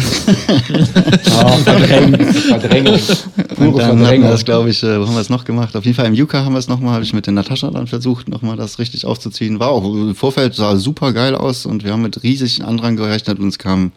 Oh, 1.36 1.48
Verdrängung. 1.58 2.32
Verdrängung. 2.32 2.94
Und 2.94 3.58
dann 3.58 3.64
hatten 3.66 3.76
wir 3.76 3.82
Verdrängung. 3.82 4.30
das, 4.30 4.44
glaube 4.44 4.70
ich, 4.70 4.82
äh, 4.82 5.00
wo 5.00 5.06
haben 5.06 5.14
wir 5.14 5.20
es 5.20 5.30
noch 5.30 5.44
gemacht? 5.44 5.76
Auf 5.76 5.84
jeden 5.84 5.96
Fall 5.96 6.06
im 6.06 6.14
Yuka 6.14 6.44
haben 6.44 6.52
wir 6.52 6.58
es 6.58 6.68
nochmal, 6.68 6.94
habe 6.94 7.04
ich 7.04 7.12
mit 7.12 7.26
der 7.26 7.32
Natascha 7.32 7.70
dann 7.70 7.86
versucht, 7.86 8.28
nochmal 8.28 8.56
das 8.56 8.78
richtig 8.78 9.04
aufzuziehen. 9.04 9.58
War 9.58 9.70
auch 9.70 9.84
im 9.84 10.14
Vorfeld, 10.14 10.54
sah 10.54 10.76
super 10.76 11.12
geil 11.12 11.34
aus 11.34 11.66
und 11.66 11.84
wir 11.84 11.92
haben 11.92 12.02
mit 12.02 12.22
riesigen 12.22 12.64
Andrang 12.64 12.96
gerechnet 12.96 13.38
und 13.38 13.48
es 13.48 13.58
kamen 13.58 13.92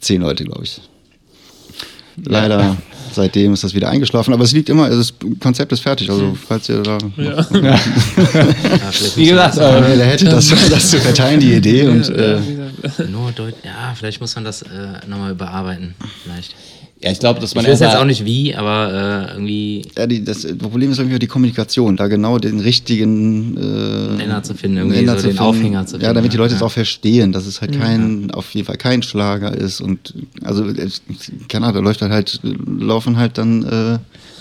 zehn 0.00 0.20
Leute, 0.20 0.44
glaube 0.44 0.64
ich. 0.64 0.80
Leider, 2.24 2.76
seitdem 3.12 3.52
ist 3.52 3.64
das 3.64 3.74
wieder 3.74 3.88
eingeschlafen, 3.88 4.32
aber 4.32 4.44
es 4.44 4.52
liegt 4.52 4.68
immer, 4.68 4.88
das 4.88 5.12
Konzept 5.40 5.72
ist 5.72 5.80
fertig, 5.80 6.10
also 6.10 6.36
falls 6.48 6.68
ihr 6.68 6.82
da 6.82 6.98
Ja, 7.16 7.42
vielleicht 8.90 9.16
Wie 9.16 9.26
gesagt, 9.26 9.58
äh, 9.58 10.04
hätte, 10.04 10.26
das, 10.26 10.48
das 10.70 10.90
zu 10.90 11.00
verteilen, 11.00 11.40
die 11.40 11.54
Idee 11.54 11.86
und 11.86 12.08
äh, 12.08 12.38
das, 12.82 12.98
nur 13.08 13.32
Deut 13.32 13.54
ja, 13.64 13.94
vielleicht 13.94 14.20
muss 14.20 14.34
man 14.34 14.44
das 14.44 14.62
äh, 14.62 14.66
nochmal 15.06 15.32
überarbeiten. 15.32 15.94
Vielleicht. 16.24 16.54
Ja, 17.02 17.10
ich 17.12 17.18
glaube, 17.18 17.40
dass 17.40 17.54
man 17.54 17.64
Ich 17.64 17.70
weiß 17.70 17.80
jetzt 17.80 17.96
auch 17.96 18.04
nicht 18.04 18.24
wie, 18.26 18.54
aber 18.54 19.28
äh, 19.30 19.32
irgendwie 19.32 19.82
ja, 19.96 20.06
die, 20.06 20.22
das 20.22 20.46
Problem 20.58 20.90
ist 20.92 20.98
irgendwie 20.98 21.18
die 21.18 21.26
Kommunikation, 21.26 21.96
da 21.96 22.08
genau 22.08 22.38
den 22.38 22.60
richtigen 22.60 23.56
äh, 23.56 24.16
Nenner 24.16 24.42
zu 24.42 24.54
finden, 24.54 24.76
irgendwie 24.78 24.96
Nenner 24.98 25.12
so 25.12 25.18
zu 25.22 25.26
den 25.28 25.36
finden. 25.36 25.42
Aufhänger 25.48 25.86
zu 25.86 25.92
finden. 25.92 26.04
Ja, 26.04 26.12
damit 26.12 26.32
die 26.32 26.36
Leute 26.36 26.54
es 26.54 26.60
ja. 26.60 26.66
auch 26.66 26.70
verstehen, 26.72 27.32
dass 27.32 27.46
es 27.46 27.60
halt 27.62 27.78
kein, 27.78 28.30
auf 28.32 28.50
jeden 28.54 28.66
Fall 28.66 28.76
kein 28.76 29.02
Schlager 29.02 29.52
ist 29.56 29.80
und 29.80 30.12
also 30.44 30.66
es- 30.66 31.00
keine 31.48 31.66
Ahnung, 31.66 31.76
da 31.82 31.88
läuft 31.88 32.02
halt 32.02 32.12
halt 32.12 32.40
laufen 32.66 33.16
halt 33.16 33.38
dann 33.38 33.98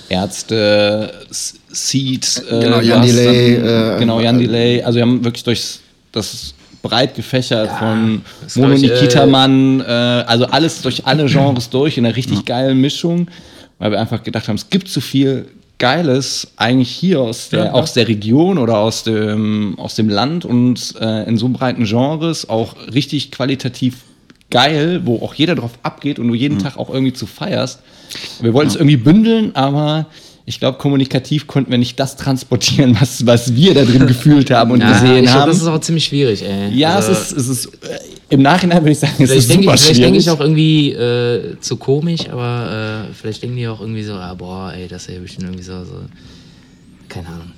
äh, 0.10 0.14
Ärzte, 0.14 1.12
S- 1.30 1.56
Seed, 1.72 2.44
äh, 2.50 2.60
Genau, 2.60 2.80
Jan 2.82 3.06
Delay, 3.06 3.56
dann- 3.58 3.96
äh, 3.96 4.00
genau, 4.00 4.20
Jan 4.20 4.36
äh, 4.38 4.44
Delay. 4.44 4.82
Also 4.84 4.98
wir 4.98 5.04
haben 5.04 5.24
wirklich 5.24 5.44
durchs 5.44 5.80
das 6.12 6.54
breit 6.82 7.16
gefächert 7.16 7.70
von 7.78 8.22
das 8.42 8.56
Mono 8.56 8.74
ich, 8.74 8.84
äh, 8.84 8.88
Nikitamann, 8.88 9.82
äh, 9.82 9.84
also 9.84 10.46
alles 10.46 10.82
durch 10.82 11.06
alle 11.06 11.26
Genres 11.28 11.70
durch 11.70 11.98
in 11.98 12.06
einer 12.06 12.16
richtig 12.16 12.46
geilen 12.46 12.80
Mischung, 12.80 13.28
weil 13.78 13.92
wir 13.92 14.00
einfach 14.00 14.24
gedacht 14.24 14.48
haben, 14.48 14.56
es 14.56 14.70
gibt 14.70 14.88
so 14.88 15.02
viel 15.02 15.48
Geiles 15.78 16.52
eigentlich 16.58 16.90
hier 16.90 17.22
aus 17.22 17.50
der, 17.50 17.60
Ja, 17.60 17.66
ja. 17.68 17.72
aus 17.72 17.94
der 17.94 18.08
Region 18.08 18.58
oder 18.58 18.78
aus 18.78 19.04
dem, 19.04 19.80
aus 19.80 19.96
dem 19.96 20.10
Land 20.10 20.44
und 20.44 20.96
äh, 21.00 21.24
in 21.28 21.38
so 21.38 21.48
breiten 21.50 21.86
Genres 21.86 22.50
auch 22.50 22.76
richtig 22.94 23.32
qualitativ 23.32 24.04
geil, 24.50 25.02
wo 25.06 25.18
auch 25.24 25.34
jeder 25.34 25.56
drauf 25.56 25.72
abgeht 25.84 26.20
und 26.20 26.28
du 26.28 26.34
jeden 26.34 26.60
Tag 26.60 26.78
auch 26.78 26.90
irgendwie 26.90 27.14
zu 27.14 27.28
feierst. 27.28 27.82
Wir 28.42 28.54
wollten 28.54 28.70
es 28.70 28.76
irgendwie 28.76 28.98
bündeln, 28.98 29.56
aber 29.56 30.08
ich 30.50 30.60
glaube, 30.60 30.78
kommunikativ 30.80 31.46
konnten 31.46 31.70
wir 31.70 31.78
nicht 31.78 32.00
das 32.00 32.18
transportieren, 32.18 32.98
was, 33.00 33.24
was 33.26 33.56
wir 33.56 33.74
da 33.76 33.86
drin 33.86 34.08
gefühlt 34.08 34.50
haben 34.56 34.72
und 34.72 34.82
Ja, 34.82 34.92
gesehen 34.94 35.18
ich 35.24 35.30
glaub, 35.30 35.42
haben. 35.42 35.50
das 35.50 35.58
ist 35.62 35.68
auch 35.68 35.80
ziemlich 35.80 36.06
schwierig, 36.06 36.42
ey. 36.44 36.70
ja, 36.76 36.96
Also, 36.96 37.12
es 37.12 37.32
ist, 37.32 37.38
es 37.38 37.48
ist 37.50 37.66
äh, 37.84 38.00
im 38.30 38.42
Nachhinein 38.42 38.80
würde 38.82 38.92
ich 38.92 39.00
sagen, 39.00 39.14
es 39.20 39.30
ist 39.30 39.50
denke 39.50 39.64
super 39.66 39.76
ich, 39.76 39.82
vielleicht 39.82 39.96
schwierig. 39.98 40.12
denk 40.12 40.16
ich 40.22 40.30
auch 40.32 40.40
irgendwie 40.40 40.92
äh, 40.94 41.60
zu 41.60 41.78
komisch, 41.78 42.30
aber 42.32 43.06
äh, 43.10 43.14
vielleicht 43.14 43.44
denken 43.44 43.58
die 43.58 43.68
auch 43.68 43.80
irgendwie 43.80 44.04
so, 44.04 44.14
ah, 44.14 44.34
boah, 44.34 44.74
ey, 44.74 44.88
das 44.88 45.04
ist 45.08 45.14
ja 45.14 45.20
bestimmt 45.22 45.44
irgendwie 45.46 45.64
so, 45.64 45.84
so 45.86 45.94
keine 47.08 47.28
Ahnung. 47.28 47.52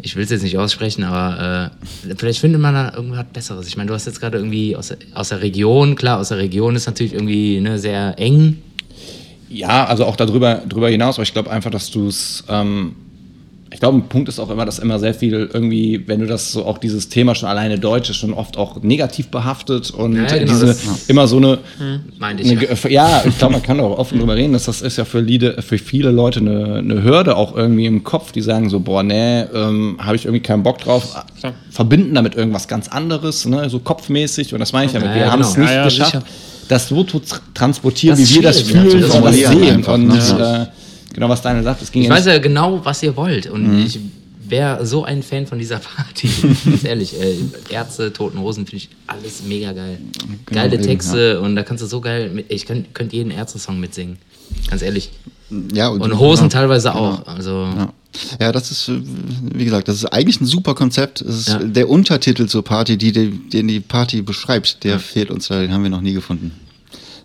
Ich 0.00 0.14
will 0.14 0.22
es 0.24 0.30
jetzt 0.30 0.42
nicht 0.42 0.58
aussprechen, 0.58 1.02
aber 1.04 1.72
äh, 1.82 2.14
vielleicht 2.16 2.38
findet 2.40 2.60
man 2.60 2.72
da 2.74 2.92
irgendwas 2.94 3.24
Besseres. 3.32 3.66
Ich 3.66 3.76
meine, 3.76 3.88
du 3.88 3.94
hast 3.94 4.06
jetzt 4.06 4.20
gerade 4.20 4.38
irgendwie 4.38 4.76
aus, 4.76 4.88
der- 4.88 4.98
aus 5.14 5.30
der 5.30 5.40
Region, 5.42 5.96
klar, 5.96 6.20
aus 6.20 6.28
der 6.28 6.38
Region 6.38 6.76
ist 6.76 6.86
natürlich 6.86 7.14
irgendwie 7.14 7.60
ne, 7.60 7.78
sehr 7.78 8.14
eng. 8.18 8.58
Ja, 9.50 9.84
also 9.86 10.04
auch 10.04 10.16
darüber, 10.16 10.62
darüber 10.68 10.88
hinaus, 10.88 11.16
aber 11.16 11.22
ich 11.22 11.32
glaube 11.32 11.50
einfach, 11.50 11.70
dass 11.70 11.90
du 11.90 12.06
es, 12.08 12.44
ähm, 12.48 12.94
ich 13.70 13.80
glaube, 13.80 13.98
ein 13.98 14.08
Punkt 14.08 14.30
ist 14.30 14.38
auch 14.40 14.48
immer, 14.50 14.64
dass 14.64 14.78
immer 14.78 14.98
sehr 14.98 15.12
viel 15.12 15.48
irgendwie, 15.52 16.02
wenn 16.06 16.20
du 16.20 16.26
das 16.26 16.52
so 16.52 16.64
auch 16.64 16.78
dieses 16.78 17.10
Thema 17.10 17.34
schon 17.34 17.50
alleine 17.50 17.78
Deutsch 17.78 18.08
ist 18.08 18.16
schon 18.16 18.32
oft 18.32 18.56
auch 18.56 18.82
negativ 18.82 19.28
behaftet 19.28 19.90
und 19.90 20.16
Ja, 20.16 20.24
genau, 20.26 20.46
diese 20.52 20.66
das- 20.66 21.06
immer 21.08 21.26
so 21.28 21.36
eine, 21.36 21.58
Meinte 22.18 22.42
ich. 22.44 22.50
eine 22.50 22.90
ja. 22.92 23.22
Ich 23.26 23.36
glaube, 23.38 23.52
man 23.52 23.62
kann 23.62 23.78
auch 23.80 23.98
offen 23.98 24.18
drüber 24.20 24.36
reden, 24.36 24.54
dass 24.54 24.64
das 24.64 24.80
ist 24.80 24.96
ja 24.96 25.04
für, 25.04 25.20
Liede, 25.20 25.60
für 25.60 25.76
viele 25.76 26.10
Leute 26.10 26.40
eine, 26.40 26.76
eine 26.76 27.02
Hürde 27.02 27.36
auch 27.36 27.54
irgendwie 27.54 27.84
im 27.84 28.04
Kopf, 28.04 28.32
die 28.32 28.40
sagen 28.40 28.70
so, 28.70 28.80
boah, 28.80 29.02
nee, 29.02 29.40
ähm, 29.42 29.98
habe 30.00 30.16
ich 30.16 30.24
irgendwie 30.24 30.42
keinen 30.42 30.62
Bock 30.62 30.78
drauf, 30.78 31.14
verbinden 31.70 32.14
damit 32.14 32.34
irgendwas 32.36 32.68
ganz 32.68 32.88
anderes, 32.88 33.44
ne, 33.46 33.68
so 33.68 33.80
kopfmäßig 33.80 34.54
und 34.54 34.60
das 34.60 34.72
meine 34.72 34.86
ich 34.86 34.92
damit, 34.92 35.08
Ja, 35.10 35.14
wir 35.14 35.30
haben 35.32 35.42
es 35.42 35.54
genau. 35.54 35.66
nicht 35.66 35.84
geschafft, 35.84 36.12
sicher. 36.12 36.22
Das 36.68 36.88
so 36.88 37.02
zu 37.04 37.18
tr- 37.18 37.40
transportieren, 37.54 38.18
Das 38.18 38.28
wie 38.30 38.34
wir 38.36 38.42
das 38.42 38.60
fühlen 38.62 39.04
und 39.04 39.24
das 39.24 39.34
sehen 39.36 39.62
einfach, 39.76 39.94
und 39.94 40.08
ne? 40.08 40.68
äh, 40.70 41.14
genau, 41.14 41.28
was 41.28 41.42
Daniel 41.42 41.64
sagt, 41.64 41.82
es 41.82 41.90
ging 41.90 42.02
Ich 42.02 42.08
ja 42.08 42.14
weiß 42.14 42.26
ja 42.26 42.38
genau, 42.38 42.84
was 42.84 43.02
ihr 43.02 43.16
wollt. 43.16 43.46
Und 43.48 43.66
Mhm. 43.78 43.86
ich 43.86 43.98
wäre 44.48 44.86
so 44.86 45.04
ein 45.04 45.22
Fan 45.22 45.46
von 45.46 45.58
dieser 45.58 45.78
Party. 45.96 46.28
Ganz 46.64 46.84
ehrlich, 46.84 47.20
äh, 47.20 47.34
Ärzte, 47.70 48.12
Toten 48.12 48.38
Hosen 48.40 48.64
finde 48.66 48.76
ich 48.78 48.88
alles 49.06 49.42
mega 49.46 49.72
geil. 49.72 49.98
Geile 50.46 50.74
eben, 50.74 50.82
Texte 50.84 51.40
und 51.40 51.56
da 51.56 51.62
kannst 51.62 51.82
du 51.82 51.86
so 51.88 52.00
geil 52.00 52.30
mit. 52.30 52.46
Ich 52.50 52.64
könnte 52.66 52.88
könnt 52.94 53.12
jeden 53.12 53.30
Ärzte-Song 53.30 53.78
mitsingen. 53.80 54.16
Ganz 54.70 54.80
ehrlich. 54.82 55.10
ja 55.74 55.88
Und 55.88 56.18
Hosen 56.18 56.44
ja. 56.44 56.48
teilweise 56.48 56.94
auch. 56.94 57.26
Also. 57.26 57.50
Ja. 57.76 57.92
Ja, 58.40 58.52
das 58.52 58.70
ist, 58.70 58.88
äh, 58.88 59.00
wie 59.54 59.64
gesagt, 59.64 59.88
das 59.88 59.96
ist 59.96 60.06
eigentlich 60.06 60.40
ein 60.40 60.46
super 60.46 60.74
Konzept. 60.74 61.20
Es 61.20 61.40
ist 61.40 61.48
Ja. 61.48 61.58
der 61.58 61.88
Untertitel 61.88 62.46
zur 62.46 62.64
Party, 62.64 62.96
die, 62.96 63.12
den 63.12 63.68
die 63.68 63.80
Party 63.80 64.22
beschreibt, 64.22 64.84
der 64.84 64.98
fehlt 64.98 65.30
uns, 65.30 65.48
da, 65.48 65.60
den 65.60 65.72
haben 65.72 65.82
wir 65.82 65.90
noch 65.90 66.00
nie 66.00 66.14
gefunden. 66.14 66.52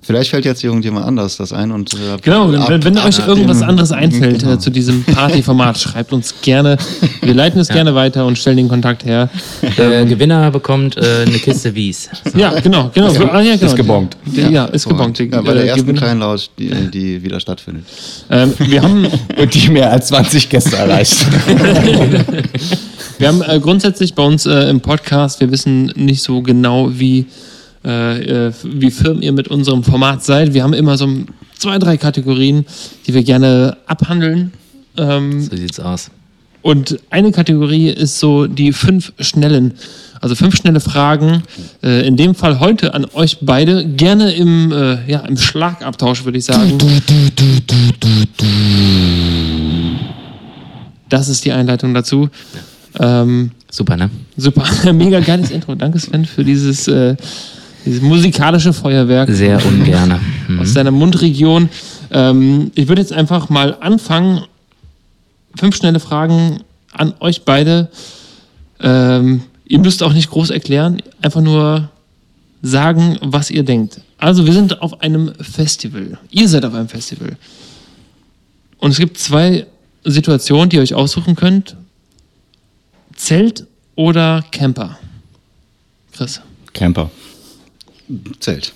Vielleicht 0.06 0.32
fällt 0.32 0.44
jetzt 0.46 0.64
irgendjemand 0.64 1.06
anders 1.06 1.38
das 1.38 1.54
ein 1.54 1.72
und 1.72 1.94
äh, 1.94 1.98
Genau, 2.22 2.52
wenn, 2.52 2.60
ab- 2.60 2.70
wenn, 2.70 2.84
wenn 2.84 2.98
ab 2.98 3.08
euch 3.08 3.20
irgendwas 3.26 3.60
dem- 3.60 3.70
anderes 3.70 3.92
einfällt 3.92 4.40
Genau. 4.42 4.54
äh, 4.54 4.60
zu 4.60 4.70
diesem 4.70 5.04
Partyformat, 5.04 5.78
schreibt 5.80 6.12
uns 6.14 6.36
gerne. 6.42 6.78
Wir 7.22 7.34
leiten 7.34 7.60
es 7.62 7.70
gerne 7.70 7.96
weiter 7.96 8.26
und 8.26 8.38
stellen 8.38 8.58
den 8.58 8.68
Kontakt 8.68 9.06
her. 9.06 9.30
Der 9.78 10.06
Gewinner 10.06 10.52
bekommt 10.52 10.98
äh, 10.98 11.24
eine 11.26 11.40
Kiste 11.40 11.74
Wies. 11.74 12.10
So. 12.32 12.38
Ja, 12.44 12.60
genau, 12.60 12.92
genau. 12.94 13.08
Ah, 13.32 13.40
ja, 13.42 13.56
genau. 13.56 13.66
Ist 13.68 13.76
gebongt. 13.78 14.18
Ja, 14.34 14.50
ja 14.50 14.66
ist 14.66 14.88
gebongt. 14.90 15.18
Ja, 15.20 15.42
bei 15.42 15.54
der 15.54 15.64
Äh, 15.64 15.68
ersten. 15.68 15.96
Kleinlaut, 15.96 16.50
die, 16.58 16.70
die 16.92 17.24
wieder 17.24 17.40
stattfindet. 17.40 17.86
Ähm, 18.30 18.54
wir 18.60 18.82
haben, 18.82 19.08
und 19.38 19.54
die 19.54 19.70
mehr 19.70 19.90
als 19.92 20.08
20 20.08 20.50
Gäste 20.50 20.76
erreicht. 20.76 21.26
wir 23.20 23.28
haben 23.28 23.42
äh, 23.42 23.60
grundsätzlich 23.60 24.14
bei 24.16 24.24
uns 24.24 24.46
äh, 24.46 24.70
im 24.70 24.82
Podcast, 24.82 25.40
wir 25.40 25.52
wissen 25.52 25.86
nicht 25.96 26.22
so 26.24 26.42
genau, 26.42 26.90
wie, 26.92 27.26
äh, 27.86 28.48
äh, 28.48 28.54
wie 28.64 28.92
firm 28.92 29.22
ihr 29.22 29.32
mit 29.32 29.48
unserem 29.48 29.84
Format 29.84 30.24
seid. 30.24 30.54
Wir 30.54 30.64
haben 30.64 30.74
immer 30.74 30.98
so 30.98 31.08
zwei, 31.58 31.80
drei 31.80 31.98
Kategorien, 31.98 32.66
die 33.06 33.14
wir 33.14 33.24
gerne 33.24 33.78
abhandeln. 33.88 34.52
Ähm, 34.98 35.42
So 35.42 35.56
sieht's 35.56 35.80
aus. 35.80 36.12
Und 36.62 36.98
eine 37.10 37.32
Kategorie 37.32 37.90
ist 37.90 38.20
so 38.20 38.48
die 38.48 38.72
fünf 38.72 39.12
schnellen. 39.20 39.74
Also 40.22 40.36
fünf 40.36 40.56
schnelle 40.56 40.80
Fragen. 40.80 41.44
Äh, 41.84 42.08
in 42.08 42.16
dem 42.16 42.36
Fall 42.36 42.62
heute 42.62 42.94
an 42.94 43.06
euch 43.14 43.40
beide. 43.42 43.86
Gerne 43.86 44.32
im, 44.32 44.72
äh, 44.72 45.12
ja, 45.12 45.20
im 45.20 45.36
Schlagabtausch, 45.36 46.24
würde 46.24 46.38
ich 46.38 46.46
sagen. 46.46 46.78
Das 51.10 51.28
ist 51.28 51.44
die 51.44 51.52
Einleitung 51.52 51.94
dazu. 51.94 52.30
Ähm, 52.98 53.52
Super, 53.70 53.98
ne? 53.98 54.12
super, 54.38 54.64
mega 54.94 55.20
geiles 55.20 55.50
Intro. 55.50 55.74
Danke 55.74 55.98
Sven 55.98 56.26
für 56.26 56.44
dieses, 56.44 56.88
äh, 56.88 57.16
dieses 57.86 58.02
musikalische 58.02 58.74
Feuerwerk 58.74 59.30
Sehr 59.30 59.64
ungerne. 59.66 60.20
Mhm. 60.46 60.60
aus 60.60 60.74
deiner 60.74 60.92
Mundregion. 60.92 61.70
Ähm, 62.12 62.72
ich 62.76 62.90
würde 62.90 63.02
jetzt 63.02 63.14
einfach 63.14 63.48
mal 63.48 63.78
anfangen. 63.80 64.44
Fünf 65.56 65.78
schnelle 65.78 66.02
Fragen 66.02 66.60
an 66.92 67.14
euch 67.22 67.44
beide. 67.46 67.90
Ähm, 68.82 69.44
ihr 69.66 69.80
müsst 69.80 70.04
auch 70.04 70.12
nicht 70.12 70.30
groß 70.30 70.50
erklären, 70.50 71.02
einfach 71.22 71.40
nur 71.40 71.90
sagen, 72.62 73.18
was 73.22 73.52
ihr 73.52 73.64
denkt. 73.64 74.02
Also, 74.18 74.46
wir 74.46 74.54
sind 74.54 74.82
auf 74.82 75.02
einem 75.02 75.34
Festival. 75.40 76.18
Ihr 76.30 76.50
seid 76.50 76.66
auf 76.66 76.74
einem 76.74 76.90
Festival. 76.90 77.38
Und 78.80 78.92
es 78.92 78.98
gibt 78.98 79.18
zwei 79.18 79.66
Situationen, 80.04 80.70
die 80.70 80.76
ihr 80.76 80.82
euch 80.82 80.94
aussuchen 80.94 81.36
könnt: 81.38 81.78
Zelt 83.16 83.66
oder 83.96 84.44
Camper. 84.52 84.98
Chris. 86.12 86.42
Camper. 86.74 87.10
Zelt. 88.40 88.74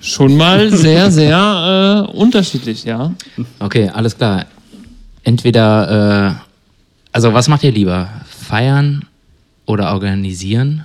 Schon 0.00 0.36
mal 0.36 0.70
sehr, 0.76 1.10
sehr 1.10 2.06
äh, 2.10 2.16
unterschiedlich, 2.16 2.84
ja. 2.84 3.14
Okay, 3.58 3.88
alles 3.88 4.16
klar. 4.16 4.46
Entweder, 5.22 6.36
äh, 6.36 6.48
also 7.12 7.32
was 7.32 7.48
macht 7.48 7.64
ihr 7.64 7.72
lieber? 7.72 8.10
Feiern 8.28 9.06
oder 9.66 9.92
organisieren? 9.92 10.84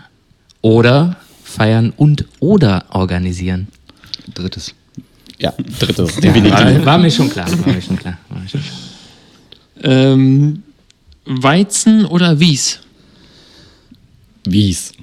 Oder 0.62 1.18
feiern 1.44 1.94
und 1.96 2.26
oder 2.40 2.86
organisieren? 2.90 3.68
Drittes. 4.34 4.74
Ja, 5.38 5.54
drittes, 5.80 6.16
definitiv. 6.18 6.52
War, 6.52 6.86
war 6.86 6.98
mir 6.98 7.12
schon 7.12 7.30
klar. 7.30 7.48
War 7.66 7.74
mir 7.74 7.82
schon 7.82 7.98
klar. 7.98 8.18
War 8.30 8.40
mir 8.40 8.50
schon 8.50 8.62
klar. 8.62 8.74
Ähm, 9.84 10.64
Weizen 11.26 12.06
oder 12.06 12.40
Wies? 12.40 12.80
Wies. 14.44 14.94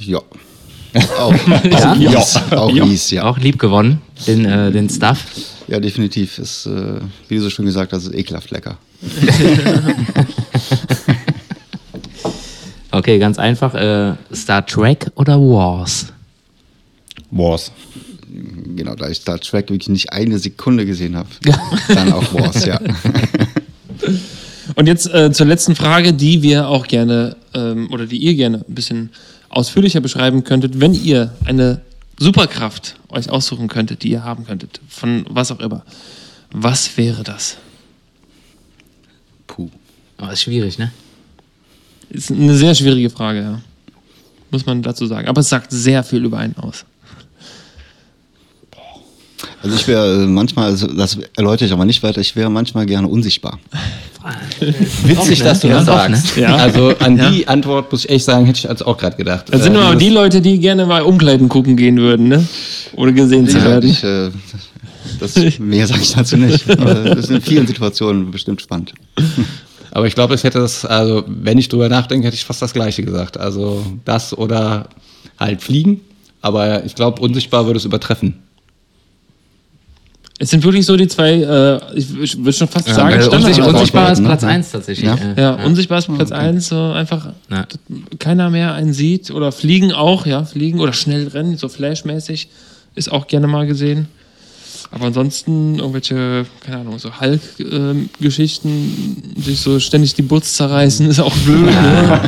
Ja. 0.00 0.18
Auch, 1.18 1.34
auch 1.34 1.98
Wies. 1.98 2.36
Auch 2.50 2.72
Wies, 2.72 3.10
ja. 3.10 3.24
Auch 3.24 3.36
lieb 3.36 3.58
gewonnen, 3.58 4.00
den, 4.26 4.46
äh, 4.46 4.72
den 4.72 4.88
Stuff. 4.88 5.22
Ja, 5.68 5.78
definitiv. 5.80 6.38
Ist, 6.38 6.64
äh, 6.64 7.00
wie 7.28 7.36
du 7.36 7.42
so 7.42 7.50
schön 7.50 7.66
gesagt 7.66 7.92
hast, 7.92 8.06
ist 8.06 8.14
ekelhaft 8.14 8.50
lecker. 8.50 8.78
Okay, 12.90 13.18
ganz 13.18 13.38
einfach. 13.38 13.74
Äh, 13.74 14.14
Star 14.34 14.64
Trek 14.66 15.06
oder 15.14 15.38
Wars? 15.38 16.06
Wars. 17.30 17.70
Genau, 18.74 18.94
da 18.94 19.08
ich 19.08 19.18
Star 19.18 19.38
Trek 19.38 19.70
wirklich 19.70 19.88
nicht 19.88 20.12
eine 20.12 20.38
Sekunde 20.38 20.86
gesehen 20.86 21.14
habe. 21.16 21.28
Dann 21.88 22.12
auch 22.12 22.34
Wars, 22.34 22.64
ja. 22.64 22.80
Und 24.74 24.86
jetzt 24.86 25.12
äh, 25.12 25.30
zur 25.32 25.46
letzten 25.46 25.74
Frage, 25.74 26.12
die 26.12 26.42
wir 26.42 26.68
auch 26.68 26.86
gerne 26.86 27.36
ähm, 27.54 27.88
oder 27.92 28.06
die 28.06 28.18
ihr 28.18 28.34
gerne 28.34 28.64
ein 28.68 28.74
bisschen 28.74 29.10
ausführlicher 29.58 30.00
beschreiben 30.00 30.44
könntet. 30.44 30.78
Wenn 30.80 30.94
ihr 30.94 31.34
eine 31.44 31.80
Superkraft 32.18 32.94
euch 33.08 33.28
aussuchen 33.28 33.66
könntet, 33.66 34.04
die 34.04 34.10
ihr 34.10 34.22
haben 34.22 34.46
könntet, 34.46 34.80
von 34.88 35.26
was 35.28 35.50
auch 35.50 35.58
immer, 35.58 35.84
was 36.52 36.96
wäre 36.96 37.24
das? 37.24 37.56
Puh. 39.48 39.68
Oh, 40.20 40.28
ist 40.28 40.42
schwierig, 40.42 40.78
ne? 40.78 40.92
Ist 42.08 42.30
eine 42.30 42.54
sehr 42.54 42.74
schwierige 42.74 43.10
Frage, 43.10 43.40
ja. 43.42 43.60
Muss 44.50 44.64
man 44.64 44.82
dazu 44.82 45.06
sagen. 45.06 45.28
Aber 45.28 45.40
es 45.40 45.48
sagt 45.48 45.72
sehr 45.72 46.02
viel 46.04 46.24
über 46.24 46.38
einen 46.38 46.56
aus. 46.56 46.84
Also 49.62 49.74
ich 49.74 49.88
wäre 49.88 50.22
äh, 50.22 50.26
manchmal, 50.26 50.66
also 50.66 50.86
das 50.86 51.18
erläutere 51.36 51.66
ich 51.66 51.72
aber 51.72 51.84
nicht 51.84 52.02
weiter, 52.02 52.20
ich 52.20 52.36
wäre 52.36 52.48
manchmal 52.48 52.86
gerne 52.86 53.08
unsichtbar. 53.08 53.58
Witzig, 55.04 55.42
dass 55.42 55.60
du 55.60 55.68
Ja, 55.68 55.82
das 55.82 55.86
ne? 55.86 56.16
sagst. 56.16 56.36
Ja. 56.36 56.56
Also 56.56 56.92
an 56.98 57.16
die 57.32 57.46
Antwort 57.48 57.90
muss 57.92 58.04
ich 58.04 58.10
echt 58.10 58.24
sagen, 58.24 58.46
hätte 58.46 58.58
ich 58.58 58.68
also 58.68 58.86
auch 58.86 58.96
gerade 58.98 59.16
gedacht. 59.16 59.46
Das 59.50 59.62
sind 59.62 59.74
Äh, 59.74 59.78
aber 59.78 59.96
die 59.96 60.08
Leute, 60.10 60.40
die 60.40 60.58
gerne 60.58 60.86
mal 60.86 61.02
Umkleiden 61.02 61.48
gucken 61.48 61.76
gehen 61.76 61.96
würden, 61.98 62.28
ne? 62.28 62.46
Ohne 62.96 63.12
gesehen 63.12 63.46
zu 63.48 63.58
Ja, 63.58 63.64
werden. 63.64 63.90
ich, 63.90 64.02
äh, 64.04 64.30
das, 65.20 65.58
mehr 65.58 65.86
sage 65.86 66.00
ich 66.02 66.12
dazu 66.12 66.36
nicht. 66.36 66.68
Aber 66.78 66.94
das 66.94 67.18
ist 67.24 67.30
in 67.30 67.40
vielen 67.40 67.66
Situationen 67.66 68.30
bestimmt 68.30 68.60
spannend. 68.60 68.92
Aber 69.90 70.06
ich 70.06 70.14
glaube, 70.14 70.34
ich 70.34 70.44
hätte 70.44 70.58
das, 70.58 70.84
also 70.84 71.24
wenn 71.26 71.56
ich 71.58 71.68
drüber 71.68 71.88
nachdenke, 71.88 72.26
hätte 72.26 72.36
ich 72.36 72.44
fast 72.44 72.60
das 72.62 72.72
Gleiche 72.74 73.02
gesagt. 73.02 73.38
Also 73.38 73.84
das 74.04 74.36
oder 74.36 74.88
halt 75.38 75.62
fliegen. 75.62 76.00
Aber 76.42 76.84
ich 76.84 76.94
glaube, 76.94 77.20
unsichtbar 77.22 77.66
würde 77.66 77.78
es 77.78 77.84
übertreffen. 77.84 78.34
Es 80.40 80.50
sind 80.50 80.62
wirklich 80.62 80.86
so 80.86 80.96
die 80.96 81.08
zwei, 81.08 81.32
äh, 81.34 81.80
ich, 81.98 82.16
ich 82.20 82.38
würde 82.38 82.52
schon 82.52 82.68
fast 82.68 82.86
Ja, 82.86 82.94
sagen, 82.94 83.14
Also 83.14 83.30
unsicht, 83.32 83.56
Standardantworten. 83.56 83.74
unsichtbar 83.74 84.12
ist 84.12 84.18
ne? 84.20 84.26
Platz 84.28 84.42
Ja. 84.42 84.48
1 84.48 84.70
tatsächlich. 84.70 85.06
Ja. 85.06 85.14
äh, 85.36 85.40
Ja, 85.40 85.54
unsichtbar 85.64 85.98
ist 85.98 86.14
Platz 86.14 86.30
1, 86.30 86.68
so 86.68 86.92
einfach 86.92 87.32
Ja. 87.50 87.66
keiner 88.20 88.48
mehr 88.48 88.72
einen 88.74 88.92
sieht. 88.92 89.32
Oder 89.32 89.50
fliegen 89.50 89.92
auch, 89.92 90.26
ja, 90.26 90.44
fliegen 90.44 90.78
oder 90.78 90.92
schnell 90.92 91.26
rennen, 91.28 91.56
so 91.56 91.68
flashmäßig, 91.68 92.48
ist 92.94 93.10
auch 93.10 93.26
gerne 93.26 93.48
mal 93.48 93.66
gesehen. 93.66 94.06
Aber 94.92 95.06
ansonsten 95.06 95.80
irgendwelche, 95.80 96.46
keine 96.64 96.78
Ahnung, 96.78 96.98
so 97.00 97.20
Hulk-Geschichten, 97.20 99.34
sich 99.36 99.60
so 99.60 99.80
ständig 99.80 100.14
die 100.14 100.22
Butz 100.22 100.54
zerreißen, 100.54 101.06
ist 101.10 101.18
auch 101.20 101.34
blöd. 101.38 101.66
Ne? 101.66 102.20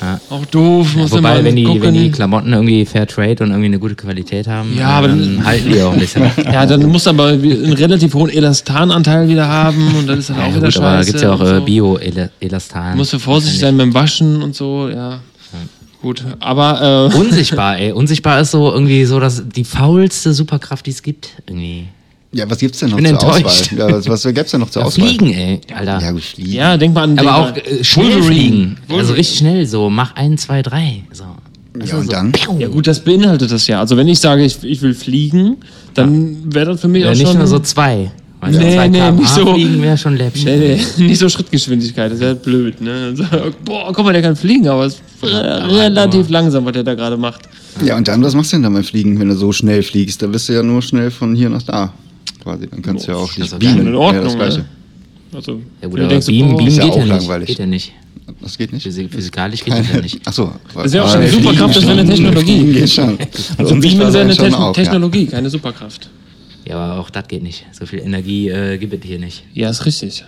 Ja. 0.00 0.20
Auch 0.30 0.44
doof, 0.46 0.94
muss 0.96 1.10
Wobei, 1.10 1.18
immer 1.36 1.44
wenn 1.44 1.56
die, 1.56 1.64
gucken. 1.64 1.82
wenn 1.82 1.94
die 1.94 2.10
Klamotten 2.10 2.52
irgendwie 2.52 2.84
Fair 2.86 3.06
Trade 3.06 3.42
und 3.44 3.50
irgendwie 3.50 3.66
eine 3.66 3.78
gute 3.78 3.94
Qualität 3.94 4.46
haben, 4.48 4.74
Ja, 4.78 4.88
aber 4.90 5.08
dann 5.08 5.36
dann- 5.36 5.44
halten 5.46 5.70
die 5.70 5.82
auch 5.82 5.92
ein 5.92 5.98
bisschen. 5.98 6.22
ja, 6.44 6.64
dann 6.66 6.86
muss 6.86 7.06
aber 7.06 7.26
einen 7.28 7.72
relativ 7.74 8.14
hohen 8.14 8.30
Elastananteil 8.30 9.28
wieder 9.28 9.46
haben 9.46 9.94
und 9.98 10.06
dann 10.08 10.18
ist 10.18 10.30
das 10.30 10.36
Ja, 10.38 10.44
auch 10.44 10.50
wieder 10.54 10.60
gut, 10.62 10.72
scheiße. 10.74 10.86
aber 10.86 11.04
gibt 11.04 11.16
es 11.16 11.22
ja 11.22 11.32
auch 11.32 11.40
äh, 11.42 11.56
so. 11.56 11.60
Bio-Elastan. 11.64 12.96
Musst 12.96 13.12
du 13.12 13.18
vorsichtig 13.18 13.60
sein 13.60 13.76
beim 13.76 13.92
Waschen 13.94 14.42
und 14.42 14.54
so, 14.54 14.88
ja. 14.88 15.20
Gut, 16.02 16.24
aber 16.40 17.10
äh, 17.12 17.16
Unsichtbar, 17.18 17.76
ey. 17.78 17.92
Unsichtbar 17.92 18.40
ist 18.40 18.52
so 18.52 18.72
irgendwie 18.72 19.04
so 19.04 19.20
das, 19.20 19.42
die 19.54 19.64
faulste 19.64 20.32
Superkraft, 20.32 20.86
die 20.86 20.92
es 20.92 21.02
gibt. 21.02 21.28
Irgendwie. 21.46 21.88
Ja, 22.32 22.48
was 22.48 22.58
gibt's 22.58 22.78
denn 22.78 22.90
noch 22.90 22.96
bin 22.96 23.06
zur 23.06 23.14
enttäuscht. 23.14 23.72
Auswahl? 23.72 23.78
Ja, 23.90 23.96
was, 23.96 24.08
was 24.08 24.22
gibt's 24.34 24.52
denn 24.52 24.60
noch 24.60 24.70
zur 24.70 24.82
Ja, 24.82 24.86
Auswahl? 24.86 25.08
fliegen, 25.08 25.32
ey, 25.32 25.60
Alter. 25.74 26.00
Ja, 26.00 26.10
gut, 26.12 26.22
fliegen. 26.22 26.52
ja, 26.52 26.76
denk 26.76 26.94
mal 26.94 27.02
an 27.04 27.18
aber 27.18 27.36
auch 27.36 27.56
äh, 27.56 27.82
schnell 27.82 28.22
fliegen. 28.22 28.76
Also 28.88 29.14
richtig 29.14 29.38
schnell 29.38 29.66
so. 29.66 29.90
Mach 29.90 30.14
1, 30.14 30.42
2, 30.42 30.62
3. 30.62 31.02
So. 31.12 31.24
Ja, 31.84 31.96
und 31.98 32.12
dann? 32.12 32.32
Ja 32.58 32.68
gut, 32.68 32.86
das 32.86 33.00
beinhaltet 33.00 33.50
das 33.50 33.66
ja. 33.66 33.80
Also 33.80 33.96
wenn 33.96 34.06
ich 34.08 34.18
sage, 34.20 34.44
ich, 34.44 34.62
ich 34.62 34.80
will 34.82 34.94
fliegen, 34.94 35.56
dann 35.94 36.52
wäre 36.54 36.66
das 36.72 36.80
für 36.80 36.88
mich 36.88 37.02
Ja, 37.04 37.10
auch 37.10 37.14
nicht 37.14 37.26
schon... 37.26 37.38
nur 37.38 37.46
so 37.46 37.58
2. 37.58 38.10
Weil 38.42 38.52
Nee, 38.52 38.74
zwei 38.74 38.88
nee, 38.88 39.10
nicht 39.10 39.28
so- 39.28 39.52
fliegen 39.52 39.82
wäre 39.82 39.98
schon 39.98 40.16
läppsch. 40.16 40.44
Nee, 40.44 40.56
nee, 40.56 40.80
nicht 41.08 41.18
so 41.18 41.28
Schrittgeschwindigkeit, 41.28 42.10
das 42.12 42.20
wäre 42.20 42.34
blöd. 42.36 42.80
Ne? 42.80 43.14
So, 43.14 43.24
boah, 43.64 43.92
guck 43.92 44.04
mal, 44.04 44.12
der 44.12 44.22
kann 44.22 44.34
fliegen, 44.34 44.66
aber 44.68 44.86
es 44.86 44.94
ist 44.94 45.02
relativ 45.24 46.28
langsam, 46.30 46.64
was 46.64 46.72
der 46.72 46.84
da 46.84 46.94
gerade 46.94 47.16
macht. 47.16 47.42
Ja, 47.84 47.96
und 47.96 48.08
dann, 48.08 48.22
was 48.22 48.34
machst 48.34 48.52
du 48.52 48.56
denn 48.56 48.62
dann 48.62 48.72
beim 48.74 48.84
Fliegen, 48.84 49.18
wenn 49.20 49.28
du 49.28 49.36
so 49.36 49.52
schnell 49.52 49.82
fliegst? 49.82 50.22
Da 50.22 50.26
bist 50.26 50.48
du 50.48 50.54
ja 50.54 50.62
nur 50.62 50.80
schnell 50.80 51.10
von 51.10 51.34
hier 51.34 51.50
nach 51.50 51.62
da. 51.62 51.92
Quasi. 52.42 52.66
Dann 52.68 52.82
kannst 52.82 53.06
du 53.06 53.12
ja 53.12 53.18
auch 53.18 53.30
also 53.38 53.58
beamen. 53.58 53.86
in 53.88 53.94
Ordnung, 53.94 54.14
ja, 54.22 54.28
das 54.28 54.36
Gleiche. 54.36 54.58
ne? 54.60 54.64
Also, 55.32 55.60
Ja 55.80 55.88
gut, 55.88 56.00
aber 56.00 56.08
denkst, 56.08 56.26
Beam, 56.26 56.48
boah, 56.50 56.56
Beam 56.56 56.66
ist 56.68 56.76
ja 56.78 56.84
geht, 56.84 56.92
auch 56.92 56.96
ja 56.98 57.04
nicht. 57.04 57.10
langweilig. 57.20 57.46
geht 57.48 57.58
ja 57.58 57.66
nicht. 57.66 57.92
Das 58.40 58.56
geht 58.58 58.72
nicht. 58.72 58.86
Physi- 58.86 59.08
Physikalisch 59.08 59.64
geht 59.64 59.74
das 59.74 59.90
ja 59.92 60.00
nicht. 60.00 60.26
Achso. 60.26 60.52
Das 60.74 60.92
wäre 60.92 61.04
auch 61.04 61.08
schon 61.10 61.20
eine 61.20 61.30
Superkraft, 61.30 61.76
das 61.76 61.82
wäre 61.86 61.98
eine 61.98 62.08
Technologie. 62.08 62.72
Geht 62.72 62.90
schon. 62.90 63.18
Also 63.58 63.74
Beamen 63.76 63.98
wäre 64.12 64.20
eine 64.20 64.34
schon 64.34 64.44
Techn 64.46 64.60
ja. 64.60 64.72
Technologie, 64.72 65.26
keine 65.26 65.50
Superkraft. 65.50 66.10
Ja, 66.66 66.76
aber 66.78 67.00
auch 67.00 67.10
das 67.10 67.26
geht 67.28 67.42
nicht. 67.42 67.66
So 67.72 67.86
viel 67.86 68.00
Energie 68.00 68.48
äh, 68.48 68.78
gibt 68.78 68.92
es 68.94 69.00
hier 69.02 69.18
nicht. 69.18 69.44
Ja, 69.54 69.70
ist 69.70 69.84
richtig. 69.86 70.24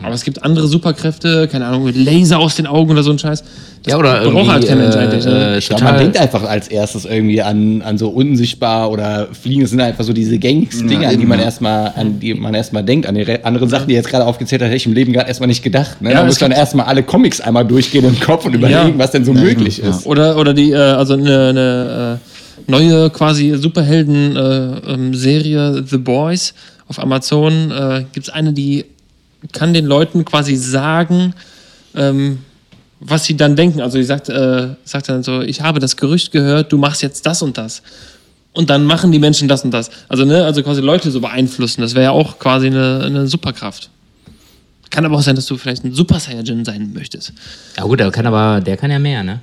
Aber 0.00 0.14
es 0.14 0.22
gibt 0.22 0.44
andere 0.44 0.68
Superkräfte, 0.68 1.48
keine 1.48 1.66
Ahnung, 1.66 1.82
mit 1.84 1.96
Laser 1.96 2.38
aus 2.38 2.54
den 2.54 2.68
Augen 2.68 2.92
oder 2.92 3.02
so 3.02 3.10
ein 3.10 3.18
Scheiß. 3.18 3.42
Das 3.82 3.92
Ja, 3.92 3.98
oder 3.98 4.20
braucht 4.20 4.24
irgendwie, 4.26 4.48
halt 4.50 4.68
kein 4.68 4.78
Mensch 4.78 4.94
eigentlich. 4.94 5.26
äh, 5.26 5.28
Ne? 5.28 5.54
äh, 5.54 5.58
Ich 5.58 5.68
glaube, 5.68 5.82
man 5.84 5.98
denkt 5.98 6.16
einfach 6.20 6.44
als 6.44 6.68
erstes 6.68 7.04
irgendwie 7.04 7.42
an, 7.42 7.82
an 7.82 7.98
so 7.98 8.08
unsichtbar 8.08 8.90
oder 8.92 9.26
fliegen. 9.32 9.62
Das 9.62 9.70
sind 9.70 9.80
einfach 9.80 10.04
so 10.04 10.12
diese 10.12 10.38
gängigsten 10.38 10.86
Dinge, 10.88 11.08
an 11.08 11.18
die 11.18 11.26
man 11.26 11.40
erstmal, 11.40 11.92
an 11.96 12.20
die 12.20 12.32
man 12.34 12.54
erstmal 12.54 12.84
denkt. 12.84 13.08
An 13.08 13.16
die 13.16 13.22
re- 13.22 13.44
anderen 13.44 13.68
Sachen, 13.68 13.88
die 13.88 13.94
jetzt 13.94 14.08
gerade 14.08 14.24
aufgezählt 14.24 14.62
hat, 14.62 14.68
hätte 14.68 14.76
ich 14.76 14.86
im 14.86 14.92
Leben 14.92 15.12
gerade 15.12 15.26
erstmal 15.28 15.48
nicht 15.48 15.64
gedacht. 15.64 16.00
Ne? 16.00 16.12
Ja, 16.12 16.20
da 16.20 16.26
muss 16.26 16.38
dann 16.38 16.50
gibt- 16.50 16.60
erstmal 16.60 16.86
alle 16.86 17.02
Comics 17.02 17.40
einmal 17.40 17.64
durchgehen 17.66 18.04
im 18.04 18.20
Kopf 18.20 18.44
und 18.46 18.54
überlegen, 18.54 18.90
Ja. 18.90 18.98
was 18.98 19.10
denn 19.10 19.24
so 19.24 19.32
Ja, 19.32 19.40
möglich 19.40 19.78
ja. 19.78 19.90
ist. 19.90 20.06
Oder, 20.06 20.36
oder 20.38 20.54
die, 20.54 20.70
äh, 20.70 20.76
also 20.76 21.14
eine, 21.14 21.48
eine 21.48 22.20
äh, 22.66 22.70
neue 22.70 23.10
quasi 23.10 23.54
Superhelden-Serie, 23.56 25.74
äh, 25.74 25.78
ähm, 25.78 25.86
The 25.86 25.98
Boys 25.98 26.54
auf 26.88 26.98
Amazon. 27.02 27.70
Äh, 27.70 28.04
Gibt 28.12 28.28
es 28.28 28.32
eine, 28.32 28.52
die 28.52 28.84
kann 29.52 29.72
den 29.74 29.86
Leuten 29.86 30.24
quasi 30.24 30.56
sagen, 30.56 31.34
ähm, 31.94 32.38
was 33.00 33.24
sie 33.24 33.36
dann 33.36 33.54
denken. 33.56 33.80
Also 33.80 33.98
sie 33.98 34.04
sagt, 34.04 34.28
äh, 34.28 34.68
sagt 34.84 35.08
dann 35.08 35.22
so, 35.22 35.40
ich 35.42 35.60
habe 35.62 35.78
das 35.80 35.96
Gerücht 35.96 36.32
gehört, 36.32 36.72
du 36.72 36.78
machst 36.78 37.02
jetzt 37.02 37.24
das 37.26 37.42
und 37.42 37.56
das. 37.58 37.82
Und 38.52 38.70
dann 38.70 38.84
machen 38.84 39.12
die 39.12 39.20
Menschen 39.20 39.46
das 39.46 39.62
und 39.64 39.70
das. 39.70 39.90
Also, 40.08 40.24
ne, 40.24 40.44
also 40.44 40.62
quasi 40.64 40.80
Leute 40.80 41.10
so 41.12 41.20
beeinflussen. 41.20 41.80
Das 41.82 41.94
wäre 41.94 42.04
ja 42.04 42.10
auch 42.10 42.38
quasi 42.40 42.66
eine, 42.66 43.02
eine 43.04 43.26
Superkraft. 43.28 43.90
Kann 44.90 45.04
aber 45.04 45.16
auch 45.16 45.22
sein, 45.22 45.36
dass 45.36 45.46
du 45.46 45.56
vielleicht 45.56 45.84
ein 45.84 45.92
Super 45.94 46.18
Saiyajin 46.18 46.64
sein 46.64 46.92
möchtest. 46.94 47.32
Ja 47.76 47.84
gut, 47.84 48.00
der 48.00 48.10
kann 48.10 48.26
aber, 48.26 48.60
der 48.60 48.76
kann 48.76 48.90
ja 48.90 48.98
mehr, 48.98 49.22
ne? 49.22 49.40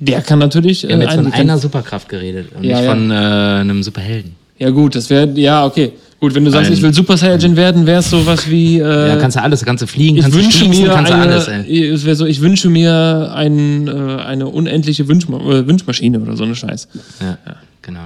Der 0.00 0.20
kann 0.20 0.38
natürlich. 0.40 0.82
Wir 0.82 0.94
haben 0.94 1.00
jetzt 1.02 1.14
von 1.14 1.26
ein- 1.26 1.32
einer 1.32 1.58
Superkraft 1.58 2.08
geredet 2.08 2.48
und 2.54 2.64
Ja, 2.64 2.76
nicht 2.76 2.84
ja. 2.84 2.90
von 2.90 3.10
äh, 3.10 3.14
einem 3.14 3.82
Superhelden. 3.82 4.34
Ja, 4.58 4.70
gut, 4.70 4.94
das 4.94 5.08
wäre, 5.08 5.30
ja, 5.40 5.64
okay. 5.64 5.92
Gut, 6.20 6.34
wenn 6.34 6.44
du 6.44 6.50
sagst, 6.50 6.66
Ein- 6.70 6.74
ich 6.76 6.82
will 6.82 6.92
Super 6.92 7.16
Saiyajin 7.16 7.56
werden, 7.56 7.86
wäre 7.86 8.00
es 8.00 8.10
sowas 8.10 8.48
wie. 8.50 8.78
Äh, 8.78 9.08
Ja, 9.08 9.16
kannst 9.16 9.36
du 9.38 9.42
alles, 9.42 9.64
kannst 9.64 9.82
du 9.82 9.86
fliegen, 9.86 10.20
kannst 10.20 10.36
du 10.36 10.42
schießen, 10.42 10.68
mir 10.68 10.88
kannst 10.90 11.10
du 11.12 11.16
alles, 11.16 11.48
ey. 11.48 11.86
es 11.88 12.04
wäre 12.04 12.14
so, 12.14 12.26
ich 12.26 12.40
wünsche 12.42 12.68
mir 12.68 13.32
ein, 13.34 13.88
äh, 13.88 14.22
eine 14.22 14.46
unendliche 14.48 15.08
Wünschma 15.08 15.38
äh, 15.38 15.66
Wünschmaschine 15.66 16.20
oder 16.20 16.36
so 16.36 16.44
eine 16.44 16.54
Scheiß. 16.54 16.88
Ja, 17.22 17.38
genau. 17.80 18.00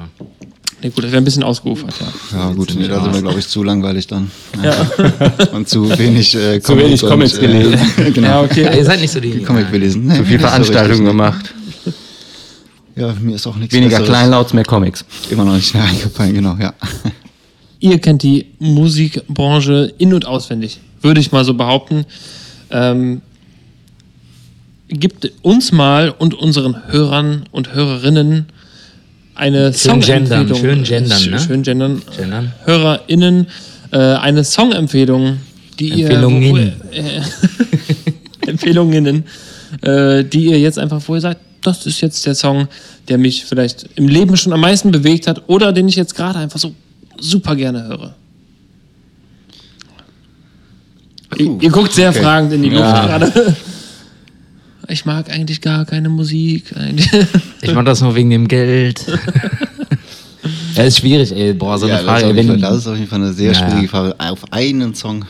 Nee, 0.81 0.91
gut, 0.91 1.03
das 1.03 1.11
wäre 1.13 1.23
ein 1.23 1.25
bisschen 1.25 1.43
ausgeufert, 1.43 1.95
ja. 2.33 2.39
Ja, 2.39 2.51
gut, 2.53 2.75
nee, 2.79 2.87
da 2.87 3.03
sind 3.03 3.15
wir, 3.15 3.23
glaube 3.23 3.39
ich, 3.41 3.49
zu 3.49 3.63
langweilig 3.65 4.07
dann. 4.07 4.31
Und 5.53 5.69
zu 5.69 5.89
wenig 5.99 6.35
äh, 6.37 6.61
Zu 6.61 6.77
wenig 6.77 7.03
und, 7.03 7.09
Comics 7.11 7.41
gelesen. 7.41 7.79
Äh, 7.97 8.11
genau. 8.13 8.29
Ja, 8.29 8.35
Ja, 8.35 8.43
okay. 8.43 8.79
ihr 8.79 8.85
seid 8.85 9.01
nicht 9.01 9.11
so 9.11 9.19
die. 9.19 9.43
Comic 9.43 9.73
gelesen. 9.73 10.07
Nee, 10.07 10.19
Zu 10.19 10.25
viel 10.25 10.39
so 10.41 10.47
Veranstaltungen 10.47 10.91
richtig. 11.07 11.07
gemacht. 11.07 11.55
Ja, 12.97 13.13
mir 13.21 13.35
ist 13.35 13.47
auch 13.47 13.57
nichts 13.57 13.75
Weniger 13.75 13.99
Besseres 13.99 14.09
Kleinlauts, 14.09 14.53
mehr 14.53 14.65
Comics. 14.65 15.05
Immer 15.31 15.45
noch 15.47 15.55
nicht 15.55 15.75
mehr 15.75 15.83
eingefallen, 15.85 16.35
genau, 16.35 16.57
ja. 16.61 16.73
Ihr 17.85 17.99
kennt 17.99 18.23
die 18.23 18.47
Musikbranche 18.61 19.93
in- 19.99 20.15
und 20.15 20.25
auswendig, 20.25 20.81
würde 21.03 21.21
ich 21.21 21.33
mal 21.33 21.45
so 21.45 21.53
behaupten. 21.53 22.07
Ähm, 22.71 23.21
gibt 24.89 25.31
uns 25.43 25.71
mal 25.71 26.09
und 26.09 26.33
unseren 26.33 26.91
Hörern 26.91 27.45
und 27.53 27.75
Hörerinnen 27.75 28.47
eine 29.35 29.75
Schön 29.75 30.01
gendern, 30.01 30.49
Songempfehlung. 30.49 30.61
schön 30.63 30.85
gendern, 30.85 31.31
ne? 31.31 31.39
Schön 31.39 31.63
gendern. 31.63 32.03
Gendern. 32.17 32.53
HörerInnen 32.65 33.49
äh, 33.91 33.99
eine 33.99 34.45
Songempfehlung, 34.45 35.41
die 35.79 36.05
Empfehlungen. 36.05 36.57
ihr. 36.57 36.73
Äh, 36.91 37.21
Empfehlungen, 38.47 39.25
äh, 39.83 40.25
die 40.25 40.47
ihr 40.47 40.59
jetzt 40.59 40.79
einfach, 40.79 41.03
wo 41.07 41.17
ihr 41.17 41.21
sagt, 41.21 41.41
das 41.61 41.85
ist 41.85 42.01
jetzt 42.01 42.25
der 42.25 42.35
Song, 42.35 42.67
der 43.09 43.19
mich 43.19 43.45
vielleicht 43.45 43.91
im 43.97 44.09
Leben 44.09 44.39
schon 44.39 44.55
am 44.55 44.61
meisten 44.61 44.91
bewegt 44.91 45.27
hat 45.27 45.43
oder 45.49 45.71
den 45.71 45.87
ich 45.87 45.97
jetzt 45.97 46.15
gerade 46.15 46.39
einfach 46.39 46.59
so 46.59 46.73
super 47.21 47.57
gerne 47.57 47.85
höre. 47.85 48.15
Ihr, 51.39 51.59
ihr 51.61 51.71
guckt 51.71 51.93
sehr 51.93 52.11
okay. 52.11 52.23
fragend 52.23 52.53
in 52.53 52.63
die 52.63 52.71
Luft 52.71 52.81
Ja. 52.83 53.07
gerade. 53.07 53.57
ich 54.89 55.05
mag 55.05 55.31
eigentlich 55.31 55.61
gar 55.61 55.85
keine 55.85 56.09
Musik. 56.09 56.73
Ich 57.63 57.75
mach 57.75 57.85
das 57.85 58.01
nur 58.01 58.15
wegen 58.15 58.31
dem 58.31 58.47
Geld. 58.47 59.05
ja, 60.77 60.85
ist 60.85 60.99
schwierig, 60.99 61.33
ey. 61.33 61.53
Boah, 61.55 61.79
so 61.79 61.87
eine 61.87 61.95
Ja, 61.95 62.03
das, 62.03 62.07
Frage. 62.07 62.19
ist 62.21 62.25
auf 62.25 62.31
ey, 62.31 62.37
jeden 62.37 62.49
Fall, 62.49 62.57
wenn, 62.57 62.63
das 62.63 62.77
ist 62.79 62.87
auf 62.87 62.97
jeden 62.97 63.09
Fall 63.09 63.19
eine 63.23 63.33
sehr 63.33 63.53
Ja. 63.53 63.55
schwierige 63.55 63.89
Frage. 63.89 64.15
Auf 64.19 64.53
einen 64.53 64.95
Song. 64.95 65.25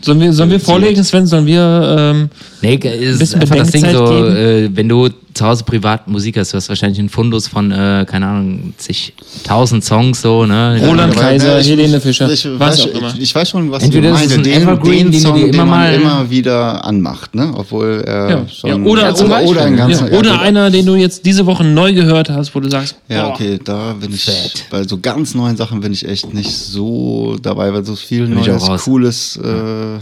Sollen 0.00 0.20
wir, 0.20 0.32
sollen 0.32 0.50
wir 0.50 0.60
vorlegen, 0.60 1.02
Sven? 1.02 1.26
Sollen 1.26 1.46
wir. 1.46 1.96
Ähm, 1.98 2.30
nee, 2.60 2.78
es 2.82 3.14
ist 3.14 3.18
bisschen 3.20 3.40
einfach 3.40 3.56
das 3.56 3.70
Ding 3.70 3.90
so, 3.90 4.28
äh, 4.28 4.68
wenn 4.74 4.88
du 4.88 5.08
zu 5.34 5.44
Hause 5.44 5.64
privat 5.64 6.06
Musik 6.08 6.36
hast, 6.38 6.52
du 6.52 6.56
hast 6.56 6.68
wahrscheinlich 6.68 6.98
einen 7.00 7.08
Fundus 7.08 7.48
von, 7.48 7.70
äh, 7.72 8.06
keine 8.08 8.26
Ahnung, 8.26 8.72
zigtausend 8.78 9.84
Songs 9.84 10.22
so, 10.22 10.46
ne? 10.46 10.80
Roland 10.86 11.14
Kaiser, 11.16 11.58
ich- 11.60 11.68
Helene 11.68 12.00
Fischer, 12.00 12.30
Ich, 12.30 12.44
was 12.58 12.78
weiß, 12.78 12.80
auch 12.82 12.98
immer. 12.98 13.08
ich, 13.14 13.20
ich 13.22 13.34
weiß 13.34 13.50
schon, 13.50 13.70
was 13.70 13.82
Entweder 13.82 14.08
du 14.10 14.14
meinst. 14.14 14.32
ein 14.38 14.46
Evergreen, 14.46 15.10
den 15.10 15.12
du 15.12 15.18
Song, 15.28 15.34
dir 15.34 15.40
immer 15.48 15.50
den 15.50 15.56
man 15.56 15.68
mal- 15.68 15.94
immer 15.94 16.30
wieder 16.30 16.84
anmacht, 16.84 17.34
ne? 17.34 17.52
Obwohl 17.56 18.02
er 18.06 18.30
ja. 18.30 18.48
schon... 18.48 18.70
ja, 18.70 18.76
oder, 18.76 19.12
oder, 19.12 19.24
Beispiel, 19.28 19.48
oder 19.50 19.62
ein 19.64 19.76
ganzer... 19.76 20.12
ja, 20.12 20.18
oder 20.18 20.40
einer, 20.40 20.70
den 20.70 20.86
du 20.86 20.94
jetzt 20.94 21.26
diese 21.26 21.44
Woche 21.46 21.64
neu 21.64 21.92
gehört 21.92 22.30
hast, 22.30 22.54
wo 22.54 22.60
du 22.60 22.70
sagst, 22.70 22.96
Ja, 23.08 23.24
boah, 23.26 23.34
okay, 23.34 23.58
da 23.62 23.92
bin 23.94 24.12
ich, 24.14 24.24
Fett. 24.24 24.66
bei 24.70 24.84
so 24.84 24.98
ganz 24.98 25.34
neuen 25.34 25.56
Sachen 25.56 25.80
bin 25.80 25.92
ich 25.92 26.06
echt 26.08 26.32
nicht 26.32 26.52
so 26.56 27.36
dabei, 27.42 27.72
weil 27.72 27.84
so 27.84 27.96
viel 27.96 28.26
Bin 28.26 28.38
ich 28.38 28.46
Neues. 28.46 28.84
Cooles 28.84 29.36
äh, 29.42 29.42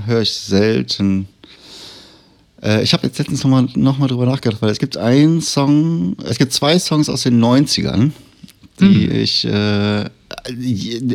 höre 0.07 0.21
ich 0.23 0.33
selten. 0.33 1.27
Äh, 2.63 2.83
ich 2.83 2.93
habe 2.93 3.07
jetzt 3.07 3.19
letztens 3.19 3.43
nochmal 3.43 3.67
noch 3.75 3.99
mal 3.99 4.07
drüber 4.07 4.27
nachgedacht, 4.27 4.63
weil 4.63 4.71
es 4.71 4.79
gibt 4.79 4.97
einen 4.97 5.41
Song, 5.41 6.17
es 6.25 6.39
gibt 6.39 6.53
zwei 6.53 6.79
Songs 6.79 7.09
aus 7.09 7.23
den 7.23 7.43
90ern, 7.43 8.13
die 8.81 9.09
ich 9.09 9.45
äh, 9.45 10.05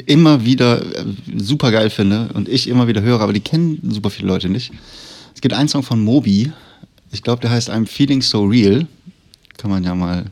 immer 0.06 0.46
wieder 0.46 0.82
äh, 0.82 1.06
super 1.38 1.72
geil 1.72 1.90
finde 1.90 2.30
und 2.34 2.48
ich 2.50 2.68
immer 2.68 2.88
wieder 2.88 3.02
höre, 3.02 3.22
aber 3.22 3.34
die 3.34 3.40
kennen 3.40 3.80
super 3.90 4.10
viele 4.10 4.28
Leute 4.28 4.50
nicht. 4.50 4.72
Es 5.34 5.42
gibt 5.42 5.54
einen 5.54 5.70
Song 5.70 5.84
von 5.84 6.02
Moby, 6.02 6.52
ich 7.12 7.24
glaube, 7.24 7.42
der 7.42 7.52
heißt 7.52 7.70
I'm 7.70 7.86
Feeling 7.86 8.22
So 8.22 8.44
Real. 8.44 8.86
Kann 9.58 9.72
man 9.72 9.84
ja 9.84 9.96
mal 9.96 10.26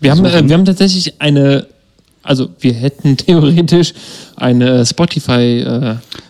Wir 0.00 0.10
haben, 0.10 0.24
äh, 0.24 0.48
wir 0.48 0.54
haben 0.54 0.64
tatsächlich 0.64 1.20
eine, 1.20 1.66
also 2.22 2.50
wir 2.60 2.72
hätten 2.72 3.16
theoretisch 3.16 3.92
eine 4.36 4.84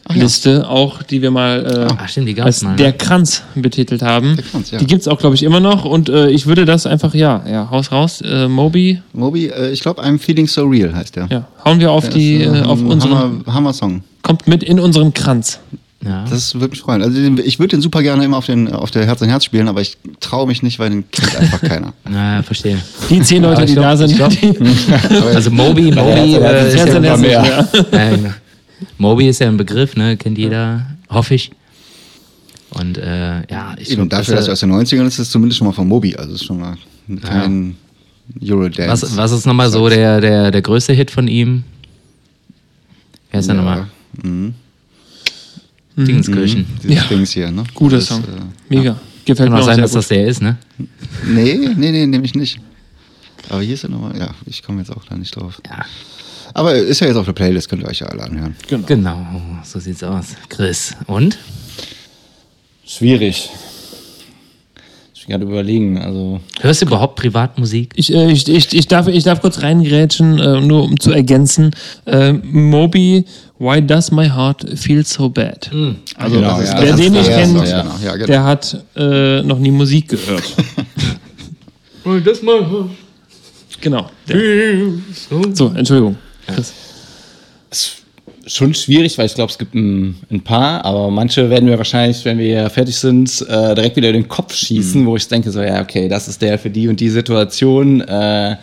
Spotify-Liste 0.07 0.69
auch, 0.69 1.03
die 1.03 1.23
wir 1.23 1.31
mal 1.31 1.89
äh, 1.91 1.95
Ach, 1.99 2.09
stimmt, 2.09 2.29
die 2.29 2.41
als 2.41 2.63
mal, 2.63 2.71
ne? 2.71 2.77
der 2.77 2.93
Kranz 2.93 3.43
betitelt 3.55 4.03
haben. 4.03 4.37
Der 4.37 4.45
Kranz, 4.45 4.71
ja. 4.71 4.79
Die 4.79 4.87
gibt 4.87 5.03
es 5.03 5.09
auch, 5.09 5.19
glaube 5.19 5.35
ich, 5.35 5.43
immer 5.43 5.61
noch 5.61 5.85
und 5.85 6.09
äh, 6.09 6.29
ich 6.31 6.47
würde 6.47 6.65
das 6.65 6.87
einfach, 6.87 7.15
ja, 7.15 7.43
ja, 7.51 7.69
Haus 7.71 7.93
raus, 7.93 8.21
äh, 8.23 8.49
Moby, 8.49 9.01
Moby, 9.13 9.47
äh, 9.49 9.71
ich 9.71 9.81
glaube, 9.81 10.03
I'm 10.05 10.19
Feeling 10.19 10.47
So 10.47 10.65
Real 10.65 10.95
heißt 10.95 11.17
der. 11.17 11.27
ja, 11.31 11.47
hauen 11.65 11.81
wir 11.81 11.91
auf 11.91 12.05
Der 12.05 12.15
die, 12.15 12.37
ist, 12.37 12.53
äh, 12.55 12.59
äh, 12.61 12.63
auf 12.63 12.83
unseren, 12.83 13.15
Hammer, 13.19 13.55
Hammer 13.55 13.73
Song. 13.73 14.03
kommt 14.23 14.47
mit 14.47 14.63
in 14.63 14.79
unseren 14.81 15.13
Kranz. 15.13 15.59
Ja. 16.05 16.25
Das 16.31 16.55
würde 16.55 16.69
mich 16.69 16.81
freuen. 16.83 17.03
Also 17.03 17.19
ich 17.19 17.59
würde 17.59 17.75
den 17.77 17.81
super 17.83 18.01
gerne 18.03 18.23
immer 18.25 18.37
auf, 18.37 18.47
den, 18.47 18.73
auf 18.73 18.93
der 18.93 19.07
Herz 19.07 19.23
an 19.23 19.29
Herz 19.29 19.45
spielen, 19.45 19.67
aber 19.67 19.81
ich 19.81 19.97
traue 20.21 20.47
mich 20.47 20.63
nicht, 20.63 20.79
weil 20.79 20.91
den 20.91 21.11
kennt 21.11 21.37
einfach 21.37 21.61
keiner. 21.61 21.95
Na, 22.09 22.43
verstehe. 22.45 22.79
Die 23.11 23.21
zehn 23.23 23.43
Leute, 23.43 23.63
ich 23.63 23.69
die 23.71 23.73
glaub- 23.75 23.85
da 23.87 23.97
sind, 23.97 24.11
ich 24.11 24.17
glaub- 24.17 24.31
die, 24.31 24.55
Also 25.35 25.51
Moby, 25.51 25.91
Moby, 25.91 26.33
Herz 26.39 26.75
äh, 26.75 26.79
Herz 26.79 26.91
ja, 26.91 26.97
an 26.97 27.03
Herz, 27.05 27.21
mehr. 27.21 27.67
ja. 27.93 28.35
Ja. 28.81 28.87
Moby 28.99 29.29
ist 29.29 29.41
ja 29.41 29.49
ein 29.49 29.57
Begriff, 29.57 29.97
ne? 29.97 30.17
Kennt 30.17 30.39
jeder, 30.39 30.87
hoffe 31.11 31.35
ich. 31.35 31.51
Und 32.71 32.99
äh, 32.99 33.43
ja, 33.51 33.75
ich 33.79 33.91
Eben 33.91 34.09
glaub, 34.09 34.11
dafür, 34.11 34.35
dass 34.37 34.49
er 34.49 34.53
aus 34.53 34.61
den 34.61 34.73
90ern 34.73 35.07
ist, 35.07 35.15
ist 35.15 35.19
es 35.21 35.31
zumindest 35.31 35.59
schon 35.59 35.67
mal 35.69 35.73
von 35.73 35.87
Moby. 35.89 36.15
Also 36.17 36.35
ist 36.35 36.45
schon 36.45 36.59
mal 36.59 36.77
kein 37.23 37.77
Eurodance. 38.43 39.03
was, 39.03 39.17
was 39.17 39.33
ist 39.33 39.47
nochmal 39.47 39.71
so 39.71 39.89
der, 39.89 40.21
der, 40.21 40.51
der 40.51 40.63
größte 40.63 40.93
Hit 40.93 41.11
von 41.11 41.29
ihm? 41.29 41.63
Wer 43.31 43.41
ist 43.41 43.47
der 43.49 43.55
nochmal? 43.57 43.87
Mhm. 44.23 44.55
Dingenskirchen. 45.97 46.67
Dieses 46.83 46.97
Ja. 46.97 47.05
Dings 47.05 47.31
hier, 47.33 47.51
ne? 47.51 47.65
Guter 47.75 47.97
Das, 47.97 48.07
Song. 48.09 48.23
äh, 48.25 48.75
Mega. 48.75 48.99
Gefällt 49.25 49.49
Kann 49.49 49.53
mir 49.53 49.57
auch 49.59 49.63
auch 49.63 49.67
sein, 49.67 49.77
sehr 49.77 49.83
dass 49.85 49.91
gut. 49.93 49.99
das 49.99 50.09
der 50.09 50.27
ist, 50.27 50.43
ne? 50.43 50.57
nee, 51.25 51.59
nee, 51.77 51.91
nee, 51.91 52.07
nämlich 52.07 52.35
nicht. 52.35 52.61
Aber 53.49 53.63
hier 53.63 53.75
ist 53.75 53.85
er 53.85 53.91
nochmal. 53.91 54.17
Ja, 54.19 54.31
ich 54.45 54.63
komme 54.63 54.81
jetzt 54.81 54.91
auch 54.91 55.05
da 55.05 55.17
nicht 55.17 55.35
drauf. 55.35 55.61
Ja. 55.67 55.85
Aber 56.57 56.75
ist 56.75 57.01
ja 57.01 57.07
jetzt 57.07 57.17
auf 57.17 57.27
der 57.27 57.35
Playlist, 57.35 57.69
könnt 57.69 57.83
ihr 57.83 57.89
euch 57.89 57.99
ja 57.99 58.07
alle 58.07 58.23
anhören. 58.23 58.57
Genau. 58.67 58.87
Genau, 58.87 59.27
so 59.63 59.79
sieht's 59.79 60.03
aus. 60.03 60.29
Chris, 60.49 60.95
und? 61.07 61.37
Schwierig. 62.87 63.51
Ich 65.13 65.27
bin 65.27 65.33
gerade 65.33 65.45
überlegen, 65.45 65.99
also. 65.99 66.41
Hörst 66.61 66.81
du 66.81 66.87
überhaupt 66.87 67.17
Privatmusik? 67.17 67.93
Ich, 67.97 68.11
äh, 68.11 68.31
ich, 68.33 68.49
ich, 68.49 68.75
ich, 68.75 68.89
darf, 68.89 69.07
ich 69.07 69.25
darf 69.25 69.43
kurz 69.43 69.61
reingrätschen, 69.61 70.39
äh, 70.39 70.63
nur 70.63 70.85
um 70.85 70.99
zu 70.99 71.11
ergänzen. 71.13 71.73
Äh, 72.07 72.33
Moby, 72.33 73.27
Why 73.59 73.87
Does 73.87 74.11
My 74.11 74.27
Heart 74.27 74.79
Feel 74.79 75.05
So 75.05 75.29
Bad? 75.29 75.71
Also, 76.17 76.37
Genau, 76.37 76.57
das 76.57 76.61
ist, 76.61 76.73
ja. 76.73 76.75
das 76.81 76.85
Wer 76.85 76.97
den 76.97 77.13
nicht 77.13 77.29
der 77.29 77.37
kennt, 77.37 77.57
Song, 77.59 77.65
genau. 77.67 77.95
Ja, 78.03 78.13
genau. 78.15 78.27
Der 78.27 78.45
hat 78.45 78.85
äh, 78.97 79.43
noch 79.43 79.59
nie 79.59 79.71
Musik 79.73 80.09
gehört. 80.09 80.43
Das 82.25 82.41
mal. 82.41 82.89
genau. 83.81 84.09
Der. 84.29 84.39
So, 85.53 85.73
Entschuldigung. 85.75 86.17
Chris. 86.47 86.73
ist 87.71 88.03
schon 88.47 88.75
schwierig, 88.75 89.19
weil 89.19 89.27
ich 89.27 89.35
glaube, 89.35 89.51
es 89.51 89.59
gibt 89.59 89.75
ein, 89.75 90.17
ein 90.31 90.41
paar, 90.41 90.85
aber 90.85 91.11
manche 91.11 91.51
werden 91.51 91.69
mir 91.69 91.79
wahrscheinlich, 91.79 92.25
wenn 92.25 92.39
wir 92.39 92.71
fertig 92.71 92.97
sind, 92.97 93.45
äh, 93.49 93.75
direkt 93.75 93.97
wieder 93.97 94.09
in 94.09 94.15
den 94.15 94.29
Kopf 94.29 94.55
schießen, 94.55 95.05
wo 95.05 95.17
ich 95.17 95.27
denke, 95.27 95.51
so, 95.51 95.61
ja, 95.61 95.83
okay, 95.83 96.09
das 96.09 96.29
ist 96.29 96.41
der 96.41 96.59
für 96.59 96.71
die 96.71 96.89
und 96.89 97.01
die 97.01 97.09
Situation, 97.09 98.01
äh, 98.03 98.57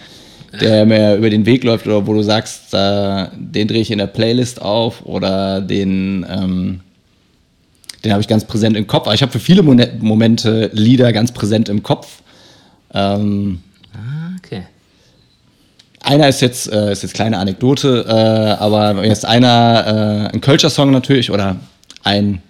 der 0.60 0.86
mir 0.86 1.16
über 1.16 1.30
den 1.30 1.46
Weg 1.46 1.64
läuft 1.64 1.88
oder 1.88 2.06
wo 2.06 2.14
du 2.14 2.22
sagst, 2.22 2.74
äh, 2.74 3.28
den 3.36 3.68
drehe 3.68 3.82
ich 3.82 3.92
in 3.92 3.98
der 3.98 4.08
Playlist 4.08 4.62
auf 4.62 5.06
oder 5.06 5.62
den, 5.62 6.26
ähm, 6.30 6.80
den 8.06 8.12
habe 8.12 8.22
ich 8.22 8.28
ganz 8.28 8.46
präsent 8.46 8.78
im 8.78 8.86
Kopf. 8.86 9.08
Aber 9.08 9.16
ich 9.16 9.22
habe 9.22 9.32
für 9.32 9.40
viele 9.40 9.64
Momente 9.64 10.70
Lieder 10.74 11.12
ganz 11.12 11.32
präsent 11.32 11.70
im 11.70 11.82
Kopf. 11.84 12.22
Ähm. 12.94 13.62
Einer 16.04 16.28
ist 16.28 16.42
jetzt, 16.42 16.72
äh, 16.72 16.92
ist 16.92 17.02
jetzt 17.04 17.14
kleine 17.14 17.38
Anekdote, 17.38 18.06
äh, 18.08 18.64
aber 18.64 19.04
jetzt 19.06 19.26
einer, 19.26 20.30
äh, 20.32 20.34
ein 20.34 20.42
Kölscher 20.42 20.70
Song 20.70 20.92
natürlich 20.92 21.32
oder 21.32 21.56
ein 22.04 22.42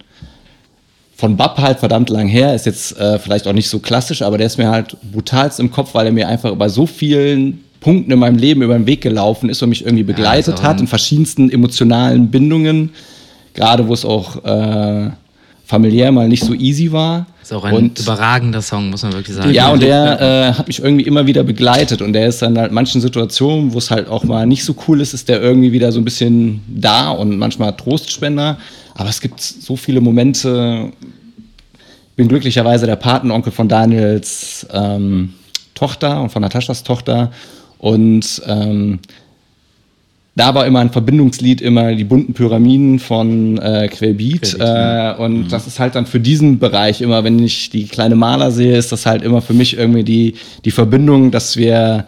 von 1.15 1.37
Bab 1.37 1.57
halt 1.59 1.79
verdammt 1.79 2.09
lang 2.09 2.27
her, 2.27 2.53
ist 2.53 2.65
jetzt 2.65 2.99
äh, 2.99 3.17
vielleicht 3.17 3.47
auch 3.47 3.53
nicht 3.53 3.69
so 3.69 3.79
klassisch, 3.79 4.23
aber 4.23 4.37
der 4.37 4.47
ist 4.47 4.57
mir 4.57 4.69
halt 4.69 4.97
brutalst 5.13 5.59
im 5.59 5.71
Kopf, 5.71 5.93
weil 5.93 6.07
er 6.07 6.11
mir 6.11 6.27
einfach 6.27 6.51
über 6.51 6.69
so 6.69 6.85
vielen 6.85 7.63
Punkten 7.79 8.11
in 8.11 8.19
meinem 8.19 8.37
Leben 8.37 8.61
über 8.61 8.73
den 8.73 8.87
Weg 8.87 9.01
gelaufen 9.01 9.49
ist 9.49 9.61
und 9.61 9.69
mich 9.69 9.85
irgendwie 9.85 10.03
begleitet 10.03 10.55
also, 10.55 10.63
hat 10.63 10.81
in 10.81 10.87
verschiedensten 10.87 11.49
emotionalen 11.49 12.29
Bindungen, 12.29 12.91
gerade 13.53 13.87
wo 13.87 13.93
es 13.93 14.03
auch 14.03 14.43
äh, 14.43 15.11
familiär 15.65 16.11
mal 16.11 16.27
nicht 16.27 16.43
so 16.43 16.53
easy 16.53 16.91
war. 16.91 17.25
Ist 17.41 17.53
auch 17.53 17.63
ein 17.63 17.73
Und- 17.73 17.99
überragender 17.99 18.61
Song, 18.61 18.89
muss 18.89 19.03
man 19.03 19.13
wirklich 19.13 19.35
sagen. 19.35 19.51
ja, 19.53 19.69
und 19.71 19.81
der 19.81 20.21
äh, 20.53 20.53
hat 20.57 20.67
mich 20.67 20.79
irgendwie 20.81 21.05
immer 21.05 21.25
wieder 21.25 21.43
begleitet 21.43 22.01
und 22.01 22.13
der 22.13 22.27
ist 22.27 22.41
dann 22.41 22.57
halt 22.57 22.71
manchen 22.71 23.01
Situationen, 23.01 23.73
wo 23.73 23.77
es 23.77 23.91
halt 23.91 24.07
auch 24.07 24.23
mal 24.23 24.45
nicht 24.45 24.63
so 24.63 24.75
cool 24.87 25.01
ist, 25.01 25.13
ist 25.13 25.29
der 25.29 25.41
irgendwie 25.41 25.71
wieder 25.71 25.91
so 25.91 25.99
ein 25.99 26.05
bisschen 26.05 26.61
da 26.67 27.09
und 27.11 27.37
manchmal 27.37 27.75
Trostspender. 27.75 28.57
Aber 28.95 29.09
es 29.09 29.19
gibt 29.21 29.41
so 29.41 29.75
viele 29.75 30.01
Momente. 30.01 30.91
Ich 32.11 32.15
bin 32.15 32.27
glücklicherweise 32.27 32.85
der 32.85 32.95
Patenonkel 32.95 33.51
von 33.51 33.67
Daniels 33.67 34.67
ähm, 34.71 35.33
Tochter 35.73 36.21
und 36.21 36.29
von 36.29 36.41
Nataschas 36.43 36.83
Tochter 36.83 37.31
und 37.79 38.41
ähm, 38.45 38.99
da 40.35 40.55
war 40.55 40.65
immer 40.65 40.79
ein 40.79 40.89
Verbindungslied 40.89 41.61
immer 41.61 41.93
die 41.93 42.03
bunten 42.03 42.33
Pyramiden 42.33 42.99
von 42.99 43.57
äh, 43.59 43.87
Quellbeat. 43.87 44.55
Quellbeat, 44.55 45.19
Äh, 45.19 45.21
und 45.21 45.49
das 45.49 45.67
ist 45.67 45.79
halt 45.79 45.95
dann 45.95 46.07
für 46.07 46.19
diesen 46.19 46.57
Bereich 46.57 47.01
immer, 47.01 47.23
wenn 47.23 47.37
ich 47.39 47.69
die 47.69 47.85
kleine 47.85 48.15
Maler 48.15 48.51
sehe, 48.51 48.75
ist 48.75 48.91
das 48.91 49.05
halt 49.05 49.21
immer 49.21 49.41
für 49.41 49.53
mich 49.53 49.77
irgendwie 49.77 50.03
die, 50.03 50.35
die 50.65 50.71
Verbindung, 50.71 51.29
dass 51.29 51.55
wir 51.55 52.07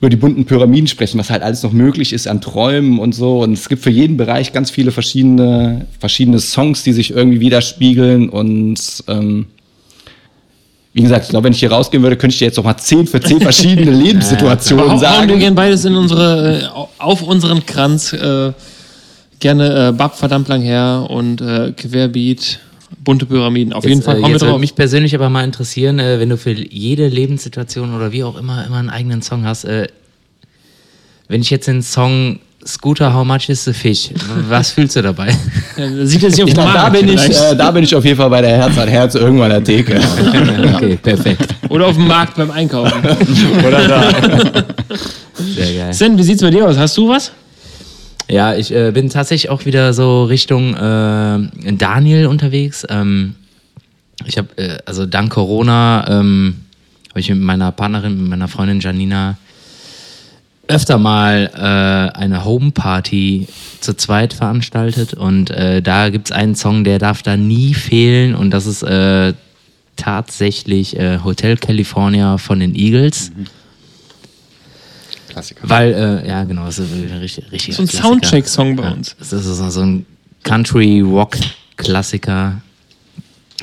über 0.00 0.08
die 0.08 0.16
bunten 0.16 0.46
Pyramiden 0.46 0.86
sprechen, 0.86 1.18
was 1.18 1.30
halt 1.30 1.42
alles 1.42 1.62
noch 1.62 1.72
möglich 1.72 2.12
ist 2.12 2.28
an 2.28 2.40
Träumen 2.40 2.98
und 2.98 3.14
so. 3.14 3.42
Und 3.42 3.52
es 3.52 3.68
gibt 3.68 3.82
für 3.82 3.90
jeden 3.90 4.16
Bereich 4.16 4.52
ganz 4.52 4.70
viele 4.70 4.90
verschiedene, 4.90 5.86
verschiedene 5.98 6.40
Songs, 6.40 6.82
die 6.82 6.92
sich 6.92 7.10
irgendwie 7.10 7.40
widerspiegeln 7.40 8.28
und 8.30 8.78
ähm, 9.08 9.46
wie 10.94 11.02
gesagt, 11.02 11.24
ich 11.24 11.30
glaube, 11.30 11.44
wenn 11.44 11.52
ich 11.52 11.58
hier 11.60 11.70
rausgehen 11.72 12.02
würde, 12.02 12.16
könnte 12.16 12.32
ich 12.34 12.38
dir 12.38 12.46
jetzt 12.46 12.56
noch 12.56 12.64
mal 12.64 12.76
zehn 12.78 13.06
für 13.06 13.20
zehn 13.20 13.40
verschiedene 13.40 13.90
Lebenssituationen 14.02 14.84
Hau- 14.86 14.90
Hauen 14.92 15.00
wir 15.00 15.08
sagen. 15.08 15.38
gerne 15.38 15.54
beides 15.56 15.84
in 15.84 15.94
unsere, 15.96 16.62
äh, 16.62 16.64
auf 16.98 17.20
unseren 17.22 17.66
Kranz. 17.66 18.12
Äh, 18.12 18.52
gerne 19.40 19.88
äh, 19.88 19.92
Bab 19.92 20.16
verdammt 20.16 20.48
lang 20.48 20.62
her 20.62 21.06
und 21.10 21.40
äh, 21.42 21.72
Querbeat, 21.72 22.60
bunte 23.02 23.26
Pyramiden. 23.26 23.72
Auf 23.74 23.84
jeden 23.84 23.96
Jetzt, 23.98 24.04
Fall 24.06 24.14
äh, 24.16 24.20
kommen 24.20 24.30
wir 24.30 24.34
jetzt 24.36 24.42
würde 24.42 24.52
drauf. 24.52 24.60
mich 24.60 24.74
persönlich 24.74 25.14
aber 25.14 25.28
mal 25.28 25.44
interessieren, 25.44 25.98
äh, 25.98 26.18
wenn 26.20 26.28
du 26.30 26.36
für 26.38 26.52
jede 26.52 27.08
Lebenssituation 27.08 27.94
oder 27.94 28.12
wie 28.12 28.22
auch 28.24 28.38
immer 28.38 28.64
immer 28.64 28.76
einen 28.78 28.88
eigenen 28.90 29.20
Song 29.20 29.44
hast. 29.44 29.64
Äh, 29.64 29.88
wenn 31.28 31.40
ich 31.40 31.50
jetzt 31.50 31.66
den 31.66 31.82
Song 31.82 32.38
Scooter, 32.66 33.12
how 33.12 33.24
much 33.24 33.48
is 33.48 33.64
the 33.64 33.72
fish? 33.72 34.10
Was 34.48 34.70
fühlst 34.70 34.96
du 34.96 35.02
dabei? 35.02 35.36
Sieht 36.04 36.22
er 36.22 36.30
sich 36.30 36.42
auf 36.42 36.52
da, 36.52 36.88
bin 36.88 37.08
ich, 37.08 37.30
äh, 37.30 37.54
da 37.54 37.70
bin 37.70 37.84
ich 37.84 37.94
auf 37.94 38.04
jeden 38.04 38.16
Fall 38.16 38.30
bei 38.30 38.40
der 38.40 38.56
Herz 38.56 38.78
an 38.78 38.88
Herz 38.88 39.14
irgendwann 39.14 39.52
an 39.52 39.62
der 39.62 39.64
Theke. 39.64 40.00
okay, 40.74 40.96
perfekt. 40.96 41.54
Oder 41.68 41.86
auf 41.86 41.96
dem 41.96 42.06
Markt 42.06 42.36
beim 42.36 42.50
Einkaufen. 42.50 43.00
Oder 43.66 43.88
da. 43.88 44.64
Sehr 45.34 45.74
geil. 45.74 45.92
Sven, 45.94 46.16
wie 46.16 46.22
sieht's 46.22 46.40
bei 46.42 46.50
dir 46.50 46.66
aus? 46.66 46.78
Hast 46.78 46.96
du 46.96 47.08
was? 47.08 47.32
Ja, 48.30 48.54
ich 48.54 48.74
äh, 48.74 48.90
bin 48.92 49.10
tatsächlich 49.10 49.50
auch 49.50 49.66
wieder 49.66 49.92
so 49.92 50.24
Richtung 50.24 50.74
äh, 50.74 51.72
Daniel 51.72 52.26
unterwegs. 52.26 52.86
Ähm, 52.88 53.34
Ich 54.24 54.38
habe, 54.38 54.48
äh, 54.56 54.78
also 54.86 55.04
dank 55.04 55.32
Corona, 55.32 56.06
ähm, 56.08 56.54
habe 57.10 57.20
ich 57.20 57.28
mit 57.28 57.40
meiner 57.40 57.72
Partnerin, 57.72 58.16
mit 58.18 58.30
meiner 58.30 58.48
Freundin 58.48 58.80
Janina 58.80 59.36
öfter 60.68 60.98
mal 60.98 61.50
äh, 61.54 62.18
eine 62.18 62.44
Homeparty 62.44 63.48
zu 63.80 63.94
zweit 63.94 64.32
veranstaltet 64.32 65.14
und 65.14 65.50
äh, 65.50 65.82
da 65.82 66.10
gibt 66.10 66.30
es 66.30 66.32
einen 66.32 66.54
Song, 66.54 66.84
der 66.84 66.98
darf 66.98 67.22
da 67.22 67.36
nie 67.36 67.74
fehlen 67.74 68.34
und 68.34 68.50
das 68.50 68.66
ist 68.66 68.82
äh, 68.82 69.34
tatsächlich 69.96 70.98
äh, 70.98 71.18
Hotel 71.22 71.56
California 71.56 72.38
von 72.38 72.60
den 72.60 72.74
Eagles. 72.74 73.30
Klassiker. 75.28 75.68
Weil, 75.68 75.92
äh, 75.92 76.26
ja 76.28 76.44
genau, 76.44 76.66
das 76.66 76.78
ist 76.78 76.92
ein 76.92 77.18
richtig, 77.18 77.50
richtig 77.50 77.74
So 77.74 77.82
ein 77.82 77.88
Soundcheck-Song 77.88 78.76
bei 78.76 78.92
uns. 78.92 79.16
Das 79.18 79.32
ist 79.32 79.44
so, 79.44 79.70
so 79.70 79.80
ein 79.80 80.06
Country-Rock-Klassiker. 80.44 82.60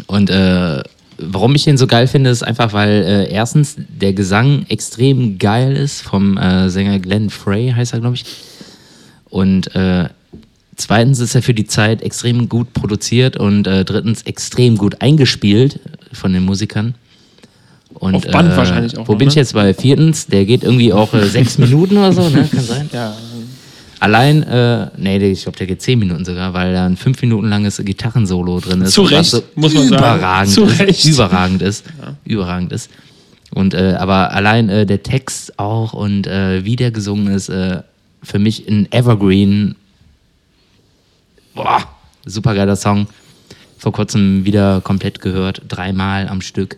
Und 0.07 0.29
äh, 0.29 0.83
warum 1.21 1.55
ich 1.55 1.63
den 1.63 1.77
so 1.77 1.87
geil 1.87 2.07
finde, 2.07 2.29
ist 2.29 2.43
einfach, 2.43 2.73
weil 2.73 2.89
äh, 2.89 3.31
erstens 3.31 3.75
der 3.77 4.13
Gesang 4.13 4.65
extrem 4.69 5.37
geil 5.37 5.75
ist 5.75 6.01
vom 6.01 6.37
äh, 6.37 6.69
Sänger 6.69 6.99
Glenn 6.99 7.29
Frey, 7.29 7.71
heißt 7.75 7.93
er, 7.93 7.99
glaube 7.99 8.15
ich. 8.15 8.25
Und 9.29 9.73
äh, 9.75 10.09
zweitens 10.75 11.19
ist 11.19 11.35
er 11.35 11.41
für 11.41 11.53
die 11.53 11.65
Zeit 11.65 12.01
extrem 12.01 12.49
gut 12.49 12.73
produziert 12.73 13.37
und 13.37 13.67
äh, 13.67 13.85
drittens 13.85 14.23
extrem 14.23 14.77
gut 14.77 15.01
eingespielt 15.01 15.79
von 16.11 16.33
den 16.33 16.43
Musikern. 16.43 16.95
Und, 17.93 18.15
Auf 18.15 18.25
Band 18.25 18.55
wahrscheinlich 18.55 18.97
auch 18.97 19.07
Wo 19.07 19.13
noch, 19.13 19.19
bin 19.19 19.27
ich 19.27 19.35
ne? 19.35 19.41
jetzt 19.41 19.53
bei 19.53 19.73
viertens? 19.73 20.25
Der 20.25 20.45
geht 20.45 20.63
irgendwie 20.63 20.93
auch 20.93 21.13
äh, 21.13 21.25
sechs 21.25 21.57
Minuten 21.59 21.97
oder 21.97 22.13
so, 22.13 22.29
ne? 22.29 22.47
Kann 22.49 22.63
sein. 22.63 22.89
Ja, 22.91 23.15
Allein, 24.01 24.41
äh, 24.41 24.87
nee, 24.97 25.17
ich 25.31 25.43
glaube, 25.43 25.59
der 25.59 25.67
geht 25.67 25.83
zehn 25.83 25.99
Minuten 25.99 26.25
sogar, 26.25 26.55
weil 26.55 26.73
da 26.73 26.87
ein 26.87 26.97
fünf 26.97 27.21
Minuten 27.21 27.47
langes 27.49 27.77
Gitarrensolo 27.77 28.59
drin 28.59 28.81
ist. 28.81 28.93
Zu 28.93 29.03
Recht, 29.03 29.29
so 29.29 29.43
muss 29.53 29.75
man 29.75 29.89
sagen. 29.89 29.99
überragend 29.99 30.53
Zu 30.55 30.63
ist, 30.63 30.79
Recht. 30.79 31.05
Überragend 31.05 31.61
ist. 31.61 31.85
Überragend 32.25 32.71
ist. 32.71 32.89
Und 33.53 33.75
äh, 33.75 33.93
aber 33.99 34.31
allein 34.31 34.69
äh, 34.69 34.87
der 34.87 35.03
Text 35.03 35.59
auch 35.59 35.93
und 35.93 36.25
äh, 36.25 36.65
wie 36.65 36.75
der 36.75 36.89
gesungen 36.89 37.27
ist, 37.27 37.49
äh, 37.49 37.83
für 38.23 38.39
mich 38.39 38.67
ein 38.67 38.91
Evergreen. 38.91 39.75
Boah, 41.53 41.83
super 42.25 42.55
geiler 42.55 42.77
Song. 42.77 43.05
Vor 43.77 43.91
kurzem 43.91 44.45
wieder 44.45 44.81
komplett 44.81 45.21
gehört, 45.21 45.61
dreimal 45.67 46.27
am 46.27 46.41
Stück. 46.41 46.77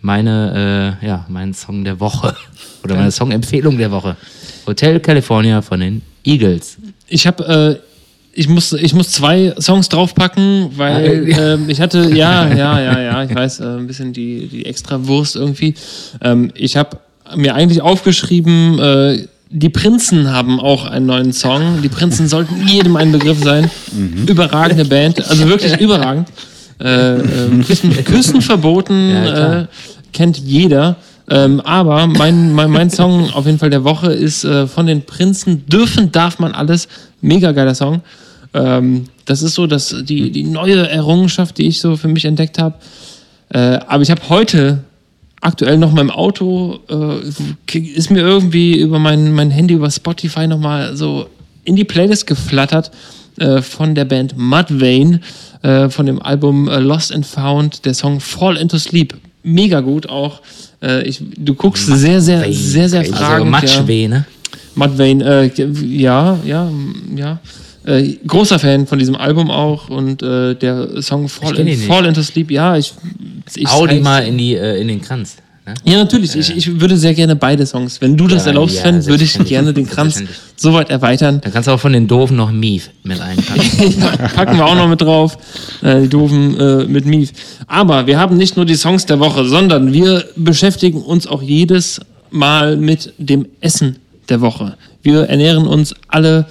Meine, 0.00 0.98
äh, 1.02 1.06
ja, 1.06 1.26
mein 1.28 1.52
Song 1.52 1.84
der 1.84 2.00
Woche 2.00 2.34
oder 2.84 2.94
meine 2.94 3.12
Songempfehlung 3.12 3.76
der 3.76 3.90
Woche. 3.90 4.16
Hotel 4.66 5.00
California 5.00 5.62
von 5.62 5.80
den 5.80 6.02
Eagles. 6.24 6.76
Ich 7.08 7.26
habe, 7.26 7.80
äh, 7.80 8.38
ich 8.38 8.48
muss, 8.48 8.72
ich 8.72 8.94
muss 8.94 9.10
zwei 9.10 9.54
Songs 9.60 9.88
draufpacken, 9.88 10.70
weil 10.76 11.28
ähm, 11.38 11.68
ich 11.68 11.80
hatte, 11.80 12.10
ja, 12.14 12.46
ja, 12.54 12.80
ja, 12.80 13.00
ja, 13.00 13.24
ich 13.24 13.34
weiß, 13.34 13.60
äh, 13.60 13.64
ein 13.64 13.86
bisschen 13.86 14.12
die, 14.12 14.48
die 14.48 14.66
extra 14.66 15.06
Wurst 15.06 15.36
irgendwie. 15.36 15.74
Ähm, 16.20 16.50
ich 16.54 16.76
habe 16.76 16.98
mir 17.36 17.54
eigentlich 17.54 17.82
aufgeschrieben, 17.82 18.78
äh, 18.78 19.26
die 19.54 19.68
Prinzen 19.68 20.32
haben 20.32 20.58
auch 20.60 20.86
einen 20.86 21.06
neuen 21.06 21.32
Song. 21.34 21.82
Die 21.82 21.90
Prinzen 21.90 22.26
sollten 22.26 22.66
jedem 22.66 22.96
ein 22.96 23.12
Begriff 23.12 23.42
sein. 23.44 23.70
Überragende 24.26 24.86
Band, 24.86 25.28
also 25.28 25.46
wirklich 25.46 25.76
überragend. 25.80 26.28
Äh, 26.80 27.16
ähm, 27.16 27.64
Küssen, 27.64 27.92
Küssen 28.04 28.40
verboten, 28.40 29.10
Ja, 29.10 29.60
äh, 29.60 29.66
kennt 30.12 30.38
jeder. 30.38 30.96
Ähm, 31.32 31.60
aber 31.60 32.06
mein, 32.06 32.52
mein, 32.52 32.70
mein 32.70 32.90
Song 32.98 33.30
auf 33.32 33.46
jeden 33.46 33.58
Fall 33.58 33.70
der 33.70 33.84
Woche 33.84 34.12
ist 34.12 34.44
äh, 34.44 34.66
von 34.66 34.86
den 34.86 35.02
Prinzen 35.02 35.64
Dürfen 35.66 36.12
darf 36.12 36.38
man 36.38 36.52
alles. 36.52 36.88
Mega 37.22 37.52
geiler 37.52 37.74
Song. 37.74 38.02
Ähm, 38.52 39.06
das 39.24 39.40
ist 39.40 39.54
so 39.54 39.66
dass 39.66 39.94
die, 40.02 40.30
die 40.30 40.44
neue 40.44 40.88
Errungenschaft, 40.88 41.56
die 41.56 41.68
ich 41.68 41.80
so 41.80 41.96
für 41.96 42.08
mich 42.08 42.26
entdeckt 42.26 42.58
habe. 42.58 42.74
Äh, 43.48 43.78
aber 43.86 44.02
ich 44.02 44.10
habe 44.10 44.20
heute 44.28 44.84
aktuell 45.40 45.78
noch 45.78 45.92
mal 45.92 46.02
im 46.02 46.10
Auto, 46.10 46.80
äh, 46.90 47.78
ist 47.78 48.10
mir 48.10 48.20
irgendwie 48.20 48.78
über 48.78 48.98
mein, 48.98 49.32
mein 49.32 49.50
Handy, 49.50 49.74
über 49.74 49.90
Spotify 49.90 50.46
noch 50.46 50.58
mal 50.58 50.94
so 50.96 51.28
in 51.64 51.76
die 51.76 51.84
Playlist 51.84 52.26
geflattert 52.26 52.90
äh, 53.38 53.62
von 53.62 53.94
der 53.94 54.04
Band 54.04 54.36
Mudvayne, 54.36 55.20
äh, 55.62 55.88
von 55.88 56.04
dem 56.04 56.20
Album 56.20 56.68
äh, 56.68 56.78
Lost 56.78 57.10
and 57.10 57.24
Found, 57.24 57.86
der 57.86 57.94
Song 57.94 58.20
Fall 58.20 58.58
into 58.58 58.78
Sleep. 58.78 59.14
Mega 59.42 59.80
gut 59.80 60.08
auch. 60.10 60.42
Äh, 60.82 61.02
ich, 61.04 61.22
du 61.36 61.54
guckst 61.54 61.86
sehr, 61.86 62.20
sehr, 62.20 62.52
sehr, 62.52 62.88
sehr 62.88 63.00
Also 63.00 63.12
fragend. 63.12 63.46
ja. 63.46 63.50
Matschweh, 63.50 64.08
ne? 64.08 64.26
Mudvayne, 64.74 65.50
äh, 65.54 65.62
ja, 65.84 66.38
ja, 66.44 66.70
ja. 67.14 67.40
Äh, 67.84 68.16
großer 68.26 68.58
Fan 68.58 68.86
von 68.86 68.98
diesem 68.98 69.16
Album 69.16 69.50
auch 69.50 69.88
und 69.88 70.22
äh, 70.22 70.54
der 70.54 71.02
Song 71.02 71.28
Fall, 71.28 71.58
in. 71.58 71.78
Fall 71.80 72.06
into 72.06 72.22
Sleep, 72.22 72.50
ja, 72.50 72.76
ich. 72.76 72.94
ich 73.54 73.68
Hau 73.68 73.86
die 73.86 73.98
mal 74.00 74.24
in, 74.24 74.38
die, 74.38 74.54
äh, 74.54 74.80
in 74.80 74.88
den 74.88 75.00
Kranz. 75.00 75.36
Ne? 75.66 75.74
Ja, 75.84 75.96
natürlich. 75.98 76.34
Ich, 76.34 76.56
ich 76.56 76.80
würde 76.80 76.96
sehr 76.96 77.14
gerne 77.14 77.36
beide 77.36 77.64
Songs. 77.66 78.00
Wenn 78.00 78.16
du 78.16 78.26
das 78.26 78.44
Ja, 78.44 78.48
erlaubst, 78.48 78.76
ja, 78.76 78.82
Fan, 78.82 79.06
würde 79.06 79.22
ich 79.22 79.38
gerne 79.44 79.72
den 79.72 79.88
Kranz 79.88 80.22
so 80.56 80.72
weit 80.72 80.90
erweitern. 80.90 81.40
Dann 81.40 81.52
kannst 81.52 81.68
du 81.68 81.72
auch 81.72 81.80
von 81.80 81.92
den 81.92 82.08
Doofen 82.08 82.36
noch 82.36 82.50
Mief 82.50 82.90
mit 83.04 83.20
einpacken. 83.20 83.94
ja, 84.00 84.28
packen 84.28 84.56
wir 84.56 84.66
auch 84.66 84.74
noch 84.74 84.88
mit 84.88 85.00
drauf. 85.00 85.38
Äh, 85.82 86.02
die 86.02 86.08
doofen 86.08 86.58
äh, 86.58 86.84
mit 86.86 87.06
Mief. 87.06 87.32
Aber 87.66 88.06
wir 88.06 88.18
haben 88.18 88.36
nicht 88.36 88.56
nur 88.56 88.66
die 88.66 88.74
Songs 88.74 89.06
der 89.06 89.20
Woche, 89.20 89.44
sondern 89.44 89.92
wir 89.92 90.24
beschäftigen 90.36 91.00
uns 91.00 91.26
auch 91.26 91.42
jedes 91.42 92.00
Mal 92.30 92.76
mit 92.76 93.12
dem 93.18 93.46
Essen 93.60 93.96
der 94.28 94.40
Woche. 94.40 94.76
Wir 95.02 95.24
ernähren 95.28 95.66
uns 95.66 95.94
alle 96.08 96.46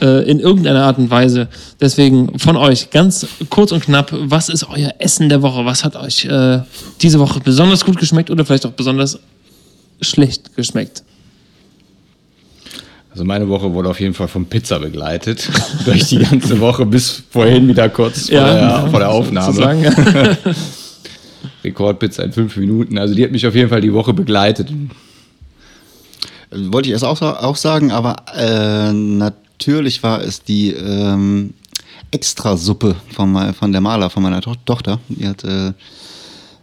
äh, 0.00 0.22
in 0.30 0.40
irgendeiner 0.40 0.84
Art 0.84 0.98
und 0.98 1.10
Weise. 1.10 1.48
Deswegen 1.80 2.38
von 2.38 2.56
euch 2.56 2.90
ganz 2.90 3.26
kurz 3.48 3.72
und 3.72 3.84
knapp, 3.84 4.12
was 4.12 4.48
ist 4.48 4.68
euer 4.68 4.94
Essen 4.98 5.28
der 5.28 5.42
Woche? 5.42 5.64
Was 5.64 5.84
hat 5.84 5.96
euch 5.96 6.24
äh, 6.24 6.60
diese 7.00 7.18
Woche 7.18 7.40
besonders 7.40 7.84
gut 7.84 7.98
geschmeckt 7.98 8.30
oder 8.30 8.44
vielleicht 8.44 8.66
auch 8.66 8.72
besonders 8.72 9.18
schlecht 10.00 10.56
geschmeckt? 10.56 11.02
Also 13.10 13.24
meine 13.24 13.48
Woche 13.48 13.72
wurde 13.74 13.88
auf 13.88 14.00
jeden 14.00 14.14
Fall 14.14 14.28
von 14.28 14.46
Pizza 14.46 14.78
begleitet. 14.78 15.48
Durch 15.84 16.04
die 16.08 16.18
ganze 16.18 16.60
Woche 16.60 16.86
bis 16.86 17.22
vorhin 17.30 17.68
wieder 17.68 17.88
kurz 17.88 18.28
vor, 18.30 18.40
der, 18.40 18.88
vor 18.90 19.00
der 19.00 19.10
Aufnahme. 19.10 19.52
sozusagen. 19.52 19.84
Rekordpizza 21.64 22.22
in 22.22 22.32
fünf 22.32 22.56
Minuten. 22.56 22.98
Also 22.98 23.14
die 23.14 23.24
hat 23.24 23.32
mich 23.32 23.46
auf 23.46 23.54
jeden 23.54 23.68
Fall 23.68 23.80
die 23.80 23.92
Woche 23.92 24.14
begleitet. 24.14 24.72
Wollte 26.50 26.88
ich 26.88 26.92
erst 26.92 27.04
auch, 27.04 27.20
auch 27.20 27.56
sagen, 27.56 27.92
aber 27.92 28.16
äh, 28.34 28.92
natürlich 28.92 29.49
war 30.02 30.22
es 30.22 30.42
die 30.42 30.70
ähm, 30.70 31.54
Extrasuppe 32.10 32.96
von, 33.12 33.54
von 33.54 33.72
der 33.72 33.80
Maler, 33.80 34.10
von 34.10 34.22
meiner 34.22 34.40
to 34.40 34.54
Tochter. 34.64 34.98
Die 35.08 35.26
hat 35.28 35.44
äh, 35.44 35.72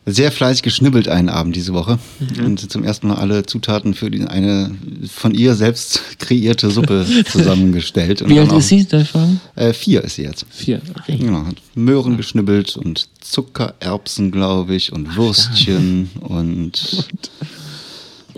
sehr 0.10 0.32
fleißig 0.32 0.64
geschnibbelt 0.64 1.10
einen 1.10 1.28
Abend 1.28 1.54
diese 1.56 1.74
Woche 1.74 2.00
und 2.44 2.72
zum 2.72 2.84
ersten 2.86 3.08
Mal 3.10 3.16
alle 3.18 3.46
Zutaten 3.46 3.94
für 3.94 4.10
die, 4.10 4.24
eine 4.26 4.72
von 5.14 5.34
ihr 5.34 5.54
selbst 5.56 6.02
kreierte 6.20 6.70
Suppe 6.72 7.06
zusammengestellt. 7.32 8.24
Wie 8.28 8.40
alt 8.40 8.52
auch- 8.52 8.60
ist 8.60 8.70
sie, 8.70 8.86
darf? 8.88 9.14
Äh, 9.56 9.74
vier 9.74 10.04
ist 10.04 10.16
sie 10.16 10.24
jetzt. 10.24 10.46
Vier. 10.50 10.82
Okay. 10.98 11.18
Genau, 11.18 11.46
hat 11.46 11.58
Möhren 11.76 12.16
geschnibbelt 12.18 12.78
und 12.78 13.10
Zuckererbsen, 13.20 14.32
glaube 14.32 14.76
ich, 14.76 14.94
und 14.94 15.16
Würstchen 15.18 16.10
und 16.22 16.32
Und 16.32 17.32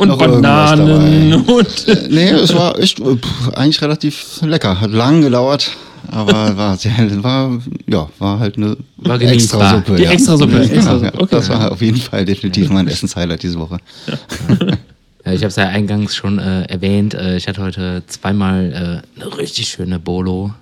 Noch 0.07 0.21
irgendwas 0.21 0.41
Bananen 0.41 1.33
und. 1.47 1.87
Äh, 1.87 2.07
nee, 2.09 2.29
es 2.29 2.53
war 2.55 2.77
echt 2.79 2.99
pff, 2.99 3.49
eigentlich 3.53 3.81
relativ 3.81 4.41
lecker. 4.41 4.79
Hat 4.79 4.91
lang 4.91 5.21
gedauert, 5.21 5.71
aber 6.09 6.33
war 6.57 6.77
sehr, 6.77 6.93
war, 7.23 7.59
ja, 7.87 8.09
war 8.17 8.39
halt 8.39 8.57
eine 8.57 8.77
War 8.97 9.17
genießbar. 9.17 9.61
Extrasuppe. 9.61 9.95
Die 9.97 10.03
ja. 10.03 10.11
Extrasuppe, 10.11 10.53
Ja, 10.53 10.61
Extrasuppe, 10.61 11.05
ja, 11.05 11.13
okay. 11.15 11.27
Das 11.31 11.49
war 11.49 11.71
auf 11.71 11.81
jeden 11.81 11.99
Fall 11.99 12.25
definitiv 12.25 12.69
mein 12.69 12.87
Essenshighlight 12.87 13.43
diese 13.43 13.59
Woche. 13.59 13.77
Ja, 15.25 15.33
ich 15.33 15.41
habe 15.41 15.49
es 15.49 15.57
ja 15.57 15.67
eingangs 15.67 16.15
schon 16.15 16.39
äh, 16.39 16.63
erwähnt. 16.63 17.13
Äh, 17.13 17.35
ich 17.35 17.49
hatte 17.49 17.61
heute 17.61 18.03
zweimal 18.07 19.03
äh, 19.17 19.21
eine 19.21 19.37
richtig 19.37 19.67
schöne 19.67 19.99
Bolo. 19.99 20.53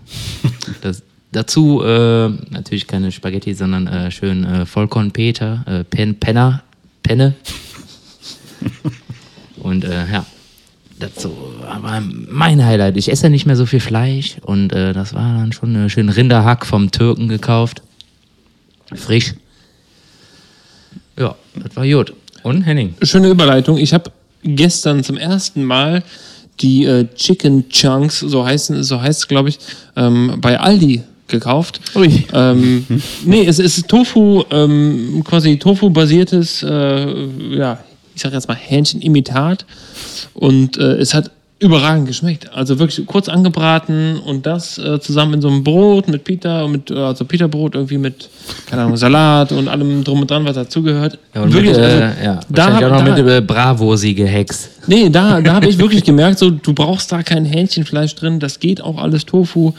Das, 0.81 1.03
dazu 1.31 1.84
äh, 1.84 2.30
natürlich 2.49 2.88
keine 2.88 3.11
Spaghetti, 3.11 3.53
sondern 3.53 3.85
äh, 3.85 4.09
schön 4.09 4.65
Vollkornpeter, 4.65 5.64
äh, 5.68 5.84
Pen, 5.84 6.15
Penner, 6.19 6.64
Penne. 7.03 7.35
Und 9.68 9.84
äh, 9.84 10.10
ja, 10.10 10.26
dazu 10.98 11.30
war 11.60 12.02
mein 12.30 12.65
Highlight. 12.65 12.95
Ich 12.95 13.11
esse 13.11 13.23
ja 13.23 13.30
nicht 13.30 13.45
mehr 13.45 13.57
so 13.57 13.65
viel 13.65 13.81
Fleisch 13.81 14.38
und 14.44 14.72
äh, 14.72 14.94
das 14.94 15.14
war 15.14 15.34
dann 15.39 15.52
schon 15.52 15.76
äh, 15.76 15.89
schön 15.89 16.07
Rinderhack 16.07 16.65
vom 16.65 16.89
Türken 16.89 17.27
gekauft. 17.27 17.81
Frisch. 18.95 19.34
Ja, 21.19 21.35
das 21.56 21.76
war 21.76 21.85
gut. 21.85 22.14
Und 22.44 22.61
Henning? 22.61 22.95
Schöne 23.02 23.27
Überleitung. 23.27 23.77
Ich 23.77 23.94
habe 23.94 24.10
gestern 24.41 25.03
zum 25.03 25.18
ersten 25.18 25.65
Mal 25.65 26.02
die 26.61 26.85
äh, 26.85 27.06
Chicken 27.14 27.68
Chunks, 27.68 28.22
so 28.22 28.45
heißen, 28.45 28.84
so 28.84 29.02
heißt 29.02 29.19
es, 29.19 29.27
glaube 29.27 29.49
ich, 29.49 29.60
ähm, 29.98 30.38
bei 30.39 30.57
Aldi 30.57 31.03
gekauft. 31.27 31.81
Ui. 31.94 32.26
Ähm, 32.31 32.85
nee, 33.26 33.45
es 33.45 33.60
ist 33.60 33.85
Tofu, 33.89 34.45
ähm, 34.49 35.22
quasi 35.26 35.57
Tofu-basiertes, 35.57 36.64
äh, 36.64 37.26
ja, 37.57 37.80
ich 38.18 38.23
sag 38.23 38.34
jetzt 38.34 38.48
mal 38.48 38.57
Hähnchenimitat. 38.57 39.65
Und 40.34 40.77
äh, 40.77 40.94
es 40.95 41.14
hat 41.14 41.31
überragend 41.60 42.07
geschmeckt. 42.07 42.52
Also 42.53 42.77
wirklich 42.77 43.06
kurz 43.07 43.30
angebraten 43.30 44.18
und 44.19 44.45
das 44.45 44.77
äh, 44.77 44.99
zusammen 44.99 45.35
in 45.35 45.41
so 45.41 45.48
einem 45.48 45.64
Brot 45.64 46.07
mit 46.07 46.23
Pita, 46.23 46.64
und 46.64 46.72
mit, 46.72 46.91
äh, 46.91 46.95
also 46.95 47.26
Pita-Brot 47.26 47.73
irgendwie 47.76 47.98
mit, 47.98 48.30
keine 48.68 48.84
Ahnung, 48.84 48.98
Salat 48.98 49.52
und 49.52 49.68
allem 49.68 50.03
drum 50.03 50.22
und 50.22 50.30
dran, 50.30 50.45
was 50.45 50.53
dazugehört. 50.56 51.18
Ja, 51.34 51.41
und 51.44 51.53
wirklich, 51.53 51.72
mit, 51.76 51.81
also, 51.84 51.98
äh, 51.98 52.26
ja, 52.26 52.39
da 52.49 52.73
hab- 52.76 52.84
auch 52.84 52.89
noch 52.89 53.06
da- 53.06 53.15
mit 53.23 53.27
äh, 53.27 53.41
Bravosi 53.41 54.14
gehext. 54.14 54.69
Nee, 54.88 55.10
da, 55.10 55.41
da 55.41 55.53
habe 55.56 55.68
ich 55.68 55.77
wirklich 55.80 56.03
gemerkt, 56.03 56.38
so, 56.39 56.49
du 56.52 56.73
brauchst 56.73 57.11
da 57.11 57.23
kein 57.23 57.45
Hähnchenfleisch 57.45 58.14
drin, 58.15 58.39
das 58.39 58.60
geht 58.60 58.81
auch 58.81 58.98
alles 58.99 59.26
Tofu. 59.26 59.73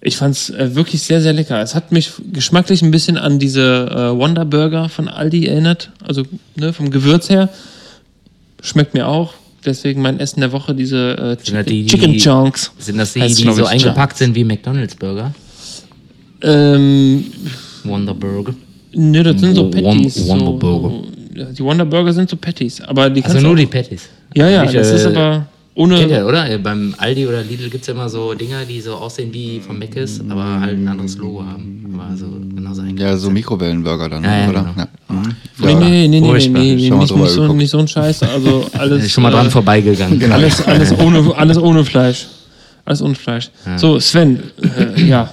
Ich 0.00 0.16
fand 0.16 0.34
es 0.36 0.50
äh, 0.50 0.74
wirklich 0.76 1.02
sehr, 1.02 1.20
sehr 1.20 1.32
lecker. 1.32 1.60
Es 1.60 1.74
hat 1.74 1.90
mich 1.90 2.12
geschmacklich 2.32 2.82
ein 2.82 2.90
bisschen 2.92 3.16
an 3.18 3.38
diese 3.40 3.88
äh, 3.90 4.16
Wonder 4.18 4.44
Burger 4.44 4.88
von 4.88 5.08
Aldi 5.08 5.46
erinnert, 5.46 5.90
also 6.06 6.22
ne, 6.56 6.72
vom 6.72 6.90
Gewürz 6.90 7.28
her. 7.30 7.48
Schmeckt 8.62 8.94
mir 8.94 9.08
auch. 9.08 9.34
Deswegen 9.64 10.00
mein 10.02 10.20
Essen 10.20 10.40
der 10.40 10.52
Woche, 10.52 10.72
diese 10.74 11.36
äh, 11.40 11.42
Chicken, 11.42 11.64
die, 11.66 11.82
die- 11.82 11.86
Chicken 11.86 12.16
Chunks. 12.16 12.70
Sind 12.78 12.96
das 12.98 13.12
die, 13.12 13.22
Heißt, 13.22 13.38
die 13.40 13.52
so 13.52 13.64
eingepackt 13.66 14.12
Chunks. 14.12 14.18
sind 14.20 14.34
wie 14.36 14.44
McDonalds 14.44 14.94
Burger? 14.94 15.34
Ähm, 16.42 17.24
Wonder 17.84 18.14
Burger. 18.14 18.54
ne, 18.94 19.22
das 19.22 19.40
sind 19.40 19.56
so 19.56 19.68
Patties. 19.68 20.26
Wonder 20.28 20.44
so, 20.46 20.52
Burger. 20.52 20.90
So, 21.36 21.44
die 21.52 21.64
Wonder 21.64 21.84
Burger 21.84 22.12
sind 22.12 22.30
so 22.30 22.36
Patties. 22.36 22.80
Aber 22.82 23.10
die 23.10 23.24
Also 23.24 23.40
nur 23.40 23.50
du 23.56 23.62
die 23.62 23.66
auch, 23.66 23.70
Patties. 23.70 24.08
Ja, 24.34 24.48
ja, 24.48 24.64
Ich, 24.64 24.72
das 24.72 24.90
ist 24.90 25.04
äh, 25.04 25.08
aber 25.08 25.46
ohne. 25.78 25.96
Kennt 25.98 26.10
ihr, 26.10 26.26
oder? 26.26 26.50
Äh, 26.50 26.58
Beim 26.58 26.94
Aldi 26.98 27.26
oder 27.26 27.42
Lidl 27.42 27.70
gibt 27.70 27.82
es 27.82 27.86
ja 27.86 27.94
immer 27.94 28.08
so 28.08 28.34
Dinger, 28.34 28.64
die 28.64 28.80
so 28.80 28.94
aussehen 28.94 29.32
wie 29.32 29.60
von 29.60 29.78
Mc's, 29.78 30.20
aber 30.28 30.60
halt 30.60 30.76
ein 30.76 30.88
anderes 30.88 31.16
Logo 31.16 31.44
haben. 31.44 31.84
Aber 31.94 32.16
so 32.16 32.26
genauso 32.54 32.82
eigentlich. 32.82 33.00
Ja, 33.00 33.16
so 33.16 33.30
Mikrowellenburger 33.30 34.08
dann, 34.08 34.24
Ja, 34.24 34.38
ja, 34.40 34.48
oder? 34.50 34.60
genau. 34.60 34.74
Ja. 34.76 34.88
Mhm. 35.14 35.36
Nee, 35.60 35.74
nee, 35.74 36.08
nee, 36.08 36.08
nee, 36.08 36.20
nee, 36.20 36.48
nee, 36.48 36.74
nee 36.74 36.90
nicht, 36.90 37.16
nicht, 37.16 37.30
so, 37.30 37.52
nicht 37.52 37.70
so 37.70 37.78
ein 37.78 37.88
Scheiß. 37.88 38.22
Also 38.24 38.66
alles. 38.78 39.10
Schon 39.10 39.22
mal 39.22 39.30
dran 39.30 39.46
äh, 39.46 39.50
vorbeigegangen. 39.50 40.32
Alles, 40.32 40.66
alles, 40.66 40.92
ohne, 40.98 41.34
alles 41.36 41.58
ohne 41.58 41.84
Fleisch. 41.84 42.26
Alles 42.84 43.02
ohne 43.02 43.14
Fleisch. 43.14 43.50
So, 43.76 44.00
Sven, 44.00 44.42
äh, 44.62 45.02
ja, 45.04 45.30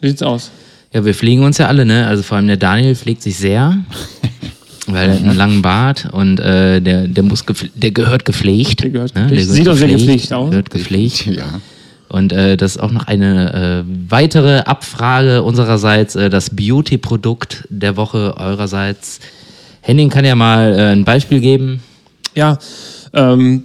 wie 0.00 0.08
sieht's 0.08 0.22
aus? 0.22 0.50
Ja, 0.92 1.04
wir 1.04 1.14
pflegen 1.14 1.42
uns 1.44 1.58
ja 1.58 1.66
alle, 1.66 1.84
ne? 1.84 2.06
Also 2.06 2.22
vor 2.22 2.36
allem 2.36 2.46
der 2.46 2.56
Daniel 2.56 2.94
pflegt 2.94 3.22
sich 3.22 3.36
sehr, 3.36 3.76
weil 4.86 5.08
er 5.08 5.14
hat 5.14 5.22
einen 5.24 5.36
langen 5.36 5.62
Bart 5.62 6.08
und 6.12 6.38
äh, 6.38 6.80
der, 6.80 7.08
der 7.08 7.22
muss 7.22 7.44
der 7.74 7.90
gehört 7.90 8.24
gepflegt. 8.24 8.82
Der 8.82 8.90
gehört 8.90 9.14
ne? 9.14 9.22
gepflegt. 9.22 9.50
Sieht 9.50 9.68
auch 9.68 9.74
sehr 9.74 9.88
gepflegt 9.88 10.32
aus. 10.32 10.50
Gehört 10.50 10.70
gepflegt. 10.70 11.26
Ja. 11.26 11.60
Und 12.08 12.32
äh, 12.32 12.56
das 12.56 12.76
ist 12.76 12.82
auch 12.82 12.92
noch 12.92 13.06
eine 13.06 13.84
äh, 13.84 14.10
weitere 14.10 14.60
Abfrage 14.60 15.42
unsererseits, 15.42 16.14
äh, 16.14 16.30
das 16.30 16.50
Beauty-Produkt 16.50 17.66
der 17.68 17.96
Woche 17.96 18.36
eurerseits. 18.36 19.20
Henning 19.80 20.08
kann 20.10 20.24
ja 20.24 20.34
mal 20.34 20.72
äh, 20.78 20.92
ein 20.92 21.04
Beispiel 21.04 21.40
geben. 21.40 21.80
Ja, 22.34 22.58
ähm, 23.12 23.64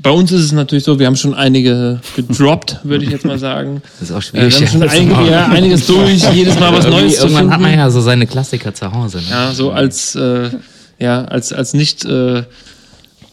bei 0.00 0.10
uns 0.10 0.30
ist 0.32 0.42
es 0.44 0.52
natürlich 0.52 0.84
so, 0.84 0.98
wir 0.98 1.06
haben 1.06 1.16
schon 1.16 1.34
einige 1.34 2.00
gedroppt, 2.16 2.78
würde 2.84 3.04
ich 3.04 3.10
jetzt 3.10 3.24
mal 3.24 3.38
sagen. 3.38 3.82
Das 4.00 4.10
ist 4.10 4.14
auch 4.16 4.22
Äh, 4.34 4.42
wir 4.44 4.50
schwierig. 4.50 4.72
haben 4.74 4.80
schon 4.80 4.88
einige, 4.88 5.12
ja, 5.30 5.46
einiges 5.48 5.86
durch, 5.86 6.22
jedes 6.32 6.58
Mal 6.60 6.72
was 6.72 6.84
Irgendwie- 6.84 7.02
Neues 7.02 7.16
zu 7.16 7.22
Irgendwann 7.22 7.36
finden. 7.42 7.52
hat 7.54 7.60
man 7.60 7.74
ja 7.74 7.90
so 7.90 8.00
seine 8.00 8.26
Klassiker 8.26 8.72
zu 8.74 8.92
Hause. 8.92 9.18
Ne? 9.18 9.24
Ja, 9.30 9.52
so 9.52 9.70
als, 9.72 10.14
äh, 10.14 10.50
ja, 10.98 11.24
als, 11.24 11.52
als 11.52 11.74
nicht 11.74 12.04
äh, 12.04 12.42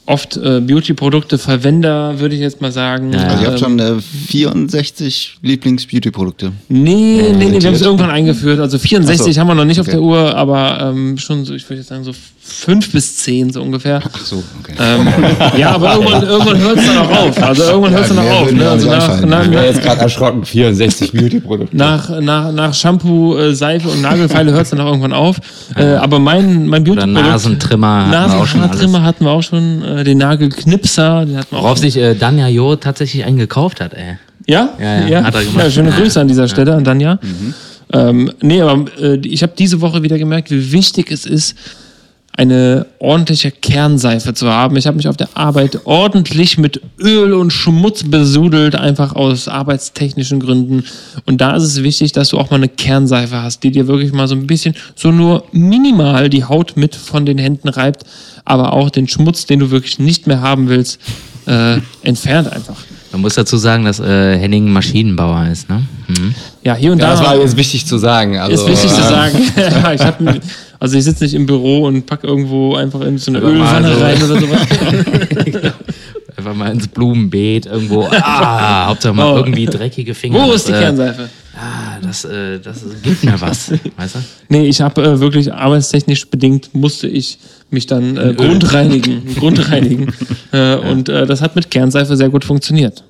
oft 0.07 0.37
äh, 0.37 0.59
Beauty-Produkte-Verwender, 0.61 2.19
würde 2.19 2.35
ich 2.35 2.41
jetzt 2.41 2.61
mal 2.61 2.71
sagen. 2.71 3.11
Ja, 3.13 3.19
Also 3.23 3.41
ihr 3.43 3.47
habt 3.51 3.61
Ähm, 3.61 3.79
schon 3.79 3.79
äh, 3.79 4.01
64 4.01 5.37
Lieblings-Beauty-Produkte. 5.41 6.51
Nee, 6.69 7.33
nee, 7.35 7.45
nee, 7.49 7.59
wir 7.61 7.67
haben 7.67 7.73
es 7.75 7.81
irgendwann 7.81 8.11
eingeführt. 8.11 8.59
Also 8.59 8.77
64 8.77 9.27
Ach 9.29 9.33
so. 9.33 9.39
haben 9.41 9.47
wir 9.47 9.55
noch 9.55 9.65
nicht 9.65 9.79
auf 9.79 9.87
Okay. 9.87 9.95
der 9.97 10.03
Uhr, 10.03 10.35
aber 10.35 10.79
ähm, 10.93 11.17
schon 11.17 11.43
so, 11.45 11.53
ich 11.55 11.67
würde 11.69 11.79
jetzt 11.79 11.89
sagen, 11.89 12.03
so 12.03 12.11
fünf 12.47 12.91
bis 12.91 13.17
zehn 13.17 13.51
so 13.51 13.61
ungefähr. 13.61 13.99
Ach 14.13 14.23
so, 14.23 14.43
okay. 14.59 14.75
Ähm, 14.79 15.07
ja, 15.57 15.71
aber 15.71 15.93
irgendwann, 15.95 16.23
irgendwann 16.27 16.57
hört 16.59 16.77
es 16.77 16.85
dann 16.85 16.97
auch 16.99 17.11
auf. 17.11 17.43
Also 17.43 17.63
irgendwann 17.63 17.91
hört 17.93 18.03
es 18.03 18.09
dann 18.09 18.19
auch 18.19 18.41
auf. 18.41 18.51
Ne? 18.51 18.69
Also 18.69 18.89
nach, 18.89 19.21
nach, 19.25 19.43
Ich 19.43 19.49
bin 19.49 19.63
jetzt 19.63 19.81
gerade 19.81 20.01
erschrocken. 20.01 20.45
64 20.45 21.11
Beauty-Produkte. 21.11 21.75
nach, 21.75 22.09
nach, 22.21 22.51
nach 22.51 22.73
Shampoo, 22.73 23.35
äh, 23.37 23.55
Seife 23.55 23.89
und 23.89 24.01
Nagelfeile 24.01 24.51
hört 24.51 24.63
es 24.63 24.69
dann 24.69 24.79
auch 24.79 24.87
irgendwann 24.87 25.13
auf. 25.13 25.37
Äh, 25.75 25.85
aber 25.95 26.19
mein, 26.19 26.67
mein 26.67 26.83
Oder 26.87 27.01
Beauty-Produkt... 27.01 27.29
Nasentrimmer 27.29 28.05
hatten 28.11 28.11
wir 28.11 28.37
auch 28.39 28.45
schon 28.47 28.59
Nasenhaartrimmer 28.61 28.97
alles. 28.99 29.07
hatten 29.07 29.25
wir 29.25 29.31
auch 29.31 29.43
schon. 29.43 29.81
Äh, 29.83 30.03
den 30.03 30.17
Nagelknipser, 30.19 31.25
den 31.25 31.37
hatten 31.37 31.51
wir 31.51 31.57
auch 31.59 31.63
Worauf 31.63 31.77
schon. 31.77 31.89
sich 31.89 31.97
äh, 31.97 32.13
Danja 32.15 32.47
Jo 32.47 32.75
tatsächlich 32.75 33.25
einen 33.25 33.37
gekauft 33.37 33.81
hat, 33.81 33.93
ey. 33.93 34.17
Ja? 34.47 34.69
Ja, 34.79 35.07
ja, 35.07 35.23
hat 35.23 35.33
er 35.35 35.43
gemacht. 35.43 35.63
Ja, 35.65 35.71
schöne 35.71 35.89
Ja. 35.89 35.95
Grüße 35.97 36.21
an 36.21 36.27
dieser 36.27 36.47
Stelle 36.47 36.75
an 36.75 36.83
Danja. 36.83 37.17
Ähm, 37.91 38.31
nee, 38.41 38.61
aber 38.61 38.85
äh, 39.01 39.15
ich 39.25 39.41
habe 39.43 39.53
diese 39.57 39.81
Woche 39.81 40.03
wieder 40.03 40.17
gemerkt, 40.17 40.51
wie 40.51 40.71
wichtig 40.71 41.11
es 41.11 41.25
ist, 41.25 41.55
eine 42.37 42.85
ordentliche 42.99 43.51
Kernseife 43.51 44.33
zu 44.33 44.49
haben. 44.49 44.75
Ich 44.75 44.87
habe 44.87 44.97
mich 44.97 45.07
auf 45.07 45.15
der 45.15 45.29
Arbeit 45.35 45.79
ordentlich 45.85 46.57
mit 46.57 46.81
Öl 46.99 47.33
und 47.33 47.51
Schmutz 47.51 48.03
besudelt, 48.03 48.75
einfach 48.75 49.15
aus 49.15 49.47
arbeitstechnischen 49.47 50.39
Gründen. 50.39 50.83
Und 51.25 51.39
da 51.39 51.55
ist 51.55 51.63
es 51.63 51.81
wichtig, 51.83 52.11
dass 52.11 52.29
du 52.29 52.37
auch 52.37 52.49
mal 52.51 52.57
eine 52.57 52.67
Kernseife 52.67 53.41
hast, 53.41 53.63
die 53.63 53.71
dir 53.71 53.87
wirklich 53.87 54.11
mal 54.11 54.27
so 54.27 54.35
ein 54.35 54.47
bisschen, 54.47 54.75
so 54.95 55.11
nur 55.11 55.45
minimal 55.53 56.29
die 56.29 56.43
Haut 56.43 56.73
mit 56.75 56.95
von 56.95 57.25
den 57.25 57.37
Händen 57.37 57.69
reibt, 57.69 58.03
aber 58.43 58.73
auch 58.73 58.89
den 58.89 59.07
Schmutz, 59.07 59.45
den 59.45 59.59
du 59.59 59.71
wirklich 59.71 59.99
nicht 59.99 60.27
mehr 60.27 60.41
haben 60.41 60.67
willst, 60.67 60.99
äh, 61.47 61.77
entfernt 62.03 62.51
einfach. 62.51 62.75
Man 63.11 63.21
muss 63.21 63.35
dazu 63.35 63.55
sagen, 63.55 63.85
dass 63.85 64.01
äh, 64.01 64.37
Henning 64.37 64.69
Maschinenbauer 64.73 65.47
ist, 65.49 65.69
ne? 65.69 65.83
Mhm. 66.09 66.35
Ja, 66.63 66.75
hier 66.75 66.91
und 66.91 66.99
Ja, 66.99 67.05
da. 67.05 67.11
das 67.11 67.23
war 67.23 67.37
jetzt 67.37 67.55
wichtig 67.55 67.85
zu 67.85 67.97
sagen. 67.97 68.37
Also, 68.37 68.65
ist 68.65 68.69
wichtig 68.69 68.91
zu 68.91 68.99
äh, 68.99 69.03
sagen. 69.09 69.37
ich 69.95 70.01
hab, 70.01 70.19
ein- 70.19 70.41
also 70.85 70.97
ich 70.99 71.03
sitze 71.03 71.23
nicht 71.23 71.33
im 71.33 71.45
Büro 71.47 71.85
und 71.87 72.05
pack 72.05 72.23
irgendwo 72.23 72.75
einfach 72.75 73.01
in 73.01 73.17
so 73.17 73.31
eine 73.31 73.41
mal 73.41 73.51
Ölwanne 73.53 73.93
so- 73.95 74.01
rein 74.03 74.17
oder 74.23 74.39
sowas. 74.39 74.61
Einfach 76.37 76.53
mal 76.53 76.71
ins 76.73 76.87
Blumenbeet 76.89 77.65
irgendwo. 77.65 78.07
Ah, 78.11 78.85
Hauptsache 78.89 79.13
mal 79.13 79.33
Oh. 79.33 79.37
irgendwie 79.37 79.65
dreckige 79.65 80.13
Finger. 80.13 80.37
Wo 80.43 80.47
das, 80.51 80.57
ist 80.57 80.67
die 80.67 80.73
äh, 80.73 80.79
Kernseife? 80.79 81.29
Ah, 81.55 81.97
das, 82.01 82.25
äh, 82.25 82.59
das 82.59 82.83
gibt 83.01 83.23
mir 83.23 83.39
was. 83.39 83.71
Weißt 83.97 84.15
du? 84.15 84.19
Nee, 84.49 84.65
ich 84.67 84.81
habe 84.81 85.01
äh, 85.01 85.19
wirklich 85.21 85.53
arbeitstechnisch 85.53 86.27
bedingt 86.29 86.75
musste 86.75 87.07
ich 87.07 87.39
mich 87.69 87.87
dann 87.87 88.17
äh, 88.17 88.33
grundreinigen, 88.35 89.33
grundreinigen. 89.35 90.11
äh, 90.51 90.75
Und 90.75 91.07
äh, 91.07 91.25
das 91.25 91.41
hat 91.41 91.55
mit 91.55 91.71
Kernseife 91.71 92.17
sehr 92.17 92.27
gut 92.29 92.43
funktioniert. 92.43 93.03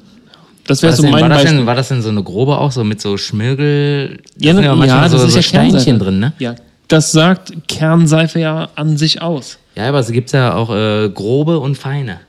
Das 0.67 0.83
War 0.83 0.89
wäre 0.89 0.91
das, 0.91 0.97
so 0.97 1.01
denn, 1.03 1.11
mein 1.11 1.21
war, 1.23 1.29
das 1.29 1.43
denn, 1.43 1.65
war 1.65 1.75
das 1.75 1.87
denn 1.87 2.01
so 2.03 2.09
eine 2.09 2.21
grobe 2.23 2.57
auch, 2.59 2.71
so 2.71 2.83
mit 2.83 3.01
so 3.01 3.17
Schmirgel? 3.17 4.19
ja, 4.37 4.51
Da 4.51 4.55
sind 4.57 4.65
ja, 4.65 4.75
manchmal 4.75 5.01
das 5.09 5.11
so, 5.19 5.25
ist 5.25 5.33
so 5.33 5.37
ja 5.39 5.41
Steinchen 5.43 5.71
Kernseife. 5.83 5.97
drin, 6.11 6.19
ne? 6.19 6.33
Ja, 6.37 6.55
das 6.87 7.11
sagt 7.11 7.67
Kernseife 7.67 8.39
ja 8.39 8.69
an 8.75 8.97
sich 8.97 9.21
aus. 9.21 9.57
Ja, 9.75 9.89
aber 9.89 9.99
es 9.99 10.11
gibt 10.11 10.31
ja 10.31 10.53
auch 10.55 10.73
äh, 10.73 11.09
grobe 11.09 11.59
und 11.59 11.77
feine. 11.77 12.19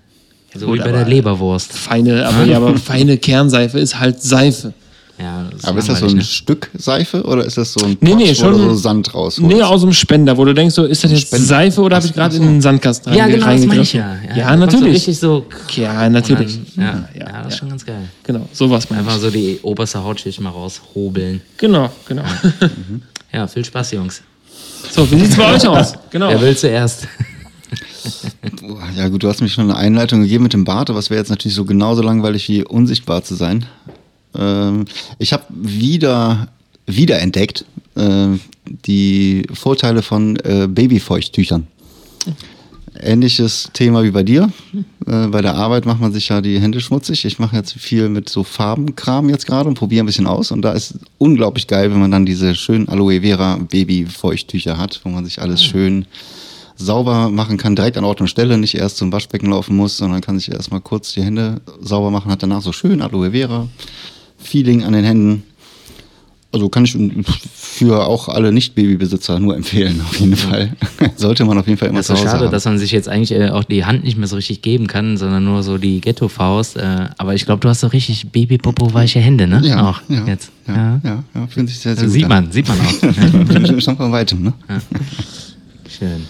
So 0.55 0.67
Gut, 0.67 0.79
wie 0.79 0.83
bei 0.85 0.93
der 0.93 1.05
Leberwurst. 1.07 1.73
Feine, 1.73 2.27
aber 2.27 2.45
ja, 2.45 2.57
aber 2.57 2.77
feine 2.79 3.19
Kernseife 3.19 3.79
ist 3.79 3.99
halt 4.01 4.23
Seife. 4.23 4.73
Ja, 5.19 5.47
das 5.51 5.65
Aber 5.65 5.79
ist 5.79 5.89
das 5.89 6.01
so 6.01 6.07
ein 6.09 6.21
Stück 6.21 6.71
Seife 6.77 7.23
oder 7.25 7.43
ist 7.47 7.57
das 7.57 7.73
so 7.73 7.85
ein 7.87 7.97
Nee, 8.03 8.15
nee, 8.15 8.25
wo 8.25 8.29
du 8.29 8.35
schon- 8.35 8.55
so 8.55 8.75
Sand 8.75 9.15
rausholst? 9.15 9.41
Nee, 9.51 9.63
aus 9.63 9.81
dem 9.81 9.95
Spender, 9.95 10.37
wo 10.37 10.45
du 10.45 10.53
denkst, 10.53 10.75
so, 10.75 10.85
ist 10.85 11.05
das 11.05 11.11
jetzt 11.11 11.29
Spender. 11.29 11.47
Seife 11.47 11.81
oder 11.81 11.97
habe 11.97 12.07
ich 12.07 12.13
gerade 12.13 12.37
in 12.37 12.43
den 12.43 12.61
Sandkasten 12.61 13.13
ne? 13.13 13.19
Ja, 13.19 13.27
genau, 13.27 13.47
das 13.47 13.65
meine 13.67 13.81
ich 13.83 13.95
reingegriffen? 13.97 14.29
ja. 14.31 14.37
Ja, 14.37 14.53
du 14.53 14.59
natürlich. 14.61 14.95
Richtig 14.95 15.19
so. 15.19 15.47
Ja, 15.75 16.09
natürlich. 16.11 16.59
Dann, 16.77 16.85
ja, 16.85 17.09
ja, 17.15 17.27
Ja, 17.33 17.43
das 17.43 17.47
ist 17.47 17.53
ja. 17.55 17.59
schon 17.61 17.69
ganz 17.71 17.87
geil. 17.87 18.03
Genau, 18.25 18.47
sowas 18.53 18.91
meine 18.91 19.01
Einfach 19.03 19.17
ich. 19.17 19.23
so 19.23 19.31
die 19.31 19.59
oberste 19.63 20.05
Hautschicht 20.05 20.39
mal 20.43 20.51
raushobeln. 20.51 21.41
Genau, 21.57 21.91
genau. 22.07 22.23
Ja, 23.33 23.47
viel 23.47 23.65
Spaß, 23.65 23.93
Jungs. 23.93 24.23
So, 24.91 25.11
wie 25.11 25.21
sieht's 25.21 25.37
bei 25.37 25.55
euch 25.55 25.67
aus? 25.69 25.95
Genau. 26.11 26.29
Wer 26.29 26.41
will 26.41 26.57
zuerst? 26.57 27.09
Boah, 28.63 28.89
Ja 28.97 29.09
gut, 29.09 29.23
du 29.23 29.29
hast 29.29 29.41
mir 29.41 29.49
schon 29.49 29.65
eine 29.71 29.77
Einleitung 29.77 30.23
gegeben 30.23 30.45
mit 30.45 30.53
dem 30.53 30.65
Bart, 30.65 30.91
aber 30.91 30.99
es 30.99 31.11
wäre 31.11 31.19
jetzt 31.21 31.29
natürlich 31.31 31.55
so 31.55 31.65
genauso 31.65 32.03
langweilig 32.03 32.49
wie 32.49 32.65
unsichtbar 32.65 33.23
zu 33.25 33.35
sein. 33.35 33.67
Ähm, 34.37 34.85
ich 35.19 35.33
habe 35.33 35.45
wieder 35.51 36.49
wiederentdeckt 36.87 37.65
äh, 37.97 38.29
die 38.87 39.47
Vorteile 39.53 40.03
von 40.03 40.37
äh, 40.37 40.69
Babyfeuchttüchern. 40.69 41.67
Ähnliches 43.01 43.71
Thema 43.73 44.03
wie 44.03 44.11
bei 44.11 44.23
dir. 44.23 44.51
Äh, 45.07 45.29
bei 45.29 45.43
der 45.43 45.55
Arbeit 45.55 45.87
macht 45.87 46.01
man 46.01 46.13
sich 46.13 46.29
ja 46.29 46.41
die 46.41 46.61
Hände 46.61 46.81
schmutzig. 46.81 47.25
Ich 47.25 47.39
mache 47.39 47.57
jetzt 47.57 47.73
viel 47.75 48.09
mit 48.09 48.29
so 48.29 48.45
Farbenkram 48.45 49.29
jetzt 49.29 49.47
gerade 49.47 49.69
und 49.69 49.77
probiere 49.77 50.05
ein 50.05 50.07
bisschen 50.07 50.27
aus. 50.27 50.51
Und 50.51 50.63
da 50.63 50.73
ist 50.73 50.99
unglaublich 51.19 51.67
geil, 51.67 51.91
wenn 51.91 52.01
man 52.01 52.11
dann 52.11 52.27
diese 52.27 52.55
schönen 52.55 52.89
Aloe 52.89 53.21
Vera 53.21 53.57
Babyfeuchttücher 53.57 54.79
hat, 54.79 55.01
wo 55.05 55.11
man 55.11 55.25
sich 55.25 55.41
alles 55.41 55.63
schön 55.63 56.07
sauber 56.77 57.31
machen 57.31 57.57
kann, 57.57 57.75
direkt 57.75 57.97
an 57.97 58.05
Ort 58.05 58.21
und 58.21 58.29
Stelle, 58.29 58.59
nicht 58.59 58.75
erst 58.75 58.99
zum 58.99 59.13
Waschbecken 59.13 59.51
laufen 59.51 59.77
muss, 59.77 59.97
sondern 59.97 60.21
kann 60.21 60.39
sich 60.39 60.53
erstmal 60.53 60.81
kurz 60.81 61.13
die 61.13 61.23
Hände 61.23 61.61
sauber 61.81 62.11
machen, 62.11 62.31
hat 62.31 62.43
danach 62.43 62.63
so 62.63 62.73
schön 62.73 63.01
Aloe 63.01 63.31
Vera, 63.31 63.69
Feeling 64.39 64.85
an 64.85 64.93
den 64.93 65.05
Händen. 65.05 65.43
Also 66.53 66.69
kann 66.71 66.85
ich 66.85 66.97
für 67.55 68.07
auch 68.07 68.29
alle 68.29 68.51
Nicht-Babybesitzer 68.53 69.39
nur 69.41 69.57
empfehlen, 69.57 70.01
auf 70.01 70.19
jeden 70.19 70.37
Fall. 70.37 70.71
Sollte 71.17 71.45
man 71.45 71.59
auf 71.59 71.67
jeden 71.67 71.79
Fall 71.79 71.89
immer 71.89 71.99
Das 71.99 72.09
ist 72.09 72.09
zu 72.09 72.15
so 72.17 72.21
Hause 72.23 72.31
schade, 72.31 72.45
haben. 72.47 72.53
dass 72.53 72.65
man 72.65 72.79
sich 72.79 72.93
jetzt 72.93 73.09
eigentlich 73.09 73.33
äh, 73.39 73.51
auch 73.51 73.65
die 73.65 73.85
Hand 73.85 74.05
nicht 74.05 74.17
mehr 74.17 74.29
so 74.29 74.37
richtig 74.37 74.63
geben 74.63 74.87
kann, 74.87 75.17
sondern 75.19 75.45
nur 75.45 75.63
so 75.63 75.77
die 75.77 76.01
Ghetto-Faust. 76.01 76.77
Äh, 76.79 77.09
aber 77.19 77.35
ich 77.35 77.45
glaube, 77.45 77.61
du 77.61 77.69
hast 77.69 77.81
so 77.81 77.89
richtig 77.89 78.29
Baby-Popo-weiche 78.31 79.19
Hände, 79.21 79.47
ne? 79.47 79.61
ja, 79.65 79.91
Auch 79.91 80.01
ja, 80.09 80.25
jetzt. 80.25 80.51
Ja, 80.67 81.01
ja, 81.05 81.23
ja, 81.35 81.47
fühlen 81.49 81.67
sich 81.67 81.79
sehr, 81.79 81.95
sehr 81.95 82.05
Das 82.05 82.13
gut 82.13 82.21
sieht 82.21 82.29
man, 82.29 82.51
sieht 82.53 82.69
man 82.69 82.79
auch. 82.81 83.03
an. 83.73 83.81
Schon 83.81 83.97
von 83.97 84.13
weitem, 84.13 84.43
ne? 84.45 84.53
Schön. 85.99 86.23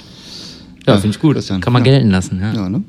Ja, 0.86 0.94
Ja, 0.94 1.00
finde 1.00 1.14
ich 1.14 1.20
gut. 1.20 1.34
Christian, 1.36 1.60
Kann 1.60 1.72
man 1.72 1.84
ja. 1.84 1.92
gelten 1.92 2.10
lassen. 2.10 2.40
Ja. 2.40 2.52
Ja, 2.52 2.68
ne? 2.68 2.82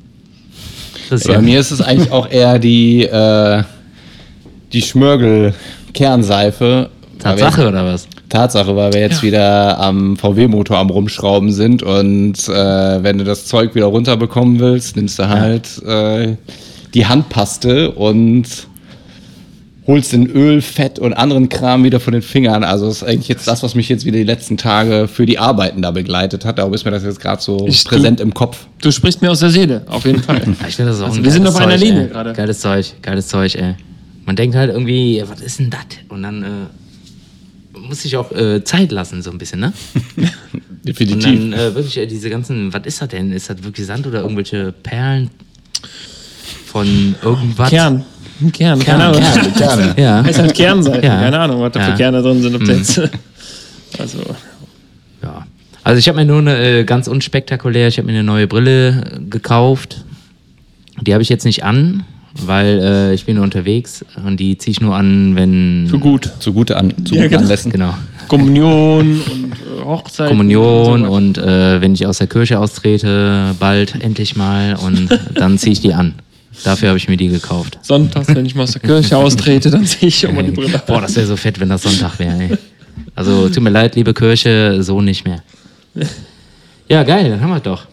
Das 1.10 1.20
ist 1.20 1.26
Bei 1.28 1.34
ja, 1.34 1.40
mir 1.40 1.60
ist 1.60 1.70
es 1.70 1.80
eigentlich 1.80 2.10
auch 2.10 2.28
eher 2.28 2.58
die, 2.58 3.04
äh, 3.04 3.62
die 4.72 4.82
Schmörgel-Kernseife. 4.82 6.90
Tatsache 7.18 7.68
oder 7.68 7.84
was? 7.84 8.06
Tatsache, 8.28 8.74
weil 8.76 8.92
wir 8.92 9.00
jetzt 9.00 9.22
wieder 9.22 9.78
am 9.78 10.16
VW-Motor 10.16 10.76
am 10.78 10.90
Rumschrauben 10.90 11.52
sind 11.52 11.82
und 11.82 12.34
äh, 12.48 13.02
wenn 13.02 13.18
du 13.18 13.24
das 13.24 13.46
Zeug 13.46 13.74
wieder 13.74 13.86
runterbekommen 13.86 14.58
willst, 14.60 14.96
nimmst 14.96 15.18
du 15.18 15.28
halt 15.28 15.82
äh, 15.84 16.36
die 16.94 17.06
Handpaste 17.06 17.92
und 17.92 18.46
holst 19.86 20.12
den 20.12 20.26
Öl, 20.26 20.60
Fett 20.60 20.98
und 20.98 21.14
anderen 21.14 21.48
Kram 21.48 21.82
wieder 21.82 21.98
von 21.98 22.12
den 22.12 22.20
Fingern. 22.20 22.62
Also 22.62 22.86
das 22.88 22.96
ist 22.96 23.04
eigentlich 23.04 23.28
jetzt 23.28 23.48
das, 23.48 23.62
was 23.62 23.74
mich 23.74 23.88
jetzt 23.88 24.04
wieder 24.04 24.18
die 24.18 24.24
letzten 24.24 24.58
Tage 24.58 25.08
für 25.08 25.24
die 25.24 25.38
Arbeiten 25.38 25.80
da 25.80 25.90
begleitet 25.92 26.44
hat. 26.44 26.58
Darum 26.58 26.74
ist 26.74 26.84
mir 26.84 26.90
das 26.90 27.04
jetzt 27.04 27.20
gerade 27.20 27.40
so 27.40 27.66
Ich- 27.66 27.86
präsent 27.86 28.20
im 28.20 28.34
Kopf. 28.34 28.66
Du 28.82 28.90
sprichst 28.90 29.22
mir 29.22 29.30
aus 29.30 29.40
der 29.40 29.48
Seele, 29.48 29.84
auf 29.88 30.04
jeden 30.04 30.22
Fall. 30.22 30.42
Ich 30.68 30.76
finde 30.76 30.92
das 30.92 31.00
auch 31.00 31.06
Also 31.06 31.24
wir 31.24 31.30
sind 31.30 31.46
auf 31.46 31.56
einer 31.56 31.78
Linie 31.78 32.08
gerade. 32.08 32.34
Geiles 32.34 32.60
Zeug, 32.60 32.94
geiles 33.00 33.28
Zeug, 33.28 33.54
ey. 33.54 33.76
Man 34.26 34.36
denkt 34.36 34.56
halt 34.56 34.70
irgendwie, 34.70 35.24
was 35.26 35.40
ist 35.40 35.58
denn 35.58 35.70
das? 35.70 35.80
Und 36.10 36.22
dann 36.22 36.42
äh, 36.42 36.46
muss 37.88 38.02
sich 38.02 38.16
auch 38.16 38.30
äh, 38.32 38.62
Zeit 38.64 38.92
lassen, 38.92 39.22
so 39.22 39.30
ein 39.30 39.38
bisschen, 39.38 39.60
ne? 39.60 39.72
Und 40.52 40.62
Definitiv. 40.84 41.24
dann 41.24 41.52
äh, 41.52 41.74
wirklich 41.74 41.98
äh, 41.98 42.06
diese 42.06 42.30
ganzen, 42.30 42.72
was 42.72 42.82
ist 42.84 43.00
das 43.02 43.08
denn? 43.08 43.32
Ist 43.32 43.50
das 43.50 43.62
wirklich 43.62 43.86
Sand 43.86 44.06
oder 44.06 44.20
irgendwelche 44.22 44.72
Perlen 44.72 45.30
von 46.66 47.14
irgendwas? 47.22 47.70
Kern. 47.70 48.04
Kern, 48.52 48.52
Kern, 48.52 48.78
keine 48.78 49.04
Ahnung. 49.06 49.20
Kern, 49.22 49.54
Gerne. 49.54 49.94
Ja. 50.02 50.22
Heißt 50.24 50.38
halt 50.38 50.54
Kernseife, 50.54 51.04
Ja. 51.04 51.18
keine 51.20 51.38
Ahnung, 51.40 51.60
was 51.60 51.72
da 51.72 51.80
für 51.80 51.90
Ja. 51.90 51.96
Kerne 51.96 52.22
drin 52.22 52.40
sind. 52.40 52.54
Ob 52.54 52.62
jetzt, 52.68 52.98
also, 53.98 54.18
ja. 55.22 55.46
Also 55.82 55.98
ich 55.98 56.08
habe 56.08 56.18
mir 56.18 56.24
nur 56.24 56.38
eine 56.38 56.80
äh, 56.80 56.84
ganz 56.84 57.08
unspektakulär, 57.08 57.88
ich 57.88 57.98
habe 57.98 58.06
mir 58.06 58.12
eine 58.12 58.22
neue 58.22 58.46
Brille 58.46 59.20
gekauft. 59.28 60.04
Die 61.00 61.12
habe 61.14 61.22
ich 61.22 61.28
jetzt 61.28 61.44
nicht 61.44 61.64
an, 61.64 62.04
weil 62.46 62.80
äh, 62.80 63.14
ich 63.14 63.24
bin 63.24 63.36
nur 63.36 63.44
unterwegs 63.44 64.04
und 64.24 64.38
die 64.38 64.56
ziehe 64.58 64.72
ich 64.72 64.80
nur 64.80 64.94
an, 64.96 65.36
wenn... 65.36 65.86
für 65.88 65.98
gut. 65.98 66.30
Zugute 66.38 66.76
an, 66.76 66.92
zu 67.04 67.14
Ja, 67.14 67.22
guten 67.22 67.30
genau. 67.30 67.42
Anlässen. 67.42 67.72
Genau. 67.72 67.94
Kommunion 68.28 69.20
und 69.20 69.52
äh, 69.80 69.84
Hochzeit. 69.84 70.28
Kommunion 70.28 71.04
so 71.04 71.10
und 71.12 71.38
äh, 71.38 71.80
wenn 71.80 71.94
ich 71.94 72.06
aus 72.06 72.18
der 72.18 72.26
Kirche 72.26 72.58
austrete, 72.58 73.54
bald 73.58 74.00
endlich 74.02 74.36
mal 74.36 74.76
und 74.76 75.08
dann 75.34 75.58
ziehe 75.58 75.72
ich 75.72 75.80
die 75.80 75.94
an. 75.94 76.14
Dafür 76.64 76.88
habe 76.88 76.98
ich 76.98 77.08
mir 77.08 77.16
die 77.16 77.28
gekauft. 77.28 77.78
Sonntags, 77.82 78.34
wenn 78.34 78.44
ich 78.44 78.54
mal 78.54 78.64
aus 78.64 78.72
der 78.72 78.82
Kirche 78.82 79.16
austrete, 79.16 79.70
dann 79.70 79.84
sehe 79.84 80.08
ich 80.08 80.24
immer 80.24 80.42
die 80.42 80.50
Brille. 80.50 80.82
Boah, 80.86 81.00
das 81.00 81.14
wäre 81.16 81.26
so 81.26 81.36
fett, 81.36 81.60
wenn 81.60 81.68
das 81.68 81.82
Sonntag 81.82 82.18
wäre. 82.18 82.36
ey. 82.36 82.58
Also 83.14 83.48
tut 83.48 83.62
mir 83.62 83.70
leid, 83.70 83.94
liebe 83.94 84.12
Kirche, 84.14 84.82
so 84.82 85.00
nicht 85.00 85.24
mehr. 85.24 85.42
Ja, 86.90 87.02
geil, 87.02 87.28
dann 87.28 87.42
haben 87.42 87.50
wir 87.50 87.60
doch. 87.60 87.86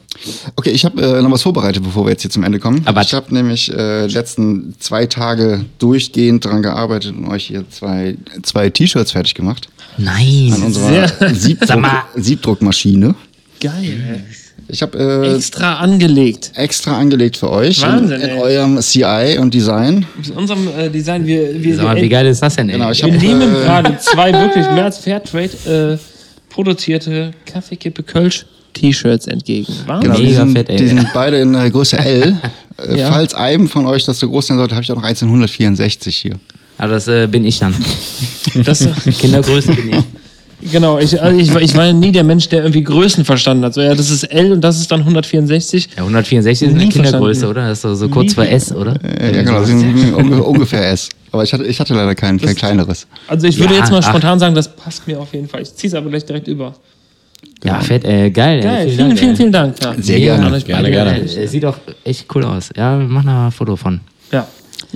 Okay, 0.55 0.69
ich 0.71 0.85
habe 0.85 1.01
äh, 1.01 1.21
noch 1.21 1.31
was 1.31 1.41
vorbereitet, 1.41 1.83
bevor 1.83 2.05
wir 2.05 2.11
jetzt 2.11 2.21
hier 2.21 2.31
zum 2.31 2.43
Ende 2.43 2.59
kommen. 2.59 2.81
Aber- 2.85 3.01
ich 3.01 3.13
habe 3.13 3.33
nämlich 3.33 3.71
äh, 3.73 4.07
letzten 4.07 4.75
zwei 4.79 5.05
Tage 5.05 5.65
durchgehend 5.79 6.45
daran 6.45 6.61
gearbeitet 6.61 7.15
und 7.15 7.27
euch 7.27 7.45
hier 7.47 7.65
zwei, 7.69 8.15
zwei 8.43 8.69
T-Shirts 8.69 9.11
fertig 9.11 9.33
gemacht. 9.35 9.67
Nein. 9.97 10.51
An 10.53 10.63
unserer 10.63 10.89
Sehr- 10.89 11.07
Sag 11.19 11.35
Siebdruck, 11.35 11.79
mal. 11.81 12.03
Siebdruckmaschine. 12.15 13.15
Geil. 13.61 14.23
Ich 14.67 14.81
habe 14.81 14.97
äh, 14.97 15.35
Extra 15.35 15.75
angelegt. 15.75 16.51
extra 16.55 16.97
angelegt 16.97 17.37
für 17.37 17.51
euch 17.51 17.81
Wahnsinn, 17.83 18.19
in, 18.21 18.29
in 18.29 18.37
eurem 18.39 18.79
CI 18.81 19.37
und 19.39 19.53
Design. 19.53 20.05
In 20.25 20.31
unserem 20.33 20.67
äh, 20.75 20.89
Design, 20.89 21.25
wir, 21.27 21.61
wir, 21.63 21.75
Sag 21.75 21.85
mal, 21.85 22.01
wie 22.01 22.09
geil 22.09 22.25
ist 22.25 22.41
das 22.41 22.55
denn? 22.55 22.69
Ey? 22.69 22.77
Genau, 22.77 22.89
ich 22.91 23.03
wir 23.05 23.13
hab, 23.13 23.21
nehmen 23.21 23.41
äh, 23.55 23.59
gerade 23.59 23.97
zwei 23.99 24.33
wirklich 24.33 24.65
mehr 24.71 24.85
als 24.85 24.97
Fairtrade 24.97 25.99
äh, 25.99 26.51
produzierte 26.51 27.31
Kaffeekippe 27.45 28.01
Kölsch 28.03 28.45
T-Shirts 28.75 29.25
entgegen. 29.27 29.73
Wahnsinn. 29.87 30.11
Genau, 30.11 30.23
die 30.23 30.33
sind, 30.33 30.51
fett, 30.51 30.69
ey. 30.69 30.77
die 30.77 30.87
sind 30.87 31.07
beide 31.13 31.37
in 31.39 31.51
der 31.53 31.69
Größe 31.71 31.97
L. 31.97 32.37
Äh, 32.77 32.99
Ja. 32.99 33.09
Falls 33.09 33.33
einem 33.33 33.69
von 33.69 33.85
euch 33.85 34.03
das 34.03 34.19
so 34.19 34.27
groß 34.29 34.47
sein 34.47 34.57
sollte, 34.57 34.75
habe 34.75 34.83
ich 34.83 34.91
auch 34.91 34.97
noch 34.97 35.03
1964 35.03 36.13
hier. 36.17 36.33
Aber 36.77 36.91
das 36.91 37.07
äh, 37.07 37.25
bin 37.25 37.45
ich 37.45 37.57
dann. 37.59 37.73
Das, 38.65 38.85
Kindergröße 39.19 39.71
bin 39.73 39.91
ich. 40.61 40.71
genau, 40.73 40.99
ich, 40.99 41.21
also 41.21 41.39
ich, 41.39 41.53
war- 41.53 41.61
ich 41.61 41.73
war 41.73 41.93
nie 41.93 42.11
der 42.11 42.25
Mensch, 42.25 42.49
der 42.49 42.63
irgendwie 42.63 42.83
Größen 42.83 43.23
verstanden 43.23 43.63
hat. 43.63 43.73
So, 43.75 43.79
ja, 43.81 43.95
das 43.95 44.09
ist 44.09 44.23
L 44.25 44.51
und 44.51 44.59
das 44.59 44.77
ist 44.81 44.91
dann 44.91 44.99
164. 44.99 45.87
Ja, 45.95 45.99
164 46.03 46.67
ist 46.67 46.75
eine 46.75 46.89
Kindergröße, 46.89 47.47
oder? 47.47 47.69
Das 47.69 47.85
ist 47.85 47.99
so, 47.99 48.09
kurz 48.09 48.33
vor 48.33 48.45
S, 48.45 48.73
oder? 48.73 48.95
Äh, 49.05 49.37
ja, 49.37 49.43
genau, 49.43 49.59
das 49.59 49.67
sind 49.69 50.13
unge- 50.13 50.41
ungefähr 50.41 50.89
S. 50.91 51.07
Aber 51.31 51.43
ich 51.43 51.53
hatte, 51.53 51.63
ich 51.63 51.79
hatte 51.79 51.93
leider 51.93 52.13
kein, 52.13 52.37
kein 52.41 52.55
kleineres. 52.55 53.07
Also 53.29 53.47
ich 53.47 53.57
würde 53.57 53.73
Ja, 53.75 53.79
jetzt 53.79 53.91
mal 53.91 54.01
ach. 54.03 54.09
spontan 54.09 54.37
sagen, 54.37 54.53
das 54.53 54.67
passt 54.75 55.07
mir 55.07 55.17
auf 55.17 55.33
jeden 55.33 55.47
Fall. 55.47 55.61
Ich 55.61 55.73
ziehe 55.75 55.87
es 55.87 55.93
aber 55.93 56.09
gleich 56.09 56.25
direkt 56.25 56.49
über. 56.49 56.75
Ja, 57.65 57.79
fett, 57.79 58.03
ey, 58.05 58.29
geil. 58.31 58.61
Geil, 58.61 58.89
vielen, 58.89 58.97
Dank, 59.09 59.19
vielen, 59.19 59.35
vielen 59.35 59.51
Dank. 59.51 59.75
Ja. 59.83 59.93
Sehr 59.97 60.19
Mega. 60.19 60.35
gerne. 60.37 60.61
Gerne, 60.61 60.91
gerne. 60.91 61.21
Ey, 61.21 61.47
Sieht 61.47 61.65
auch 61.65 61.77
echt 62.03 62.33
cool 62.35 62.43
aus. 62.45 62.69
Ja, 62.75 62.97
mach 62.97 63.23
mal 63.23 63.47
ein 63.47 63.51
Foto 63.51 63.75
von. 63.75 63.99
Ja. 64.31 64.47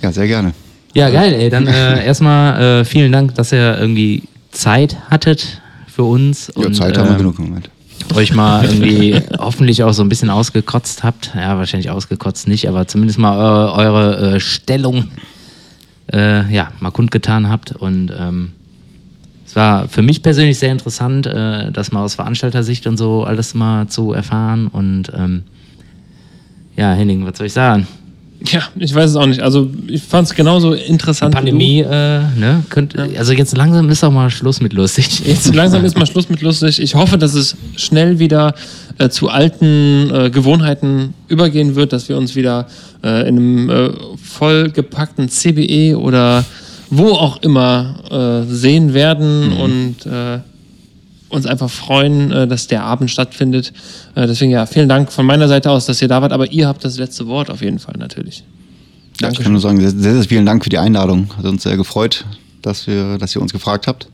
Ja, 0.02 0.12
sehr 0.12 0.28
gerne. 0.28 0.54
Ja, 0.94 1.10
geil, 1.10 1.34
ey. 1.34 1.50
Dann 1.50 1.68
äh, 1.68 2.06
erstmal 2.06 2.82
äh, 2.82 2.86
vielen 2.86 3.12
Dank, 3.12 3.36
dass 3.36 3.52
ihr 3.52 3.78
irgendwie 3.80 4.24
Zeit 4.52 4.98
hattet 5.10 5.62
für 5.88 6.04
uns. 6.04 6.52
Ja, 6.56 6.68
und, 6.68 6.76
Zeit 6.76 6.98
haben 6.98 7.06
wir 7.06 7.12
ähm, 7.14 7.18
genug 7.18 7.40
im 7.40 7.46
Moment. 7.46 7.70
euch 8.16 8.34
mal 8.34 8.64
irgendwie 8.70 9.20
hoffentlich 9.38 9.84
auch 9.84 9.94
so 9.94 10.04
ein 10.04 10.10
bisschen 10.10 10.30
ausgekotzt 10.30 11.04
habt. 11.04 11.32
Ja, 11.36 11.58
wahrscheinlich 11.58 11.90
ausgekotzt 11.90 12.48
nicht, 12.48 12.68
aber 12.68 12.88
zumindest 12.88 13.20
mal 13.20 13.38
eure, 13.38 13.74
eure 13.74 14.36
äh, 14.36 14.40
Stellung 14.40 15.10
äh, 16.14 16.52
ja, 16.54 16.72
mal 16.80 16.92
kundgetan 16.92 17.50
habt. 17.50 17.72
Und 17.72 18.12
ähm, 18.18 18.52
es 19.50 19.56
war 19.56 19.88
für 19.88 20.04
mich 20.04 20.22
persönlich 20.22 20.60
sehr 20.60 20.72
interessant, 20.72 21.26
äh, 21.26 21.72
das 21.72 21.92
mal 21.92 22.04
aus 22.04 22.14
Veranstaltersicht 22.14 22.86
und 22.86 22.98
so 22.98 23.24
alles 23.24 23.56
mal 23.56 23.88
zu 23.88 24.14
erfahren. 24.14 24.68
Und 24.68 25.12
ähm, 25.18 25.42
ja, 26.76 26.94
Henning, 26.94 27.26
was 27.26 27.40
soll 27.40 27.48
ich 27.48 27.54
sagen? 27.54 27.88
ja, 28.46 28.62
ich 28.78 28.94
weiß 28.94 29.10
es 29.10 29.16
auch 29.16 29.26
nicht. 29.26 29.42
Also 29.42 29.70
ich 29.88 30.02
fand 30.02 30.28
es 30.28 30.36
genauso 30.36 30.74
interessant. 30.74 31.34
wie 31.34 31.38
du. 31.38 31.42
Pandemie, 31.42 31.80
äh, 31.82 32.20
ne? 32.38 32.64
Könnt, 32.70 32.96
Also 33.18 33.34
jetzt 33.34 33.58
langsam 33.58 33.90
ist 33.90 34.04
auch 34.04 34.12
mal 34.12 34.30
Schluss 34.30 34.62
mit 34.62 34.74
lustig. 34.74 35.24
Jetzt 35.26 35.54
langsam 35.54 35.84
ist 35.84 35.98
mal 35.98 36.06
Schluss 36.06 36.30
mit 36.30 36.42
lustig. 36.42 36.80
Ich 36.80 36.96
hoffe, 36.96 37.18
dass 37.18 37.34
es 37.34 37.58
schnell 37.76 38.20
wieder 38.20 38.54
äh, 38.98 39.10
zu 39.10 39.30
alten 39.30 40.12
äh, 40.14 40.30
Gewohnheiten 40.30 41.16
übergehen 41.28 41.76
wird, 41.76 41.92
dass 41.92 42.08
wir 42.08 42.18
uns 42.18 42.36
wieder 42.36 42.68
äh, 43.04 43.28
in 43.28 43.38
einem 43.38 43.70
äh, 43.70 43.90
vollgepackten 44.24 45.28
CBE 45.28 45.98
oder 45.98 46.46
wo 46.90 47.10
auch 47.10 47.42
immer 47.42 48.46
äh, 48.48 48.54
sehen 48.54 48.94
werden 48.94 49.54
und 49.54 50.06
äh, 50.06 50.40
uns 51.30 51.46
einfach 51.46 51.70
freuen, 51.70 52.32
äh, 52.32 52.48
dass 52.48 52.68
der 52.68 52.84
Abend 52.84 53.12
stattfindet. 53.12 53.72
Äh, 54.16 54.28
deswegen 54.28 54.52
ja, 54.52 54.66
vielen 54.66 54.90
Dank 54.90 55.12
von 55.12 55.26
meiner 55.26 55.48
Seite 55.48 55.72
aus, 55.72 55.86
dass 55.86 56.02
ihr 56.02 56.08
da 56.08 56.22
wart, 56.22 56.32
aber 56.32 56.52
ihr 56.52 56.68
habt 56.68 56.84
das 56.84 56.98
letzte 56.98 57.28
Wort 57.28 57.50
auf 57.50 57.62
jeden 57.62 57.80
Fall 57.80 57.96
natürlich. 57.98 58.44
Ja, 59.22 59.30
ich 59.30 59.40
kann 59.40 59.52
nur 59.52 59.62
sagen, 59.62 59.80
sehr, 59.80 59.92
sehr, 59.92 60.24
vielen 60.24 60.46
Dank 60.46 60.64
für 60.64 60.70
die 60.70 60.78
Einladung. 60.78 61.30
Hat 61.38 61.46
uns 61.46 61.64
sehr 61.64 61.76
gefreut, 61.76 62.26
dass, 62.62 62.88
wir, 62.88 63.18
dass 63.18 63.36
ihr 63.36 63.42
uns 63.42 63.52
gefragt 63.52 63.86
habt. 63.86 64.08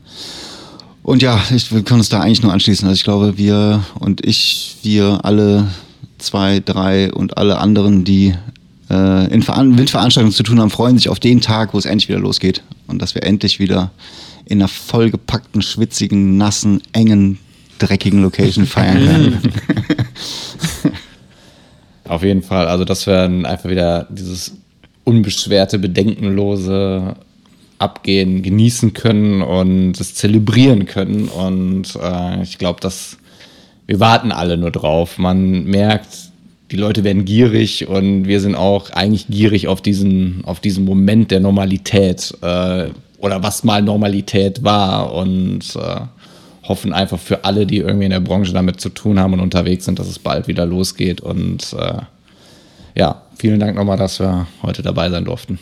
Und 1.02 1.22
ja, 1.22 1.40
ich, 1.54 1.72
wir 1.72 1.82
können 1.82 2.00
uns 2.00 2.08
da 2.08 2.20
eigentlich 2.20 2.42
nur 2.42 2.52
anschließen. 2.52 2.86
Also 2.88 2.96
ich 2.96 3.04
glaube, 3.04 3.38
wir 3.38 3.84
und 4.00 4.26
ich, 4.26 4.78
wir 4.82 5.24
alle 5.24 5.68
zwei, 6.18 6.60
drei 6.60 7.12
und 7.12 7.38
alle 7.38 7.58
anderen, 7.58 8.04
die 8.04 8.34
äh, 8.90 9.32
in 9.32 9.42
Veran 9.42 9.78
Windveranstaltungen 9.78 10.34
zu 10.34 10.42
tun 10.42 10.60
haben, 10.60 10.70
freuen 10.70 10.96
sich 10.96 11.08
auf 11.08 11.20
den 11.20 11.40
Tag, 11.40 11.74
wo 11.74 11.78
es 11.78 11.84
endlich 11.84 12.08
wieder 12.08 12.20
losgeht. 12.20 12.62
Und 12.86 13.02
dass 13.02 13.14
wir 13.14 13.22
endlich 13.22 13.58
wieder 13.58 13.90
in 14.44 14.60
einer 14.60 14.68
vollgepackten, 14.68 15.62
schwitzigen, 15.62 16.36
nassen, 16.36 16.82
engen, 16.92 17.38
dreckigen 17.78 18.22
Location 18.22 18.66
feiern 18.66 19.06
können. 19.06 19.52
Auf 22.04 22.22
jeden 22.22 22.42
Fall. 22.42 22.68
Also, 22.68 22.84
dass 22.84 23.06
wir 23.06 23.22
einfach 23.22 23.68
wieder 23.68 24.06
dieses 24.10 24.54
unbeschwerte, 25.04 25.78
bedenkenlose 25.78 27.16
Abgehen 27.78 28.42
genießen 28.42 28.94
können 28.94 29.42
und 29.42 30.00
es 30.00 30.14
zelebrieren 30.14 30.86
können. 30.86 31.28
Und 31.28 31.98
äh, 32.00 32.42
ich 32.42 32.58
glaube, 32.58 32.80
dass 32.80 33.18
wir 33.86 34.00
warten 34.00 34.32
alle 34.32 34.56
nur 34.56 34.70
drauf. 34.70 35.18
Man 35.18 35.64
merkt, 35.64 36.25
die 36.70 36.76
Leute 36.76 37.04
werden 37.04 37.24
gierig 37.24 37.86
und 37.86 38.26
wir 38.26 38.40
sind 38.40 38.56
auch 38.56 38.90
eigentlich 38.90 39.28
gierig 39.28 39.68
auf 39.68 39.80
diesen, 39.80 40.44
auf 40.44 40.60
diesen 40.60 40.84
Moment 40.84 41.30
der 41.30 41.40
Normalität 41.40 42.36
äh, 42.42 42.86
oder 43.18 43.42
was 43.42 43.64
mal 43.64 43.82
Normalität 43.82 44.64
war 44.64 45.14
und 45.14 45.60
äh, 45.76 46.00
hoffen 46.68 46.92
einfach 46.92 47.18
für 47.18 47.44
alle, 47.44 47.66
die 47.66 47.78
irgendwie 47.78 48.06
in 48.06 48.10
der 48.10 48.20
Branche 48.20 48.52
damit 48.52 48.80
zu 48.80 48.88
tun 48.88 49.18
haben 49.18 49.34
und 49.34 49.40
unterwegs 49.40 49.84
sind, 49.84 49.98
dass 49.98 50.08
es 50.08 50.18
bald 50.18 50.48
wieder 50.48 50.66
losgeht. 50.66 51.20
Und 51.20 51.72
äh, 51.78 52.00
ja, 52.96 53.22
vielen 53.36 53.60
Dank 53.60 53.76
nochmal, 53.76 53.96
dass 53.96 54.18
wir 54.18 54.46
heute 54.62 54.82
dabei 54.82 55.08
sein 55.10 55.24
durften. 55.24 55.58